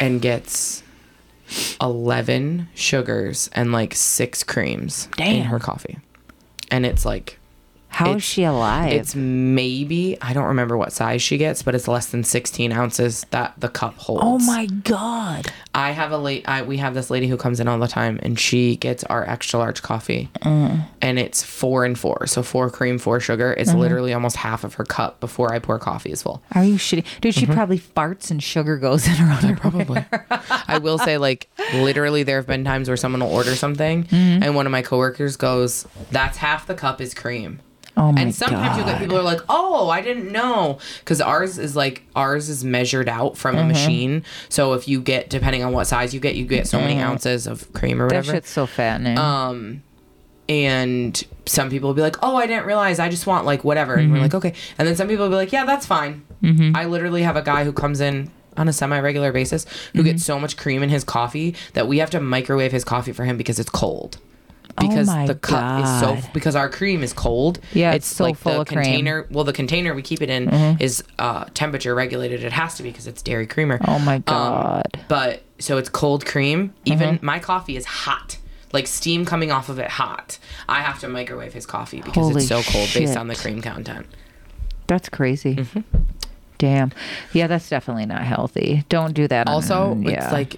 and 0.00 0.20
gets 0.22 0.82
eleven 1.80 2.68
sugars 2.74 3.50
and 3.52 3.70
like 3.72 3.94
six 3.94 4.42
creams 4.42 5.08
in 5.18 5.42
her 5.44 5.58
coffee, 5.58 5.98
and 6.70 6.86
it's 6.86 7.04
like 7.04 7.38
How 7.94 8.06
is 8.06 8.10
It's- 8.16 8.22
she 8.24 8.44
alive? 8.44 8.92
it's 8.92 9.14
maybe 9.14 10.18
I 10.20 10.32
don't 10.32 10.46
remember 10.46 10.76
what 10.76 10.92
size 10.92 11.22
she 11.22 11.36
gets, 11.38 11.62
but 11.62 11.74
it's 11.74 11.88
less 11.88 12.06
than 12.06 12.24
sixteen 12.24 12.72
ounces 12.72 13.24
that 13.30 13.54
the 13.58 13.68
cup 13.68 13.96
holds. 13.96 14.22
oh 14.24 14.38
my 14.38 14.66
god. 14.66 15.50
I 15.76 15.90
have 15.90 16.12
a 16.12 16.18
late. 16.18 16.44
I, 16.48 16.62
we 16.62 16.76
have 16.76 16.94
this 16.94 17.10
lady 17.10 17.26
who 17.26 17.36
comes 17.36 17.58
in 17.58 17.66
all 17.66 17.78
the 17.78 17.88
time, 17.88 18.20
and 18.22 18.38
she 18.38 18.76
gets 18.76 19.02
our 19.04 19.28
extra 19.28 19.58
large 19.58 19.82
coffee, 19.82 20.28
Mm. 20.42 20.84
and 21.02 21.18
it's 21.18 21.42
four 21.42 21.84
and 21.84 21.98
four, 21.98 22.26
so 22.28 22.42
four 22.44 22.70
cream, 22.70 22.98
four 22.98 23.18
sugar. 23.20 23.52
It's 23.58 23.70
Mm-hmm. 23.70 23.78
literally 23.80 24.12
almost 24.14 24.36
half 24.36 24.62
of 24.64 24.74
her 24.74 24.84
cup 24.84 25.18
before 25.20 25.52
I 25.52 25.58
pour 25.58 25.78
coffee 25.80 26.12
is 26.12 26.22
full. 26.22 26.42
Are 26.52 26.62
you 26.64 26.76
shitty? 26.76 27.04
Dude, 27.20 27.34
she 27.34 27.46
probably 27.46 27.78
farts 27.80 28.30
and 28.30 28.40
sugar 28.42 28.76
goes 28.76 29.06
in 29.08 29.14
her 29.14 29.32
underwear. 29.32 29.56
Probably. 29.56 30.04
I 30.68 30.78
will 30.78 30.98
say, 30.98 31.18
like, 31.18 31.48
literally, 31.74 32.22
there 32.22 32.36
have 32.36 32.46
been 32.46 32.64
times 32.64 32.88
where 32.88 32.96
someone 32.96 33.20
will 33.22 33.32
order 33.34 33.54
something, 33.56 34.04
Mm-hmm. 34.04 34.42
and 34.44 34.54
one 34.54 34.66
of 34.66 34.72
my 34.72 34.82
coworkers 34.82 35.36
goes, 35.36 35.86
"That's 36.12 36.38
half 36.38 36.66
the 36.68 36.74
cup 36.74 37.00
is 37.00 37.14
cream." 37.14 37.60
Oh 37.96 38.10
my 38.10 38.22
and 38.22 38.34
sometimes 38.34 38.76
you'll 38.76 38.86
get 38.86 38.98
people 38.98 39.14
who 39.16 39.20
are 39.20 39.24
like, 39.24 39.40
"Oh, 39.48 39.88
I 39.88 40.00
didn't 40.00 40.32
know," 40.32 40.78
because 41.00 41.20
ours 41.20 41.58
is 41.58 41.76
like 41.76 42.02
ours 42.16 42.48
is 42.48 42.64
measured 42.64 43.08
out 43.08 43.36
from 43.36 43.54
Mm-hmm. 43.54 43.64
a 43.64 43.68
machine. 43.68 44.24
So 44.48 44.72
if 44.72 44.88
you 44.88 45.00
get, 45.00 45.30
depending 45.30 45.62
on 45.62 45.72
what 45.72 45.86
size 45.86 46.12
you 46.12 46.18
get, 46.20 46.34
you 46.34 46.44
get 46.44 46.66
so 46.66 46.80
many 46.80 46.98
ounces 47.00 47.46
of 47.46 47.72
cream 47.72 48.02
or 48.02 48.06
whatever. 48.06 48.26
That 48.32 48.32
shit's 48.38 48.50
so 48.50 48.66
fattening. 48.66 49.16
Um, 49.16 49.82
and 50.48 51.22
some 51.46 51.70
people 51.70 51.88
will 51.88 51.94
be 51.94 52.02
like, 52.02 52.16
"Oh, 52.22 52.36
I 52.36 52.46
didn't 52.46 52.66
realize. 52.66 52.98
I 52.98 53.08
just 53.08 53.26
want 53.26 53.46
like 53.46 53.64
whatever." 53.64 53.94
And 53.94 54.12
we're 54.12 54.18
like, 54.20 54.34
"Okay." 54.34 54.54
And 54.78 54.86
then 54.86 54.96
some 54.96 55.08
people 55.08 55.24
will 55.24 55.30
be 55.30 55.36
like, 55.36 55.52
"Yeah, 55.52 55.64
that's 55.64 55.86
fine." 55.86 56.22
I 56.74 56.84
literally 56.84 57.22
have 57.22 57.36
a 57.36 57.42
guy 57.42 57.64
who 57.64 57.72
comes 57.72 58.00
in 58.02 58.30
on 58.58 58.68
a 58.68 58.72
semi-regular 58.72 59.32
basis 59.32 59.64
who 59.94 60.02
gets 60.02 60.22
so 60.24 60.38
much 60.38 60.56
cream 60.58 60.82
in 60.82 60.90
his 60.90 61.02
coffee 61.02 61.54
that 61.72 61.88
we 61.88 61.98
have 61.98 62.10
to 62.10 62.20
microwave 62.20 62.70
his 62.70 62.84
coffee 62.84 63.12
for 63.12 63.24
him 63.24 63.36
because 63.38 63.58
it's 63.58 63.70
cold. 63.70 64.18
Because 64.78 65.06
my 65.06 65.26
the 65.26 65.34
cup 65.34 65.84
is 65.84 66.00
so 66.00 66.30
because 66.32 66.56
our 66.56 66.68
cream 66.68 67.02
is 67.02 67.12
cold. 67.12 67.60
Yeah, 67.72 67.92
it's 67.92 68.06
so 68.06 68.24
like 68.24 68.36
full 68.36 68.52
the 68.54 68.60
of 68.62 68.66
cream. 68.66 68.78
Mm-hmm. 68.78 68.84
container. 68.92 69.26
Well, 69.30 69.44
the 69.44 69.52
container 69.52 69.94
we 69.94 70.02
keep 70.02 70.20
it 70.22 70.30
in 70.30 70.48
is 70.80 71.02
uh, 71.18 71.44
temperature 71.54 71.94
regulated. 71.94 72.42
It 72.44 72.52
has 72.52 72.74
to 72.76 72.82
be 72.82 72.90
because 72.90 73.06
it's 73.06 73.22
dairy 73.22 73.46
creamer. 73.46 73.78
oh 73.86 73.98
my 74.00 74.16
Um, 74.16 74.22
god. 74.26 75.04
but 75.08 75.42
so 75.58 75.78
it's 75.78 75.88
cold 75.88 76.26
cream. 76.26 76.74
Even 76.84 77.16
Mm-hmm. 77.16 77.26
my 77.26 77.38
coffee 77.38 77.76
is 77.76 77.84
hot, 77.86 78.38
like 78.72 78.86
steam 78.86 79.24
coming 79.24 79.52
off 79.52 79.68
of 79.68 79.78
it 79.78 79.90
hot. 79.90 80.38
I 80.68 80.80
have 80.82 80.98
to 81.00 81.08
microwave 81.08 81.52
his 81.54 81.66
coffee 81.66 81.98
because 82.02 82.14
Holy 82.26 82.36
it's 82.42 82.48
so 82.48 82.62
cold 82.62 82.90
based 82.94 83.16
on 83.16 83.28
the 83.28 83.36
cream 83.36 83.62
content. 83.62 84.06
That's 84.88 85.08
crazy. 85.08 85.56
mm-hmm. 85.56 85.80
Damn. 86.58 86.92
Yeah, 87.32 87.46
that's 87.46 87.68
definitely 87.68 88.06
not 88.06 88.22
healthy. 88.22 88.84
Don't 88.88 89.12
do 89.14 89.26
that. 89.28 89.46
on- 89.48 89.54
Also, 89.54 89.96
yeah. 90.00 90.24
it's 90.24 90.32
like, 90.32 90.56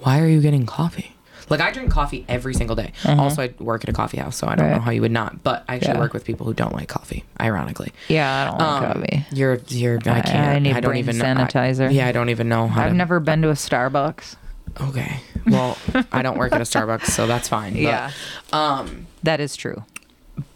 why 0.00 0.20
are 0.20 0.28
you 0.28 0.40
getting 0.40 0.66
coffee? 0.66 1.13
Like 1.50 1.60
I 1.60 1.70
drink 1.72 1.90
coffee 1.90 2.24
every 2.28 2.54
single 2.54 2.74
day. 2.76 2.92
Also, 3.04 3.42
I 3.42 3.54
work 3.58 3.84
at 3.84 3.90
a 3.90 3.92
coffee 3.92 4.16
house, 4.16 4.36
so 4.36 4.46
I 4.46 4.54
don't 4.54 4.64
Mm-hmm. 4.64 4.72
Right. 4.72 4.76
know 4.78 4.82
how 4.84 4.90
you 4.92 5.00
would 5.02 5.12
not. 5.12 5.42
But 5.42 5.64
I 5.68 5.76
actually 5.76 5.94
Yeah. 5.94 5.98
work 6.00 6.12
with 6.14 6.24
people 6.24 6.46
who 6.46 6.54
don't 6.54 6.72
like 6.74 6.88
coffee. 6.88 7.24
Ironically, 7.40 7.92
yeah, 8.08 8.42
I 8.42 8.44
don't 8.46 8.58
like 8.58 8.82
Um, 8.92 9.02
coffee. 9.02 9.26
You're 9.32 9.58
you're. 9.68 9.98
I 10.06 10.18
I- 10.18 10.20
can't. 10.22 10.36
I, 10.36 10.54
I 10.54 10.58
need 10.58 10.72
don't 10.74 10.82
brain 10.84 10.98
even 11.00 11.18
know. 11.18 11.24
I- 11.24 11.34
sanitizer. 11.34 11.92
yeah, 11.92 12.06
I 12.08 12.12
don't 12.12 12.30
even 12.30 12.48
know 12.48 12.66
how. 12.68 12.84
I've 12.84 12.90
to, 12.92 12.96
never 12.96 13.20
been 13.20 13.42
to 13.42 13.50
a 13.50 13.54
Starbucks. 13.54 14.36
Okay. 14.80 15.20
Well, 15.46 15.76
I 16.10 16.22
don't 16.22 16.38
work 16.38 16.52
at 16.52 16.60
a 16.60 16.64
Starbucks, 16.74 17.06
so 17.06 17.26
that's 17.26 17.48
fine. 17.48 17.74
But, 17.74 17.82
Yeah. 17.82 18.10
Um, 18.52 19.06
That 19.22 19.38
is 19.40 19.54
true. 19.56 19.84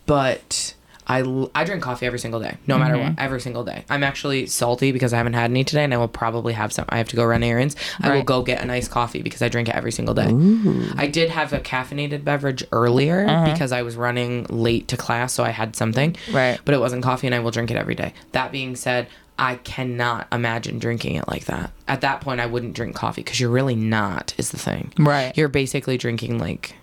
but 0.07 0.75
I, 1.09 1.49
I 1.55 1.65
drink 1.65 1.83
coffee 1.83 2.05
every 2.07 2.19
single 2.19 2.39
day, 2.41 2.59
no 2.67 2.77
matter 2.79 2.95
Mm-hmm. 2.97 3.15
what, 3.15 3.19
every 3.19 3.41
single 3.41 3.65
day. 3.65 3.85
I'm 3.89 4.05
actually 4.05 4.47
salty 4.47 4.93
because 4.93 5.13
I 5.15 5.17
haven't 5.17 5.33
had 5.33 5.51
any 5.51 5.65
today, 5.65 5.85
and 5.85 5.95
I 5.95 5.97
will 5.97 6.07
probably 6.09 6.53
have 6.53 6.73
some. 6.73 6.85
I 6.91 6.99
have 6.99 7.09
to 7.09 7.17
go 7.17 7.25
run 7.25 7.43
errands. 7.43 7.77
I 8.01 8.15
will 8.15 8.23
go 8.25 8.43
get 8.43 8.61
a 8.61 8.67
nice 8.67 8.89
coffee 8.89 9.23
because 9.23 9.41
I 9.41 9.49
drink 9.49 9.69
it 9.69 9.75
every 9.75 9.93
single 9.93 10.15
day. 10.15 10.31
Ooh. 10.31 10.85
I 10.97 11.07
did 11.07 11.31
have 11.31 11.53
a 11.53 11.61
caffeinated 11.61 12.25
beverage 12.25 12.63
earlier 12.73 13.25
because 13.51 13.73
I 13.73 13.83
was 13.83 13.97
running 13.97 14.45
late 14.51 14.89
to 14.89 14.97
class, 14.99 15.33
so 15.33 15.45
I 15.45 15.51
had 15.51 15.75
something. 15.77 16.11
Uh-huh. 16.11 16.37
Right. 16.37 16.61
But 16.65 16.75
it 16.75 16.79
wasn't 16.81 17.03
coffee, 17.03 17.27
and 17.27 17.35
I 17.35 17.39
will 17.39 17.51
drink 17.53 17.71
it 17.71 17.77
every 17.79 17.95
day. 17.95 18.13
That 18.33 18.53
being 18.53 18.77
said, 18.77 19.09
I 19.39 19.55
cannot 19.57 20.27
imagine 20.33 20.79
drinking 20.79 21.15
it 21.15 21.27
like 21.29 21.45
that. 21.47 21.71
At 21.87 22.01
that 22.03 22.21
point, 22.21 22.41
I 22.41 22.47
wouldn't 22.47 22.75
drink 22.75 22.95
coffee 22.97 23.23
because 23.23 23.39
you're 23.41 23.51
really 23.51 23.77
not, 23.77 24.35
is 24.37 24.51
the 24.51 24.59
thing. 24.59 24.93
Right. 24.99 25.35
You're 25.39 25.49
basically 25.49 25.97
drinking 25.97 26.39
like 26.39 26.75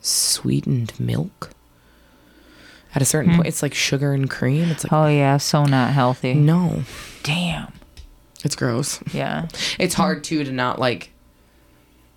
sweetened 0.00 0.98
milk. 0.98 1.50
At 2.96 3.02
a 3.02 3.04
certain 3.04 3.32
hmm. 3.32 3.36
point, 3.36 3.48
it's 3.48 3.62
like 3.62 3.74
sugar 3.74 4.14
and 4.14 4.28
cream. 4.28 4.70
It's 4.70 4.82
like, 4.82 4.92
Oh 4.92 5.06
yeah, 5.06 5.36
so 5.36 5.66
not 5.66 5.92
healthy. 5.92 6.32
no, 6.32 6.84
Damn. 7.22 7.70
it's 8.42 8.56
gross. 8.56 9.00
Yeah. 9.12 9.48
It's 9.78 9.92
hard 9.92 10.24
too 10.24 10.44
to 10.44 10.50
not 10.50 10.78
like, 10.78 11.12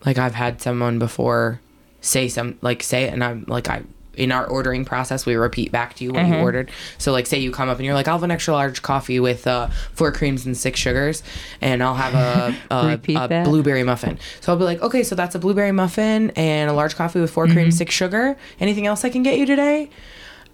like 0.06 0.18
I've 0.18 0.36
had 0.36 0.62
someone 0.62 0.98
before 0.98 1.60
say 2.00 2.30
some, 2.30 2.58
like 2.62 2.82
say 2.82 3.04
it, 3.04 3.14
and 3.14 3.26
I'm 3.26 3.44
like, 3.50 3.70
I, 3.70 3.84
in 4.16 4.32
our 4.32 4.46
ordering 4.46 4.86
process, 4.86 5.26
we 5.26 5.36
repeat 5.36 5.72
back 5.72 5.96
to 5.96 6.06
you 6.06 6.14
what 6.14 6.26
you 6.26 6.34
mm-hmm. 6.34 6.44
ordered. 6.44 6.72
So, 6.98 7.12
like, 7.12 7.26
say 7.26 7.40
you 7.40 7.52
come 7.52 7.70
up 7.70 7.78
and 7.78 7.86
you're 7.86 7.94
like, 7.94 8.08
I'll 8.08 8.16
have 8.16 8.24
an 8.24 8.32
extra 8.32 8.54
large 8.54 8.82
coffee 8.82 9.20
with 9.20 9.48
uh, 9.48 9.68
four 9.94 10.12
creams 10.12 10.46
and 10.46 10.56
six 10.56 10.80
sugars, 10.80 11.24
and 11.62 11.84
I'll 11.84 11.96
have 11.96 12.14
a, 12.16 12.56
a, 12.74 13.00
a 13.18 13.44
blueberry 13.44 13.84
muffin. 13.84 14.18
So 14.42 14.52
I'll 14.52 14.60
be 14.60 14.66
like, 14.66 14.82
okay, 14.82 15.04
so 15.04 15.16
that's 15.16 15.36
a 15.36 15.40
blueberry 15.40 15.72
muffin 15.72 16.32
and 16.32 16.70
a 16.70 16.74
large 16.74 16.96
coffee 16.96 17.20
with 17.20 17.32
4 17.32 17.48
creams, 17.48 17.58
mm-hmm. 17.58 17.70
six 17.72 17.94
sugar. 17.94 18.38
Anything 18.60 18.88
else 18.88 19.06
I 19.06 19.10
can 19.10 19.24
get 19.24 19.38
you 19.38 19.46
today? 19.46 19.90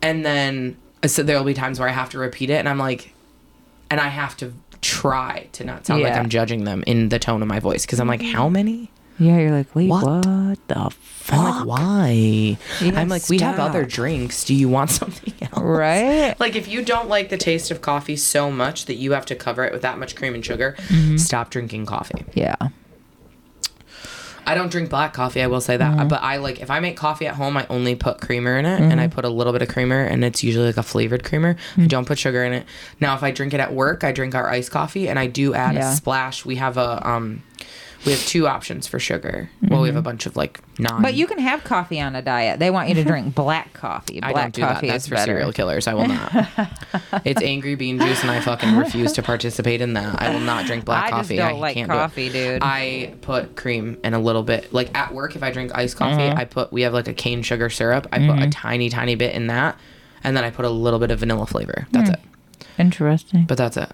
And 0.01 0.25
then 0.25 0.77
so 1.05 1.23
there'll 1.23 1.43
be 1.43 1.53
times 1.53 1.79
where 1.79 1.87
I 1.89 1.91
have 1.91 2.09
to 2.11 2.17
repeat 2.19 2.49
it, 2.49 2.55
and 2.55 2.67
I'm 2.69 2.77
like, 2.79 3.13
and 3.91 3.99
I 3.99 4.07
have 4.07 4.35
to 4.37 4.53
try 4.81 5.47
to 5.53 5.63
not 5.63 5.85
sound 5.85 6.01
like 6.03 6.13
I'm 6.13 6.29
judging 6.29 6.63
them 6.63 6.83
in 6.87 7.09
the 7.09 7.19
tone 7.19 7.41
of 7.41 7.47
my 7.47 7.59
voice 7.59 7.85
because 7.85 7.99
I'm 7.99 8.07
like, 8.07 8.21
how 8.21 8.49
many? 8.49 8.91
Yeah, 9.17 9.37
you're 9.39 9.51
like, 9.51 9.73
wait, 9.73 9.87
What? 9.89 10.03
what, 10.25 10.67
the 10.67 10.89
fuck? 10.91 11.39
I'm 11.39 11.43
like, 11.59 11.65
why? 11.65 12.57
Yeah, 12.81 12.99
I'm 12.99 13.07
like, 13.07 13.29
we 13.29 13.39
have 13.39 13.59
other 13.59 13.85
drinks. 13.85 14.43
Do 14.43 14.53
you 14.53 14.67
want 14.67 14.89
something 15.01 15.33
else? 15.41 15.53
Right? 15.57 16.35
Like, 16.39 16.55
if 16.57 16.67
you 16.67 16.83
don't 16.83 17.07
like 17.07 17.29
the 17.29 17.37
taste 17.37 17.71
of 17.71 17.81
coffee 17.81 18.17
so 18.17 18.51
much 18.51 18.85
that 18.87 18.95
you 18.95 19.13
have 19.13 19.25
to 19.27 19.35
cover 19.35 19.63
it 19.63 19.71
with 19.71 19.83
that 19.83 19.97
much 19.99 20.15
cream 20.17 20.33
and 20.35 20.43
sugar, 20.45 20.75
Mm-hmm. 20.89 21.15
stop 21.17 21.49
drinking 21.49 21.85
coffee. 21.85 22.25
Yeah. 22.33 22.55
I 24.45 24.55
don't 24.55 24.71
drink 24.71 24.89
black 24.89 25.13
coffee, 25.13 25.41
I 25.41 25.47
will 25.47 25.61
say 25.61 25.77
that. 25.77 25.97
Mm-hmm. 25.97 26.07
But 26.07 26.21
I 26.21 26.37
like, 26.37 26.59
if 26.59 26.69
I 26.69 26.79
make 26.79 26.97
coffee 26.97 27.27
at 27.27 27.35
home, 27.35 27.57
I 27.57 27.65
only 27.69 27.95
put 27.95 28.21
creamer 28.21 28.57
in 28.57 28.65
it 28.65 28.79
and 28.79 28.91
Mm-hmm. 28.91 28.99
I 28.99 29.07
put 29.07 29.25
a 29.25 29.29
little 29.29 29.53
bit 29.53 29.61
of 29.61 29.67
creamer 29.69 30.03
and 30.03 30.23
it's 30.23 30.43
usually 30.43 30.67
like 30.67 30.77
a 30.77 30.83
flavored 30.83 31.23
creamer. 31.23 31.55
Mm. 31.75 31.83
I 31.83 31.87
don't 31.87 32.05
put 32.05 32.17
sugar 32.19 32.43
in 32.43 32.53
it. 32.53 32.65
Now, 32.99 33.15
if 33.15 33.23
I 33.23 33.31
drink 33.31 33.53
it 33.53 33.59
at 33.59 33.73
work, 33.73 34.03
I 34.03 34.11
drink 34.11 34.35
our 34.35 34.47
iced 34.49 34.71
coffee 34.71 35.09
and 35.09 35.17
I 35.17 35.27
do 35.27 35.53
add 35.53 35.75
Yeah. 35.75 35.91
a 35.91 35.95
splash. 35.95 36.45
We 36.45 36.55
have 36.57 36.77
a, 36.77 37.07
um, 37.07 37.43
we 38.05 38.11
have 38.11 38.21
two 38.25 38.47
options 38.47 38.85
for 38.87 38.99
sugar. 38.99 39.49
Well, 39.67 39.81
we 39.81 39.87
have 39.87 39.95
a 39.95 40.01
bunch 40.01 40.25
of 40.27 40.35
like 40.35 40.59
non. 40.77 40.91
Mm-hmm. 40.93 41.01
But 41.01 41.13
you 41.15 41.25
can 41.27 41.39
have 41.39 41.63
coffee 41.63 41.99
on 41.99 42.15
a 42.15 42.21
diet. 42.21 42.59
They 42.59 42.69
want 42.69 42.89
you 42.89 42.95
to 42.95 43.03
drink 43.11 43.33
black 43.33 43.73
coffee. 43.73 44.21
I 44.21 44.31
Black 44.31 44.43
don't 44.45 44.53
do 44.55 44.61
that. 44.61 44.73
coffee 44.75 44.87
That's 44.89 45.07
for 45.07 45.15
better. 45.15 45.31
serial 45.33 45.51
killers. 45.51 45.87
I 45.87 45.93
will 45.95 46.07
not. 46.07 46.31
it's 47.25 47.41
angry 47.41 47.75
bean 47.75 47.99
juice, 47.99 48.21
and 48.21 48.29
I 48.29 48.39
fucking 48.41 48.75
refuse 48.77 49.13
to 49.13 49.23
participate 49.23 49.81
in 49.81 49.93
that. 49.93 50.21
I 50.21 50.31
will 50.33 50.39
not 50.41 50.65
drink 50.67 50.85
black 50.85 51.05
I 51.05 51.09
just 51.17 51.29
coffee. 51.29 51.37
don't 51.37 51.49
I 51.49 51.53
like 51.53 51.73
can't 51.73 51.89
coffee, 51.89 52.27
do 52.29 52.33
dude. 52.53 52.59
I 52.63 53.15
put 53.21 53.55
cream 53.55 53.97
and 54.03 54.13
a 54.13 54.19
little 54.19 54.43
bit. 54.43 54.71
Like 54.71 54.95
at 54.95 55.13
work, 55.13 55.35
if 55.35 55.41
I 55.43 55.51
drink 55.51 55.71
iced 55.73 55.97
coffee, 55.97 56.15
Mm-hmm. 56.21 56.37
I 56.39 56.45
put 56.45 56.71
we 56.71 56.83
have 56.83 56.93
like 56.93 57.07
a 57.07 57.13
cane 57.13 57.41
sugar 57.41 57.69
syrup. 57.69 58.07
I 58.11 58.19
put 58.19 58.39
a 58.39 58.49
tiny, 58.49 58.89
tiny 58.89 59.15
bit 59.15 59.33
in 59.33 59.47
that, 59.47 59.79
and 60.23 60.37
then 60.37 60.43
I 60.43 60.49
put 60.51 60.65
a 60.65 60.69
little 60.69 60.99
bit 60.99 61.09
of 61.11 61.19
vanilla 61.19 61.45
flavor. 61.47 61.87
That's 61.91 62.09
it. 62.11 62.19
Interesting. 62.77 63.45
But 63.45 63.57
that's 63.57 63.77
it. 63.77 63.89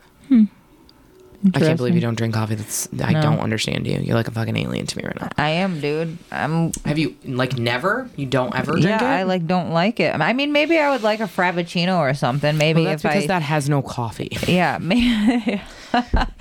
I 1.55 1.59
can't 1.59 1.77
believe 1.77 1.95
you 1.95 2.01
don't 2.01 2.15
drink 2.15 2.33
coffee. 2.35 2.55
That's 2.55 2.87
I 3.03 3.13
No. 3.13 3.21
don't 3.21 3.39
understand 3.39 3.87
you. 3.87 3.97
You're 3.99 4.15
like 4.15 4.27
a 4.27 4.31
fucking 4.31 4.55
alien 4.55 4.85
to 4.85 4.97
me 4.97 5.03
right 5.05 5.19
now. 5.19 5.29
I 5.37 5.49
am, 5.49 5.79
dude. 5.79 6.17
I'm. 6.31 6.71
Have 6.85 6.99
you 6.99 7.15
like 7.25 7.57
never? 7.57 8.09
You 8.15 8.27
don't 8.27 8.55
ever 8.55 8.73
drink 8.73 8.85
Yeah, 8.85 8.97
it? 9.03 9.19
I 9.21 9.23
like 9.23 9.47
don't 9.47 9.71
like 9.71 9.99
it. 9.99 10.13
I 10.13 10.33
mean, 10.33 10.51
maybe 10.51 10.77
I 10.77 10.91
would 10.91 11.01
like 11.03 11.19
a 11.19 11.23
frappuccino 11.25 11.97
or 11.97 12.13
something. 12.13 12.57
Maybe 12.57 12.81
Well, 12.83 12.91
that's 12.91 13.03
if 13.05 13.09
because 13.11 13.23
I. 13.23 13.27
that 13.27 13.41
has 13.41 13.67
no 13.69 13.81
coffee. 13.81 14.29
yeah, 14.47 14.77
maybe. 14.79 15.61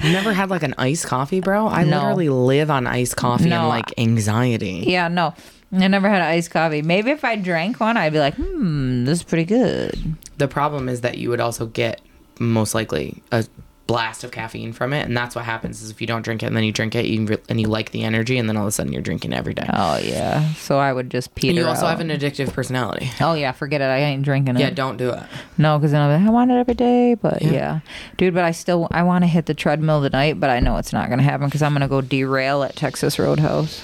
You 0.03 0.13
never 0.13 0.33
had 0.33 0.49
like 0.49 0.63
an 0.63 0.75
iced 0.79 1.07
coffee, 1.07 1.41
bro? 1.41 1.67
I 1.67 1.83
No. 1.85 1.99
literally 1.99 2.29
live 2.29 2.71
on 2.71 2.87
iced 2.87 3.17
coffee 3.17 3.49
No. 3.49 3.61
and 3.61 3.69
like 3.69 3.99
anxiety. 3.99 4.85
yeah, 4.87 5.09
no. 5.09 5.35
I 5.73 5.89
never 5.89 6.09
had 6.09 6.23
iced 6.23 6.51
coffee. 6.53 6.83
Maybe 6.83 7.11
if 7.11 7.25
I 7.25 7.35
drank 7.37 7.81
one, 7.81 7.97
I'd 7.97 8.13
be 8.13 8.19
like, 8.21 8.35
hmm, 8.35 9.05
this 9.07 9.19
is 9.19 9.23
pretty 9.25 9.45
good. 9.45 10.15
The 10.39 10.47
problem 10.49 10.89
is 10.89 11.01
that 11.01 11.19
you 11.19 11.31
would 11.31 11.41
also 11.41 11.67
get 11.67 12.01
most 12.39 12.75
likely 12.75 13.23
a 13.33 13.45
blast 13.91 14.23
of 14.23 14.31
caffeine 14.31 14.73
from 14.73 14.93
it, 14.93 15.05
and 15.07 15.17
that's 15.17 15.35
what 15.35 15.45
happens 15.45 15.83
is 15.83 15.91
if 15.91 16.01
you 16.01 16.07
don't 16.07 16.23
drink 16.23 16.43
it 16.43 16.47
and 16.47 16.57
then 16.57 16.63
you 16.63 16.71
drink 16.71 16.95
it 16.95 17.07
you 17.07 17.25
re- 17.27 17.39
and 17.49 17.61
you 17.61 17.67
like 17.67 17.91
the 17.91 18.05
energy, 18.05 18.39
and 18.39 18.49
then 18.49 18.57
all 18.57 18.63
of 18.63 18.69
a 18.69 18.73
sudden 18.73 18.93
you're 18.93 19.03
drinking 19.03 19.33
every 19.33 19.53
day. 19.53 19.67
Oh 19.73 19.99
yeah. 19.99 20.53
So 20.55 20.79
I 20.79 20.93
would 20.93 21.11
just 21.11 21.35
peter 21.35 21.51
And 21.51 21.59
you 21.59 21.67
also 21.67 21.87
out. 21.87 21.91
have 21.99 22.01
an 22.01 22.09
addictive 22.11 22.53
personality. 22.53 23.11
Oh 23.21 23.35
yeah, 23.35 23.51
forget 23.53 23.81
it. 23.81 23.85
I 23.85 23.99
ain't 23.99 24.23
drinking 24.23 24.57
it. 24.57 24.61
Yeah, 24.61 24.71
don't 24.71 24.97
do 24.97 25.11
it. 25.11 25.23
No, 25.59 25.77
because 25.79 25.91
then 25.91 26.01
I'll 26.03 26.17
be 26.17 26.23
like, 26.23 26.29
I 26.29 26.33
want 26.33 26.51
it 26.53 26.55
every 26.55 26.75
day. 26.75 27.15
But 27.15 27.43
Yeah. 27.43 27.51
yeah. 27.53 27.81
dude. 28.17 28.33
But 28.35 28.45
I 28.45 28.53
still 28.53 28.87
I 28.93 29.03
want 29.03 29.25
to 29.25 29.29
hit 29.29 29.47
the 29.47 29.55
treadmill 29.55 30.03
tonight, 30.03 30.39
but 30.39 30.51
I 30.51 30.61
know 30.61 30.77
it's 30.77 30.93
not 30.93 31.11
gonna 31.11 31.23
happen 31.25 31.49
because 31.49 31.63
I'm 31.63 31.73
gonna 31.73 31.89
go 31.89 32.01
derail 32.01 32.63
at 32.63 32.77
Texas 32.77 33.19
Roadhouse. 33.19 33.83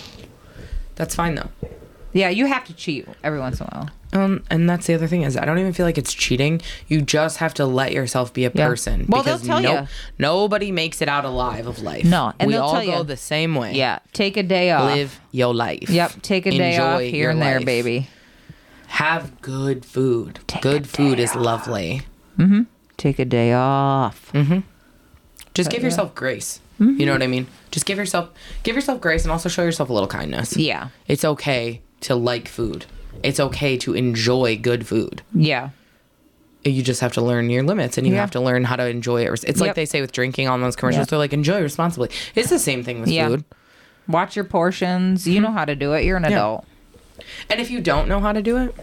That's 0.95 1.15
fine 1.15 1.35
though. 1.35 1.51
Yeah, 2.13 2.29
you 2.31 2.47
have 2.47 2.65
to 2.67 2.73
cheat 2.75 3.07
every 3.23 3.39
once 3.41 3.61
in 3.61 3.67
a 3.67 3.71
while. 3.77 3.91
Um, 4.13 4.45
and 4.51 4.71
that's 4.71 4.87
the 4.87 4.95
other 4.95 5.07
thing 5.09 5.23
is 5.23 5.37
I 5.37 5.45
don't 5.45 5.59
even 5.59 5.73
feel 5.73 5.85
like 5.85 5.99
it's 5.99 6.15
cheating. 6.15 6.61
You 6.89 7.03
just 7.03 7.39
have 7.39 7.53
to 7.55 7.67
let 7.67 7.93
yourself 7.93 8.33
be 8.33 8.45
a 8.45 8.53
Yeah. 8.55 8.67
person. 8.69 9.07
Well, 9.09 9.23
they'll 9.23 9.35
because 9.37 9.47
tell 9.47 9.61
no- 9.61 9.73
ya. 9.73 9.87
nobody 10.19 10.71
makes 10.73 11.03
it 11.03 11.09
out 11.09 11.25
alive 11.25 11.67
of 11.67 11.81
life. 11.83 12.05
No, 12.05 12.33
and 12.39 12.47
we 12.47 12.53
they'll 12.55 12.63
all 12.63 12.73
tell 12.75 12.85
go 12.87 12.91
ya. 12.99 13.03
the 13.03 13.17
same 13.17 13.55
way. 13.55 13.75
Yeah, 13.75 13.99
take 14.13 14.37
a 14.37 14.43
day 14.43 14.71
off. 14.71 14.95
Live 14.95 15.21
your 15.33 15.53
life. 15.55 15.91
Yep, 15.91 16.23
take 16.23 16.47
a 16.47 16.51
day 16.53 16.79
off 16.79 17.01
here 17.01 17.31
and 17.31 17.43
there, 17.43 17.57
life. 17.59 17.67
baby. 17.67 18.09
Have 18.89 19.41
good 19.43 19.85
food. 19.85 20.39
Take 20.47 20.63
good 20.63 20.89
food 20.89 21.19
is 21.19 21.35
lovely. 21.35 22.03
Mm-hmm. 22.39 22.63
Take 22.97 23.19
a 23.19 23.25
day 23.25 23.53
off. 23.53 24.31
Mm-hmm. 24.33 24.61
Just 25.55 25.71
give 25.71 25.83
yourself 25.83 26.15
grace. 26.15 26.61
You 26.79 27.07
know 27.07 27.13
what 27.13 27.23
I 27.23 27.27
mean? 27.27 27.47
Just 27.71 27.87
give 27.87 27.97
yourself 27.99 28.29
give 28.63 28.75
yourself 28.77 29.01
grace 29.01 29.25
and 29.25 29.33
also 29.33 29.49
show 29.49 29.63
yourself 29.63 29.89
a 29.89 29.93
little 29.93 30.09
kindness. 30.09 30.57
Yeah, 30.57 30.89
It's 31.09 31.25
okay 31.25 31.81
to 32.03 32.15
like 32.15 32.47
food. 32.49 32.85
It's 33.23 33.41
okay 33.41 33.77
to 33.79 33.95
enjoy 33.95 34.57
good 34.59 34.87
food. 34.87 35.23
yeah, 35.35 35.71
You 36.65 36.83
just 36.83 37.01
have 37.01 37.13
to 37.13 37.21
learn 37.21 37.49
your 37.51 37.63
limits 37.63 37.97
and 37.97 38.07
you 38.07 38.15
Yeah. 38.15 38.21
have 38.21 38.33
to 38.33 38.41
learn 38.41 38.65
how 38.65 38.75
to 38.77 38.89
enjoy 38.89 39.25
it. 39.25 39.45
It's 39.45 39.61
like 39.61 39.69
Yep. 39.69 39.77
they 39.77 39.85
say 39.87 40.01
with 40.01 40.11
drinking 40.13 40.49
on 40.49 40.61
those 40.63 40.75
commercials. 40.75 41.03
Yep. 41.03 41.09
They're 41.11 41.19
like, 41.19 41.33
enjoy 41.33 41.61
responsibly. 41.63 42.11
It's 42.35 42.51
the 42.51 42.59
same 42.59 42.83
thing 42.83 43.01
with 43.01 43.09
Yeah. 43.09 43.29
food. 43.29 43.45
Watch 44.09 44.35
your 44.37 44.45
portions. 44.45 45.27
You 45.29 45.35
mm-hmm. 45.35 45.43
know 45.45 45.53
how 45.53 45.65
to 45.65 45.77
do 45.77 45.93
it. 45.93 46.05
You're 46.05 46.17
an 46.17 46.25
adult. 46.25 46.65
And 47.49 47.61
if 47.61 47.71
you 47.71 47.81
don't 47.81 48.09
know 48.09 48.21
how 48.21 48.33
to 48.33 48.43
do 48.43 48.57
it, 48.57 48.75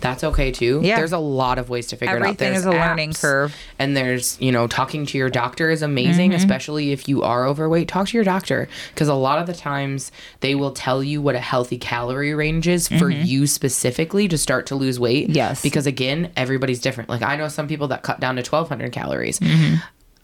that's 0.00 0.22
okay 0.24 0.52
too. 0.52 0.80
Yeah. 0.82 0.96
There's 0.96 1.12
a 1.12 1.18
lot 1.18 1.58
of 1.58 1.68
ways 1.68 1.88
to 1.88 1.96
figure 1.96 2.16
it 2.16 2.22
out. 2.22 2.38
There's 2.38 2.58
is 2.58 2.64
a 2.66 2.70
learning 2.70 3.14
curve. 3.14 3.54
And 3.78 3.96
there's, 3.96 4.40
you 4.40 4.52
know, 4.52 4.66
talking 4.66 5.06
to 5.06 5.18
your 5.18 5.28
doctor 5.30 5.70
is 5.70 5.82
amazing, 5.82 6.30
Mm-hmm. 6.30 6.36
especially 6.36 6.92
if 6.92 7.08
you 7.08 7.22
are 7.22 7.46
overweight. 7.46 7.88
Talk 7.88 8.08
to 8.08 8.16
your 8.16 8.24
doctor 8.24 8.68
because 8.94 9.08
a 9.08 9.14
lot 9.14 9.38
of 9.40 9.46
the 9.46 9.54
times 9.54 10.10
they 10.40 10.54
will 10.54 10.72
tell 10.72 11.02
you 11.02 11.20
what 11.22 11.34
a 11.34 11.40
healthy 11.40 11.78
calorie 11.78 12.34
range 12.34 12.68
is 12.68 12.88
for 12.88 13.10
you 13.10 13.46
specifically 13.46 14.28
to 14.28 14.38
start 14.38 14.66
to 14.66 14.74
lose 14.74 14.98
weight. 15.00 15.28
Mm-hmm. 15.28 15.36
Yes. 15.36 15.62
Because 15.62 15.86
again, 15.86 16.30
everybody's 16.36 16.80
different. 16.80 17.08
Like 17.10 17.22
I 17.22 17.36
know 17.36 17.48
some 17.48 17.66
people 17.68 17.88
that 17.88 18.02
cut 18.02 18.20
down 18.20 18.36
to 18.36 18.42
1200 18.42 18.92
calories. 18.92 19.40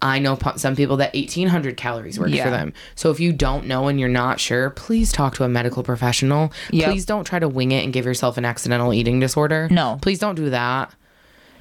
I 0.05 0.19
know 0.19 0.39
some 0.57 0.77
people 0.77 0.99
that 0.99 1.15
1800 1.15 1.77
calories 1.77 2.19
works. 2.19 2.33
Yeah. 2.33 2.45
for 2.45 2.51
them. 2.51 2.75
So 2.95 3.11
if 3.11 3.21
you 3.21 3.33
don't 3.33 3.67
know 3.67 3.89
and 3.89 3.99
you're 3.99 4.09
not 4.09 4.39
sure, 4.39 4.71
please 4.71 5.11
talk 5.13 5.35
to 5.37 5.45
a 5.45 5.49
medical 5.49 5.83
professional. 5.83 6.53
Yep. 6.71 6.91
Please 6.91 7.07
don't 7.07 7.25
try 7.25 7.39
to 7.39 7.49
wing 7.49 7.73
it 7.73 7.85
and 7.85 7.93
give 7.93 8.05
yourself 8.05 8.37
an 8.37 8.45
accidental 8.45 8.93
eating 8.93 9.19
disorder. 9.19 9.69
No. 9.71 9.99
Please 10.03 10.19
don't 10.19 10.35
do 10.35 10.51
that. 10.51 10.93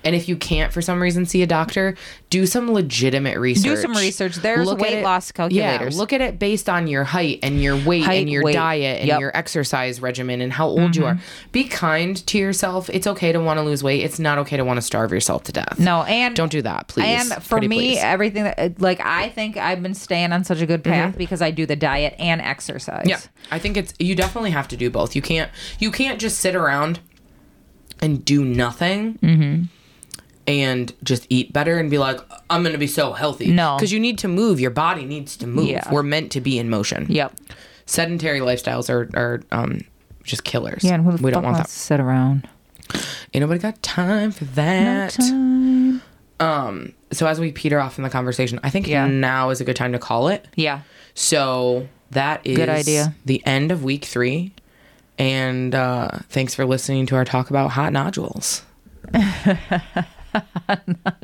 And 0.05 0.15
if 0.15 0.27
you 0.27 0.35
can't 0.35 0.73
for 0.73 0.81
some 0.81 1.01
reason 1.01 1.25
see 1.25 1.41
a 1.43 1.47
doctor, 1.47 1.95
do 2.29 2.45
some 2.45 2.71
legitimate 2.71 3.37
research. 3.37 3.63
Do 3.63 3.75
some 3.77 3.93
research. 3.93 4.35
There's 4.35 4.69
at 4.69 4.77
weight 4.77 4.99
it- 4.99 5.03
loss 5.03 5.31
calculators. 5.31 5.93
Yeah, 5.95 5.99
look 5.99 6.11
at 6.13 6.19
it 6.21 6.39
based 6.39 6.67
on 6.69 6.87
your 6.87 7.03
height 7.05 7.39
and 7.41 7.61
your 7.61 7.77
weight 7.77 8.03
Height, 8.03 8.21
and 8.21 8.29
your 8.29 8.43
weight. 8.43 8.53
diet 8.53 8.99
and 8.99 9.07
Yep. 9.07 9.13
Mm-hmm. 9.15 9.21
your 9.21 9.37
exercise 9.37 10.01
regimen 10.01 10.41
and 10.41 10.51
how 10.51 10.67
old 10.67 10.95
you 10.95 11.05
are. 11.05 11.17
Be 11.51 11.63
kind 11.63 12.15
to 12.27 12.37
yourself. 12.37 12.89
It's 12.89 13.07
okay 13.07 13.31
to 13.31 13.39
want 13.39 13.59
to 13.59 13.61
lose 13.63 13.81
weight. 13.83 14.01
It's 14.03 14.19
not 14.19 14.37
okay 14.39 14.57
to 14.57 14.65
want 14.65 14.77
to 14.77 14.81
starve 14.81 15.11
yourself 15.11 15.43
to 15.43 15.51
death. 15.51 15.79
No, 15.79 16.03
and 16.03 16.35
Don't 16.35 16.51
do 16.51 16.61
that, 16.63 16.87
please. 16.87 17.05
And 17.31 17.43
for 17.43 17.55
Pretty 17.55 17.67
me, 17.69 17.77
please. 17.77 17.99
everything 18.01 18.43
that 18.43 18.81
like 18.81 18.99
I 18.99 19.29
think 19.29 19.57
I've 19.57 19.81
been 19.81 19.93
staying 19.93 20.33
on 20.33 20.43
such 20.43 20.59
a 20.61 20.65
good 20.65 20.83
path 20.83 21.17
because 21.17 21.41
I 21.41 21.51
do 21.51 21.65
the 21.65 21.75
diet 21.75 22.15
and 22.19 22.41
exercise. 22.41 23.01
Mm-hmm. 23.01 23.09
Yeah, 23.09 23.19
I 23.51 23.59
think 23.59 23.77
it's 23.77 23.93
you 23.99 24.15
definitely 24.15 24.51
have 24.51 24.67
to 24.69 24.77
do 24.77 24.89
both. 24.89 25.15
You 25.15 25.21
can't 25.21 25.49
you 25.79 25.91
can't 25.91 26.19
just 26.19 26.39
sit 26.39 26.55
around 26.55 26.99
and 28.01 28.25
do 28.25 28.43
nothing 28.43 29.17
Mm-hmm. 29.21 29.63
And 30.47 30.93
just 31.03 31.25
eat 31.29 31.53
better 31.53 31.77
and 31.79 31.89
be 31.89 31.97
like 31.97 32.19
I'm 32.49 32.63
going 32.63 32.73
to 32.73 32.79
be 32.79 32.87
so 32.87 33.13
healthy. 33.13 33.51
No. 33.51 33.75
because 33.77 33.91
you 33.91 33.99
need 33.99 34.17
to 34.19 34.27
move. 34.27 34.59
Your 34.59 34.71
body 34.71 35.05
needs 35.05 35.37
to 35.37 35.47
move. 35.47 35.67
Yeah. 35.67 35.89
We're 35.91 36.03
meant 36.03 36.31
to 36.33 36.41
be 36.41 36.57
in 36.59 36.69
motion. 36.69 37.05
Yep. 37.09 37.33
Sedentary 37.85 38.39
lifestyles 38.39 38.89
are 38.89 39.09
are 39.17 39.41
um 39.51 39.81
just 40.23 40.43
killers. 40.43 40.83
Yeah, 40.83 40.95
and 40.95 41.03
who 41.03 41.11
the 41.11 41.23
we 41.23 41.31
fuck 41.31 41.33
don't 41.35 41.43
want 41.43 41.57
wants 41.57 41.73
that. 41.73 41.79
to 41.79 41.85
sit 41.85 41.99
around? 41.99 42.47
Ain't 43.33 43.41
nobody 43.41 43.59
got 43.59 43.81
time 43.81 44.31
for 44.31 44.45
that. 44.45 45.17
No 45.19 45.99
Time. 45.99 46.01
Um. 46.39 46.93
So 47.11 47.27
as 47.27 47.39
we 47.39 47.51
peter 47.51 47.79
off 47.79 47.97
in 47.97 48.03
the 48.03 48.09
conversation, 48.09 48.59
I 48.63 48.69
think 48.69 48.87
Yeah. 48.87 49.07
now 49.07 49.49
is 49.49 49.61
a 49.61 49.63
good 49.63 49.75
time 49.75 49.91
to 49.93 49.99
call 49.99 50.27
it. 50.29 50.47
Yeah. 50.55 50.81
So 51.13 51.87
that 52.11 52.45
is 52.45 52.55
Good 52.57 52.69
idea. 52.69 53.15
The 53.25 53.41
end 53.45 53.71
of 53.71 53.83
week 53.83 54.05
three, 54.05 54.53
and 55.17 55.73
uh, 55.75 56.09
thanks 56.29 56.53
for 56.55 56.65
listening 56.65 57.05
to 57.07 57.15
our 57.15 57.25
talk 57.25 57.49
about 57.49 57.71
hot 57.71 57.93
nodules. 57.93 58.63
not 61.05 61.17